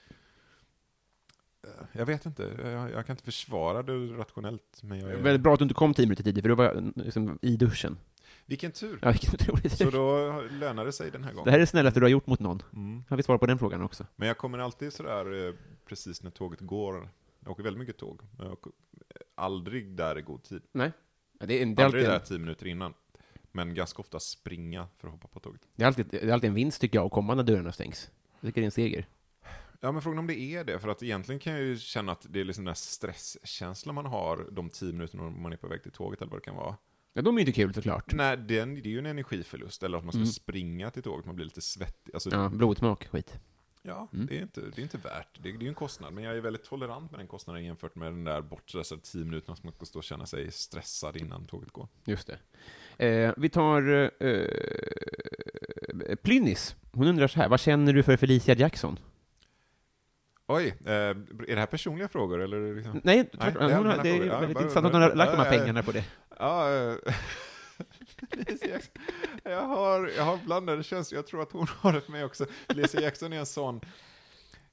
eh, 1.66 1.84
jag 1.92 2.06
vet 2.06 2.26
inte, 2.26 2.42
jag, 2.62 2.90
jag 2.92 3.06
kan 3.06 3.12
inte 3.14 3.24
försvara 3.24 3.82
det 3.82 3.92
rationellt, 4.06 4.82
men 4.82 4.98
jag 5.00 5.10
är, 5.10 5.16
Väldigt 5.16 5.42
bra 5.42 5.52
att 5.52 5.58
du 5.58 5.62
inte 5.62 5.74
kom 5.74 5.94
tio 5.94 6.06
minuter 6.06 6.24
tidigt, 6.24 6.42
för 6.44 6.48
då 6.48 6.54
var 6.54 6.92
liksom 6.96 7.38
i 7.42 7.56
duschen. 7.56 7.98
vilken 8.46 8.72
tur! 8.72 8.98
Ja, 9.02 9.10
otroligt. 9.34 9.72
Så 9.78 9.90
då 9.90 10.40
lönar 10.50 10.84
det 10.84 10.92
sig 10.92 11.10
den 11.10 11.22
här 11.24 11.30
Det 11.30 11.36
gången. 11.36 11.48
här 11.50 11.56
är 11.56 11.60
det 11.60 11.66
snällaste 11.66 12.00
du 12.00 12.04
har 12.04 12.10
gjort 12.10 12.26
mot 12.26 12.40
någon. 12.40 12.62
Mm. 12.72 13.04
Har 13.08 13.16
vi 13.16 13.22
svar 13.22 13.38
på 13.38 13.46
den 13.46 13.58
frågan 13.58 13.82
också? 13.82 14.06
Men 14.16 14.28
jag 14.28 14.38
kommer 14.38 14.58
alltid 14.58 14.92
sådär 14.92 15.46
eh, 15.48 15.54
precis 15.86 16.22
när 16.22 16.30
tåget 16.30 16.60
går, 16.60 17.08
jag 17.48 17.52
åker 17.52 17.62
väldigt 17.62 17.78
mycket 17.80 17.98
tåg, 17.98 18.22
men 18.36 18.46
jag 18.46 18.52
åker 18.52 18.72
aldrig 19.34 19.90
där 19.96 20.18
i 20.18 20.22
god 20.22 20.42
tid. 20.42 20.62
Nej. 20.72 20.92
Det, 21.40 21.44
är, 21.44 21.46
det, 21.46 21.82
är 21.82 21.84
Aldrig 21.84 21.84
alltid, 21.84 22.04
där 22.04 22.14
en, 22.20 22.24
tio 22.26 22.38
minuter 22.38 22.66
innan. 22.66 22.94
Men 23.52 23.74
ganska 23.74 24.00
ofta 24.00 24.20
springa 24.20 24.88
för 24.98 25.08
att 25.08 25.12
hoppa 25.14 25.28
på 25.28 25.40
tåget. 25.40 25.60
det, 25.76 25.82
är 25.82 25.86
alltid, 25.86 26.06
det 26.10 26.22
är 26.22 26.32
alltid 26.32 26.48
en 26.48 26.54
vinst, 26.54 26.80
tycker 26.80 26.98
jag, 26.98 27.06
att 27.06 27.12
komma 27.12 27.34
när 27.34 27.42
dörrarna 27.42 27.72
stängs. 27.72 28.10
Jag 28.40 28.48
tycker 28.48 28.60
det 28.60 28.64
är 28.64 28.66
en 28.66 28.70
seger. 28.70 29.06
Ja, 29.80 29.92
men 29.92 30.02
frågan 30.02 30.18
om 30.18 30.26
det 30.26 30.40
är 30.40 30.64
det. 30.64 30.78
För 30.78 30.88
att 30.88 31.02
egentligen 31.02 31.38
kan 31.38 31.52
jag 31.52 31.62
ju 31.62 31.78
känna 31.78 32.12
att 32.12 32.26
det 32.30 32.40
är 32.40 32.44
liksom 32.44 32.64
den 32.64 32.70
här 32.70 32.74
stresskänslan 32.74 33.94
man 33.94 34.06
har 34.06 34.48
de 34.52 34.70
tio 34.70 34.92
minuterna 34.92 35.30
man 35.30 35.52
är 35.52 35.56
på 35.56 35.68
väg 35.68 35.82
till 35.82 35.92
tåget 35.92 36.22
eller 36.22 36.30
vad 36.30 36.40
det 36.40 36.44
kan 36.44 36.56
vara. 36.56 36.76
Ja, 37.12 37.22
de 37.22 37.34
är 37.36 37.40
ju 37.40 37.46
inte 37.46 37.52
kul 37.52 37.74
såklart. 37.74 38.12
Nej, 38.12 38.36
den, 38.36 38.74
det 38.74 38.80
är 38.88 38.90
ju 38.90 38.98
en 38.98 39.06
energiförlust. 39.06 39.82
Eller 39.82 39.98
att 39.98 40.04
man 40.04 40.12
ska 40.12 40.18
Mm. 40.18 40.26
springa 40.26 40.90
till 40.90 41.02
tåget, 41.02 41.26
man 41.26 41.34
blir 41.36 41.44
lite 41.44 41.60
svettig. 41.60 42.14
Alltså, 42.14 42.30
ja, 42.30 42.42
Ja, 42.42 42.48
blodsmak, 42.48 43.06
skit. 43.06 43.40
Mm. 43.94 44.26
det, 44.26 44.38
är 44.38 44.42
inte, 44.42 44.60
det 44.60 44.78
är 44.78 44.82
inte 44.82 44.98
värt. 44.98 45.28
Det, 45.42 45.52
det 45.52 45.58
är 45.58 45.62
ju 45.62 45.68
en 45.68 45.74
kostnad. 45.74 46.12
Men 46.12 46.24
jag 46.24 46.36
är 46.36 46.40
väldigt 46.40 46.64
tolerant 46.64 47.10
med 47.10 47.20
den 47.20 47.26
kostnaden 47.26 47.64
jämfört 47.64 47.94
med 47.94 48.12
den 48.12 48.24
där 48.24 48.40
bortstressade 48.40 49.00
tio 49.00 49.24
minuterna 49.24 49.56
som 49.56 49.66
man 49.66 49.72
ska 49.72 49.84
stå 49.84 49.98
och 49.98 50.04
känna 50.04 50.26
sig 50.26 50.50
stressad 50.50 51.16
innan 51.16 51.46
tåget 51.46 51.70
går. 51.70 51.88
Just 52.04 52.30
det. 52.96 53.06
Eh, 53.06 53.34
vi 53.36 53.48
tar 53.48 54.10
eh, 54.20 56.16
Plynnis. 56.22 56.76
Hon 56.92 57.06
undrar 57.06 57.28
så 57.28 57.40
här, 57.40 57.48
vad 57.48 57.60
känner 57.60 57.92
du 57.92 58.02
för 58.02 58.16
Felicia 58.16 58.54
Jackson? 58.54 58.98
Oj, 60.46 60.74
eh, 60.84 60.92
är 60.92 61.14
det 61.46 61.58
här 61.58 61.66
personliga 61.66 62.08
frågor 62.08 62.40
eller? 62.40 62.74
Liksom? 62.74 63.00
Nej, 63.04 63.16
Nej, 63.16 63.28
det 63.32 63.46
är 63.46 63.52
hon 63.52 63.62
har, 63.62 63.78
allmänna 63.78 64.02
det 64.02 64.10
är. 64.10 64.26
Ja, 64.26 64.38
väldigt 64.40 64.58
intressant 64.58 64.86
att 64.86 64.92
hon 64.92 65.02
har 65.02 65.14
lagt 65.14 65.32
de 65.32 65.38
här 65.38 65.44
Ja, 65.44 65.52
ja, 65.52 65.54
ja. 65.54 65.60
pengarna 65.60 65.82
på 65.82 65.92
det. 65.92 66.04
Ja, 66.38 66.96
Jackson. 68.68 68.92
Jag 69.42 69.62
har, 69.66 70.08
jag 70.16 70.24
har 70.24 70.36
blandade 70.36 70.82
känslor. 70.82 71.18
Jag 71.18 71.26
tror 71.26 71.42
att 71.42 71.52
hon 71.52 71.66
har 71.68 71.92
det 71.92 72.00
för 72.00 72.12
mig 72.12 72.24
också. 72.24 72.46
Felicia 72.68 73.00
Jackson 73.00 73.32
är 73.32 73.38
en 73.38 73.46
sån 73.46 73.80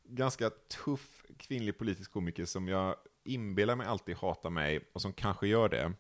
ganska 0.03 0.49
tuff 0.49 1.23
kvinnlig 1.37 1.77
politisk 1.77 2.11
komiker 2.11 2.45
som 2.45 2.67
jag 2.67 2.95
inbillar 3.23 3.75
mig 3.75 3.87
alltid 3.87 4.15
hatar 4.17 4.49
mig 4.49 4.89
och 4.93 5.01
som 5.01 5.13
kanske 5.13 5.47
gör 5.47 5.69
det. 5.69 5.93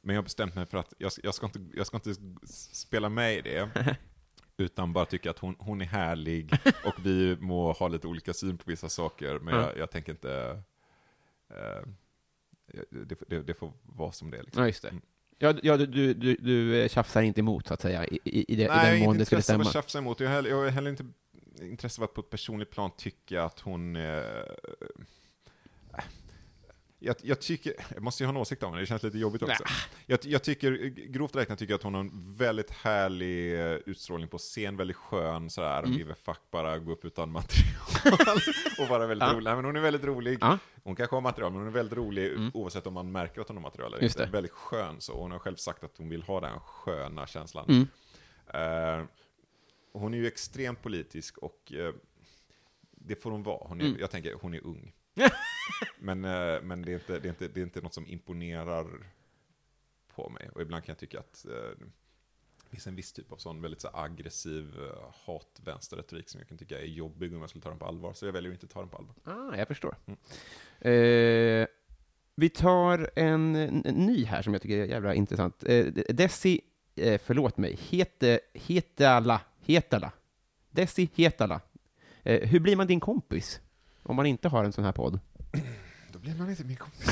Men 0.00 0.14
jag 0.14 0.22
har 0.22 0.22
bestämt 0.24 0.54
mig 0.54 0.66
för 0.66 0.78
att 0.78 0.94
jag, 0.98 1.12
jag, 1.22 1.34
ska, 1.34 1.46
inte, 1.46 1.60
jag 1.74 1.86
ska 1.86 1.96
inte 1.96 2.14
spela 2.72 3.08
med 3.08 3.34
i 3.38 3.40
det. 3.42 3.70
Utan 4.56 4.92
bara 4.92 5.04
tycka 5.04 5.30
att 5.30 5.38
hon, 5.38 5.56
hon 5.58 5.80
är 5.80 5.84
härlig 5.84 6.52
och 6.84 6.94
vi 7.06 7.36
må 7.40 7.72
ha 7.72 7.88
lite 7.88 8.06
olika 8.06 8.32
syn 8.34 8.58
på 8.58 8.64
vissa 8.66 8.88
saker, 8.88 9.38
men 9.38 9.54
Ja. 9.54 9.60
jag, 9.60 9.78
jag 9.78 9.90
tänker 9.90 10.12
inte... 10.12 10.62
Eh, 11.50 11.82
det, 12.90 13.18
det, 13.28 13.42
det 13.42 13.54
får 13.54 13.72
vara 13.82 14.12
som 14.12 14.30
det 14.30 14.38
är. 14.38 14.42
Liksom. 14.42 14.62
Ja, 14.62 14.66
just 14.66 14.82
det. 14.82 14.94
Ja, 15.38 15.54
ja 15.62 15.76
du, 15.76 16.14
du, 16.14 16.34
du, 16.34 16.82
eh, 16.82 16.88
tjafsar 16.88 17.22
inte 17.22 17.40
emot, 17.40 17.66
så 17.66 17.74
att 17.74 17.80
säga, 17.80 18.06
i, 18.06 18.18
i, 18.24 18.52
i, 18.52 18.56
det, 18.56 18.62
i 18.62 18.66
Nej, 18.68 18.90
den 18.90 19.04
mån 19.04 19.14
inte 19.14 19.18
det 19.22 19.26
skulle 19.26 19.38
intresse 19.38 19.54
av 19.54 19.58
stämma. 19.58 19.68
att 19.68 19.72
tjafsa 19.72 19.98
emot. 19.98 20.20
Jag 20.20 20.28
har 20.28 20.34
heller, 20.34 20.50
jag 20.50 20.56
har 20.56 20.68
heller 20.68 20.90
inte 20.90 21.04
intresse 21.60 22.00
av 22.00 22.04
att 22.04 22.14
på 22.14 22.20
ett 22.20 22.30
personligt 22.30 22.70
plan 22.70 22.90
tycka 22.96 23.42
att 23.44 23.60
hon... 23.60 23.96
Eh, 23.96 24.22
jag, 27.02 27.16
jag 27.22 27.40
tycker, 27.40 27.74
jag 27.94 28.02
måste 28.02 28.22
ju 28.22 28.26
ha 28.26 28.30
en 28.30 28.36
åsikt 28.36 28.62
om 28.62 28.72
det, 28.74 28.80
det 28.80 28.86
känns 28.86 29.02
lite 29.02 29.18
jobbigt 29.18 29.42
också. 29.42 29.64
Jag, 30.06 30.18
jag 30.22 30.42
tycker, 30.42 30.72
grovt 30.88 31.36
räknat 31.36 31.58
tycker 31.58 31.72
jag 31.72 31.78
att 31.78 31.82
hon 31.82 31.94
har 31.94 32.00
en 32.00 32.34
väldigt 32.34 32.70
härlig 32.70 33.54
eh, 33.60 33.72
utstrålning 33.86 34.28
på 34.28 34.38
scen, 34.38 34.76
väldigt 34.76 34.96
skön 34.96 35.50
sådär, 35.50 35.78
Mm. 35.82 35.92
give 35.98 36.12
a 36.12 36.16
fuck, 36.22 36.40
bara 36.50 36.78
gå 36.78 36.92
upp 36.92 37.04
utan 37.04 37.30
material 37.32 38.18
och 38.80 38.88
vara 38.88 39.06
väldigt 39.06 39.28
Ja. 39.28 39.34
rolig. 39.34 39.44
Nej, 39.44 39.56
men 39.56 39.64
hon 39.64 39.76
är 39.76 39.80
väldigt 39.80 40.04
rolig. 40.04 40.38
Ja. 40.40 40.58
Hon 40.84 40.96
kanske 40.96 41.16
har 41.16 41.20
material, 41.20 41.52
men 41.52 41.58
hon 41.60 41.68
är 41.68 41.72
väldigt 41.72 41.98
rolig 41.98 42.50
oavsett 42.54 42.86
om 42.86 42.94
man 42.94 43.12
märker 43.12 43.40
att 43.40 43.48
hon 43.48 43.56
har 43.56 43.62
material 43.62 43.94
eller 43.94 44.04
inte. 44.04 44.26
Väldigt 44.32 44.52
skön 44.52 45.00
så, 45.00 45.20
hon 45.20 45.30
har 45.30 45.38
själv 45.38 45.56
sagt 45.56 45.84
att 45.84 45.98
hon 45.98 46.08
vill 46.08 46.22
ha 46.22 46.40
den 46.40 46.60
sköna 46.60 47.26
känslan. 47.26 47.66
Mm. 47.68 47.86
Eh, 48.54 49.06
hon 49.92 50.14
är 50.14 50.18
ju 50.18 50.26
extremt 50.26 50.82
politisk 50.82 51.38
och 51.38 51.72
eh, 51.72 51.94
det 52.90 53.16
får 53.22 53.30
hon 53.30 53.42
vara. 53.42 53.68
Hon 53.68 53.80
är, 53.80 53.84
Mm. 53.84 53.96
Jag 54.00 54.10
tänker, 54.10 54.34
hon 54.40 54.54
är 54.54 54.66
ung. 54.66 54.92
men 55.98 56.24
eh, 56.24 56.62
men 56.62 56.82
det, 56.82 56.92
är 56.92 56.94
inte, 56.94 57.18
det, 57.18 57.28
är 57.28 57.30
inte, 57.30 57.48
det 57.48 57.60
är 57.60 57.64
inte 57.64 57.80
något 57.80 57.94
som 57.94 58.06
imponerar 58.06 59.12
på 60.14 60.28
mig. 60.28 60.48
Och 60.48 60.62
ibland 60.62 60.84
kan 60.84 60.92
jag 60.92 60.98
tycka 60.98 61.18
att 61.18 61.46
eh, 61.46 61.86
det 62.64 62.70
finns 62.70 62.86
en 62.86 62.96
viss 62.96 63.12
typ 63.12 63.32
av 63.32 63.36
sån 63.36 63.62
väldigt 63.62 63.80
så 63.80 63.90
aggressiv 63.92 64.82
eh, 64.82 65.14
hat-vänsterretorik 65.26 66.28
som 66.28 66.40
jag 66.40 66.48
kan 66.48 66.58
tycka 66.58 66.80
är 66.80 66.84
jobbig 66.84 67.34
om 67.34 67.40
jag 67.40 67.50
skulle 67.50 67.62
ta 67.62 67.68
den 67.68 67.78
på 67.78 67.86
allvar. 67.86 68.12
Så 68.12 68.26
jag 68.26 68.32
väljer 68.32 68.52
att 68.52 68.62
inte 68.62 68.74
ta 68.74 68.80
den 68.80 68.88
på 68.88 68.96
allvar. 68.96 69.14
Ah, 69.24 69.56
jag 69.56 69.68
förstår. 69.68 69.96
Mm. 70.06 70.18
Eh, 70.80 71.66
vi 72.34 72.48
tar 72.48 73.10
en, 73.16 73.56
en 73.56 73.80
ny 73.82 74.24
här 74.24 74.42
som 74.42 74.52
jag 74.52 74.62
tycker 74.62 74.78
är 74.78 74.84
jävla 74.84 75.14
intressant. 75.14 75.64
Eh, 75.64 75.86
Desi, 76.08 76.60
eh, 76.94 77.20
förlåt 77.24 77.56
mig, 77.56 77.78
Hete, 77.90 78.40
Hetala, 78.54 79.40
Hetala. 79.60 80.12
Desi 80.70 81.10
Hetala. 81.14 81.60
Eh, 82.22 82.48
hur 82.48 82.60
blir 82.60 82.76
man 82.76 82.86
din 82.86 83.00
kompis? 83.00 83.60
Om 84.02 84.16
man 84.16 84.26
inte 84.26 84.48
har 84.48 84.64
en 84.64 84.72
sån 84.72 84.84
här 84.84 84.92
podd? 84.92 85.20
Då 86.12 86.18
blir 86.18 86.34
man 86.34 86.50
inte 86.50 86.64
min 86.64 86.76
kompis. 86.76 87.08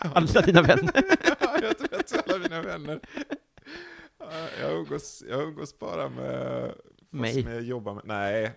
Alla 0.00 0.40
dina 0.40 0.62
vänner. 0.62 0.92
Ja, 1.40 1.58
jag 1.62 1.78
tror 1.78 1.98
att 2.00 2.28
alla 2.30 2.38
mina 2.38 2.62
vänner. 2.62 3.00
Ja, 4.18 4.48
Jag 4.60 4.72
umgås, 4.72 5.24
jag 5.28 5.42
umgås 5.42 5.78
bara 5.78 6.08
med 6.08 6.74
Mig. 7.10 7.42
som 7.42 7.52
jag 7.52 7.62
jobbar 7.62 7.94
med. 7.94 8.02
Nej, 8.06 8.52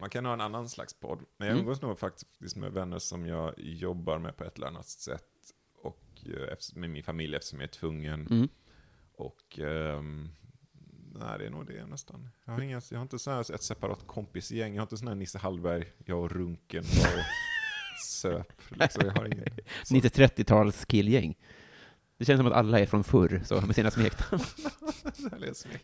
man 0.00 0.10
kan 0.10 0.24
ha 0.24 0.32
en 0.32 0.40
annan 0.40 0.68
slags 0.68 0.94
podd. 1.00 1.18
Men 1.36 1.48
jag 1.48 1.54
Mm. 1.54 1.60
umgås 1.66 1.82
nog 1.82 1.98
faktiskt 1.98 2.56
med 2.56 2.72
vänner 2.72 2.98
som 2.98 3.26
jag 3.26 3.54
jobbar 3.58 4.18
med 4.18 4.36
på 4.36 4.44
ett 4.44 4.56
eller 4.56 4.66
annat 4.66 4.86
sätt. 4.86 5.24
Och 5.82 6.04
eh, 6.26 6.56
med 6.74 6.90
min 6.90 7.02
familj 7.02 7.36
eftersom 7.36 7.60
jag 7.60 7.68
är 7.68 7.72
tvungen. 7.72 8.26
Mm. 8.30 8.48
Och 9.12 9.58
ehm, 9.58 10.28
nej, 11.18 11.38
det 11.38 11.46
är 11.46 11.50
nog 11.50 11.66
det 11.66 11.86
nästan. 11.86 12.28
Jag 12.44 12.52
har, 12.52 12.60
inga, 12.60 12.80
jag 12.90 12.98
har 12.98 13.02
inte 13.02 13.18
så 13.18 13.30
här 13.30 13.54
ett 13.54 13.62
separat 13.62 14.06
kompisgäng. 14.06 14.74
Jag 14.74 14.80
har 14.80 14.84
inte 14.84 14.96
sån 14.96 15.08
här 15.08 15.14
Nisse 15.14 15.38
Hallberg, 15.38 15.84
jag 16.04 16.18
och 16.22 16.30
Runken 16.32 16.84
och 16.84 18.04
söp. 18.06 18.52
Liksom. 18.68 19.02
Jag 19.06 19.12
har 19.14 19.24
ingen. 19.26 19.44
så- 19.84 19.94
90-30-tals 19.94 20.84
killgäng. 20.84 21.34
Det 22.18 22.24
känns 22.24 22.38
som 22.38 22.46
att 22.46 22.52
alla 22.52 22.80
är 22.80 22.86
från 22.86 23.04
förr, 23.04 23.42
så 23.44 23.60
med 23.60 23.74
sina 23.74 23.90
smeknamn. 23.90 24.42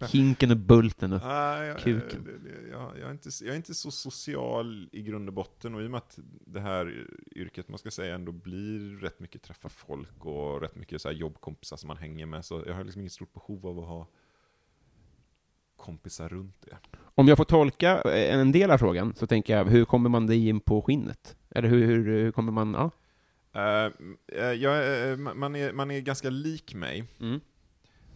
Hinken 0.12 0.51
och 0.51 0.57
Bulten 0.57 1.12
och... 1.12 1.20
Nej, 1.22 1.68
jag, 1.68 1.78
Kuken. 1.78 2.41
jag, 2.70 2.99
jag, 2.99 3.09
är 3.09 3.11
inte, 3.12 3.28
jag 3.41 3.53
är 3.53 3.57
inte 3.57 3.74
så 3.74 3.91
social 3.91 4.89
i 4.93 5.03
grund 5.03 5.28
och 5.28 5.35
botten 5.35 5.74
och 5.74 5.82
i 5.82 5.87
och 5.87 5.91
med 5.91 5.99
att 5.99 6.18
det 6.47 6.61
här 6.61 7.07
yrket, 7.37 7.68
man 7.68 7.78
ska 7.78 7.91
säga, 7.91 8.14
ändå 8.14 8.32
blir 8.32 8.97
rätt 9.01 9.20
mycket 9.20 9.43
träffa 9.43 9.68
folk 9.68 10.24
och 10.26 10.61
rätt 10.61 10.76
mycket 10.76 11.03
så 11.03 11.09
här 11.09 11.14
jobbkompisar 11.16 11.76
som 11.76 11.89
man 11.89 11.97
hänger 11.97 12.26
med, 12.26 12.45
så 12.45 12.62
jag 12.66 12.74
har 12.74 12.85
liksom 12.85 13.01
inget 13.01 13.12
stort 13.12 13.32
behov 13.35 13.66
av 13.66 13.78
att 13.78 13.87
ha 13.89 14.09
kompisar 15.85 16.28
runt 16.28 16.57
det. 16.61 16.76
Om 17.14 17.28
jag 17.28 17.37
får 17.37 17.45
tolka 17.45 18.01
eh, 18.03 18.35
en 18.41 18.53
del 18.53 18.70
av 18.70 18.78
frågan, 18.78 19.14
så 19.14 19.26
tänker 19.26 19.57
jag, 19.57 19.64
hur 19.64 19.85
kommer 19.85 20.11
man 20.11 20.26
dig 20.26 20.49
in 20.49 20.61
på 20.61 20.82
skinnet? 20.82 21.37
Eller 21.51 21.68
hur, 21.68 21.87
hur, 21.87 22.05
hur 22.07 22.32
kommer 22.32 22.53
man... 22.53 22.74
Ja. 22.74 22.91
Eh, 23.61 23.93
eh, 24.41 24.53
jag, 24.53 25.11
eh, 25.11 25.16
man, 25.16 25.57
är, 25.57 25.72
man 25.72 25.91
är 25.91 26.01
ganska 26.01 26.30
lik 26.30 26.74
mig, 26.74 27.05
Mm. 27.20 27.41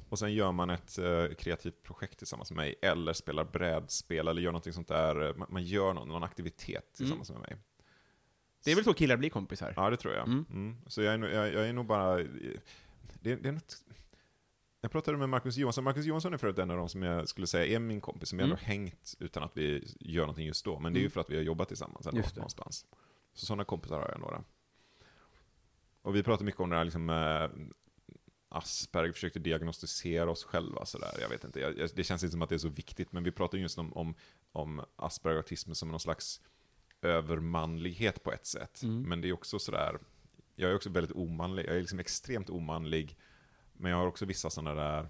och 0.08 0.18
sen 0.18 0.34
gör 0.34 0.52
man 0.52 0.70
ett 0.70 0.98
eh, 0.98 1.34
kreativt 1.38 1.82
projekt 1.82 2.18
tillsammans 2.18 2.50
med 2.50 2.56
mig, 2.56 2.74
eller 2.82 3.12
spelar 3.12 3.44
brädspel, 3.44 4.28
eller 4.28 4.42
gör 4.42 4.52
någonting 4.52 4.72
sånt 4.72 4.88
där, 4.88 5.34
man, 5.36 5.48
man 5.50 5.62
gör 5.62 5.94
någon, 5.94 6.08
någon 6.08 6.22
aktivitet 6.22 6.92
tillsammans 6.96 7.30
med 7.30 7.40
mig. 7.40 7.56
Det 8.64 8.70
är 8.70 8.74
väl 8.74 8.84
så 8.84 8.94
killar 8.94 9.16
blir 9.16 9.30
kompisar? 9.30 9.72
Ja, 9.76 9.90
det 9.90 9.96
tror 9.96 10.14
jag. 10.14 10.26
Mm. 10.26 10.44
Mm. 10.50 10.76
Så 10.86 11.02
jag 11.02 11.14
är, 11.14 11.18
nog, 11.18 11.30
jag, 11.30 11.52
jag 11.54 11.68
är 11.68 11.72
nog 11.72 11.86
bara... 11.86 12.16
Det, 13.22 13.36
det 13.36 13.48
är 13.48 13.52
något, 13.52 13.76
jag 14.80 14.90
pratade 14.90 15.18
med 15.18 15.28
Marcus 15.28 15.56
Johansson. 15.56 15.84
Marcus 15.84 16.06
Johansson 16.06 16.34
är 16.34 16.38
förut 16.38 16.58
en 16.58 16.70
av 16.70 16.76
de 16.76 16.88
som 16.88 17.02
jag 17.02 17.28
skulle 17.28 17.46
säga 17.46 17.76
är 17.76 17.78
min 17.78 18.00
kompis, 18.00 18.28
som 18.28 18.38
jag 18.38 18.46
Mm. 18.46 18.58
ändå 18.58 18.64
hängt 18.66 19.14
utan 19.18 19.42
att 19.42 19.56
vi 19.56 19.94
gör 20.00 20.22
någonting 20.22 20.46
just 20.46 20.64
då. 20.64 20.78
Men 20.78 20.92
det 20.92 20.98
är 20.98 21.00
ju 21.00 21.04
Mm. 21.04 21.10
för 21.10 21.20
att 21.20 21.30
vi 21.30 21.36
har 21.36 21.42
jobbat 21.42 21.68
tillsammans 21.68 22.06
ändå, 22.06 22.22
någonstans. 22.36 22.86
Så 23.34 23.46
sådana 23.46 23.64
kompisar 23.64 24.00
har 24.00 24.08
jag 24.08 24.20
några. 24.20 24.44
Och 26.02 26.16
vi 26.16 26.22
pratar 26.22 26.44
mycket 26.44 26.60
om 26.60 26.70
det 26.70 26.76
här 26.76 26.84
liksom, 26.84 27.10
eh, 27.10 27.48
Asperger 28.50 29.12
försökte 29.12 29.38
diagnostisera 29.38 30.30
oss 30.30 30.44
själva 30.44 30.84
sådär. 30.86 31.18
Jag 31.20 31.28
vet 31.28 31.44
inte, 31.44 31.60
jag, 31.60 31.88
det 31.94 32.04
känns 32.04 32.22
inte 32.22 32.30
som 32.32 32.42
att 32.42 32.48
det 32.48 32.54
är 32.54 32.58
så 32.58 32.68
viktigt, 32.68 33.12
men 33.12 33.24
vi 33.24 33.30
pratar 33.32 33.58
just 33.58 33.78
om, 33.78 33.92
om, 33.92 34.14
om 34.52 34.84
Asperger 34.96 35.36
autism 35.36 35.72
som 35.72 35.88
någon 35.90 36.00
slags 36.00 36.40
övermanlighet 37.02 38.22
på 38.22 38.32
ett 38.32 38.46
sätt. 38.46 38.82
Mm. 38.82 39.02
Men 39.02 39.20
det 39.20 39.28
är 39.28 39.32
också 39.32 39.58
sådär, 39.58 39.98
jag 40.54 40.70
är 40.70 40.74
också 40.76 40.90
väldigt 40.90 41.16
omanlig, 41.16 41.66
jag 41.66 41.76
är 41.76 41.80
liksom 41.80 41.98
extremt 41.98 42.50
omanlig, 42.50 43.16
men 43.78 43.90
jag 43.90 43.98
har 43.98 44.06
också 44.06 44.24
vissa 44.24 44.50
sådana 44.50 44.74
där, 44.82 45.08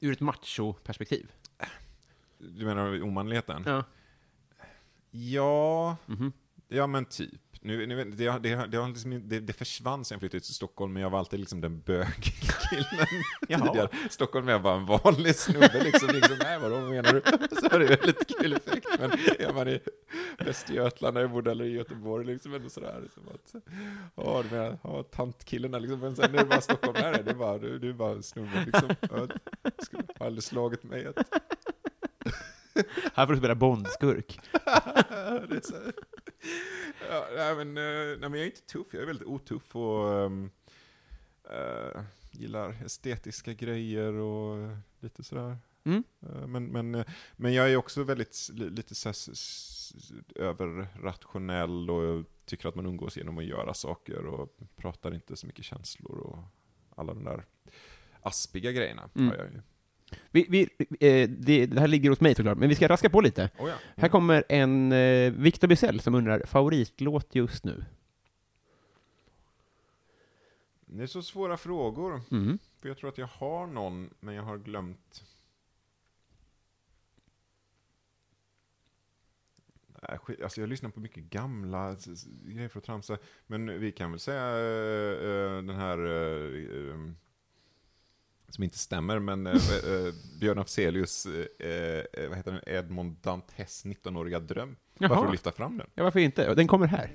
Ur 0.00 0.12
ett 0.12 0.20
macho-perspektiv? 0.20 1.32
du 2.38 2.64
menar 2.66 3.02
omanligheten? 3.02 3.62
Ja. 3.66 3.84
Ja, 5.10 5.96
Mhm. 6.06 6.32
ja 6.68 6.86
men 6.86 7.04
typ. 7.04 7.49
Nu, 7.62 7.86
nu, 7.86 8.04
det, 8.04 8.38
det, 8.38 8.66
det, 8.66 8.76
har 8.78 8.88
liksom, 8.88 9.28
det, 9.28 9.40
det 9.40 9.52
försvann 9.52 10.04
sen 10.04 10.14
jag 10.14 10.20
flyttade 10.20 10.40
till 10.40 10.54
Stockholm, 10.54 10.92
men 10.92 11.02
jag 11.02 11.10
var 11.10 11.18
alltid 11.18 11.40
liksom 11.40 11.60
den 11.60 11.80
bögiga 11.80 12.54
killen 12.70 13.24
tidigare. 13.66 13.88
Stockholm 14.10 14.48
är 14.48 14.58
bara 14.58 14.76
en 14.76 14.86
vanlig 14.86 15.36
snubbe 15.36 15.84
liksom. 15.84 16.08
liksom 16.08 16.36
nej, 16.42 16.58
vadå 16.58 16.74
vad 16.80 16.90
menar 16.90 17.12
du? 17.12 17.20
Så 17.60 17.74
är 17.74 17.78
det 17.78 17.86
väldigt 17.86 18.38
kul 18.38 18.52
effekt. 18.52 18.86
Men 18.98 19.10
är 19.38 19.52
man 19.54 19.68
i 19.68 19.80
Västergötland, 20.38 21.16
där 21.16 21.20
jag 21.20 21.30
bodde, 21.30 21.50
eller 21.50 21.64
i 21.64 21.72
Göteborg, 21.72 22.26
liksom 22.26 22.54
ändå 22.54 22.68
sådär. 22.68 23.00
Liksom 23.02 23.22
att, 23.34 23.54
ja, 24.14 24.44
du 24.48 24.56
menar, 24.56 24.78
ja, 24.82 25.02
tantkillarna 25.02 25.78
liksom. 25.78 26.00
Men 26.00 26.16
sen 26.16 26.34
är 26.34 26.38
det 26.38 26.44
bara 26.44 26.60
Stockholm, 26.60 26.96
nej, 27.00 27.22
det 27.24 27.30
är 27.30 27.34
bara, 27.34 27.58
du, 27.58 27.78
du 27.78 27.88
är 27.88 27.94
bara 27.94 28.12
en 28.12 28.22
snubbe 28.22 28.64
liksom. 28.66 28.88
Ja, 29.00 29.26
skulle 29.82 30.04
aldrig 30.18 30.42
slagit 30.42 30.82
mig 30.82 31.06
att 31.06 31.16
Här 33.14 33.26
får 33.26 33.32
du 33.32 33.38
spela 33.38 33.54
Bondskurk. 33.54 34.40
Ja, 37.10 37.26
nej, 37.36 37.56
men, 37.56 37.76
eh, 37.76 38.18
nej, 38.18 38.28
men 38.30 38.32
jag 38.32 38.40
är 38.40 38.46
inte 38.46 38.60
tuff, 38.66 38.86
jag 38.92 39.02
är 39.02 39.06
väldigt 39.06 39.28
otuff 39.28 39.76
och 39.76 40.04
um, 40.08 40.50
gillar 42.30 42.76
estetiska 42.84 43.52
grejer 43.52 44.12
och 44.12 44.76
lite 45.00 45.22
sådär. 45.22 45.56
Mm. 45.84 46.04
Eh, 46.22 46.46
men, 46.46 46.66
men, 46.66 47.04
men 47.36 47.52
jag 47.54 47.70
är 47.72 47.76
också 47.76 48.02
väldigt 48.02 48.50
li- 48.52 48.70
lite 48.70 48.94
så 48.94 49.12
överrationell 50.34 51.90
och 51.90 52.24
tycker 52.44 52.68
att 52.68 52.74
man 52.74 52.86
umgås 52.86 53.16
genom 53.16 53.38
att 53.38 53.44
göra 53.44 53.74
saker 53.74 54.26
och 54.26 54.56
pratar 54.76 55.14
inte 55.14 55.36
så 55.36 55.46
mycket 55.46 55.64
känslor 55.64 56.18
och 56.18 56.38
alla 56.96 57.14
de 57.14 57.24
där 57.24 57.44
aspiga 58.22 58.72
grejerna 58.72 59.10
Mm. 59.14 59.28
har 59.28 59.36
jag 59.36 59.46
ju. 59.52 59.60
Vi, 60.30 60.46
vi, 60.48 60.60
eh, 61.00 61.28
det, 61.30 61.66
det 61.66 61.80
här 61.80 61.88
ligger 61.88 62.10
hos 62.10 62.20
mig 62.20 62.34
såklart, 62.34 62.58
men 62.58 62.68
vi 62.68 62.74
ska 62.74 62.88
raska 62.88 63.10
på 63.10 63.20
lite. 63.20 63.50
Oh, 63.58 63.68
ja. 63.68 63.74
Här 63.96 64.08
kommer 64.08 64.44
en 64.48 64.92
eh, 64.92 65.32
Victor 65.32 65.68
Bysell 65.68 66.00
som 66.00 66.14
undrar, 66.14 66.42
favoritlåt 66.46 67.34
just 67.34 67.64
nu? 67.64 67.84
Det 70.92 71.02
är 71.02 71.06
så 71.06 71.22
svåra 71.22 71.56
frågor. 71.56 72.20
Mm. 72.30 72.58
För 72.80 72.88
jag 72.88 72.98
tror 72.98 73.08
att 73.08 73.18
jag 73.18 73.26
har 73.26 73.66
någon, 73.66 74.10
men 74.20 74.34
jag 74.34 74.42
har 74.42 74.58
glömt. 74.58 75.24
Alltså 80.42 80.60
jag 80.60 80.68
lyssnar 80.68 80.90
på 80.90 81.00
mycket 81.00 81.24
gamla 81.24 81.96
grejer 82.42 82.68
för 82.68 82.78
att 82.78 82.84
tramsa. 82.84 83.18
Men 83.46 83.80
vi 83.80 83.92
kan 83.92 84.10
väl 84.10 84.20
säga 84.20 84.46
eh, 84.46 85.62
den 85.62 85.76
här, 85.76 85.98
eh, 85.98 86.90
eh, 86.90 87.12
som 88.50 88.64
inte 88.64 88.78
stämmer, 88.78 89.18
men 89.18 89.46
uh, 89.46 89.54
Björn 90.40 90.58
Afzelius, 90.58 91.26
eh, 91.26 91.68
eh, 91.68 92.28
vad 92.28 92.36
heter 92.36 92.52
den, 92.52 92.60
Edmond 92.66 93.16
Dantes 93.22 93.84
19-åriga 93.84 94.40
dröm. 94.40 94.76
Jaha. 94.98 95.24
att 95.24 95.32
lyfta 95.32 95.52
fram 95.52 95.78
den. 95.78 95.86
Ja, 95.94 96.04
varför 96.04 96.20
inte? 96.20 96.54
Den 96.54 96.66
kommer 96.66 96.86
här. 96.86 97.10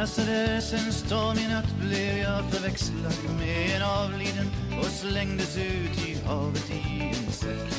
As 0.00 0.16
it 0.16 0.28
is, 0.28 0.28
Mercedes 0.28 0.72
Mercedes, 0.72 0.86
en 0.86 0.92
stormig 0.92 1.48
natt 1.48 1.76
blev 1.80 2.18
jag 2.18 2.50
förväxlad 2.50 3.36
med 3.38 3.76
en 3.76 3.82
avliden 3.82 4.46
och 4.78 4.84
slängdes 4.84 5.56
ut 5.56 6.08
i 6.08 6.18
havet 6.26 6.70
i 6.70 7.02
en 7.02 7.32
säck. 7.32 7.72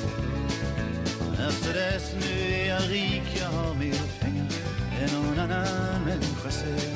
Mercedes, 1.37 2.13
nu 2.13 2.53
är 2.53 2.67
jag 2.67 2.81
rik, 2.91 3.23
jag 3.39 3.49
har 3.49 3.75
mer 3.75 4.19
pengar 4.19 4.45
än 5.01 5.09
någon 5.15 5.39
annan 5.39 6.01
människa 6.05 6.51
sett. 6.51 6.95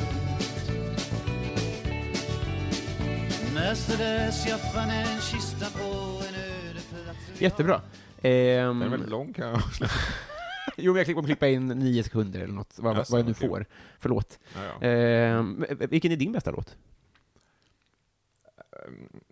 Mercedes, 3.54 4.48
jag 4.48 4.74
fann 4.74 4.90
en 4.90 5.22
kista 5.22 5.66
på 5.80 6.22
en 6.28 6.36
öde 6.36 6.82
plats. 6.90 7.42
Jättebra. 7.42 7.82
Ehm, 8.22 8.80
Den 8.80 8.82
är 8.82 8.90
väldigt 8.90 9.10
lång 9.10 9.34
kan 9.34 9.48
jag 9.48 9.56
avslöja. 9.56 9.92
jo, 10.78 10.94
men 10.94 10.98
jag 11.06 11.16
kommer 11.16 11.28
klippa 11.28 11.48
in 11.48 11.68
nio 11.68 12.04
sekunder 12.04 12.40
eller 12.40 12.54
något, 12.54 12.80
vad, 12.80 12.98
Jaså, 12.98 13.12
vad 13.14 13.20
jag 13.20 13.26
nu 13.26 13.32
okej. 13.32 13.50
får. 13.50 13.66
Förlåt. 14.00 14.40
Ja, 14.56 14.62
ja. 14.64 14.88
Ehm, 14.88 15.66
vilken 15.90 16.12
är 16.12 16.16
din 16.16 16.32
bästa 16.32 16.52
låt? 16.52 16.78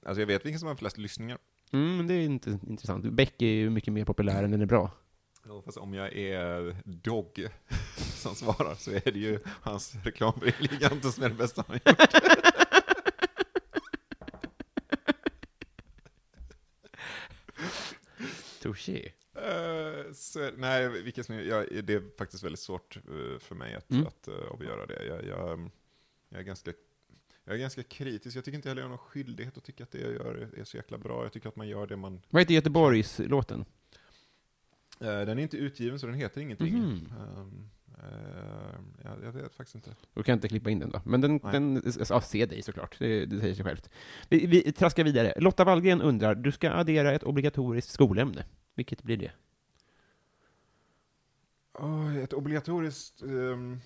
Alltså 0.06 0.22
jag 0.22 0.28
vet 0.28 0.46
vilken 0.46 0.60
som 0.60 0.68
har 0.68 0.76
flest 0.76 0.98
lyssningar. 0.98 1.38
Mm, 1.72 2.08
det 2.08 2.14
är 2.14 2.22
inte 2.22 2.60
intressant. 2.68 3.06
Beck 3.06 3.42
är 3.42 3.46
ju 3.46 3.70
mycket 3.70 3.94
mer 3.94 4.06
populär 4.06 4.44
än 4.44 4.52
den 4.52 4.62
är 4.62 4.66
bra. 4.66 4.92
Ja, 5.48 5.62
Fast 5.66 5.78
om 5.78 5.94
jag 5.94 6.14
är 6.14 6.76
Dogg 6.86 7.48
som 7.98 8.36
svarar 8.36 8.76
så 8.76 8.92
är 8.92 9.12
det 9.12 9.20
ju 9.20 9.40
hans 9.46 9.96
reklam 10.04 10.34
för 10.40 10.54
Eleganten 10.60 11.12
som 11.12 11.24
är 11.24 11.30
det 11.30 11.36
bästa 11.36 11.64
han 11.68 11.80
har 11.86 11.92
gjort. 11.92 12.00
Touché. 18.62 19.12
Eh, 19.42 20.14
så, 20.14 20.50
nej, 20.58 20.90
vilket 21.04 21.30
jag, 21.30 21.66
det 21.84 21.94
är 21.94 22.18
faktiskt 22.18 22.44
väldigt 22.44 22.60
svårt 22.60 22.98
eh, 22.98 23.40
för 23.40 23.56
mig 23.56 23.76
att, 23.76 23.92
Mm. 23.92 24.08
att 24.08 24.28
uh, 24.28 24.52
avgöra 24.52 24.86
det. 24.86 25.06
Jag, 25.06 25.26
jag, 25.26 25.70
jag, 26.30 26.40
är 26.40 26.44
ganska, 26.44 26.74
jag 27.44 27.56
är 27.56 27.60
ganska 27.60 27.84
kritisk. 27.84 28.38
Jag 28.38 28.46
tycker 28.46 28.56
inte 28.56 28.70
heller 28.70 28.82
jag 28.82 28.88
har 28.88 28.96
någon 28.96 28.98
skyldighet 28.98 29.58
att 29.58 29.64
tycka 29.64 29.84
att 29.84 29.92
det 29.92 30.00
jag 30.00 30.14
gör 30.14 30.50
är, 30.58 30.64
så 30.64 30.78
jäkla 30.78 30.98
bra. 30.98 31.24
Jag 31.24 31.34
tycker 31.34 31.50
att 31.50 31.56
man 31.56 31.68
gör 31.68 31.88
det 31.88 31.96
man... 31.96 32.22
Vad 32.30 32.42
heter 32.42 32.54
Göteborgs-låten? 32.54 33.66
Eh, 35.00 35.06
den 35.06 35.30
är 35.30 35.40
inte 35.40 35.58
utgiven 35.58 36.00
så 36.00 36.08
den 36.08 36.16
heter 36.16 36.42
ingenting. 36.42 37.08
Eh, 38.04 38.80
jag, 39.04 39.24
jag 39.24 39.32
vet 39.32 39.56
faktiskt 39.56 39.76
inte. 39.76 39.96
Då 40.14 40.24
kan 40.24 40.34
inte 40.34 40.48
klippa 40.48 40.70
in 40.70 40.80
den 40.80 40.90
då. 40.90 41.02
Men 41.06 41.22
den, 41.22 41.40
Nej. 41.44 41.52
den 41.52 41.84
ja, 42.10 42.22
se 42.22 42.46
dig 42.46 42.62
såklart. 42.62 42.96
Det, 43.00 43.26
det 43.26 43.40
säger 43.40 43.56
sig 43.56 43.66
självt. 43.66 43.90
Vi, 44.30 44.46
vi 44.46 44.72
traskar 44.72 45.04
vidare. 45.04 45.34
Lotta 45.38 45.64
Wallgren 45.64 46.02
undrar, 46.02 46.36
du 46.36 46.52
ska 46.52 46.72
addera 46.72 47.12
ett 47.12 47.24
obligatoriskt 47.24 47.92
skolämne. 47.92 48.46
Vilket 48.76 49.04
blir 49.04 49.18
det? 49.18 49.32
Oh, 51.74 52.18
ett 52.18 52.34
obligatoriskt... 52.34 53.22
ehm, 53.22 53.80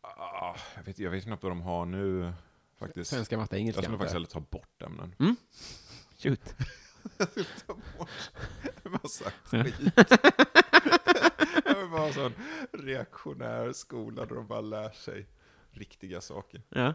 ah, 0.00 0.56
jag, 0.76 0.82
vet, 0.82 0.98
jag 0.98 1.10
vet 1.10 1.24
knappt 1.24 1.42
vad 1.42 1.52
de 1.52 1.60
har 1.60 1.86
nu, 1.86 2.32
faktiskt. 2.76 3.10
Svenska, 3.10 3.36
matte, 3.38 3.56
engelska. 3.56 3.78
jag 3.78 3.84
skulle 3.84 3.98
faktiskt 3.98 4.12
hellre 4.14 4.28
ta 4.30 4.40
bort 4.40 4.82
ämnen. 4.82 5.14
jag. 5.18 5.36
Shoot. 6.18 6.54
Ta 7.66 7.74
bort 7.98 8.08
en 8.84 8.92
massa 8.92 9.30
skit. 9.44 9.74
Jag 11.64 11.74
vill 11.80 11.90
bara 11.90 12.00
ha 12.00 12.06
en 12.06 12.12
sån 12.12 12.32
reaktionär 12.72 13.72
skola 13.72 14.26
där 14.26 14.34
de 14.34 14.46
bara 14.46 14.60
lär 14.60 14.90
sig 14.90 15.26
riktiga 15.70 16.20
saker. 16.20 16.62
Ja. 16.68 16.94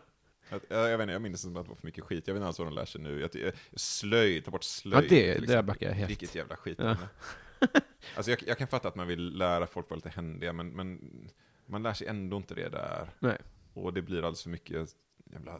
Jag, 0.49 0.61
jag, 0.69 0.89
jag, 0.89 0.97
vet 0.97 1.03
inte, 1.03 1.13
jag 1.13 1.21
minns 1.21 1.41
som 1.41 1.57
att 1.57 1.63
det 1.65 1.69
var 1.69 1.75
för 1.75 1.87
mycket 1.87 2.03
skit. 2.03 2.27
Jag 2.27 2.33
vet 2.33 2.39
inte 2.39 2.47
alls 2.47 2.59
vad 2.59 2.67
de 2.67 2.73
lär 2.73 2.85
sig 2.85 3.01
nu. 3.01 3.19
Jag, 3.33 3.51
slöjd, 3.73 4.45
ta 4.45 4.51
bort 4.51 4.63
slöjd. 4.63 5.05
Ja, 5.05 5.09
det- 5.09 5.35
till 5.35 5.47
det 5.47 5.63
backar 5.63 5.87
jag 5.87 5.93
helt. 5.93 6.09
Vilket 6.09 6.35
jävla 6.35 6.55
skit. 6.55 6.79
Ja. 6.81 6.97
Alltså 8.15 8.31
jag, 8.31 8.43
jag 8.47 8.57
kan 8.57 8.67
fatta 8.67 8.87
att 8.87 8.95
man 8.95 9.07
vill 9.07 9.37
lära 9.37 9.67
folk 9.67 9.89
vara 9.89 9.95
lite 9.95 10.09
händiga, 10.09 10.53
men, 10.53 10.69
men 10.69 10.99
man 11.65 11.83
lär 11.83 11.93
sig 11.93 12.07
ändå 12.07 12.37
inte 12.37 12.55
det 12.55 12.69
där. 12.69 13.09
Nej. 13.19 13.37
Och 13.73 13.93
det 13.93 14.01
blir 14.01 14.17
alldeles 14.17 14.43
för 14.43 14.49
mycket 14.49 14.95
jävla 15.31 15.59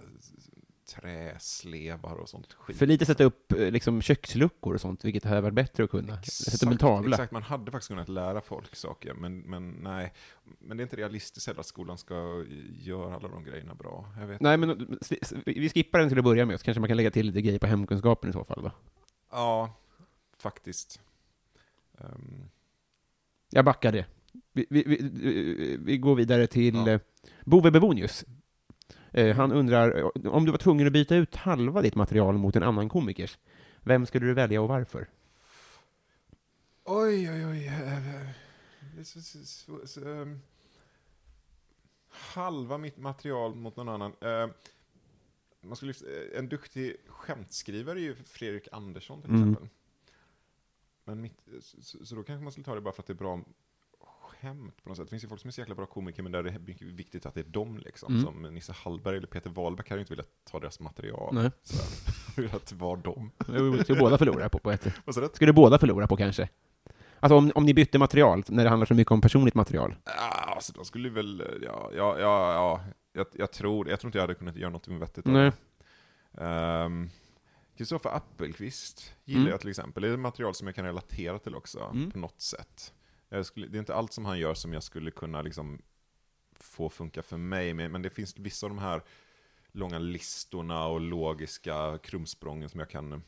träslevar 0.90 2.16
och 2.16 2.30
sånt 2.30 2.54
skit. 2.54 2.78
För 2.78 2.86
lite 2.86 3.06
sätta 3.06 3.24
upp 3.24 3.52
eh, 3.52 3.72
liksom, 3.72 4.02
köksluckor 4.02 4.74
och 4.74 4.82
sånt, 4.82 5.06
vilket 5.06 5.24
hade 5.24 5.42
varit 5.42 5.54
bättre 5.54 5.84
att 5.84 5.90
kunna. 5.90 6.22
Sätta 6.24 6.66
upp 6.66 6.72
en 6.72 6.78
tavla. 6.78 7.16
Exakt, 7.16 7.32
man 7.32 7.44
hade 7.44 7.72
faktiskt 7.72 7.88
kunnat 7.88 8.10
lära 8.10 8.42
folk 8.42 8.76
saker, 8.76 9.14
men, 9.14 9.40
men 9.40 9.70
nej. 9.72 10.14
Men 10.60 10.78
det 10.78 10.82
är 10.82 10.86
inte 10.86 10.96
realistiskt 10.96 11.48
heller 11.48 11.60
att 11.60 11.66
skolan 11.66 11.98
ska 11.98 12.46
göra 12.80 13.16
alla 13.16 13.28
de 13.28 13.44
grejerna 13.44 13.76
bra. 13.76 14.06
Nej, 14.40 14.58
men 14.58 14.70
eh, 14.70 14.78
vi 15.46 15.70
skippar 15.70 16.00
den 16.00 16.10
till 16.10 16.18
att 16.18 16.24
börja 16.24 16.46
med, 16.46 16.60
så 16.60 16.64
kanske 16.66 16.80
man 16.80 16.88
kan 16.88 16.98
lägga 16.98 17.12
till 17.12 17.26
lite 17.26 17.42
grejer 17.42 17.60
på 17.60 17.68
hemkunskapen 17.68 18.30
i 18.30 18.34
så 18.34 18.44
fall. 18.44 18.64
Då. 18.64 18.72
Ja, 19.32 19.74
faktiskt. 20.38 21.00
Ehm, 21.98 22.50
Jag 23.50 23.66
backar 23.66 23.92
det. 23.92 24.06
Vi, 24.54 24.66
vi, 24.70 24.84
vi, 24.88 25.78
vi 25.82 25.98
går 25.98 26.16
vidare 26.16 26.48
till 26.48 26.76
Ja. 26.76 26.90
ja. 26.90 27.00
Bove 27.46 27.72
Bevonius. 27.72 28.26
Eh, 29.12 29.36
han 29.36 29.52
undrar, 29.52 29.98
eh, 29.98 30.32
om 30.34 30.46
du 30.46 30.52
var 30.52 30.58
tvungen 30.58 30.88
att 30.88 30.94
byta 30.94 31.16
ut 31.16 31.36
halva 31.36 31.82
ditt 31.82 31.96
material 31.96 32.38
mot 32.38 32.56
en 32.56 32.64
annan 32.64 32.90
komikers, 32.90 33.38
vem 33.82 34.06
skulle 34.06 34.26
du 34.26 34.34
välja 34.34 34.62
och 34.62 34.68
varför? 34.68 35.08
Oj, 36.84 37.30
oj, 37.32 37.46
oj. 37.46 37.68
eh, 37.68 39.04
så, 39.86 40.10
ehm, 40.10 40.40
Halva 42.10 42.78
mitt 42.78 42.98
material 42.98 43.56
mot 43.56 43.76
någon 43.76 43.90
annan. 43.90 44.14
Eh, 44.22 44.50
Man 45.62 45.76
skulle, 45.76 45.94
en 46.38 46.50
duktig 46.50 46.96
skämtskrivare 47.08 48.00
är 48.00 48.04
ju 48.04 48.16
Fredrik 48.16 48.68
Andersson 48.72 49.22
till 49.22 49.30
Mm. 49.32 49.42
exempel. 49.42 49.70
Men 51.04 51.22
mitt, 51.22 51.38
så, 51.62 52.06
så 52.06 52.16
då 52.16 52.24
kanske 52.24 52.44
man 52.44 52.52
skulle 52.52 52.66
ta 52.66 52.76
det 52.76 52.82
bara 52.82 52.94
för 52.94 53.02
att 53.02 53.08
det 53.08 53.14
är 53.14 53.16
bra 53.16 53.42
skämt 54.42 54.84
på 54.84 54.90
något 54.90 54.98
sätt. 54.98 55.06
Det 55.06 55.10
finns 55.10 55.24
ju 55.24 55.28
folk 55.28 55.42
som 55.42 55.48
är 55.48 55.52
så 55.52 55.62
jäkla 55.62 55.76
bra 55.76 55.86
komiker, 55.86 56.24
men 56.24 56.32
där 56.32 56.44
det 56.44 56.50
är 56.50 56.86
viktigt 56.94 57.26
att 57.26 57.34
det 57.34 57.40
är 57.40 57.44
dem 57.44 57.78
liksom. 57.78 58.14
Mm. 58.14 58.26
Som 58.26 58.42
Nisse 58.54 58.74
Hallberg 58.74 59.18
eller 59.18 59.28
Peter 59.28 59.50
Wahlbeck 59.50 59.90
hade 59.90 60.00
ju 60.00 60.02
inte 60.02 60.14
velat 60.14 60.30
ta 60.52 60.60
deras 60.60 60.80
material. 60.80 61.34
Nej. 61.36 61.52
Att 62.54 62.66
det 62.68 62.76
var 62.76 62.98
dem. 62.98 63.32
Det 63.48 63.84
skulle 63.84 64.00
båda 64.00 64.18
förlora 64.18 64.50
på, 64.50 64.60
på 64.60 64.72
ett 64.72 64.84
du? 65.06 65.30
Skulle 65.34 65.54
båda 65.54 65.80
förlora 65.80 66.08
på 66.08 66.18
kanske? 66.18 66.50
Alltså 67.20 67.36
om, 67.38 67.52
om 67.56 67.66
ni 67.66 67.74
bytte 67.74 68.00
material, 68.00 68.44
när 68.48 68.64
det 68.64 68.70
handlar 68.70 68.86
så 68.86 68.94
mycket 68.94 69.12
om 69.12 69.22
personligt 69.22 69.56
material. 69.56 69.96
Ja, 70.06 70.12
alltså 70.56 70.74
de 70.74 70.86
skulle 70.86 71.10
väl, 71.10 71.44
ja, 71.64 71.92
ja, 71.96 72.20
ja, 72.20 72.54
ja 72.54 72.82
jag, 73.14 73.26
jag 73.34 73.52
tror, 73.52 73.90
jag 73.90 74.00
tror 74.00 74.08
inte 74.08 74.18
jag 74.18 74.24
hade 74.24 74.36
kunnat 74.36 74.56
göra 74.56 74.70
något 74.70 74.88
vettigt 74.88 75.28
av 75.28 75.34
det. 75.34 75.54
Ehm, 76.38 77.10
Kristoffer 77.78 78.10
Appelqvist 78.16 79.14
gillar 79.26 79.42
Mm. 79.42 79.52
jag 79.52 79.60
till 79.60 79.70
exempel. 79.70 80.04
Det 80.04 80.10
är 80.10 80.14
ett 80.14 80.20
material 80.20 80.56
som 80.56 80.68
jag 80.68 80.76
kan 80.76 80.86
relatera 80.86 81.40
till 81.40 81.56
också, 81.56 81.80
Mm. 81.94 82.12
på 82.12 82.18
något 82.20 82.42
sätt. 82.42 82.94
Skulle, 83.44 83.68
det 83.68 83.78
är 83.78 83.80
inte 83.80 83.96
allt 83.96 84.14
som 84.14 84.26
han 84.26 84.40
gör 84.40 84.54
som 84.54 84.74
jag 84.74 84.84
skulle 84.84 85.12
kunna 85.12 85.42
liksom 85.42 85.82
få 86.52 86.90
funka 86.90 87.22
för 87.24 87.38
mig, 87.38 87.74
men, 87.74 87.92
men 87.92 88.02
det 88.02 88.10
finns 88.10 88.38
vissa 88.38 88.66
av 88.66 88.70
de 88.70 88.80
här 88.80 89.02
långa 89.72 90.00
listorna 90.00 90.86
och 90.86 91.02
logiska 91.02 91.98
krumsprången 92.04 92.70
som 92.70 92.80
jag 92.80 92.90
kan 92.90 93.24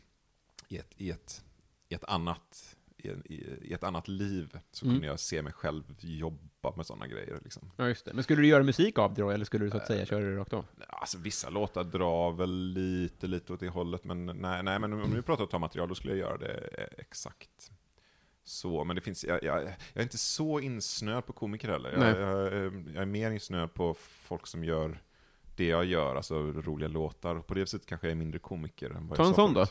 i 0.68 0.78
ett, 0.78 0.94
i 0.98 1.10
ett, 1.10 1.44
i 1.90 1.94
ett 1.96 2.04
annat 2.04 2.76
i, 3.04 3.74
ett 3.74 3.84
annat 3.84 4.08
liv 4.08 4.58
så 4.72 4.86
Mm. 4.86 4.96
kunde 4.96 5.08
jag 5.08 5.20
se 5.20 5.42
mig 5.42 5.54
själv 5.54 5.84
jobba 6.00 6.76
med 6.76 6.86
sådana 6.86 7.08
grejer. 7.08 7.40
Liksom. 7.44 7.72
Ja, 7.78 7.88
just 7.88 8.06
det. 8.06 8.14
Men 8.14 8.24
skulle 8.24 8.42
du 8.42 8.48
göra 8.48 8.64
musik 8.64 9.00
av 9.00 9.14
det 9.14 9.22
då, 9.22 9.30
eller 9.30 9.46
skulle 9.46 9.66
du 9.66 9.72
så 9.72 9.78
att 9.78 9.88
säga 9.88 10.06
köra 10.06 10.24
det 10.26 10.36
rakt 10.36 10.54
av? 10.54 10.66
Alltså 10.88 11.18
vissa 11.18 11.50
låtar 11.50 11.84
drar 11.84 12.32
väl 12.32 12.74
lite, 12.74 13.28
lite 13.28 13.54
åt 13.54 13.60
det 13.60 13.70
hållet, 13.70 14.04
men 14.04 14.26
nej, 14.26 14.64
nej 14.64 14.80
men 14.80 14.94
om 14.94 15.14
vi 15.16 15.22
pratar 15.22 15.42
om 15.44 15.46
att 15.46 15.52
ta 15.52 15.60
material, 15.60 15.90
då 15.90 15.96
skulle 15.96 16.14
jag 16.14 16.20
göra 16.20 16.38
det 16.38 16.54
eh, 16.78 16.88
exakt 16.98 17.72
så. 18.44 18.84
Men 18.84 18.96
det 18.96 19.02
finns, 19.02 19.24
jag, 19.24 19.44
jag, 19.44 19.64
jag 19.64 19.74
är 19.94 20.02
inte 20.04 20.18
så 20.18 20.60
insnöad 20.60 21.26
på 21.26 21.34
komiker 21.34 21.70
heller. 21.70 21.92
Jag, 21.92 22.02
jag, 22.22 22.48
är- 22.54 22.84
jag 22.94 23.02
är 23.02 23.06
mer 23.06 23.32
insnöad 23.32 23.74
på 23.74 23.94
folk 24.00 24.48
som 24.48 24.64
gör 24.64 25.02
det 25.56 25.66
jag 25.68 25.86
gör, 25.86 26.16
alltså 26.16 26.40
roliga 26.42 26.88
låtar. 26.90 27.40
På 27.40 27.54
det 27.54 27.66
sättet 27.68 27.88
kanske 27.88 28.08
jag 28.08 28.12
är 28.12 28.16
mindre 28.16 28.40
komiker 28.40 28.90
än 28.90 29.08
vad 29.08 29.18
Ta 29.18 29.24
jag 29.24 29.30
en 29.30 29.36
sån 29.36 29.54
då. 29.54 29.66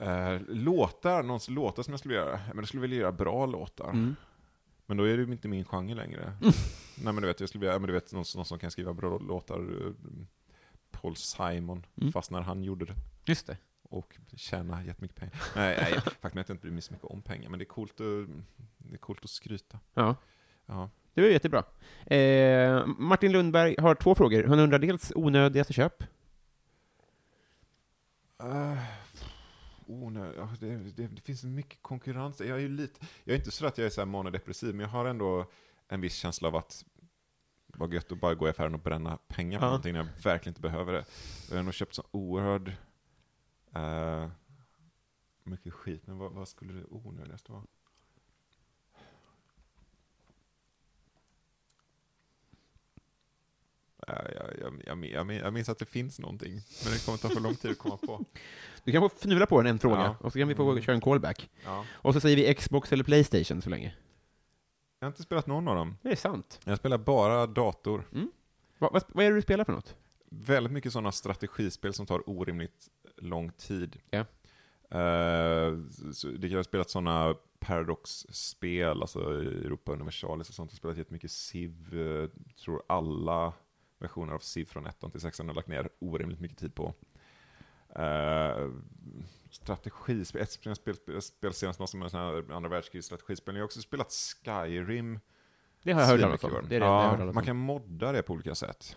Eh, 0.00 0.40
låtar, 0.48 1.22
någons 1.22 1.48
låtar 1.48 1.82
som 1.82 1.92
jag 1.92 1.98
skulle 1.98 2.14
göra, 2.14 2.40
men 2.48 2.56
jag 2.58 2.68
skulle 2.68 2.80
vilja 2.80 2.96
göra 2.98 3.12
bra 3.12 3.46
låtar. 3.46 3.90
Mm. 3.90 4.16
Men 4.86 4.96
då 4.96 5.04
är 5.04 5.16
det 5.16 5.22
ju 5.22 5.32
inte 5.32 5.48
min 5.48 5.64
genre 5.64 5.94
längre. 5.94 6.32
Nej 6.96 7.12
men 7.12 7.16
du 7.16 7.26
vet, 7.26 7.40
jag 7.40 7.48
skulle 7.48 7.60
vilja, 7.60 7.72
ja, 7.72 7.78
men 7.78 7.86
du 7.86 7.92
vet 7.92 8.12
någon, 8.12 8.24
någon 8.36 8.44
som 8.44 8.58
kan 8.58 8.70
skriva 8.70 8.94
bra 8.94 9.18
låtar. 9.18 9.58
eh, 9.86 9.92
Paul 10.90 11.16
Simon, 11.16 11.86
Mm. 12.00 12.12
fast 12.12 12.30
när 12.30 12.40
han 12.40 12.62
gjorde 12.64 12.84
det. 12.84 12.94
Just 13.24 13.46
det. 13.46 13.56
Och 13.92 14.18
tjäna 14.36 14.84
jättemycket 14.84 15.16
pengar. 15.16 15.42
Nej, 15.56 15.78
nej 15.80 16.00
faktum 16.00 16.38
är 16.38 16.40
att 16.40 16.48
jag 16.48 16.54
inte 16.54 16.62
bryr 16.62 16.72
mig 16.72 16.82
så 16.82 16.92
mycket 16.92 17.06
om 17.10 17.22
pengar, 17.22 17.50
men 17.50 17.58
det 17.58 17.62
är 17.62 17.66
coolt 17.66 17.92
att, 17.92 18.28
det 18.78 18.94
är 18.94 18.98
coolt 18.98 19.24
att 19.24 19.30
skryta. 19.30 19.78
Ja. 19.94 20.16
Ja. 20.66 20.90
Det 21.14 21.20
var 21.20 21.28
jättebra. 21.28 21.64
Eh, 22.06 22.86
Martin 22.86 23.32
Lundberg 23.32 23.76
har 23.78 23.94
två 23.94 24.14
frågor. 24.14 24.44
Han 24.44 24.58
undrar 24.58 24.78
dels 24.78 25.12
onödigaste 25.14 25.72
köp. 25.72 26.02
Uh, 28.42 28.78
onö- 29.86 30.34
ja, 30.36 30.48
det, 30.60 30.76
det, 30.76 31.06
det 31.06 31.20
finns 31.20 31.44
mycket 31.44 31.82
konkurrens. 31.82 32.40
Jag 32.40 32.48
är 32.48 32.58
ju 32.58 32.68
lite, 32.68 33.06
jag 33.24 33.34
är 33.34 33.38
inte 33.38 33.50
så 33.50 33.66
att 33.66 33.78
jag 33.78 33.86
är 33.86 33.90
så 33.90 34.00
här 34.00 34.06
manodepressiv, 34.06 34.74
men 34.74 34.80
jag 34.80 34.88
har 34.88 35.04
ändå 35.06 35.46
en 35.88 36.00
viss 36.00 36.14
känsla 36.14 36.48
av 36.48 36.56
att 36.56 36.84
vad 37.66 37.94
gött 37.94 38.12
att 38.12 38.20
bara 38.20 38.34
gå 38.34 38.46
i 38.46 38.50
affären 38.50 38.74
och 38.74 38.80
bränna 38.80 39.18
pengar 39.28 39.58
på 39.58 39.64
Ja. 39.64 39.68
någonting 39.68 39.92
när 39.92 40.00
jag 40.00 40.22
verkligen 40.22 40.50
inte 40.50 40.60
behöver 40.60 40.92
det. 40.92 41.04
Jag 41.50 41.56
har 41.56 41.62
nog 41.62 41.74
köpt 41.74 41.94
så 41.94 42.04
oerhörd... 42.10 42.72
eh, 43.74 44.30
mycket 45.44 45.72
skit, 45.74 46.06
men 46.06 46.18
vad, 46.18 46.32
vad 46.32 46.48
skulle 46.48 46.72
det 46.72 46.84
onödigaste 46.90 47.52
vara? 47.52 47.62
Ja, 54.06 54.14
Jag, 54.34 54.34
jag, 54.60 54.82
jag, 54.86 55.08
jag, 55.10 55.26
min- 55.26 55.36
jag 55.38 55.52
minns 55.52 55.68
att 55.68 55.78
det 55.78 55.84
finns 55.86 56.18
någonting, 56.18 56.52
men 56.84 56.92
det 56.92 57.04
kommer 57.06 57.18
ta 57.18 57.28
för 57.28 57.40
lång 57.40 57.54
tid 57.54 57.70
att 57.70 57.78
komma 57.78 57.96
på. 57.96 58.24
Du 58.84 58.92
kan 58.92 59.00
få 59.02 59.06
fnula 59.16 59.46
på 59.46 59.62
den 59.62 59.66
en 59.70 59.78
fråga, 59.78 59.96
Ja. 59.96 60.16
och 60.20 60.32
så 60.32 60.38
kan 60.38 60.48
vi 60.48 60.54
få 60.54 60.70
Mm. 60.70 60.82
köra 60.82 60.94
en 60.94 61.00
callback. 61.00 61.50
Ja. 61.64 61.84
Och 61.92 62.14
så 62.14 62.20
säger 62.20 62.36
vi 62.36 62.54
Xbox 62.54 62.92
eller 62.92 63.04
Playstation 63.04 63.62
så 63.62 63.70
länge. 63.70 63.94
Jag 64.98 65.06
har 65.06 65.10
inte 65.10 65.22
spelat 65.22 65.46
någon 65.46 65.68
av 65.68 65.76
dem. 65.76 65.96
Det 66.02 66.08
är 66.12 66.16
sant. 66.16 66.60
Jag 66.64 66.78
spelar 66.78 66.98
bara 66.98 67.46
dator. 67.46 68.04
Vad, 68.78 68.92
vad, 68.92 69.04
vad 69.08 69.24
är 69.24 69.30
det 69.30 69.36
du 69.36 69.42
spelar 69.42 69.64
för 69.64 69.72
något? 69.72 69.94
Väldigt 70.30 70.72
mycket 70.72 70.92
sådana 70.92 71.12
strategispel 71.12 71.94
som 71.94 72.06
tar 72.06 72.28
orimligt 72.30 72.88
lång 73.22 73.50
tid. 73.52 74.00
Eh, 74.90 75.78
så 76.12 76.28
det 76.28 76.48
jag 76.48 76.58
har 76.58 76.62
spelat 76.62 76.90
sådana 76.90 77.34
Paradox-spel, 77.58 79.02
alltså 79.02 79.20
Europa 79.40 79.92
Universalis 79.92 80.48
och 80.48 80.54
sånt. 80.54 80.70
Jag 80.70 80.74
har 80.74 80.78
spelat 80.78 80.96
jättemycket 80.96 81.30
Civ, 81.30 82.00
eh, 82.00 82.28
tror 82.64 82.82
alla 82.86 83.52
versioner 83.98 84.34
av 84.34 84.38
Civ 84.38 84.64
från 84.64 84.86
1 84.86 85.10
till 85.12 85.20
6 85.20 85.38
har 85.38 85.54
lagt 85.54 85.68
ner 85.68 85.88
orimligt 85.98 86.40
mycket 86.40 86.58
tid 86.58 86.74
på. 86.74 86.94
Uh, 87.98 88.72
strategispel, 89.50 90.42
ett 90.42 90.50
spel 90.50 90.76
spel, 90.76 91.22
spel, 91.22 91.52
senast 91.52 91.80
var 91.80 91.86
som 91.86 92.02
här 92.02 92.52
andra 92.52 92.70
världskrigs 92.70 93.06
strategispel. 93.06 93.54
Jag 93.54 93.60
har 93.60 93.64
också 93.64 93.80
spelat 93.80 94.12
Skyrim. 94.12 95.20
Det 95.82 95.92
har 95.92 96.00
jag 96.00 96.08
hört 96.08 96.20
talas 96.20 96.44
om. 96.44 96.50
Det 96.68 96.76
är 96.76 96.80
det 96.80 96.86
ja, 96.86 97.32
man 97.32 97.44
kan 97.44 97.56
modda 97.56 98.12
det 98.12 98.22
på 98.22 98.32
olika 98.32 98.54
sätt. 98.54 98.96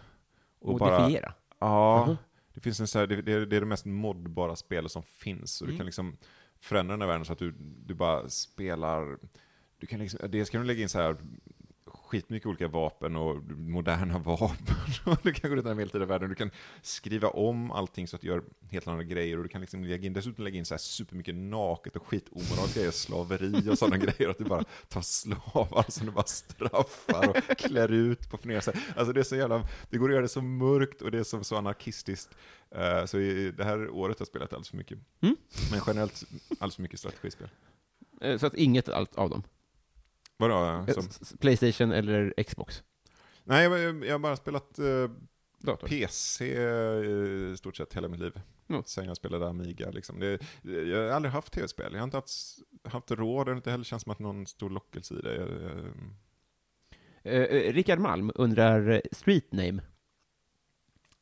Modifiera? 0.61 1.33
Ja, 1.59 2.05
Mhm. 2.05 2.17
Det 2.55 2.61
finns 2.61 2.79
en 2.79 2.87
så 2.87 2.99
här, 2.99 3.07
det, 3.07 3.21
det, 3.21 3.33
är- 3.33 3.45
det 3.45 3.55
är 3.55 3.59
det 3.59 3.65
mest 3.65 3.85
moddbara 3.85 4.55
spelet 4.55 4.91
som 4.91 5.03
finns. 5.03 5.51
Så 5.53 5.65
Mm. 5.65 5.73
du 5.73 5.77
kan 5.77 5.85
liksom 5.85 6.17
förändra 6.59 6.93
den 6.93 7.01
här 7.01 7.07
världen 7.07 7.25
så 7.25 7.33
att 7.33 7.39
du, 7.39 7.53
du 7.85 7.93
bara 7.93 8.29
spelar... 8.29 9.17
Du 9.79 9.87
kan 9.87 9.99
liksom, 9.99 10.19
dels 10.31 10.49
kan 10.49 10.61
du 10.61 10.67
lägga 10.67 10.81
in 10.81 10.89
så 10.89 10.99
här 10.99 11.15
skitmycket 12.05 12.47
olika 12.47 12.67
vapen 12.67 13.15
och 13.15 13.43
moderna 13.51 14.17
vapen. 14.25 14.75
Du 15.23 15.33
kan 15.33 15.49
gå 15.49 15.55
runt 15.55 15.65
i 15.65 15.69
den 15.69 15.77
medeltida 15.77 16.05
världen. 16.05 16.29
Du 16.29 16.35
kan 16.35 16.51
skriva 16.81 17.27
om 17.29 17.71
allting 17.71 18.07
så 18.07 18.15
att 18.15 18.21
du 18.21 18.27
gör 18.27 18.43
helt 18.71 18.87
andra 18.87 19.03
grejer. 19.03 19.37
Och 19.37 19.43
du 19.43 19.49
kan 19.49 19.61
liksom 19.61 19.83
lägga 19.83 20.05
in, 20.05 20.13
dessutom 20.13 20.43
lägga 20.43 20.57
in 20.57 20.65
så 20.65 20.73
här 20.73 20.79
supermycket 20.79 21.35
naket 21.35 21.95
och 21.95 22.07
skitomoraliska 22.07 22.79
grejer. 22.79 22.91
Slaveri 22.91 23.69
och 23.69 23.77
sådana 23.77 23.97
grejer. 24.05 24.29
Att 24.29 24.37
du 24.37 24.43
bara 24.43 24.63
tar 24.87 25.01
slavar 25.01 25.85
som 25.91 26.05
du 26.05 26.11
bara 26.11 26.25
straffar 26.25 27.29
och 27.29 27.57
klär 27.57 27.91
ut 27.91 28.29
på 28.29 28.37
flera 28.37 28.61
sätt. 28.61 28.75
Alltså 28.95 29.13
det 29.13 29.19
är 29.19 29.23
så 29.23 29.35
jävla, 29.35 29.67
det 29.89 29.97
går 29.97 30.09
att 30.09 30.13
göra 30.13 30.21
det 30.21 30.29
så 30.29 30.41
mörkt 30.41 31.01
och 31.01 31.11
det 31.11 31.19
är 31.19 31.23
så, 31.23 31.43
så 31.43 31.55
anarkistiskt. 31.55 32.35
Eh, 32.71 33.05
så 33.05 33.19
i, 33.19 33.51
det 33.51 33.63
här 33.63 33.89
året 33.89 34.19
har 34.19 34.23
jag 34.23 34.27
spelat 34.27 34.53
alldeles 34.53 34.69
för 34.69 34.77
mycket. 34.77 34.97
Mm. 35.21 35.35
Men 35.71 35.81
generellt 35.87 36.23
alldeles 36.49 36.75
för 36.75 36.81
mycket 36.81 36.99
strategispel. 36.99 37.47
Eh, 38.21 38.37
Så 38.37 38.47
att 38.47 38.53
inget 38.55 38.89
allt 38.89 39.15
av 39.15 39.29
dem? 39.29 39.43
Vadå? 40.37 40.85
Eh, 40.87 40.93
Som, 40.93 41.37
Playstation 41.39 41.91
eller 41.91 42.33
Xbox? 42.47 42.83
nej, 43.43 43.63
jag, 43.63 44.05
jag 44.05 44.11
har 44.13 44.19
bara 44.19 44.35
spelat 44.35 44.79
eh, 44.79 45.09
Dator? 45.59 45.87
PC 45.87 46.55
eh, 46.57 47.51
i 47.51 47.55
stort 47.57 47.77
sett 47.77 47.93
hela 47.93 48.07
mitt 48.07 48.19
liv. 48.19 48.41
Mm. 48.69 48.83
Sen 48.85 49.05
jag 49.05 49.17
spelade 49.17 49.47
Amiga. 49.49 49.89
Liksom. 49.91 50.19
Det, 50.19 50.39
jag 50.63 50.97
har 51.03 51.09
aldrig 51.09 51.31
haft 51.31 51.53
tv-spel. 51.53 51.89
Jag 51.91 51.99
har 51.99 52.03
inte 52.03 52.17
haft, 52.17 52.31
haft 52.83 53.11
råd, 53.11 53.45
det 53.47 53.51
har 53.51 53.55
inte 53.57 53.71
heller 53.71 53.83
känts 53.83 54.03
som 54.03 54.11
att 54.11 54.19
någon 54.19 54.45
stor 54.47 54.69
lockelse 54.69 55.13
i 55.13 55.21
det. 55.21 55.35
Jag- 55.35 55.49
jag- 55.71 55.85
Eh, 57.23 57.41
eh, 57.41 57.73
Rickard 57.73 57.99
Malm 57.99 58.31
undrar 58.35 59.01
street 59.11 59.51
name. 59.51 59.81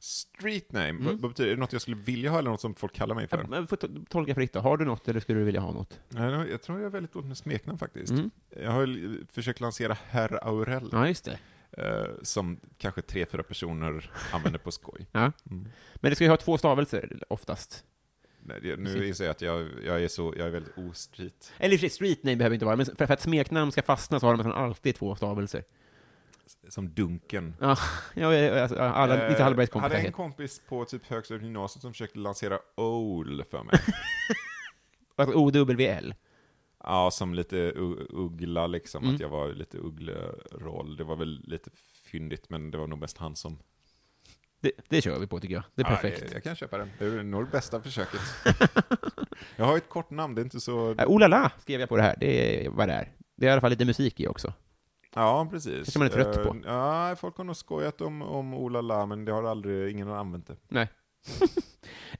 Street 0.03 0.71
name, 0.71 0.89
Mm. 0.89 1.03
vad, 1.21 1.30
betyder 1.31 1.45
det? 1.45 1.51
Är 1.51 1.55
det 1.55 1.59
något 1.59 1.73
jag 1.73 1.81
skulle 1.81 1.97
vilja 1.97 2.31
ha 2.31 2.39
eller 2.39 2.49
något 2.51 2.61
som 2.61 2.75
folk 2.75 2.93
kallar 2.93 3.15
mig 3.15 3.27
för? 3.27 3.47
Jag 3.51 3.69
får 3.69 3.77
to- 3.77 4.05
tolka 4.09 4.35
fritt 4.35 4.53
då. 4.53 4.59
Har 4.59 4.77
du 4.77 4.85
något 4.85 5.07
eller 5.07 5.19
skulle 5.19 5.39
du 5.39 5.45
vilja 5.45 5.61
ha 5.61 5.71
något? 5.71 5.99
Nej, 6.09 6.49
Jag 6.51 6.61
tror 6.61 6.80
jag 6.80 6.85
är 6.85 6.89
väldigt 6.89 7.13
dåligt 7.13 7.27
med 7.27 7.38
smeknamn 7.38 7.77
faktiskt. 7.80 8.11
Mm. 8.11 8.31
Jag 8.61 8.71
har 8.71 9.17
försökt 9.34 9.59
lansera 9.59 9.97
Herr 10.07 10.47
Aurell, 10.47 10.89
Ja, 10.91 11.07
just 11.07 11.25
det. 11.25 11.39
eh, 11.84 12.05
som 12.21 12.59
kanske 12.77 13.01
tre, 13.01 13.25
fyra 13.25 13.43
personer 13.43 14.11
använder 14.34 14.59
på 14.59 14.71
skoj. 14.71 15.07
Ja. 15.11 15.31
Mm. 15.51 15.67
Men 15.95 16.09
det 16.09 16.15
ska 16.15 16.23
ju 16.23 16.30
ha 16.30 16.38
två 16.38 16.57
stavelser 16.57 17.19
oftast. 17.27 17.84
Nej, 18.45 18.75
Nu 18.77 19.07
inser 19.07 19.23
jag 19.25 19.31
att 19.31 19.41
jag, 19.41 19.67
jag, 19.85 20.03
är 20.03 20.07
så, 20.07 20.34
jag 20.38 20.47
är 20.47 20.51
väldigt 20.51 20.77
ostreet. 20.77 21.51
Eller 21.57 21.89
street 21.89 22.23
name 22.23 22.35
behöver 22.35 22.53
inte 22.53 22.65
vara, 22.65 22.75
men 22.75 22.85
för, 22.85 23.05
för 23.05 23.13
att 23.13 23.21
smeknamn 23.21 23.71
ska 23.71 23.81
fastna 23.81 24.19
så 24.19 24.25
har 24.25 24.34
de 24.34 24.38
nästan 24.38 24.63
alltid 24.63 24.95
två 24.95 25.15
stavelser. 25.15 25.63
Som 26.69 26.93
Dunken. 26.93 27.55
Ja, 27.59 27.69
alltså, 28.61 28.80
alla, 28.80 29.30
lite 29.30 29.43
Hallbergs 29.43 29.69
Eh, 29.75 29.81
hade 29.81 29.97
en 29.97 30.11
kompis 30.11 30.61
på 30.69 30.85
typ 30.85 31.05
högstadiet 31.05 31.43
gymnasiet 31.43 31.81
som 31.81 31.91
försökte 31.93 32.19
lansera 32.19 32.59
OL 32.75 33.43
för 33.51 33.63
mig. 33.63 33.80
OWL. 35.35 36.13
ja, 36.84 37.11
som 37.11 37.34
lite 37.34 37.71
uggla 38.09 38.67
liksom, 38.67 39.03
Mm. 39.03 39.15
att 39.15 39.21
jag 39.21 39.30
var 39.30 39.47
lite 39.53 39.77
uggleroll. 39.77 40.97
Det 40.97 41.03
var 41.03 41.15
väl 41.15 41.41
lite 41.43 41.69
fyndigt, 42.11 42.49
men 42.49 42.71
det 42.71 42.77
var 42.77 42.88
nog 42.88 42.99
mest 42.99 43.17
han 43.17 43.35
som... 43.35 43.59
Det, 44.61 44.71
det 44.89 45.01
kör 45.01 45.19
vi 45.19 45.27
på 45.27 45.39
tycker 45.39 45.55
jag. 45.55 45.63
Det 45.75 45.81
är 45.81 45.85
Ja, 45.85 45.89
perfekt. 45.95 46.21
jag, 46.21 46.34
jag 46.34 46.43
kan 46.43 46.55
köpa 46.55 46.77
det. 46.77 46.89
Det 46.99 47.05
är 47.05 47.23
nog 47.23 47.45
det 47.45 47.51
bästa 47.51 47.81
försöket. 47.81 48.21
jag 49.55 49.65
har 49.65 49.77
ett 49.77 49.89
kort 49.89 50.09
namn, 50.09 50.35
det 50.35 50.41
är 50.41 50.43
inte 50.43 50.59
så... 50.59 50.91
Äh, 50.91 51.07
oh 51.07 51.19
la 51.19 51.27
la, 51.27 51.51
skrev 51.61 51.80
jag 51.80 51.89
på 51.89 51.97
det 51.97 52.03
här. 52.03 52.15
Det 52.19 52.65
är 52.65 52.69
vad 52.69 52.88
det 52.89 52.93
är. 52.93 53.11
Det 53.35 53.45
är 53.45 53.49
i 53.49 53.51
alla 53.51 53.61
fall 53.61 53.69
lite 53.69 53.85
musik 53.85 54.19
i 54.19 54.27
också. 54.27 54.53
Ja, 55.15 55.48
precis. 55.52 55.73
Kanske 55.76 55.99
man 55.99 56.07
är 56.07 56.11
trött 56.11 56.38
Eh, 56.38 56.44
på. 56.44 56.57
Ja, 56.65 57.15
folk 57.15 57.38
har 57.38 57.44
nog 57.44 57.56
skojat 57.56 58.02
om, 58.02 58.22
om 58.22 58.53
Ola 58.53 58.81
La, 58.81 59.06
men 59.06 59.26
det 59.26 59.31
har 59.31 59.44
aldrig, 59.44 59.91
ingen 59.91 60.07
har 60.07 60.18
använt 60.18 60.48
det. 60.48 60.56
Nej. 60.68 60.90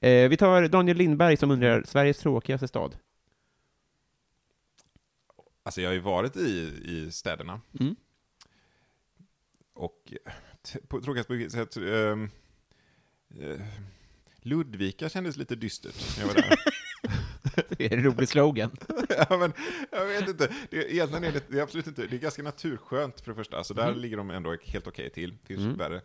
eh, 0.00 0.28
vi 0.28 0.36
tar 0.36 0.68
Daniel 0.68 0.96
Lindberg 0.96 1.36
som 1.36 1.50
undrar, 1.50 1.82
Sveriges 1.82 2.18
tråkigaste 2.18 2.68
stad? 2.68 2.96
Alltså 5.62 5.80
jag 5.80 5.88
har 5.88 5.94
ju 5.94 6.00
varit 6.00 6.36
i, 6.36 6.80
i 6.84 7.12
städerna. 7.12 7.60
Mm. 7.80 7.96
Och 9.74 10.12
eh, 10.26 10.32
t- 10.62 10.78
på 10.88 11.00
tråkigast 11.00 11.28
på 11.28 11.50
sätt, 11.50 11.76
ehm, 11.76 12.30
eh, 13.40 13.60
Ludvika 14.42 15.08
kändes 15.08 15.36
lite 15.36 15.54
dystert 15.54 16.16
när 16.16 16.26
jag 16.26 16.34
var 16.34 16.42
där. 16.42 16.58
Det 17.78 17.84
är 17.86 17.92
en 17.96 18.02
rolig 18.04 18.28
slogan. 18.28 18.70
ja, 19.08 19.36
men, 19.38 19.52
jag 19.92 20.06
vet 20.06 20.28
inte, 20.28 20.52
det, 20.70 20.76
är- 20.78 20.90
egentligen 20.92 21.24
är 21.24 21.32
det, 21.32 21.42
det 21.48 21.58
är 21.58 21.62
absolut 21.62 21.86
inte, 21.86 22.06
det 22.06 22.16
är 22.16 22.20
ganska 22.20 22.42
naturskönt 22.42 23.20
för 23.20 23.30
det 23.30 23.34
första, 23.34 23.64
så 23.64 23.74
där 23.74 23.88
Mm. 23.88 23.98
ligger 24.00 24.16
de 24.16 24.30
ändå 24.30 24.56
helt 24.64 24.86
okej 24.86 25.10
till, 25.10 25.30
det 25.30 25.46
finns 25.46 25.60
Mm. 25.64 25.76
värre. 25.76 26.00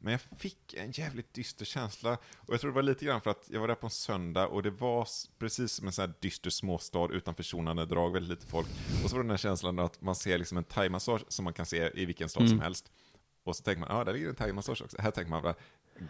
Men 0.00 0.12
jag 0.12 0.20
fick 0.38 0.74
en 0.74 0.90
jävligt 0.90 1.34
dyster 1.34 1.64
känsla, 1.64 2.12
och 2.36 2.54
jag 2.54 2.60
tror 2.60 2.70
det 2.70 2.74
var 2.74 2.82
lite 2.82 3.04
grann 3.04 3.20
för 3.20 3.30
att 3.30 3.44
jag 3.52 3.60
var 3.60 3.68
där 3.68 3.74
på 3.74 3.86
en 3.86 3.90
söndag, 3.90 4.46
och 4.46 4.62
det 4.62 4.70
var 4.70 5.08
precis 5.38 5.72
som 5.72 5.86
en 5.86 5.92
sån 5.92 6.02
här 6.06 6.12
dyster 6.20 6.50
småstad 6.50 7.08
utan 7.12 7.34
försonande 7.34 7.86
drag, 7.86 8.12
väldigt 8.12 8.30
lite 8.38 8.46
folk. 8.50 8.66
Och 9.04 9.10
så 9.10 9.16
var 9.16 9.22
det 9.22 9.26
den 9.26 9.30
här 9.30 9.36
känslan 9.36 9.78
att 9.78 10.00
man 10.02 10.14
ser 10.14 10.38
liksom 10.38 10.58
en 10.58 10.64
thaimassage 10.64 11.22
som 11.28 11.44
man 11.44 11.52
kan 11.52 11.66
se 11.66 11.90
i 11.94 12.04
vilken 12.04 12.28
stad 12.28 12.42
som 12.42 12.52
Mm. 12.52 12.60
helst. 12.60 12.90
Och 13.46 13.56
så 13.56 13.62
tänker 13.62 13.80
man, 13.80 13.88
ja, 13.90 13.96
ah, 14.00 14.04
där 14.04 14.12
ligger 14.12 14.28
en 14.28 14.34
thaimassage 14.34 14.82
också. 14.82 14.96
Här 15.02 15.10
tänker 15.10 15.30
man 15.30 15.42
bara, 15.42 15.54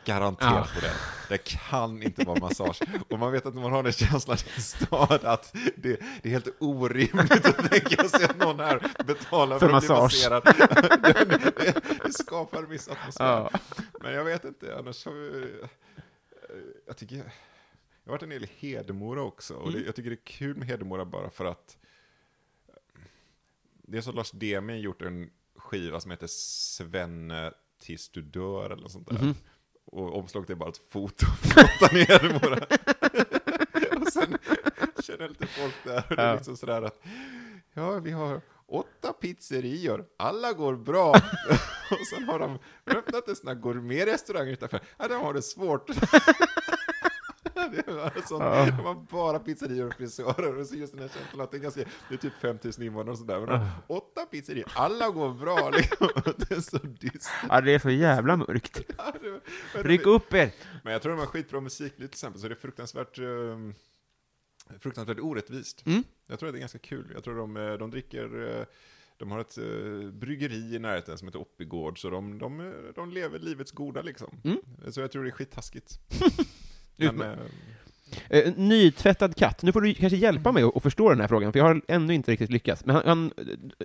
garanterat 0.05 0.75
på 0.75 0.81
det. 0.81 0.93
Det 1.29 1.39
kan 1.39 2.03
inte 2.03 2.25
vara 2.25 2.41
massage. 2.41 2.83
Och 3.11 3.19
man 3.19 3.33
vet 3.33 3.47
att 3.47 3.55
man 3.55 3.73
har 3.73 3.83
den 3.83 3.93
känslan 3.93 4.37
i 4.57 4.61
stad 4.61 5.25
att 5.25 5.53
det, 5.77 6.01
det 6.23 6.29
är 6.29 6.31
helt 6.31 6.49
orimligt 6.61 7.47
att 7.47 7.71
tänka 7.71 8.09
sig 8.09 8.25
att 8.25 8.39
någon 8.39 8.61
här 8.61 9.05
betalar 9.05 9.59
För 9.59 9.69
för, 9.69 9.77
att 9.77 9.83
bli 9.83 9.89
masserad. 9.89 10.43
det, 10.45 11.25
det, 11.57 11.83
det 12.05 12.13
skapar 12.13 12.59
en 12.59 12.69
viss 12.69 12.89
atmosfär. 12.89 13.25
Ja. 13.25 13.51
Men 14.01 14.13
jag 14.13 14.25
vet 14.25 14.45
inte, 14.45 14.77
annars 14.79 15.05
har 15.05 15.13
vi, 15.13 15.55
jag 16.87 16.97
tycker, 16.97 17.17
jag 17.17 17.25
har 18.05 18.13
varit 18.13 18.23
en 18.23 18.29
del 18.29 18.45
i 18.45 18.51
Hedemora 18.59 19.23
också. 19.23 19.55
Och 19.55 19.69
Mm. 19.69 19.83
jag 19.87 19.97
tycker 19.97 20.11
det 20.11 20.17
är 20.17 20.25
kul 20.25 20.57
med 20.57 20.69
Hedemora 20.69 21.05
bara 21.05 21.31
för 21.31 21.45
att 21.45 21.77
det 23.89 23.99
är 23.99 24.03
så 24.03 24.13
Lars 24.13 24.31
Demi 24.31 24.79
gjort 24.81 25.03
en 25.03 25.31
skiva 25.67 26.01
som 26.01 26.11
heter 26.11 26.27
Svenne 26.27 27.53
tills 27.81 28.09
du 28.09 28.23
dör 28.23 28.71
eller 28.71 28.89
sånt 28.89 29.09
där. 29.09 29.19
Mhm. 29.19 29.35
Och 29.85 30.19
omslaget 30.19 30.51
är 30.51 30.55
bara 30.55 30.69
ett 30.69 30.81
foto 30.91 31.27
flottan 31.43 31.97
i 31.97 32.05
Hedemora. 32.05 32.57
och 34.01 34.13
sen 34.13 34.39
känner 35.03 35.21
jag 35.21 35.31
lite 35.31 35.47
folk 35.47 35.75
där 35.85 36.05
och 36.11 36.17
det 36.17 36.23
är 36.23 36.35
liksom 36.35 36.57
sådär 36.57 36.83
att 36.83 37.01
ja, 37.75 37.99
vi 37.99 38.11
har 38.11 38.41
åtta 38.67 39.13
pizzerior, 39.13 40.05
alla 40.17 40.53
går 40.53 40.77
bra. 40.77 41.11
och 41.91 42.07
sen 42.15 42.25
har 42.29 42.39
de 42.39 42.59
öppnat 42.87 43.29
en 43.29 43.37
sån 43.37 43.49
här 43.49 43.55
gourmetrestaurang 43.55 44.49
utanför. 44.49 44.81
Ja, 44.99 45.09
de 45.09 45.15
har 45.15 45.35
det 45.35 45.43
svårt. 45.43 45.91
Det 47.57 47.87
var 47.93 48.27
sån, 48.27 48.41
Ja. 48.41 48.65
det 48.65 48.83
var 48.83 48.95
bara 48.95 49.39
pizzerior 49.39 49.87
och 49.87 49.95
frisörer 49.95 50.59
och 50.59 50.67
så 50.67 50.75
just 50.75 50.93
den 50.93 51.03
här 51.03 51.09
känslan 51.09 51.41
att 51.41 51.51
det 51.51 51.57
är, 51.57 51.61
ganska, 51.61 51.81
det 52.09 52.15
är 52.15 52.19
typ 52.19 52.33
5000 52.41 52.85
invånare 52.85 53.11
och 53.11 53.19
sådär. 53.19 53.41
Men 53.41 53.49
de, 53.49 53.69
åtta 53.87 54.27
pizzerior, 54.27 54.73
alla 54.75 55.11
går 55.11 55.35
bra 55.35 55.71
liksom. 55.71 56.09
Det 56.37 56.51
är 56.51 56.61
så 56.61 56.79
dystert. 56.79 57.33
Ja, 57.49 57.61
det 57.61 57.75
är 57.75 57.79
så 57.79 57.91
jävla 57.91 58.37
mörkt. 58.37 58.81
Ja, 58.99 59.13
Ryck 59.83 60.07
upp 60.07 60.35
er! 60.35 60.53
Men 60.85 60.93
jag 60.93 61.03
tror 61.03 61.13
de 61.13 61.19
har 61.19 61.27
skitbra 61.27 61.61
musik 61.61 61.97
till 61.97 62.05
exempel, 62.05 62.41
så 62.41 62.49
det 62.49 62.55
är 62.55 62.57
fruktansvärt, 62.57 63.19
um, 63.19 63.75
fruktansvärt 64.81 65.21
orättvist. 65.21 65.87
Mm. 65.87 66.05
Jag 66.27 66.39
tror 66.39 66.49
att 66.49 66.55
det 66.55 66.59
är 66.59 66.61
ganska 66.61 66.79
kul. 66.79 67.11
Jag 67.15 67.25
tror 67.25 67.37
de, 67.37 67.57
eh, 67.57 67.73
de 67.73 67.91
dricker, 67.91 68.59
eh, 68.61 68.65
de 69.17 69.31
har 69.31 69.41
ett 69.41 69.59
eh, 69.59 70.11
bryggeri 70.13 70.75
i 70.75 70.79
närheten 70.79 71.19
som 71.19 71.29
heter 71.29 71.41
Oppigård, 71.41 72.01
så 72.01 72.11
de, 72.11 72.39
de, 72.39 72.73
de 72.95 73.11
lever 73.11 73.39
livets 73.39 73.73
goda 73.73 74.03
liksom. 74.03 74.41
Mm. 74.45 74.59
Så 74.93 75.01
jag 75.01 75.11
tror 75.11 75.23
det 75.25 75.29
är 75.31 75.33
skittaskigt. 75.33 75.99
Det. 76.97 77.39
eh, 78.31 78.53
nytvättad 78.57 79.37
katt. 79.37 79.63
Nu 79.63 79.73
får 79.73 79.81
du 79.81 79.95
kanske 79.95 80.17
hjälpa 80.17 80.53
mig 80.53 80.63
att 80.75 80.83
förstå 80.83 81.11
den 81.11 81.21
här 81.21 81.29
frågan, 81.29 81.53
för 81.53 81.59
jag 81.59 81.67
har 81.67 81.83
ännu 81.89 82.15
inte 82.15 82.33
riktigt 82.33 82.51
lyckats. 82.51 82.85
Men 82.85 82.97
han, 82.97 83.05
han, 83.07 83.33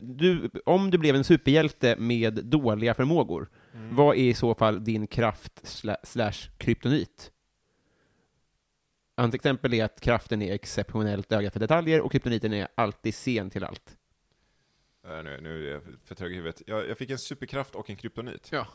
du, 0.01 0.49
om 0.65 0.91
du 0.91 0.97
blev 0.97 1.15
en 1.15 1.23
superhjälte 1.23 1.95
med 1.99 2.33
dåliga 2.45 2.93
förmågor, 2.93 3.49
Mm. 3.73 3.95
vad 3.95 4.15
är 4.15 4.19
i 4.21 4.33
så 4.33 4.55
fall 4.55 4.83
din 4.83 5.07
kraft 5.07 5.67
sla, 5.67 5.97
slash 6.03 6.33
kryptonit? 6.57 7.31
Hans 9.17 9.35
exempel 9.35 9.73
är 9.73 9.85
att 9.85 10.01
kraften 10.01 10.41
är 10.41 10.53
exceptionellt 10.53 11.31
öga 11.31 11.51
för 11.51 11.59
detaljer 11.59 12.01
och 12.01 12.11
kryptoniten 12.11 12.53
är 12.53 12.67
alltid 12.75 13.15
sen 13.15 13.49
till 13.49 13.63
allt. 13.63 13.97
Eh, 15.07 15.23
nu, 15.23 15.39
nu 15.41 15.67
är 15.67 15.71
jag 15.73 15.81
för 16.05 16.15
trög 16.15 16.31
i 16.31 16.35
huvudet. 16.35 16.61
Jag, 16.67 16.89
jag 16.89 16.97
fick 16.97 17.09
en 17.09 17.17
superkraft 17.17 17.75
och 17.75 17.89
en 17.89 17.95
kryptonit. 17.95 18.49
Ja. 18.51 18.67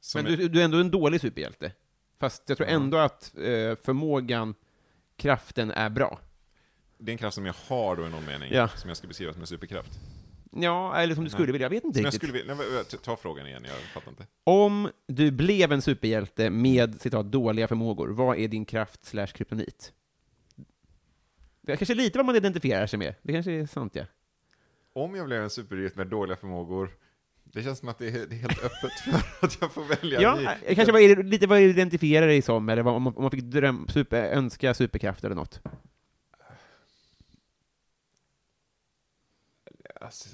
Som 0.00 0.22
Men 0.22 0.32
är- 0.32 0.36
du, 0.36 0.48
du 0.48 0.60
är 0.60 0.64
ändå 0.64 0.78
en 0.78 0.90
dålig 0.90 1.20
superhjälte. 1.20 1.72
Fast 2.22 2.42
jag 2.48 2.56
tror 2.58 2.68
ändå 2.68 2.98
att 2.98 3.34
eh, 3.38 3.74
förmågan, 3.82 4.54
kraften 5.16 5.70
är 5.70 5.90
bra. 5.90 6.20
Det 6.98 7.10
är 7.10 7.12
en 7.12 7.18
kraft 7.18 7.34
som 7.34 7.46
jag 7.46 7.54
har 7.68 7.96
då 7.96 8.06
i 8.06 8.10
någon 8.10 8.24
mening, 8.24 8.52
Ja. 8.52 8.68
som 8.68 8.88
jag 8.88 8.96
ska 8.96 9.06
beskriva 9.08 9.32
som 9.32 9.40
en 9.42 9.46
superkraft. 9.46 9.90
Ja, 10.52 10.96
eller 10.96 11.14
som 11.14 11.24
du 11.24 11.30
skulle 11.30 11.52
vilja, 11.52 11.64
jag 11.64 11.70
vet 11.70 11.84
inte 11.84 11.96
Som 11.98 12.04
jag 12.04 12.14
riktigt. 12.14 12.28
skulle 12.28 12.32
vilja, 12.32 12.54
nej, 12.54 12.66
vä- 12.66 12.96
ta 13.04 13.16
frågan 13.16 13.46
igen, 13.46 13.64
jag 13.68 13.76
fattar 13.76 14.10
inte. 14.10 14.26
Om 14.44 14.88
du 15.06 15.30
blev 15.30 15.72
en 15.72 15.82
superhjälte 15.82 16.50
med 16.50 17.00
citat 17.00 17.26
dåliga 17.32 17.68
förmågor, 17.68 18.08
vad 18.08 18.38
är 18.38 18.48
din 18.48 18.64
kraft 18.64 19.04
slash 19.04 19.26
kryptonit? 19.26 19.92
Det 21.60 21.72
är 21.72 21.76
kanske 21.76 21.94
lite 21.94 22.18
vad 22.18 22.26
man 22.26 22.36
identifierar 22.36 22.86
sig 22.86 22.98
med. 22.98 23.14
Det 23.22 23.32
kanske 23.32 23.52
är 23.52 23.66
sant, 23.66 23.94
ja. 23.94 24.04
Om 24.92 25.14
jag 25.14 25.26
blev 25.26 25.42
en 25.42 25.50
superhjälte 25.50 25.98
med 25.98 26.06
dåliga 26.06 26.36
förmågor, 26.36 26.90
det 27.52 27.62
känns 27.62 27.78
som 27.78 27.88
att 27.88 27.98
det 27.98 28.06
är, 28.08 28.26
det 28.26 28.34
är 28.36 28.38
helt 28.38 28.64
öppet 28.64 28.92
för 29.04 29.12
att 29.46 29.58
jag 29.60 29.72
får 29.72 29.84
välja. 29.84 30.20
Ja, 30.20 30.40
i- 30.40 30.44
eh, 30.66 30.74
kanske 30.74 30.92
vad 30.92 31.00
är 31.02 31.16
det, 31.16 31.22
lite 31.22 31.46
vad 31.46 31.58
du 31.58 31.70
identifierar 31.70 32.26
dig 32.26 32.42
som, 32.42 32.68
eller 32.68 32.82
vad, 32.82 32.94
om, 32.94 33.02
man, 33.02 33.16
om 33.16 33.22
man 33.22 33.30
fick 33.30 33.42
dröm, 33.44 33.88
super, 33.88 34.22
önska 34.24 34.74
superkraft 34.74 35.24
eller 35.24 35.36
något. 35.36 35.60
Alltså, 40.00 40.28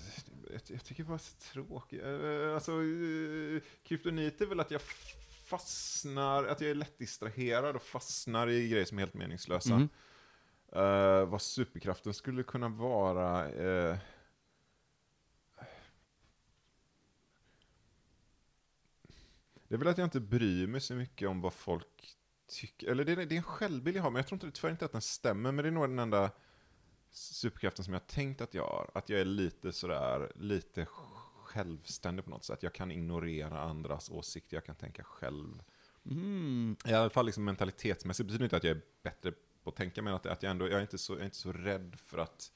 jag, 0.53 0.61
jag 0.67 0.85
tycker 0.85 1.03
det 1.05 1.11
var 1.11 1.19
så 1.19 1.37
tråkigt. 1.53 2.03
Eh, 2.03 2.55
Alltså, 2.55 2.73
eh, 2.73 3.63
kryptonit 3.83 4.41
är 4.41 4.47
väl 4.47 4.61
att 4.61 4.71
jag 4.71 4.81
fastnar, 5.47 6.45
att 6.45 6.61
jag 6.61 6.71
är 6.71 6.75
lätt 6.75 6.99
distraherad 6.99 7.77
och 7.77 7.83
fastnar 7.83 8.49
i 8.49 8.69
grejer 8.69 8.85
som 8.85 8.99
är 8.99 9.03
helt 9.03 9.15
meningslösa. 9.15 9.75
Mhm. 9.75 9.89
Eh, 10.73 11.25
vad 11.25 11.43
superkraften 11.43 12.15
skulle 12.15 12.43
kunna 12.43 12.69
vara... 12.69 13.49
eh, 13.49 13.97
det 19.69 19.75
är 19.75 19.79
väl 19.79 19.89
att 19.89 19.99
jag 19.99 20.07
inte 20.07 20.21
bryr 20.21 20.67
mig 20.67 20.81
så 20.81 20.95
mycket 20.95 21.29
om 21.29 21.41
vad 21.41 21.53
folk 21.53 22.17
tycker. 22.49 22.91
Eller 22.91 23.05
det 23.05 23.13
är, 23.13 23.17
det 23.17 23.35
är 23.35 23.37
en 23.37 23.43
självbild 23.43 23.97
jag 23.97 24.03
har, 24.03 24.11
men 24.11 24.17
jag 24.17 24.27
tror 24.27 24.37
inte, 24.45 24.61
tyvärr 24.61 24.71
inte 24.71 24.85
att 24.85 24.93
den 24.93 25.01
stämmer. 25.01 25.53
Men 25.53 25.63
det 25.63 25.69
är 25.69 25.73
nog 25.73 25.89
den 25.89 25.99
enda 25.99 26.31
superkraften 27.11 27.85
som 27.85 27.95
jag 27.95 28.07
tänkt 28.07 28.41
att 28.41 28.55
jag 28.55 28.67
har. 28.67 28.91
Att 28.95 29.09
jag 29.09 29.21
är 29.21 29.25
lite 29.25 29.73
sådär, 29.73 30.33
lite 30.35 30.87
självständig 31.43 32.25
på 32.25 32.31
något 32.31 32.45
sätt. 32.45 32.63
Jag 32.63 32.75
kan 32.75 32.91
ignorera 32.91 33.61
andras 33.61 34.11
åsikter, 34.11 34.57
jag 34.57 34.65
kan 34.65 34.77
tänka 34.77 35.05
själv. 35.05 35.63
Mm. 36.07 36.77
I 36.87 36.93
alla 36.93 37.11
fall 37.11 37.27
liksom 37.27 37.45
mentalitetsmässigt 37.45 38.27
betyder 38.27 38.45
inte 38.45 38.57
att 38.57 38.65
jag 38.65 38.77
är 38.77 38.83
bättre 39.03 39.33
på 39.63 39.71
att 39.71 39.77
tänka, 39.77 40.03
men 40.03 40.15
att, 40.15 40.27
att 40.27 40.43
jag 40.43 40.51
ändå, 40.51 40.69
jag 40.69 40.79
är 40.79 40.81
inte 40.81 40.99
så, 40.99 41.13
jag 41.13 41.21
är 41.21 41.25
inte 41.25 41.37
så 41.37 41.53
rädd 41.53 41.97
för 42.07 42.19
att 42.19 42.53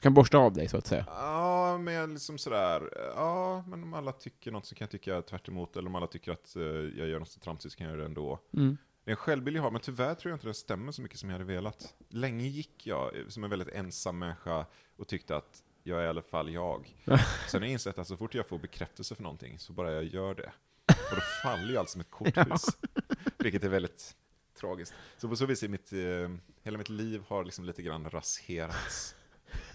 Kan 0.00 0.14
borsta 0.14 0.38
av 0.38 0.52
dig, 0.52 0.68
så 0.68 0.76
att 0.76 0.86
säga. 0.86 1.04
Ja, 1.08 1.78
men 1.78 2.12
liksom 2.12 2.38
sådär, 2.38 2.90
ja, 3.16 3.64
men 3.66 3.82
om 3.82 3.94
alla 3.94 4.12
tycker 4.12 4.52
något 4.52 4.66
så 4.66 4.74
kan 4.74 4.84
jag 4.84 4.90
tycka 4.90 5.22
tvärt 5.22 5.48
emot, 5.48 5.76
eller 5.76 5.88
om 5.88 5.94
alla 5.94 6.06
tycker 6.06 6.32
att 6.32 6.56
eh, 6.56 6.62
jag 6.62 7.08
gör 7.08 7.18
något 7.18 7.28
så 7.28 7.40
tramsigt 7.40 7.72
så 7.72 7.78
kan 7.78 7.86
jag 7.86 7.92
göra 7.92 8.02
det 8.02 8.08
ändå. 8.08 8.38
Mm. 8.52 8.76
Det 9.04 9.10
är 9.10 9.12
en 9.12 9.16
självbild 9.16 9.56
jag 9.56 9.62
har, 9.62 9.70
men 9.70 9.80
tyvärr 9.80 10.14
tror 10.14 10.30
jag 10.30 10.36
inte 10.36 10.46
den 10.46 10.54
stämmer 10.54 10.92
så 10.92 11.02
mycket 11.02 11.18
som 11.18 11.30
jag 11.30 11.34
hade 11.34 11.52
velat. 11.52 11.94
Länge 12.08 12.46
gick 12.46 12.86
jag 12.86 13.16
eh, 13.16 13.26
som 13.28 13.44
en 13.44 13.50
väldigt 13.50 13.68
ensam 13.68 14.18
människa 14.18 14.66
och 14.96 15.08
tyckte 15.08 15.36
att 15.36 15.62
jag 15.82 16.00
är 16.00 16.04
i 16.04 16.08
alla 16.08 16.22
fall 16.22 16.50
jag. 16.50 16.96
Sen 17.48 17.60
har 17.60 17.66
jag 17.66 17.72
insett 17.72 17.98
att 17.98 18.08
så 18.08 18.16
fort 18.16 18.34
jag 18.34 18.48
får 18.48 18.58
bekräftelse 18.58 19.14
för 19.14 19.22
någonting 19.22 19.58
så 19.58 19.72
bara 19.72 19.92
jag 19.92 20.04
gör 20.04 20.34
det. 20.34 20.52
Och 21.10 21.16
då 21.16 21.20
faller 21.42 21.74
jag 21.74 21.80
allt 21.80 21.90
som 21.90 22.00
ett 22.00 22.10
korthus. 22.10 22.66
Vilket 23.38 23.64
är 23.64 23.68
väldigt 23.68 24.16
tragiskt. 24.60 24.94
Så 25.18 25.28
på 25.28 25.36
så 25.36 25.46
vis 25.46 25.62
är 25.62 25.68
mitt, 25.68 25.92
eh, 25.92 26.36
hela 26.62 26.78
mitt 26.78 26.88
liv 26.88 27.22
har 27.28 27.44
liksom 27.44 27.64
lite 27.64 27.82
grann 27.82 28.10
raserats. 28.10 29.15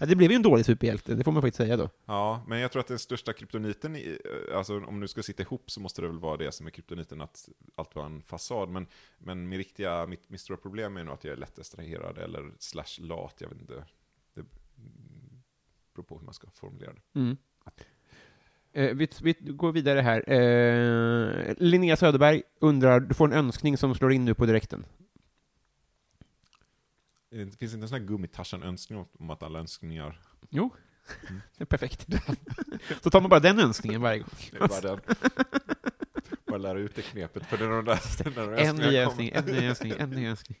Ja, 0.00 0.06
det 0.06 0.16
blev 0.16 0.30
ju 0.30 0.36
en 0.36 0.42
dålig 0.42 0.64
superhjälte, 0.64 1.14
det 1.14 1.24
får 1.24 1.32
man 1.32 1.42
faktiskt 1.42 1.56
säga 1.56 1.76
då. 1.76 1.90
Ja, 2.04 2.44
men 2.46 2.58
jag 2.60 2.72
tror 2.72 2.80
att 2.80 2.86
den 2.86 2.98
största 2.98 3.32
kryptoniten, 3.32 3.96
i- 3.96 4.18
eh, 4.50 4.56
alltså 4.58 4.80
om 4.80 5.00
du 5.00 5.08
ska 5.08 5.22
sitta 5.22 5.42
ihop 5.42 5.70
så 5.70 5.80
måste 5.80 6.02
det 6.02 6.08
väl 6.08 6.18
vara 6.18 6.36
det 6.36 6.52
som 6.52 6.66
är 6.66 6.70
kryptoniten, 6.70 7.20
att 7.20 7.48
allt 7.74 7.94
var 7.94 8.06
en 8.06 8.22
fasad. 8.22 8.68
Men, 8.68 8.86
men 9.18 9.48
min 9.48 9.58
riktiga, 9.58 10.06
mitt, 10.06 10.30
mitt 10.30 10.40
stora 10.40 10.56
problem 10.56 10.96
är 10.96 11.04
nog 11.04 11.14
att 11.14 11.24
jag 11.24 11.32
är 11.32 11.36
lätt 11.36 11.56
distraherad 11.56 12.18
eller 12.18 12.50
slash 12.58 12.98
lat, 13.00 13.34
jag 13.38 13.48
vet 13.48 13.60
inte. 13.60 13.84
Det 14.34 14.42
beror 15.94 16.04
på 16.04 16.18
hur 16.18 16.24
man 16.24 16.34
ska 16.34 16.50
formulera 16.50 16.92
det. 16.92 17.20
Mm. 17.20 17.36
Eh, 18.72 18.94
vi, 18.96 19.08
vi 19.22 19.32
går 19.52 19.72
vidare 19.72 20.00
här. 20.00 20.32
Eh, 20.32 21.54
Linnea 21.58 21.96
Söderberg 21.96 22.42
undrar, 22.60 23.00
du 23.00 23.14
får 23.14 23.24
en 23.26 23.32
önskning 23.32 23.76
som 23.76 23.94
slår 23.94 24.12
in 24.12 24.24
nu 24.24 24.34
på 24.34 24.46
direkten. 24.46 24.84
Det 27.32 27.56
finns 27.58 27.74
inte 27.74 27.84
en 27.84 27.88
sån 27.88 27.98
här 28.00 28.06
gummitarsan-önskning 28.06 29.06
om- 29.18 29.30
att 29.30 29.42
alla 29.42 29.58
önskningar, 29.58 30.20
Jo, 30.50 30.70
det 31.56 31.62
är 31.62 31.66
perfekt. 31.66 32.06
Så 33.02 33.10
tar 33.10 33.20
man 33.20 33.30
bara 33.30 33.40
den 33.40 33.58
önskningen 33.60 34.00
varje 34.00 34.18
gång. 34.18 34.28
det 34.50 34.56
är 34.56 34.68
bara 34.68 34.80
den. 34.80 35.00
Bara 36.46 36.58
lära 36.58 36.78
ut 36.78 36.94
det 36.94 37.02
knepet, 37.02 37.46
för 37.46 37.58
när 37.58 37.68
de 37.68 37.84
där 37.84 38.56
de 38.56 38.62
En 38.64 38.76
ny 38.76 38.96
önskning, 38.96 39.30
en 39.34 39.44
ny 39.44 39.66
önskning, 39.66 39.92
en 39.98 40.10
ny 40.10 40.26
önskning. 40.26 40.58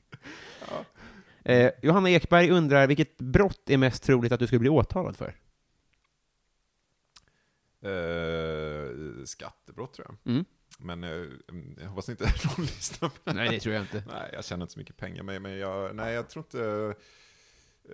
Eh, 1.44 1.70
Johanna 1.82 2.10
Ekberg 2.10 2.50
undrar, 2.50 2.86
vilket 2.86 3.18
brott 3.18 3.70
är 3.70 3.76
mest 3.78 4.02
troligt 4.02 4.32
att 4.32 4.40
du 4.40 4.46
skulle 4.46 4.58
bli 4.58 4.68
åtalad 4.68 5.16
för? 5.16 5.34
Eh, 7.84 9.24
skattebrott 9.24 9.94
tror 9.94 10.06
jag. 10.24 10.32
Mm. 10.32 10.44
Men 10.82 11.04
eh, 11.04 11.10
jag 11.80 11.88
hoppas 11.88 12.08
inte 12.08 12.24
någon 12.44 12.66
lyssnar 12.66 13.08
på 13.08 13.16
det 13.24 13.32
Nej, 13.32 13.48
det 13.50 13.60
tror 13.60 13.74
jag 13.74 13.84
inte. 13.84 14.04
Nej, 14.06 14.30
jag 14.32 14.44
tjänar 14.44 14.62
inte 14.62 14.72
så 14.72 14.78
mycket 14.78 14.96
pengar, 14.96 15.22
men, 15.22 15.42
men 15.42 15.58
jag, 15.58 15.96
nej, 15.96 16.14
jag 16.14 16.28
tror 16.28 16.44
inte, 16.44 16.94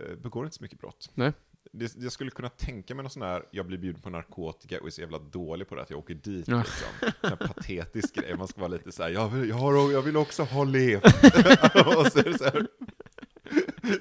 eh, 0.00 0.16
begår 0.16 0.44
inte 0.44 0.56
så 0.56 0.62
mycket 0.62 0.78
brott. 0.78 1.10
Nej. 1.14 1.32
Det, 1.72 1.96
jag 1.96 2.12
skulle 2.12 2.30
kunna 2.30 2.48
tänka 2.48 2.94
mig 2.94 3.02
någon 3.02 3.10
sån 3.10 3.22
här, 3.22 3.44
jag 3.50 3.66
blir 3.66 3.78
bjuden 3.78 4.02
på 4.02 4.10
narkotika 4.10 4.80
och 4.80 4.86
är 4.86 4.90
så 4.90 5.00
jävla 5.00 5.18
dålig 5.18 5.68
på 5.68 5.74
det 5.74 5.82
att 5.82 5.90
jag 5.90 5.98
åker 5.98 6.14
dit. 6.14 6.48
Ja. 6.48 6.58
Liksom. 6.58 7.12
Här 7.22 7.36
patetisk 7.36 8.14
grej, 8.14 8.36
man 8.36 8.48
ska 8.48 8.60
vara 8.60 8.72
lite 8.72 8.92
så 8.92 9.02
här, 9.02 9.10
jag 9.10 9.28
vill, 9.28 9.48
jag, 9.48 9.56
har, 9.56 9.92
jag 9.92 10.02
vill 10.02 10.16
också 10.16 10.42
ha 10.42 10.64
levt. 10.64 11.04
och 11.96 12.12
så 12.12 12.18
är 12.18 12.32
det 12.32 12.38
så 12.38 12.44
här, 12.44 12.66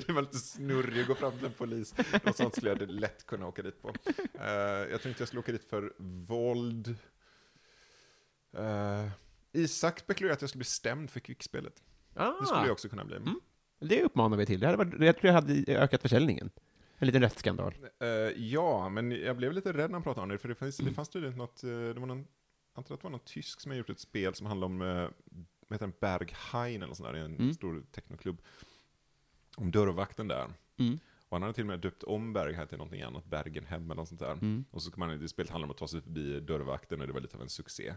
det 0.08 0.14
var 0.14 0.22
lite 0.22 0.38
snurrig 0.38 1.02
och 1.02 1.08
gå 1.08 1.16
fram 1.16 1.38
till 1.38 1.46
en 1.46 1.52
polis. 1.52 1.96
Något 2.24 2.38
sånt 2.38 2.56
skulle 2.56 2.70
jag 2.70 2.90
lätt 2.90 3.26
kunna 3.26 3.48
åka 3.48 3.62
dit 3.62 3.82
på. 3.82 3.94
Eh, 4.40 4.52
jag 4.92 5.02
tror 5.02 5.10
inte 5.10 5.22
jag 5.22 5.28
skulle 5.28 5.40
åka 5.40 5.52
dit 5.52 5.70
för 5.70 5.94
våld. 6.28 6.96
Eh, 8.58 9.10
Isak 9.52 10.00
spekulerar 10.00 10.34
att 10.34 10.42
jag 10.42 10.50
skulle 10.50 10.60
bli 10.60 10.66
stämd 10.66 11.10
för 11.10 11.20
kvickspelet. 11.20 11.84
Ah, 12.14 12.32
Det 12.40 12.46
skulle 12.46 12.62
jag 12.62 12.72
också 12.72 12.90
kunna 12.90 13.06
bli. 13.06 13.16
Mm. 13.16 13.40
det 13.80 14.04
uppmanar 14.04 14.38
vi 14.38 14.46
till. 14.46 14.60
Det 14.60 14.66
hade 14.66 14.78
varit, 14.78 15.02
jag 15.02 15.18
tror 15.18 15.26
jag 15.28 15.34
hade 15.34 15.74
ökat 15.74 16.02
försäljningen. 16.02 16.50
En 16.98 17.06
liten 17.08 17.22
rättsskandal. 17.22 17.74
Eh, 18.00 18.08
ja, 18.44 18.90
men 18.90 19.12
jag 19.12 19.38
blev 19.38 19.54
lite 19.54 19.74
rädd 19.74 19.90
när 19.90 19.94
han 19.96 20.04
pratade 20.04 20.24
om 20.24 20.30
det, 20.30 20.38
för 20.38 20.48
det 20.50 20.56
fanns, 20.56 20.80
Mm. 20.80 20.92
det 20.92 20.96
fanns 20.96 21.10
tydligen 21.10 21.38
något, 21.38 21.64
eh, 21.64 21.70
det 21.70 21.94
var 22.00 22.06
någon, 22.08 22.18
jag 22.18 22.28
antar 22.74 22.94
att 22.96 23.02
det 23.02 23.06
var 23.06 23.12
någon 23.12 23.20
tysk 23.26 23.62
som 23.62 23.72
har 23.72 23.78
gjort 23.78 23.90
ett 23.90 24.00
spel 24.00 24.34
som 24.34 24.48
handlar 24.48 24.66
om, 24.66 24.82
uh, 24.82 25.10
vad 25.68 25.76
heter 25.76 25.88
den, 25.88 25.94
Berghain 26.02 26.84
eller 26.84 26.94
sånt 26.94 27.10
där, 27.14 27.20
en 27.20 27.36
Mm. 27.36 27.54
stor 27.54 27.84
technoklubb. 27.92 28.42
Om 29.58 29.72
dörrvakten 29.72 30.28
där. 30.28 30.48
Mm. 30.78 31.00
Och 31.30 31.36
han 31.36 31.42
hade 31.42 31.54
till 31.54 31.64
och 31.64 31.68
med 31.68 31.80
döpt 31.80 32.04
om 32.04 32.34
Berghain 32.34 32.68
till 32.68 32.78
någonting 32.78 33.02
annat, 33.02 33.26
Bergenhem 33.26 33.86
eller 33.86 33.96
något 33.96 34.08
sånt 34.08 34.20
där. 34.22 34.32
Mm. 34.32 34.66
Och 34.72 34.82
så 34.82 34.92
kan 34.92 35.00
man, 35.00 35.20
det 35.20 35.28
spelet 35.28 35.52
handlar 35.52 35.68
om 35.68 35.72
att 35.72 35.78
ta 35.78 35.88
sig 35.88 36.02
förbi 36.02 36.40
dörrvakten 36.40 37.02
och 37.02 37.08
det 37.08 37.14
var 37.14 37.22
lite 37.22 37.36
av 37.38 37.44
en 37.44 37.50
succé. 37.50 37.94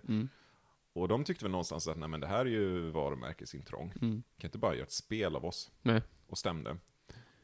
Och 0.93 1.09
de 1.09 1.25
tyckte 1.25 1.45
väl 1.45 1.53
någonstans 1.53 1.89
att 1.89 1.99
nej 1.99 2.09
men 2.09 2.21
det 2.21 2.27
här 2.27 2.41
är 2.41 2.51
ju 2.51 2.91
varumärkesintrång. 2.91 3.93
Mm. 4.03 4.23
Kan 4.39 4.49
inte 4.49 4.59
bara 4.59 4.75
göra 4.75 4.85
ett 4.85 4.93
spel 4.93 5.37
av 5.37 5.45
oss. 5.45 5.71
Nej. 5.83 6.03
Och 6.27 6.39
stämde. 6.39 6.77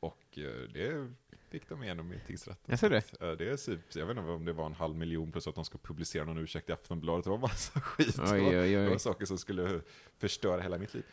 Och 0.00 0.38
eh, 0.38 0.68
det 0.72 1.12
fick 1.50 1.68
de 1.68 1.82
igenom 1.82 2.12
i 2.12 2.20
tingsrätten. 2.26 2.64
Jag 2.66 2.78
ser 2.78 2.90
det. 2.90 3.20
Eh, 3.20 3.32
det 3.32 3.50
är 3.50 3.56
typ, 3.56 3.80
jag 3.94 4.06
vet 4.06 4.16
inte 4.16 4.30
om 4.30 4.44
det 4.44 4.52
var 4.52 4.66
en 4.66 4.74
halv 4.74 4.96
miljon 4.96 5.32
plus 5.32 5.46
att 5.46 5.54
de 5.54 5.64
ska 5.64 5.78
publicera 5.78 6.24
någon 6.24 6.38
ursäkt 6.38 6.68
i 6.68 6.72
Aftonbladet. 6.72 7.24
Det 7.24 7.30
var 7.30 7.38
massa 7.38 7.80
skit. 7.80 8.18
Oj, 8.18 8.30
oj, 8.32 8.58
oj. 8.58 8.70
Det 8.70 8.88
var 8.88 8.98
saker 8.98 9.26
som 9.26 9.38
skulle 9.38 9.80
förstöra 10.18 10.60
hela 10.60 10.78
mitt 10.78 10.94
liv. 10.94 11.04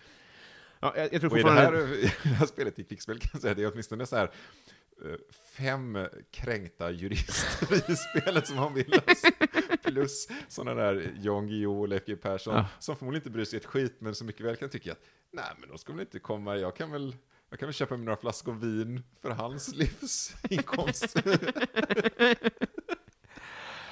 Ja, 0.80 0.94
jag, 0.98 1.14
jag 1.14 1.22
tror 1.22 1.32
Och 1.32 1.40
i 1.40 1.44
det 1.44 1.52
här, 1.52 1.94
i 2.04 2.12
det 2.24 2.30
här 2.30 2.46
spelet, 2.46 2.80
i 2.80 2.84
Kvickspel 2.84 3.20
kan 3.20 3.30
jag 3.34 3.42
säga, 3.42 3.54
det 3.54 3.64
är 3.64 3.72
åtminstone 3.72 4.06
så 4.06 4.16
här 4.16 4.32
eh, 5.06 5.16
fem 5.58 6.08
kränkta 6.32 6.92
jurister 6.92 7.92
i 7.92 7.96
spelet 7.96 8.48
som 8.48 8.74
vill 8.74 8.90
lösa. 8.90 9.30
Plus 9.84 10.28
sådana 10.48 10.82
där 10.84 11.14
Jan 11.22 11.48
Guillou 11.48 11.80
och 11.82 11.88
Leif 11.88 12.06
G 12.06 12.16
Persson, 12.16 12.56
Ja. 12.56 12.66
som 12.80 12.96
förmodligen 12.96 13.22
inte 13.22 13.30
bryr 13.30 13.46
sig 13.46 13.58
ett 13.58 13.66
skit, 13.66 13.96
men 14.00 14.16
som 14.16 14.28
mycket 14.28 14.46
väl 14.46 14.56
kan 14.56 14.70
tycka 14.70 14.92
att 14.92 15.02
nej, 15.32 15.46
men 15.60 15.70
de 15.70 15.78
ska 15.78 15.94
väl 15.94 16.02
inte 16.02 16.20
komma, 16.20 16.58
jag 16.58 16.76
kan 16.76 16.92
väl 16.92 17.16
jag 17.50 17.60
kan 17.60 17.68
väl 17.68 17.74
köpa 17.74 17.98
mig 17.98 18.06
några 18.06 18.18
flaskor 18.18 18.54
vin 18.54 19.04
för 19.22 19.30
hans 19.30 19.76
livsinkomst. 19.76 21.16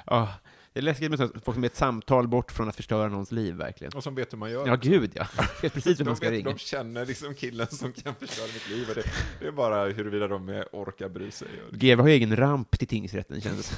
Ja, 0.05 0.33
Det 0.73 0.79
är 0.79 0.83
läskigt 0.83 1.09
med 1.11 1.19
folk 1.19 1.55
som 1.55 1.63
är 1.63 1.67
ett 1.67 1.75
samtal 1.75 2.27
bort 2.27 2.51
från 2.51 2.69
att 2.69 2.75
förstöra 2.75 3.07
någons 3.09 3.31
liv, 3.31 3.55
verkligen. 3.55 3.93
Och 3.93 4.03
som 4.03 4.15
vet 4.15 4.33
hur 4.33 4.37
man 4.37 4.51
gör. 4.51 4.67
Ja, 4.67 4.75
gud 4.75 5.11
ja. 5.15 5.27
Vet 5.61 5.73
precis 5.73 5.99
vem 5.99 6.05
de, 6.05 6.09
man 6.09 6.15
ska 6.15 6.25
vet, 6.29 6.37
ringa. 6.37 6.49
de 6.49 6.57
känner 6.57 7.05
liksom 7.05 7.33
killen 7.35 7.67
som 7.67 7.93
kan 7.93 8.15
förstöra 8.15 8.47
mitt 8.47 8.69
liv. 8.69 8.87
Det, 8.95 9.03
det 9.39 9.47
är 9.47 9.51
bara 9.51 9.85
huruvida 9.89 10.27
de 10.27 10.63
orkar 10.71 11.09
bry 11.09 11.31
sig. 11.31 11.47
GV 11.71 11.99
har 11.99 12.07
ju 12.07 12.13
egen 12.13 12.35
ramp 12.35 12.79
till 12.79 12.87
tingsrätten, 12.87 13.41
känns 13.41 13.57
det 13.57 13.63
som. 13.63 13.77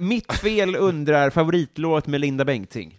Mitt 0.00 0.32
fel 0.32 0.76
undrar 0.76 1.30
favoritlåt 1.30 2.06
med 2.06 2.20
Linda 2.20 2.44
Bengtzing. 2.44 2.98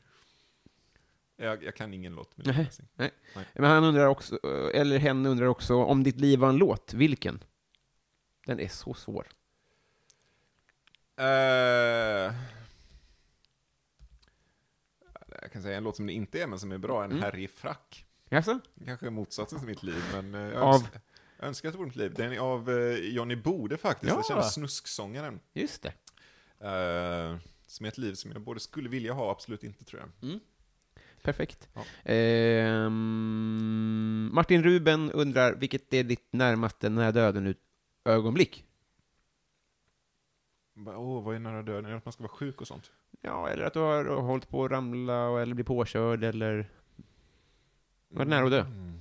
Jag, 1.37 1.63
jag 1.63 1.75
kan 1.75 1.93
ingen 1.93 2.15
låt 2.15 2.37
med 2.37 2.47
Nej. 2.47 2.55
det. 2.77 2.85
Nej. 2.95 3.11
Nej. 3.35 3.45
Men 3.53 3.63
han 3.69 3.83
undrar 3.83 4.05
också, 4.07 4.39
eller 4.73 4.97
hen 4.99 5.25
undrar 5.25 5.45
också, 5.47 5.75
om 5.75 6.03
ditt 6.03 6.19
liv 6.19 6.39
var 6.39 6.49
en 6.49 6.57
låt, 6.57 6.93
vilken? 6.93 7.43
Den 8.45 8.59
är 8.59 8.67
så 8.67 8.93
svår. 8.93 9.27
Eh, 11.17 11.25
jag 15.41 15.51
kan 15.51 15.61
säga 15.61 15.77
en 15.77 15.83
låt 15.83 15.95
som 15.95 16.05
det 16.07 16.13
inte 16.13 16.41
är, 16.41 16.47
men 16.47 16.59
som 16.59 16.71
är 16.71 16.77
bra, 16.77 17.03
en 17.03 17.11
Mm. 17.11 17.23
herre 17.23 17.41
i 17.41 17.47
frack. 17.47 18.05
Jaså? 18.29 18.59
Kanske 18.85 19.09
motsatsen 19.09 19.59
till 19.59 19.67
mitt 19.67 19.83
liv, 19.83 20.03
men 20.13 20.35
eh, 20.35 20.41
jag, 20.41 20.61
Av? 20.63 20.87
önskar, 21.39 21.69
att 21.69 21.73
det 21.73 21.77
vore 21.77 21.87
mitt 21.87 21.95
liv. 21.95 22.13
Den 22.13 22.31
är 22.33 22.39
av 22.39 22.69
eh, 22.69 22.95
Johnny 22.97 23.35
Bode 23.35 23.77
faktiskt, 23.77 24.09
Ja. 24.09 24.15
jag 24.15 24.25
känner 24.25 24.41
snusksångaren. 24.41 25.39
Just 25.53 25.81
det. 25.83 25.93
Eh, 26.63 27.37
som 27.67 27.85
är 27.85 27.89
ett 27.89 27.97
liv 27.97 28.13
som 28.13 28.31
jag 28.31 28.41
både 28.41 28.59
skulle 28.59 28.89
vilja 28.89 29.13
ha 29.13 29.25
och 29.25 29.31
absolut 29.31 29.63
inte, 29.63 29.85
tror 29.85 30.01
jag. 30.01 30.39
Perfekt. 31.21 31.69
Ja. 31.73 31.85
Ehm, 32.11 34.29
Martin 34.33 34.63
Ruben 34.63 35.11
undrar, 35.11 35.55
vilket 35.55 35.93
är 35.93 36.03
ditt 36.03 36.27
närmaste 36.33 36.89
nära 36.89 37.11
döden-ögonblick? 37.11 38.65
Åh, 40.87 41.23
vad 41.23 41.35
är 41.35 41.39
nära 41.39 41.63
döden? 41.63 41.85
Är 41.85 41.89
det 41.91 41.97
att 41.97 42.05
man 42.05 42.11
ska 42.13 42.23
vara 42.23 42.33
sjuk 42.33 42.61
och 42.61 42.67
sånt? 42.67 42.91
Ja, 43.21 43.49
eller 43.49 43.63
att 43.63 43.73
du 43.73 43.79
har 43.79 44.05
hållit 44.21 44.49
på 44.49 44.65
att 44.65 44.71
ramla, 44.71 45.27
och- 45.27 45.41
eller 45.41 45.55
bli 45.55 45.63
påkörd, 45.63 46.23
eller 46.23 46.69
varit 48.09 48.27
nära 48.27 48.45
att 48.45 48.51
dö. 48.51 48.61
Mm. 48.61 48.99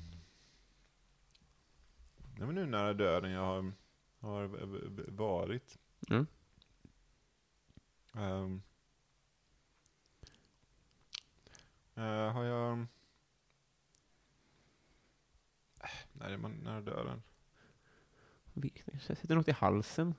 Nej, 2.39 2.47
men 2.47 2.55
nu 2.55 2.66
nära 2.66 2.94
döden 2.94 3.30
jag 3.30 3.40
har, 3.40 3.72
har 4.20 4.47
varit. 5.10 5.78
Mm. 6.10 6.26
Ehm. 8.14 8.62
Eh, 11.94 12.32
har 12.32 12.44
jag... 12.44 12.78
Äh, 15.80 15.89
det 16.12 16.24
är 16.24 16.36
man 16.36 16.52
nära 16.52 16.80
döden. 16.80 17.22
Jag 18.93 19.02
sätter 19.02 19.34
något 19.34 19.48
i 19.48 19.52
halsen. 19.52 20.14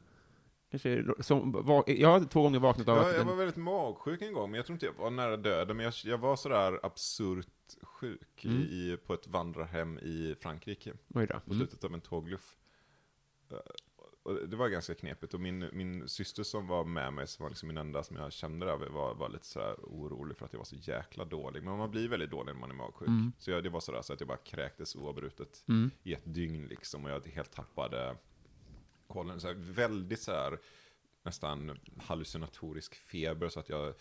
Kanske, 0.69 1.05
som, 1.19 1.63
jag 1.87 2.09
har 2.09 2.25
två 2.25 2.41
gånger 2.41 2.59
vaknat 2.59 2.87
av 2.87 2.97
Ja, 2.97 3.09
att... 3.09 3.15
jag 3.15 3.25
var 3.25 3.35
väldigt 3.35 3.55
magsjuk 3.55 4.21
en 4.21 4.33
gång, 4.33 4.51
men 4.51 4.57
jag 4.57 4.65
tror 4.65 4.73
inte 4.75 4.85
jag 4.85 4.93
var 4.93 5.09
nära 5.11 5.37
döden. 5.37 5.77
Men 5.77 5.83
jag, 5.83 5.93
jag 6.03 6.17
var 6.17 6.35
sådär 6.35 6.79
absurt 6.83 7.47
sjuk 7.81 8.45
Mm. 8.45 8.61
i, 8.61 8.97
på 9.05 9.13
ett 9.13 9.27
vandrarhem 9.27 9.97
i 9.99 10.35
Frankrike. 10.41 10.93
Oj 11.13 11.27
då. 11.27 11.39
på 11.39 11.53
Mm. 11.53 11.57
slutet 11.57 11.83
av 11.83 11.93
en 11.93 12.01
tågluff. 12.01 12.55
Det 14.47 14.55
var 14.55 14.69
ganska 14.69 14.95
knepigt 14.95 15.33
och 15.33 15.39
min, 15.39 15.69
min 15.73 16.07
syster 16.09 16.43
som 16.43 16.67
var 16.67 16.83
med 16.83 17.13
mig, 17.13 17.27
som 17.27 17.43
var 17.43 17.49
liksom 17.49 17.67
min 17.67 17.77
enda 17.77 18.03
som 18.03 18.17
jag 18.17 18.33
kände 18.33 18.65
där, 18.65 18.89
var, 18.89 19.13
var 19.15 19.29
lite 19.29 19.45
sådär 19.45 19.75
orolig 19.83 20.37
för 20.37 20.45
att 20.45 20.53
jag 20.53 20.57
var 20.57 20.65
så 20.65 20.75
jäkla 20.75 21.25
dålig. 21.25 21.63
Men 21.63 21.77
man 21.77 21.91
blir 21.91 22.07
väldigt 22.07 22.31
dålig 22.31 22.53
när 22.53 22.59
man 22.59 22.69
är 22.71 22.75
magsjuk. 22.75 23.07
Mm. 23.07 23.31
Så 23.39 23.51
jag, 23.51 23.63
det 23.63 23.69
var 23.69 23.79
sådär 23.79 24.01
så 24.01 24.13
att 24.13 24.19
jag 24.19 24.27
bara 24.27 24.37
kräktes 24.37 24.95
oavbrutet 24.95 25.63
Mm. 25.67 25.91
i 26.03 26.13
ett 26.13 26.33
dygn 26.33 26.67
liksom. 26.67 27.05
Och 27.05 27.11
jag 27.11 27.27
helt 27.27 27.51
tappade 27.53 28.17
kollen. 29.07 29.39
Så 29.39 29.47
här, 29.47 29.53
väldigt 29.55 30.21
så 30.21 30.31
här 30.31 30.59
nästan 31.23 31.79
hallucinatorisk 31.97 32.95
feber 32.95 33.49
så 33.49 33.59
att 33.59 33.69
jag 33.69 33.93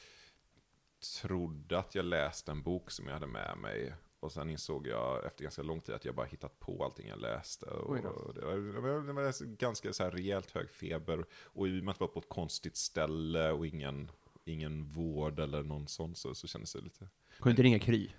trodde 1.23 1.78
att 1.78 1.94
jag 1.94 2.05
läste 2.05 2.51
en 2.51 2.62
bok 2.62 2.90
som 2.90 3.07
jag 3.07 3.15
hade 3.15 3.27
med 3.27 3.59
mig. 3.59 3.94
Och 4.23 4.32
sen 4.32 4.51
insåg 4.51 4.86
jag 4.86 5.24
efter 5.24 5.43
ganska 5.43 5.62
lång 5.62 5.81
tid 5.81 5.94
att 5.94 6.05
jag 6.05 6.15
bara 6.15 6.27
hittat 6.27 6.59
på 6.61 6.85
allting 6.85 7.09
jag 7.09 7.20
läste. 7.20 7.66
Och 7.66 7.97
det, 7.97 8.03
var, 8.03 9.07
det 9.07 9.12
var- 9.12 9.57
ganska 9.57 9.93
så 9.93 10.03
här 10.03 10.11
rejält 10.11 10.51
hög 10.51 10.70
feber. 10.70 11.24
Och 11.44 11.69
i 11.69 11.81
och 11.81 11.85
med 11.85 11.93
att 11.93 11.99
det 11.99 12.05
var 12.05 12.12
på 12.12 12.19
ett 12.20 12.28
konstigt 12.28 12.77
ställe 12.77 13.51
och 13.53 13.66
ingen, 13.66 14.11
ingen 14.44 14.85
vård 14.85 15.39
eller 15.40 15.62
någon 15.62 15.89
sån 15.89 16.15
så, 16.15 16.35
så 16.35 16.47
kändes 16.49 16.73
det 16.73 16.81
lite... 16.81 17.09
Kunde 17.39 17.51
inte 17.51 17.62
ringa 17.62 17.78
Kry? 17.78 18.11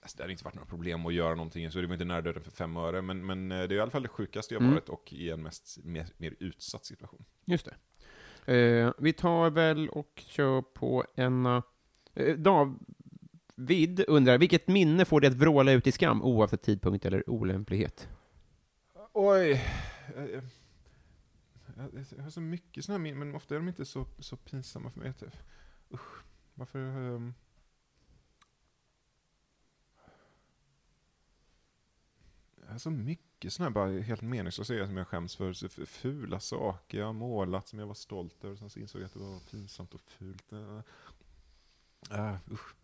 Alltså, 0.00 0.16
det 0.16 0.22
hade 0.22 0.32
inte 0.32 0.44
varit 0.44 0.54
några 0.54 0.68
problem 0.68 1.06
att 1.06 1.14
göra 1.14 1.34
någonting, 1.34 1.70
så 1.70 1.78
det 1.80 1.86
var 1.86 1.94
inte 1.94 2.04
nära 2.04 2.22
döden 2.22 2.42
för 2.42 2.50
fem 2.50 2.76
öre. 2.76 3.02
Men, 3.02 3.26
men 3.26 3.52
eh, 3.52 3.58
det 3.58 3.74
är 3.74 3.76
i 3.76 3.80
alla 3.80 3.90
fall 3.90 4.02
det 4.02 4.08
sjukaste 4.08 4.54
jag 4.54 4.60
Mm. 4.62 4.74
varit 4.74 4.88
och 4.88 5.12
i 5.12 5.30
en 5.30 5.42
mest, 5.42 5.78
mer, 5.84 6.06
mer 6.16 6.34
utsatt 6.40 6.84
situation. 6.84 7.24
Just 7.44 7.68
det. 8.44 8.54
Eh, 8.54 8.92
vi 8.98 9.12
tar 9.12 9.50
väl 9.50 9.88
och 9.88 10.22
kör 10.26 10.62
på 10.62 11.04
en... 11.14 11.46
Uh, 11.46 11.62
vid 13.58 14.04
undrar, 14.08 14.38
vilket 14.38 14.68
minne 14.68 15.04
får 15.04 15.20
dig 15.20 15.30
att 15.30 15.36
vråla 15.36 15.72
ut 15.72 15.86
i 15.86 15.92
skam 15.92 16.22
oavsett 16.22 16.62
tidpunkt 16.62 17.04
eller 17.04 17.30
olämplighet? 17.30 18.08
Oj! 19.12 19.50
Eh, 20.16 20.24
eh, 20.24 20.42
jag, 22.16 22.22
har 22.22 22.30
så 22.30 22.40
mycket 22.40 22.84
sådana 22.84 22.98
här 22.98 23.02
minnen, 23.02 23.18
men 23.18 23.34
ofta 23.34 23.54
är 23.54 23.58
de 23.58 23.68
inte 23.68 23.84
så, 23.84 24.06
så 24.18 24.36
pinsamma 24.36 24.90
för 24.90 25.00
mig. 25.00 25.12
Typ. 25.12 25.36
Usch, 25.90 26.24
varför... 26.54 26.78
Um... 26.78 27.34
Jag 32.64 32.72
har 32.72 32.78
så 32.78 32.90
mycket 32.90 33.52
sådana 33.52 33.68
här 33.68 33.74
bara 33.74 34.02
helt 34.02 34.22
meningslösa 34.22 34.72
grejer 34.72 34.86
som 34.86 34.96
jag 34.96 35.08
skäms 35.08 35.36
för. 35.36 35.52
Så 35.52 35.68
fula 35.68 36.40
saker 36.40 36.98
jag 36.98 37.06
har 37.06 37.12
målat 37.12 37.68
som 37.68 37.78
jag 37.78 37.86
var 37.86 37.94
stolt 37.94 38.44
över. 38.44 38.56
Sen 38.56 38.70
så 38.70 38.78
insåg 38.78 39.00
jag 39.00 39.06
att 39.06 39.12
det 39.12 39.18
var 39.18 39.40
pinsamt 39.50 39.94
och 39.94 40.00
fult. 40.00 40.52
Uh, 40.52 42.36
usch. 42.52 42.74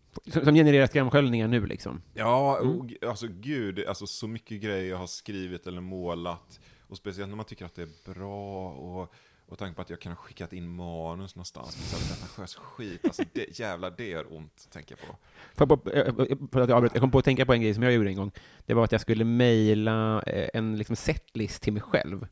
Som, 0.43 0.53
genererar 0.55 0.87
skamsköljningar 0.87 1.47
nu 1.47 1.65
liksom? 1.65 2.01
Ja, 2.13 2.57
Mm. 2.61 2.79
och, 2.79 3.09
alltså 3.09 3.27
gud, 3.29 3.85
alltså 3.87 4.07
så 4.07 4.27
mycket 4.27 4.61
grejer 4.61 4.89
jag 4.89 4.97
har 4.97 5.07
skrivit 5.07 5.67
eller 5.67 5.81
målat. 5.81 6.59
Och 6.87 6.97
speciellt 6.97 7.29
när 7.29 7.35
man 7.35 7.45
tycker 7.45 7.65
att 7.65 7.75
det 7.75 7.81
är 7.81 8.13
bra 8.13 8.69
och, 8.69 9.13
och 9.47 9.57
tanken 9.57 9.75
på 9.75 9.81
att 9.81 9.89
jag 9.89 9.99
kan 9.99 10.11
ha 10.11 10.17
skickat 10.17 10.53
in 10.53 10.67
manus 10.75 11.35
någonstans. 11.35 11.77
Men 11.77 11.85
så 11.85 11.97
här, 12.13 12.21
pretentiös 12.21 12.55
skit, 12.55 13.05
alltså 13.05 13.23
det, 13.33 13.59
jävlar 13.59 13.93
det 13.97 14.07
gör 14.07 14.33
ont, 14.37 14.67
tänker 14.71 14.95
jag 14.99 15.07
på. 15.09 15.15
Jag, 15.57 15.83
på, 15.83 15.89
eh, 15.89 16.37
för 16.51 16.61
att 16.61 16.69
jag, 16.69 16.75
avbröt, 16.77 16.91
jag 16.93 17.01
kom 17.01 17.11
på 17.11 17.17
att 17.19 17.25
tänka 17.25 17.45
på 17.45 17.53
en 17.53 17.61
grej 17.61 17.73
som 17.73 17.83
jag 17.83 17.93
gjorde 17.93 18.09
en 18.09 18.15
gång. 18.15 18.31
Det 18.65 18.73
var 18.73 18.83
att 18.83 18.91
jag 18.91 19.01
skulle 19.01 19.23
mejla 19.25 20.21
eh, 20.21 20.49
en 20.53 20.77
liksom 20.77 20.95
setlist 20.95 21.61
till 21.63 21.73
mig 21.73 21.81
själv. 21.81 22.27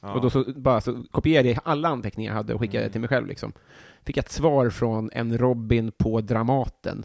Ja. 0.00 0.12
Och 0.12 0.20
då 0.20 0.30
så, 0.30 0.44
bara, 0.56 0.80
så 0.80 1.04
kopierade 1.10 1.48
jag 1.48 1.58
alla 1.64 1.88
anteckningar 1.88 2.30
jag 2.30 2.36
hade 2.36 2.54
och 2.54 2.60
skickade 2.60 2.78
Mm. 2.84 2.92
till 2.92 3.00
mig 3.00 3.08
själv. 3.08 3.26
Liksom. 3.26 3.52
Fick 4.04 4.16
jag 4.16 4.24
ett 4.24 4.32
svar 4.32 4.70
från 4.70 5.10
en 5.12 5.38
Robin 5.38 5.92
på 5.92 6.20
Dramaten. 6.20 7.04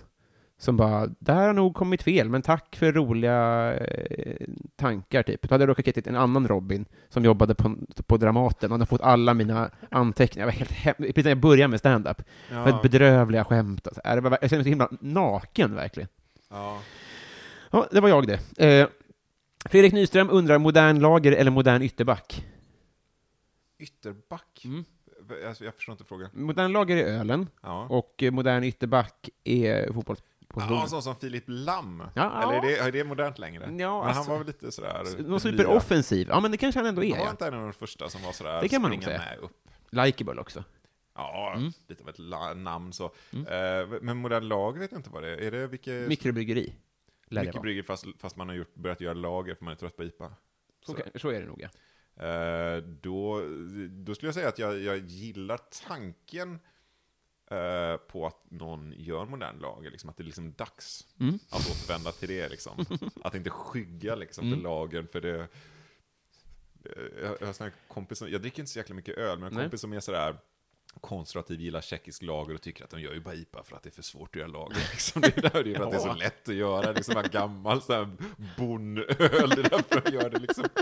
Som 0.59 0.77
bara, 0.77 1.07
det 1.19 1.33
här 1.33 1.45
har 1.47 1.53
nog 1.53 1.75
kommit 1.75 2.03
fel, 2.03 2.29
men 2.29 2.41
tack 2.41 2.75
för 2.75 2.91
roliga 2.91 3.73
eh, 3.75 4.47
tankar, 4.75 5.23
typ. 5.23 5.41
Då 5.41 5.53
hade 5.53 5.61
jag 5.61 5.69
råkat 5.69 5.85
till 5.85 6.07
en 6.07 6.15
annan 6.15 6.47
Robin 6.47 6.85
som 7.09 7.25
jobbade 7.25 7.55
på, 7.55 7.75
på 8.05 8.17
Dramaten. 8.17 8.69
och 8.69 8.73
Han 8.73 8.81
har 8.81 8.85
fått 8.85 9.01
alla 9.01 9.33
mina 9.33 9.71
anteckningar. 9.91 10.47
Jag 10.47 10.53
var 10.53 10.57
helt 10.59 10.71
hem- 10.71 10.95
Precis 10.97 11.23
när 11.23 11.31
jag 11.31 11.37
började 11.39 11.67
med 11.71 11.79
stand-up. 11.79 12.21
ja. 12.51 12.63
Väldigt 12.63 12.81
bedrövliga 12.81 13.43
skämt. 13.45 13.87
Alltså. 13.87 14.01
Det 14.03 14.21
var, 14.21 14.37
jag 14.41 14.49
kände 14.49 14.55
mig 14.57 14.63
så 14.63 14.69
himla 14.69 14.89
naken, 15.01 15.75
verkligen. 15.75 16.09
ja. 16.49 16.79
Ja, 17.71 17.87
det 17.91 17.99
var 18.01 18.09
jag 18.09 18.27
det. 18.27 18.65
Eh, 18.65 18.87
Fredrik 19.65 19.93
Nyström 19.93 20.29
undrar, 20.31 20.57
modern 20.57 20.99
lager 20.99 21.31
eller 21.31 21.51
modern 21.51 21.81
ytterback? 21.81 22.45
Ytterback? 23.79 24.61
Mm. 24.65 24.85
Jag 25.61 25.75
förstår 25.75 25.93
inte 25.93 26.03
frågan. 26.03 26.29
Modern 26.33 26.71
lager 26.71 26.97
är 26.97 27.03
ölen, 27.19 27.47
Ja. 27.63 27.87
och 27.89 28.23
eh, 28.23 28.31
modern 28.31 28.63
ytterback 28.63 29.29
är 29.43 29.91
Ja, 30.59 30.83
en 30.83 30.89
sån 30.89 31.03
som 31.03 31.15
Filip 31.15 31.43
Lam. 31.47 32.03
Ja, 32.13 32.43
Eller 32.43 32.53
är 32.53 32.61
det, 32.61 32.77
är 32.77 32.91
det 32.91 33.03
modernt 33.03 33.39
längre? 33.39 33.63
Ja, 33.63 33.69
men 33.69 33.85
alltså- 34.07 34.13
han 34.21 34.25
var 34.31 34.37
väl 34.37 34.47
lite 34.47 34.71
sådär... 34.71 35.03
Någon 35.23 35.39
superoffensiv. 35.39 36.27
Ja, 36.29 36.39
men 36.39 36.51
det 36.51 36.57
kanske 36.57 36.79
han 36.79 36.87
ändå 36.87 37.03
är. 37.03 37.09
Han 37.09 37.19
var 37.19 37.25
Ja. 37.25 37.31
inte 37.31 37.47
en 37.47 37.53
av 37.53 37.61
de 37.61 37.73
första 37.73 38.09
som 38.09 38.21
var 38.21 38.31
sådär 38.31 38.61
Det 38.61 38.69
kan 38.69 38.81
man 38.81 38.91
springa 38.91 39.07
med 39.17 39.37
upp. 39.41 39.67
Likeable 39.89 40.41
också. 40.41 40.63
Ja, 41.15 41.53
Mm. 41.57 41.71
lite 41.87 42.03
av 42.03 42.09
ett 42.09 42.57
namn 42.57 42.93
så. 42.93 43.11
Mm. 43.33 43.47
Eh, 43.47 43.99
men 44.01 44.17
modern 44.17 44.47
lager 44.47 44.79
vet 44.79 44.91
jag 44.91 44.99
inte 44.99 45.09
vad 45.09 45.23
det 45.23 45.29
är. 45.29 45.37
Är 45.37 45.51
det 45.51 45.67
vilket... 45.67 46.07
Mikrobryggeri. 46.07 46.73
Brygger 47.61 47.83
fast, 47.83 48.05
fast 48.19 48.35
man 48.35 48.49
har 48.49 48.55
gjort, 48.55 48.75
börjat 48.75 49.01
göra 49.01 49.13
lager 49.13 49.55
för 49.55 49.63
man 49.65 49.71
är 49.71 49.75
trött 49.77 49.97
på 49.97 50.03
IPA. 50.03 50.31
Så, 50.85 50.93
kan- 50.93 51.07
så 51.15 51.29
är 51.29 51.39
det 51.41 51.45
nog, 51.47 51.61
ja. 51.61 51.69
Eh, 52.25 52.77
då, 52.83 53.41
då 53.89 54.15
skulle 54.15 54.27
jag 54.27 54.33
säga 54.35 54.47
att 54.47 54.59
jag, 54.59 54.79
jag 54.79 54.97
gillar 54.97 55.59
tanken 55.87 56.59
eh, 57.51 57.97
på 57.97 58.27
att 58.27 58.51
någon 58.51 58.93
gör 58.97 59.25
modern 59.25 59.59
lager, 59.59 59.91
liksom, 59.91 60.09
att 60.09 60.17
det 60.17 60.23
är 60.23 60.25
liksom 60.25 60.53
dags 60.53 61.07
Mm. 61.19 61.39
att 61.49 61.69
återvända 61.71 62.11
till 62.11 62.27
det. 62.29 62.49
Liksom. 62.49 62.85
att 63.23 63.35
inte 63.35 63.49
skygga 63.49 64.15
liksom, 64.15 64.47
Mm. 64.47 64.57
för 64.59 64.63
lagern, 64.63 65.07
för 65.11 65.21
det... 65.21 65.37
det- 66.73 67.21
Jag, 67.21 67.37
jag 67.41 67.47
har 67.47 67.59
här 67.63 67.71
kompisar, 67.87 68.27
jag 68.27 68.41
dricker 68.41 68.59
inte 68.59 68.71
så 68.71 68.79
jäkla 68.79 68.95
mycket 68.95 69.17
öl, 69.17 69.39
men 69.39 69.47
en 69.47 69.53
Nej. 69.53 69.63
kompis 69.63 69.81
som 69.81 69.93
är 69.93 69.99
sådär 69.99 70.37
konservativ, 71.01 71.61
gillar 71.61 71.81
tjeckisk 71.81 72.21
lager 72.21 72.55
och 72.55 72.61
tycker 72.61 72.83
att 72.83 72.89
de 72.89 73.01
gör 73.01 73.13
ju 73.13 73.19
bara 73.19 73.35
IPA 73.35 73.63
för 73.63 73.75
att 73.75 73.83
det 73.83 73.89
är 73.89 73.91
för 73.91 74.01
svårt 74.01 74.35
att 74.35 74.39
göra 74.39 74.47
lager. 74.47 74.75
Liksom. 74.91 75.21
Det 75.21 75.37
är 75.37 75.41
där, 75.41 75.63
det 75.63 75.71
är 75.71 75.75
för 75.75 75.83
att 75.83 75.91
det 75.91 75.97
är 75.97 76.01
så 76.01 76.13
lätt 76.13 76.49
att 76.49 76.55
göra, 76.55 76.93
det 76.93 76.99
är 76.99 77.03
som 77.03 77.17
en 77.17 77.29
gammal 77.31 77.81
så 77.81 77.93
här 77.93 78.11
bonnöl, 78.57 79.05
det 79.49 79.61
är 79.61 79.69
därför 79.69 80.01
de 80.01 80.11
gör 80.13 80.29
det 80.29 80.39
liksom. 80.39 80.63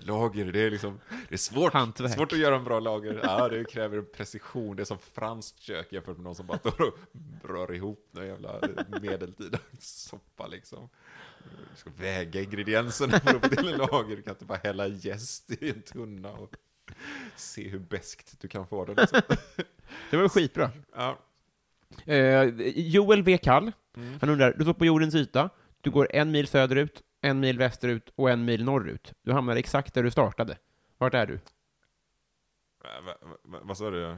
lager, 0.00 0.52
det 0.52 0.60
är 0.60 0.70
liksom, 0.70 1.00
det 1.28 1.34
är 1.34 1.38
svårt. 1.38 1.72
Hantverk. 1.72 2.14
Svårt 2.14 2.32
att 2.32 2.38
göra 2.38 2.56
en 2.56 2.64
bra 2.64 2.80
lager. 2.80 3.20
Ja, 3.22 3.48
det 3.48 3.64
kräver 3.64 4.02
precision. 4.02 4.76
Det 4.76 4.82
är 4.82 4.84
som 4.84 4.98
franskt 4.98 5.60
kök 5.60 5.92
jämfört 5.92 6.16
med 6.16 6.24
någon 6.24 6.34
som 6.34 6.46
bara 6.46 6.58
står 6.58 6.82
och 6.82 6.98
rör 7.44 7.74
ihop 7.74 8.08
någon 8.10 8.26
jävla 8.26 8.60
medeltida 9.02 9.58
soppa 9.78 10.46
liksom. 10.46 10.88
Du 11.44 11.76
ska 11.76 11.90
väga 11.96 12.40
ingredienserna 12.40 13.20
för 13.20 13.36
att 13.36 13.42
få 13.42 13.48
till 13.48 13.68
en 13.68 13.78
lager. 13.78 14.16
Du 14.16 14.22
kan 14.22 14.34
inte 14.34 14.44
bara 14.44 14.60
hälla 14.62 14.86
jäst 14.86 15.50
i 15.62 15.70
en 15.70 15.82
tunna 15.82 16.30
och 16.30 16.56
se 17.36 17.68
hur 17.68 17.78
beskt 17.78 18.40
du 18.40 18.48
kan 18.48 18.66
få 18.66 18.84
det. 18.84 18.94
Liksom. 18.94 19.20
Det 20.10 20.16
var 20.16 20.28
skitbra. 20.28 20.70
Ja. 20.94 21.18
Eh, 22.04 22.44
Joel 22.76 23.22
V. 23.22 23.38
Kall, 23.38 23.72
han 24.20 24.30
undrar, 24.30 24.54
du 24.58 24.64
står 24.64 24.74
på 24.74 24.84
jordens 24.84 25.14
yta, 25.14 25.50
du 25.80 25.90
går 25.90 26.08
en 26.12 26.30
mil 26.30 26.46
söderut, 26.46 27.02
en 27.22 27.40
mil 27.40 27.58
västerut 27.58 28.12
och 28.16 28.30
en 28.30 28.44
mil 28.44 28.64
norrut. 28.64 29.12
Du 29.22 29.32
hamnar 29.32 29.56
exakt 29.56 29.94
där 29.94 30.02
du 30.02 30.10
startade. 30.10 30.58
Vart 30.98 31.14
är 31.14 31.26
du? 31.26 31.40
Va, 33.04 33.14
vad 33.62 33.76
sa 33.78 33.90
du? 33.90 34.16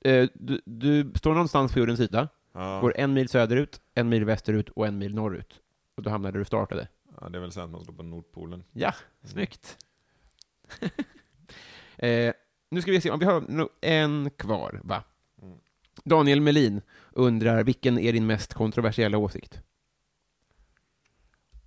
Eh, 0.00 0.28
du? 0.34 0.60
Du 0.64 1.12
står 1.14 1.30
någonstans 1.32 1.72
på 1.72 1.78
jordens 1.78 2.00
yta, 2.00 2.28
Ja. 2.52 2.80
går 2.80 2.94
en 2.96 3.12
mil 3.12 3.28
söderut, 3.28 3.80
en 3.94 4.08
mil 4.08 4.24
västerut 4.24 4.68
och 4.68 4.86
en 4.86 4.98
mil 4.98 5.14
norrut. 5.14 5.60
Och 5.96 6.02
du 6.02 6.10
hamnar 6.10 6.32
där 6.32 6.38
du 6.38 6.44
startade. 6.44 6.88
ja, 7.20 7.28
det 7.28 7.38
är 7.38 7.40
väl 7.42 7.52
så 7.52 7.60
att 7.60 7.70
man 7.70 7.82
står 7.84 7.92
på 7.92 8.02
Nordpolen. 8.02 8.64
Ja, 8.72 8.94
snyggt. 9.22 9.78
eh, 11.96 12.32
nu 12.70 12.82
ska 12.82 12.90
vi 12.90 13.00
se 13.00 13.10
om 13.10 13.18
vi 13.18 13.24
har 13.24 13.68
en 13.80 14.30
kvar, 14.30 14.80
va? 14.84 15.04
Mm. 15.42 15.58
Daniel 16.04 16.40
Melin 16.40 16.80
undrar, 17.12 17.64
vilken 17.64 17.98
är 17.98 18.12
din 18.12 18.26
mest 18.26 18.54
kontroversiella 18.54 19.18
åsikt? 19.18 19.62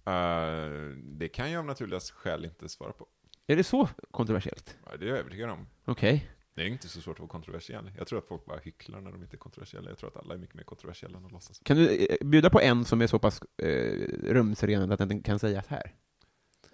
Eh, 0.05 0.69
det 0.97 1.27
kan 1.27 1.51
jag 1.51 1.59
av 1.59 1.65
naturliga 1.65 1.99
skäl 1.99 2.45
inte 2.45 2.69
svara 2.69 2.91
på. 2.91 3.07
Är 3.47 3.55
det 3.55 3.63
så 3.63 3.89
kontroversiellt? 4.11 4.77
Ja, 4.85 4.97
Det 4.97 5.05
är 5.05 5.09
jag 5.09 5.17
övertygad 5.17 5.49
om. 5.49 5.67
Okej. 5.85 6.30
Det 6.55 6.61
är 6.61 6.65
inte 6.67 6.88
så 6.88 7.01
svårt 7.01 7.15
att 7.15 7.19
vara 7.19 7.30
kontroversiell. 7.30 7.91
Jag 7.97 8.07
tror 8.07 8.19
att 8.19 8.27
folk 8.27 8.45
bara 8.45 8.59
hycklar 8.59 9.01
när 9.01 9.11
de 9.11 9.23
inte 9.23 9.35
är 9.35 9.38
kontroversiella. 9.38 9.89
Jag 9.89 9.97
tror 9.97 10.09
att 10.09 10.17
alla 10.17 10.34
är 10.34 10.38
mycket 10.38 10.55
mer 10.55 10.63
kontroversiella 10.63 11.17
än 11.17 11.25
att 11.25 11.31
låtsas. 11.31 11.59
Kan 11.63 11.77
du 11.77 11.95
eh, 11.95 12.15
bjuda 12.27 12.49
på 12.49 12.59
en 12.61 12.85
som 12.85 13.01
är 13.01 13.07
så 13.07 13.19
pass 13.19 13.41
eh, 13.57 14.07
rumsren 14.23 14.91
att 14.91 14.99
den 14.99 15.23
kan 15.23 15.39
sägas 15.39 15.67
här? 15.67 15.95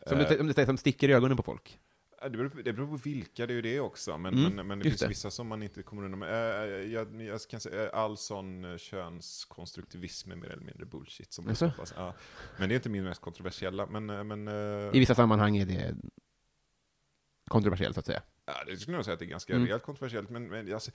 Som, 0.08 0.20
Eh, 0.20 0.30
det, 0.30 0.40
om 0.40 0.48
det 0.48 0.54
säger 0.54 0.66
som 0.66 0.78
sticker 0.78 1.10
i 1.10 1.14
ögonen 1.14 1.38
på 1.38 1.44
folk? 1.44 1.80
Ja, 2.22 2.30
Det 2.30 2.38
beror, 2.38 2.50
på, 2.50 2.62
det 2.62 2.74
beror 2.74 2.88
på 2.88 2.96
vilka, 2.96 3.46
det 3.48 3.54
är 3.54 3.56
ju 3.56 3.62
det 3.62 3.80
också. 3.80 4.18
Men, 4.18 4.34
Mm, 4.34 4.54
men, 4.56 4.68
men 4.68 4.80
det 4.80 4.84
finns 4.84 5.00
det. 5.00 5.08
vissa 5.08 5.32
som 5.32 5.48
man 5.48 5.64
inte 5.64 5.84
kommer 5.84 6.04
undan 6.04 6.20
med. 6.20 6.30
Eh, 6.30 6.92
Jag, 6.92 7.22
jag 7.22 7.42
kan 7.50 7.60
säga, 7.60 7.90
all 7.90 8.18
sån 8.18 8.78
könskonstruktivism 8.78 10.32
är 10.32 10.36
mer 10.36 10.50
eller 10.50 10.64
mindre 10.64 10.86
bullshit. 10.86 11.34
Som. 11.34 11.56
Ja. 11.96 12.14
Men 12.58 12.70
det 12.70 12.74
är 12.74 12.76
inte 12.76 12.90
min 12.90 13.04
mest 13.04 13.22
kontroversiella. 13.22 13.86
Men, 13.86 14.06
men 14.28 14.48
I 14.96 15.00
vissa 15.00 15.16
sammanhang 15.16 15.58
är 15.58 15.66
det 15.66 15.96
kontroversiellt, 17.50 17.94
så 17.96 18.00
att 18.00 18.06
säga. 18.06 18.22
ja, 18.46 18.54
det 18.68 18.78
skulle 18.78 18.98
jag 18.98 19.06
säga 19.06 19.14
att 19.14 19.20
det 19.20 19.26
är 19.26 19.30
ganska 19.30 19.54
Mm. 19.54 19.66
rejält 19.66 19.84
kontroversiellt. 19.84 20.30
Men, 20.30 20.48
men 20.50 20.74
alltså, 20.74 20.92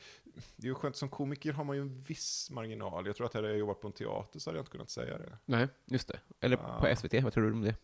det 0.57 0.67
är 0.67 0.69
ju 0.69 0.75
skönt, 0.75 0.97
som 0.97 1.09
komiker 1.09 1.53
har 1.53 1.65
man 1.65 1.77
ju 1.77 1.83
en 1.83 2.03
viss 2.03 2.51
marginal. 2.51 3.07
Jag 3.07 3.17
tror 3.17 3.27
att 3.27 3.35
hade 3.35 3.49
jag 3.49 3.59
jobbat 3.59 3.81
på 3.81 3.87
en 3.87 3.93
teater 3.93 4.39
så 4.41 4.51
hade 4.51 4.59
jag 4.59 4.63
inte 4.63 4.71
kunnat 4.73 4.91
säga 4.91 5.19
det. 5.19 5.39
Nej, 5.45 5.69
just 5.87 6.09
det. 6.09 6.21
Eller 6.41 6.57
Ah. 6.57 6.81
på 6.81 6.97
SVT, 6.97 7.15
vad 7.23 7.33
tror 7.33 7.45
du 7.47 7.53
om 7.53 7.63
det? 7.63 7.75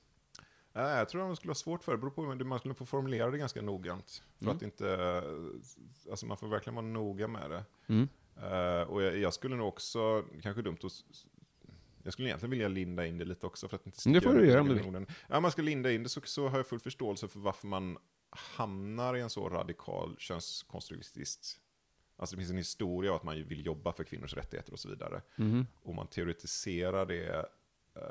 Nej, 0.73 0.99
jag 0.99 1.09
tror 1.09 1.23
att 1.23 1.27
man 1.29 1.37
skulle 1.37 1.51
ha 1.51 1.55
svårt 1.55 1.85
för 1.85 1.93
det. 1.93 1.99
Beror 1.99 2.11
på 2.11 2.25
hur 2.25 2.45
man 2.45 2.59
skulle 2.59 2.75
få 2.75 2.87
formulera 2.87 3.31
det 3.31 3.39
ganska 3.39 3.63
noggrant. 3.63 4.23
För 4.39 4.45
Mm. 4.45 4.57
att 4.57 4.63
inte, 4.63 5.23
alltså 6.11 6.27
man 6.27 6.37
får 6.37 6.49
verkligen 6.49 6.75
vara 6.75 6.87
noga 6.87 7.29
med 7.29 7.51
det. 7.51 7.65
Mm. 7.87 8.09
Eh, 8.37 8.83
och 8.83 9.03
jag, 9.03 9.19
jag 9.19 9.35
skulle 9.35 9.57
nog 9.57 9.69
också, 9.69 10.25
kanske 10.43 10.63
dumt 10.63 10.79
att, 10.83 11.05
jag 12.03 12.13
skulle 12.13 12.29
egentligen 12.29 12.51
vilja 12.51 12.69
linda 12.69 13.07
in 13.07 13.19
det 13.19 13.25
lite 13.25 13.47
också 13.47 13.69
för 13.69 13.77
att 13.77 13.87
inte 13.87 13.99
Men 14.05 14.13
det 14.13 14.21
får 14.21 14.33
du 14.33 14.47
göra 14.47 14.61
om 14.61 14.69
du 14.69 14.83
orden. 14.83 15.07
Ja, 15.29 15.41
man 15.41 15.51
ska 15.51 15.63
linda 15.63 15.93
in 15.93 16.03
det 16.03 16.09
så, 16.09 16.21
så 16.25 16.49
har 16.49 16.57
jag 16.59 16.67
full 16.67 16.81
förståelse 16.81 17.29
för 17.29 17.41
varför 17.41 17.67
man 17.67 17.99
hamnar 18.31 19.17
i 19.17 19.21
en 19.21 19.31
så 19.31 19.49
radikal 19.49 20.17
könskonstruktivistisk 20.19 21.61
Alltså 22.17 22.37
det 22.37 22.41
finns 22.41 22.51
en 22.51 22.57
historia 22.57 23.11
av 23.11 23.17
att 23.17 23.23
man 23.23 23.45
vill 23.45 23.67
jobba 23.67 23.93
för 23.93 24.05
kvinnors 24.05 24.35
rättigheter 24.35 24.73
och 24.73 24.79
så 24.79 24.89
vidare. 24.89 25.23
Mhm. 25.37 25.67
Och 25.83 25.95
man 25.95 26.07
teoretiserar 26.07 27.07
det 27.07 27.47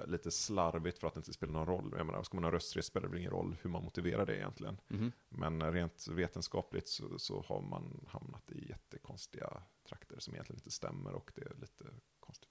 lite 0.07 0.31
slarvigt 0.31 0.99
för 0.99 1.07
att 1.07 1.13
det 1.13 1.17
inte 1.17 1.33
spelar 1.33 1.53
någon 1.53 1.65
roll. 1.65 1.93
Jag 1.97 2.05
menar, 2.05 2.23
ska 2.23 2.37
man 2.37 2.43
ha 2.43 2.51
rösträtt 2.51 2.85
spelar 2.85 3.07
det 3.07 3.11
väl 3.11 3.19
ingen 3.19 3.31
roll 3.31 3.55
hur 3.61 3.69
man 3.69 3.83
motiverar 3.83 4.25
det 4.25 4.35
egentligen. 4.37 4.77
Mhm. 4.87 5.11
Men 5.29 5.71
rent 5.73 6.07
vetenskapligt 6.07 6.87
så, 6.87 7.19
så 7.19 7.41
har 7.47 7.61
man 7.61 8.05
hamnat 8.07 8.51
i 8.51 8.69
jättekonstiga 8.69 9.63
trakter 9.89 10.19
som 10.19 10.33
egentligen 10.33 10.57
inte 10.59 10.71
stämmer 10.71 11.13
och 11.13 11.31
det 11.35 11.41
är 11.41 11.55
lite 11.59 11.83
konstigt. 12.19 12.49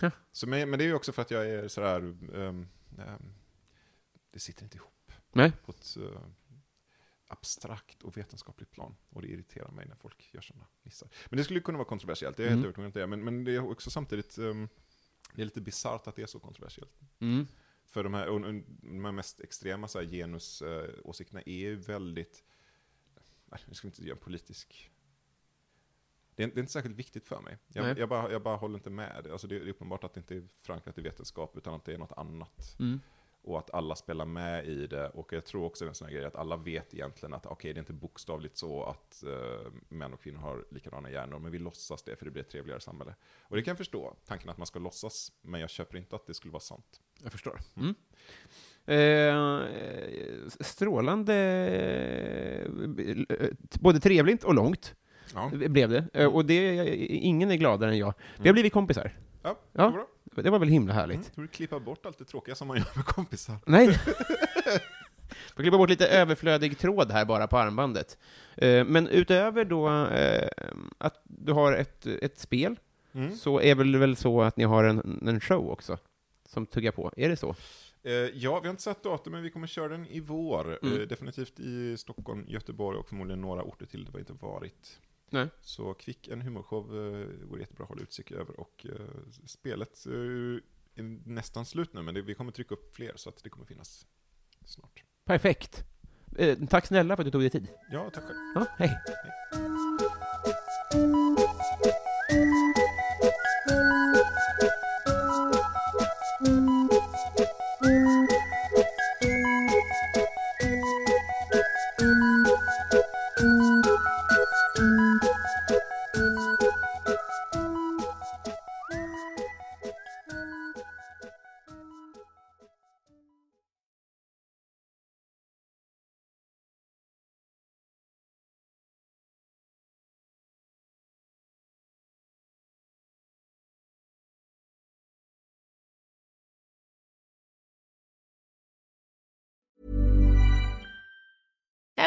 Ja. 0.00 0.10
Så, 0.32 0.48
men, 0.48 0.70
men 0.70 0.78
det 0.78 0.84
är 0.84 0.88
ju 0.88 0.94
också 0.94 1.12
för 1.12 1.22
att 1.22 1.30
jag 1.30 1.46
är 1.50 1.68
sådär, 1.68 1.98
ehm, 2.34 2.68
ehm, 2.98 3.34
det 4.30 4.38
sitter 4.38 4.64
inte 4.64 4.76
ihop 4.76 5.12
Nej. 5.32 5.52
på 5.64 5.72
ett 5.72 5.96
eh, 5.96 6.22
abstrakt 7.26 8.02
och 8.02 8.16
vetenskapligt 8.16 8.70
plan. 8.70 8.96
Och 9.10 9.22
det 9.22 9.28
irriterar 9.28 9.70
mig 9.70 9.86
när 9.86 9.96
folk 9.96 10.34
gör 10.34 10.40
sådana 10.40 10.66
missar. 10.82 11.08
Men 11.30 11.36
det 11.36 11.44
skulle 11.44 11.60
kunna 11.60 11.78
vara 11.78 11.88
kontroversiellt, 11.88 12.36
det 12.36 12.42
är 12.42 12.46
Mm. 12.46 12.58
helt 12.58 12.78
övertygad 12.78 12.86
om 12.86 12.92
det. 13.00 13.06
Men, 13.06 13.24
men 13.24 13.44
det 13.44 13.54
är 13.54 13.70
också 13.70 13.90
samtidigt, 13.90 14.38
ehm, 14.38 14.68
det 15.32 15.42
är 15.42 15.44
lite 15.44 15.60
bisarrt 15.60 16.06
att 16.06 16.16
det 16.16 16.22
är 16.22 16.26
så 16.26 16.38
kontroversiellt. 16.40 17.00
Mm. 17.18 17.46
För 17.88 18.04
de 18.04 18.14
här, 18.14 18.28
och- 18.28 18.34
och 18.44 18.54
de 18.82 19.04
här 19.04 19.12
mest 19.12 19.40
extrema 19.40 19.88
så 19.88 19.98
här, 19.98 20.06
genusåsikterna 20.06 21.42
är 21.46 21.58
ju 21.58 21.76
väldigt... 21.76 22.44
Nej, 23.46 23.60
nu 23.66 23.74
ska 23.74 23.88
inte 23.88 24.02
göra 24.04 24.16
en 24.16 24.22
politisk... 24.24 24.90
Det 26.34 26.42
är, 26.42 26.46
det 26.46 26.56
är 26.56 26.60
inte 26.60 26.72
särskilt 26.72 26.96
viktigt 26.96 27.28
för 27.28 27.40
mig. 27.40 27.58
Jag, 27.68 27.98
jag, 27.98 28.08
bara, 28.08 28.32
jag 28.32 28.42
bara 28.42 28.56
håller 28.56 28.74
inte 28.74 28.90
med. 28.90 29.26
Alltså 29.26 29.46
det 29.46 29.56
är 29.56 29.68
uppenbart 29.68 30.04
att 30.04 30.14
det 30.14 30.20
inte 30.20 30.34
är 30.36 30.48
förankrat 30.60 30.98
i 30.98 31.00
vetenskap, 31.02 31.56
utan 31.56 31.74
att 31.74 31.84
det 31.84 31.94
är 31.94 31.98
något 31.98 32.12
annat. 32.12 32.76
Mm. 32.80 33.00
Och 33.44 33.58
att 33.58 33.70
alla 33.74 33.94
spelar 33.96 34.24
med 34.24 34.66
i 34.66 34.86
det. 34.86 35.08
Och 35.08 35.32
jag 35.32 35.44
tror 35.44 35.64
också 35.64 35.86
en 35.86 35.94
sån 35.94 36.08
här 36.08 36.14
grej 36.14 36.24
att 36.24 36.36
alla 36.36 36.56
vet 36.56 36.94
egentligen 36.94 37.34
att 37.34 37.46
okej, 37.46 37.72
det 37.72 37.78
är 37.78 37.80
inte 37.82 37.92
bokstavligt 37.92 38.56
så 38.56 38.82
att 38.84 39.22
eh, 39.22 39.72
män 39.88 40.12
och 40.12 40.22
kvinnor 40.22 40.38
har 40.38 40.64
likadana 40.70 41.10
hjärnor, 41.10 41.38
men 41.38 41.52
vi 41.52 41.58
låtsas 41.58 42.02
det 42.02 42.16
för 42.16 42.24
det 42.24 42.30
blir 42.30 42.42
ett 42.42 42.50
trevligare 42.50 42.80
samhälle. 42.80 43.14
Och 43.42 43.56
det 43.56 43.62
kan 43.62 43.70
jag 43.70 43.78
förstå, 43.78 44.16
tanken 44.26 44.50
att 44.50 44.58
man 44.58 44.66
ska 44.66 44.78
låtsas, 44.78 45.32
men 45.42 45.60
jag 45.60 45.70
köper 45.70 45.98
inte 45.98 46.16
att 46.16 46.26
det 46.26 46.34
skulle 46.34 46.52
vara 46.52 46.60
sant. 46.60 47.00
Jag 47.22 47.32
förstår. 47.32 47.60
Mm. 47.76 47.94
Eh, 48.86 50.48
strålande, 50.60 51.34
eh, 52.64 52.70
både 53.80 54.00
trevligt 54.00 54.44
och 54.44 54.54
långt 54.54 54.94
Ja, 55.34 55.50
blev 55.68 55.88
det. 55.90 56.08
Eh, 56.12 56.34
och 56.34 56.44
det, 56.44 56.86
ingen 57.04 57.50
är 57.50 57.56
gladare 57.56 57.90
än 57.90 57.98
jag. 57.98 58.14
Vi 58.38 58.48
har 58.48 58.52
blivit 58.52 58.72
kompisar. 58.72 59.12
ja, 59.42 59.48
Ja. 59.48 59.56
det 59.72 59.82
var 59.82 59.90
bra. 59.90 60.06
Det 60.34 60.50
var 60.50 60.58
väl 60.58 60.68
himla 60.68 60.92
härligt. 60.94 61.16
Mm. 61.16 61.30
Får 61.34 61.42
du 61.42 61.48
klippa 61.48 61.80
bort 61.80 62.06
allt 62.06 62.18
det 62.18 62.24
tråkiga 62.24 62.54
som 62.54 62.68
man 62.68 62.76
gör 62.76 62.86
med 62.96 63.04
kompisar? 63.04 63.56
Nej. 63.66 63.98
Får 65.56 65.62
klippa 65.62 65.78
bort 65.78 65.90
lite 65.90 66.06
överflödig 66.08 66.78
tråd 66.78 67.10
här 67.12 67.24
bara 67.24 67.46
på 67.46 67.58
armbandet. 67.58 68.18
Eh, 68.56 68.84
Men 68.84 69.08
utöver 69.08 69.64
då 69.64 69.88
eh, 70.06 70.48
att 70.98 71.20
du 71.24 71.52
har 71.52 71.72
ett, 71.72 72.06
ett 72.06 72.38
spel, 72.38 72.76
Mm. 73.14 73.36
så 73.36 73.60
är 73.60 73.74
väl 73.74 73.96
väl 73.96 74.16
så 74.16 74.42
att 74.42 74.56
ni 74.56 74.64
har 74.64 74.84
en, 74.84 75.28
en 75.28 75.40
show 75.40 75.70
också, 75.70 75.98
som 76.48 76.66
tuggar 76.66 76.92
på. 76.92 77.12
Är 77.16 77.28
det 77.28 77.36
så? 77.36 77.54
Eh, 78.02 78.12
ja, 78.12 78.60
vi 78.60 78.66
har 78.66 78.70
inte 78.70 78.82
satt 78.82 79.02
datum, 79.02 79.32
men 79.32 79.42
vi 79.42 79.50
kommer 79.50 79.66
köra 79.66 79.88
den 79.88 80.06
i 80.06 80.20
vår. 80.20 80.78
Mm. 80.82 81.08
Definitivt 81.08 81.60
i 81.60 81.96
Stockholm, 81.96 82.44
Göteborg 82.48 82.98
och 82.98 83.08
förmodligen 83.08 83.40
några 83.40 83.62
orter 83.62 83.86
till. 83.86 84.04
Det 84.04 84.12
har 84.12 84.18
inte 84.18 84.32
varit. 84.32 85.00
Nej. 85.32 85.48
Så 85.60 85.94
Kvick, 85.94 86.28
en 86.28 86.42
humorshow, 86.42 86.84
eh, 86.96 87.26
går 87.48 87.60
jättebra 87.60 87.82
att 87.84 87.88
hålla 87.88 88.02
utkik 88.02 88.30
över. 88.30 88.60
Och 88.60 88.86
eh, 88.88 89.06
spelet 89.46 90.06
eh, 90.06 90.12
är 90.94 91.28
nästan 91.28 91.64
slut 91.66 91.92
nu, 91.92 92.02
men 92.02 92.14
det, 92.14 92.22
vi 92.22 92.34
kommer 92.34 92.52
trycka 92.52 92.74
upp 92.74 92.94
fler, 92.96 93.12
så 93.16 93.28
att 93.28 93.42
det 93.42 93.50
kommer 93.50 93.66
finnas 93.66 94.06
snart. 94.64 95.04
Perfekt. 95.24 95.84
Eh, 96.38 96.58
Tack 96.70 96.86
snälla 96.86 97.16
för 97.16 97.22
att 97.22 97.26
du 97.26 97.30
tog 97.30 97.40
dig 97.40 97.50
tid. 97.50 97.68
Ja, 97.90 98.10
tack 98.10 98.24
själv. 98.24 98.36
Ja, 98.54 98.66
hej. 98.78 98.98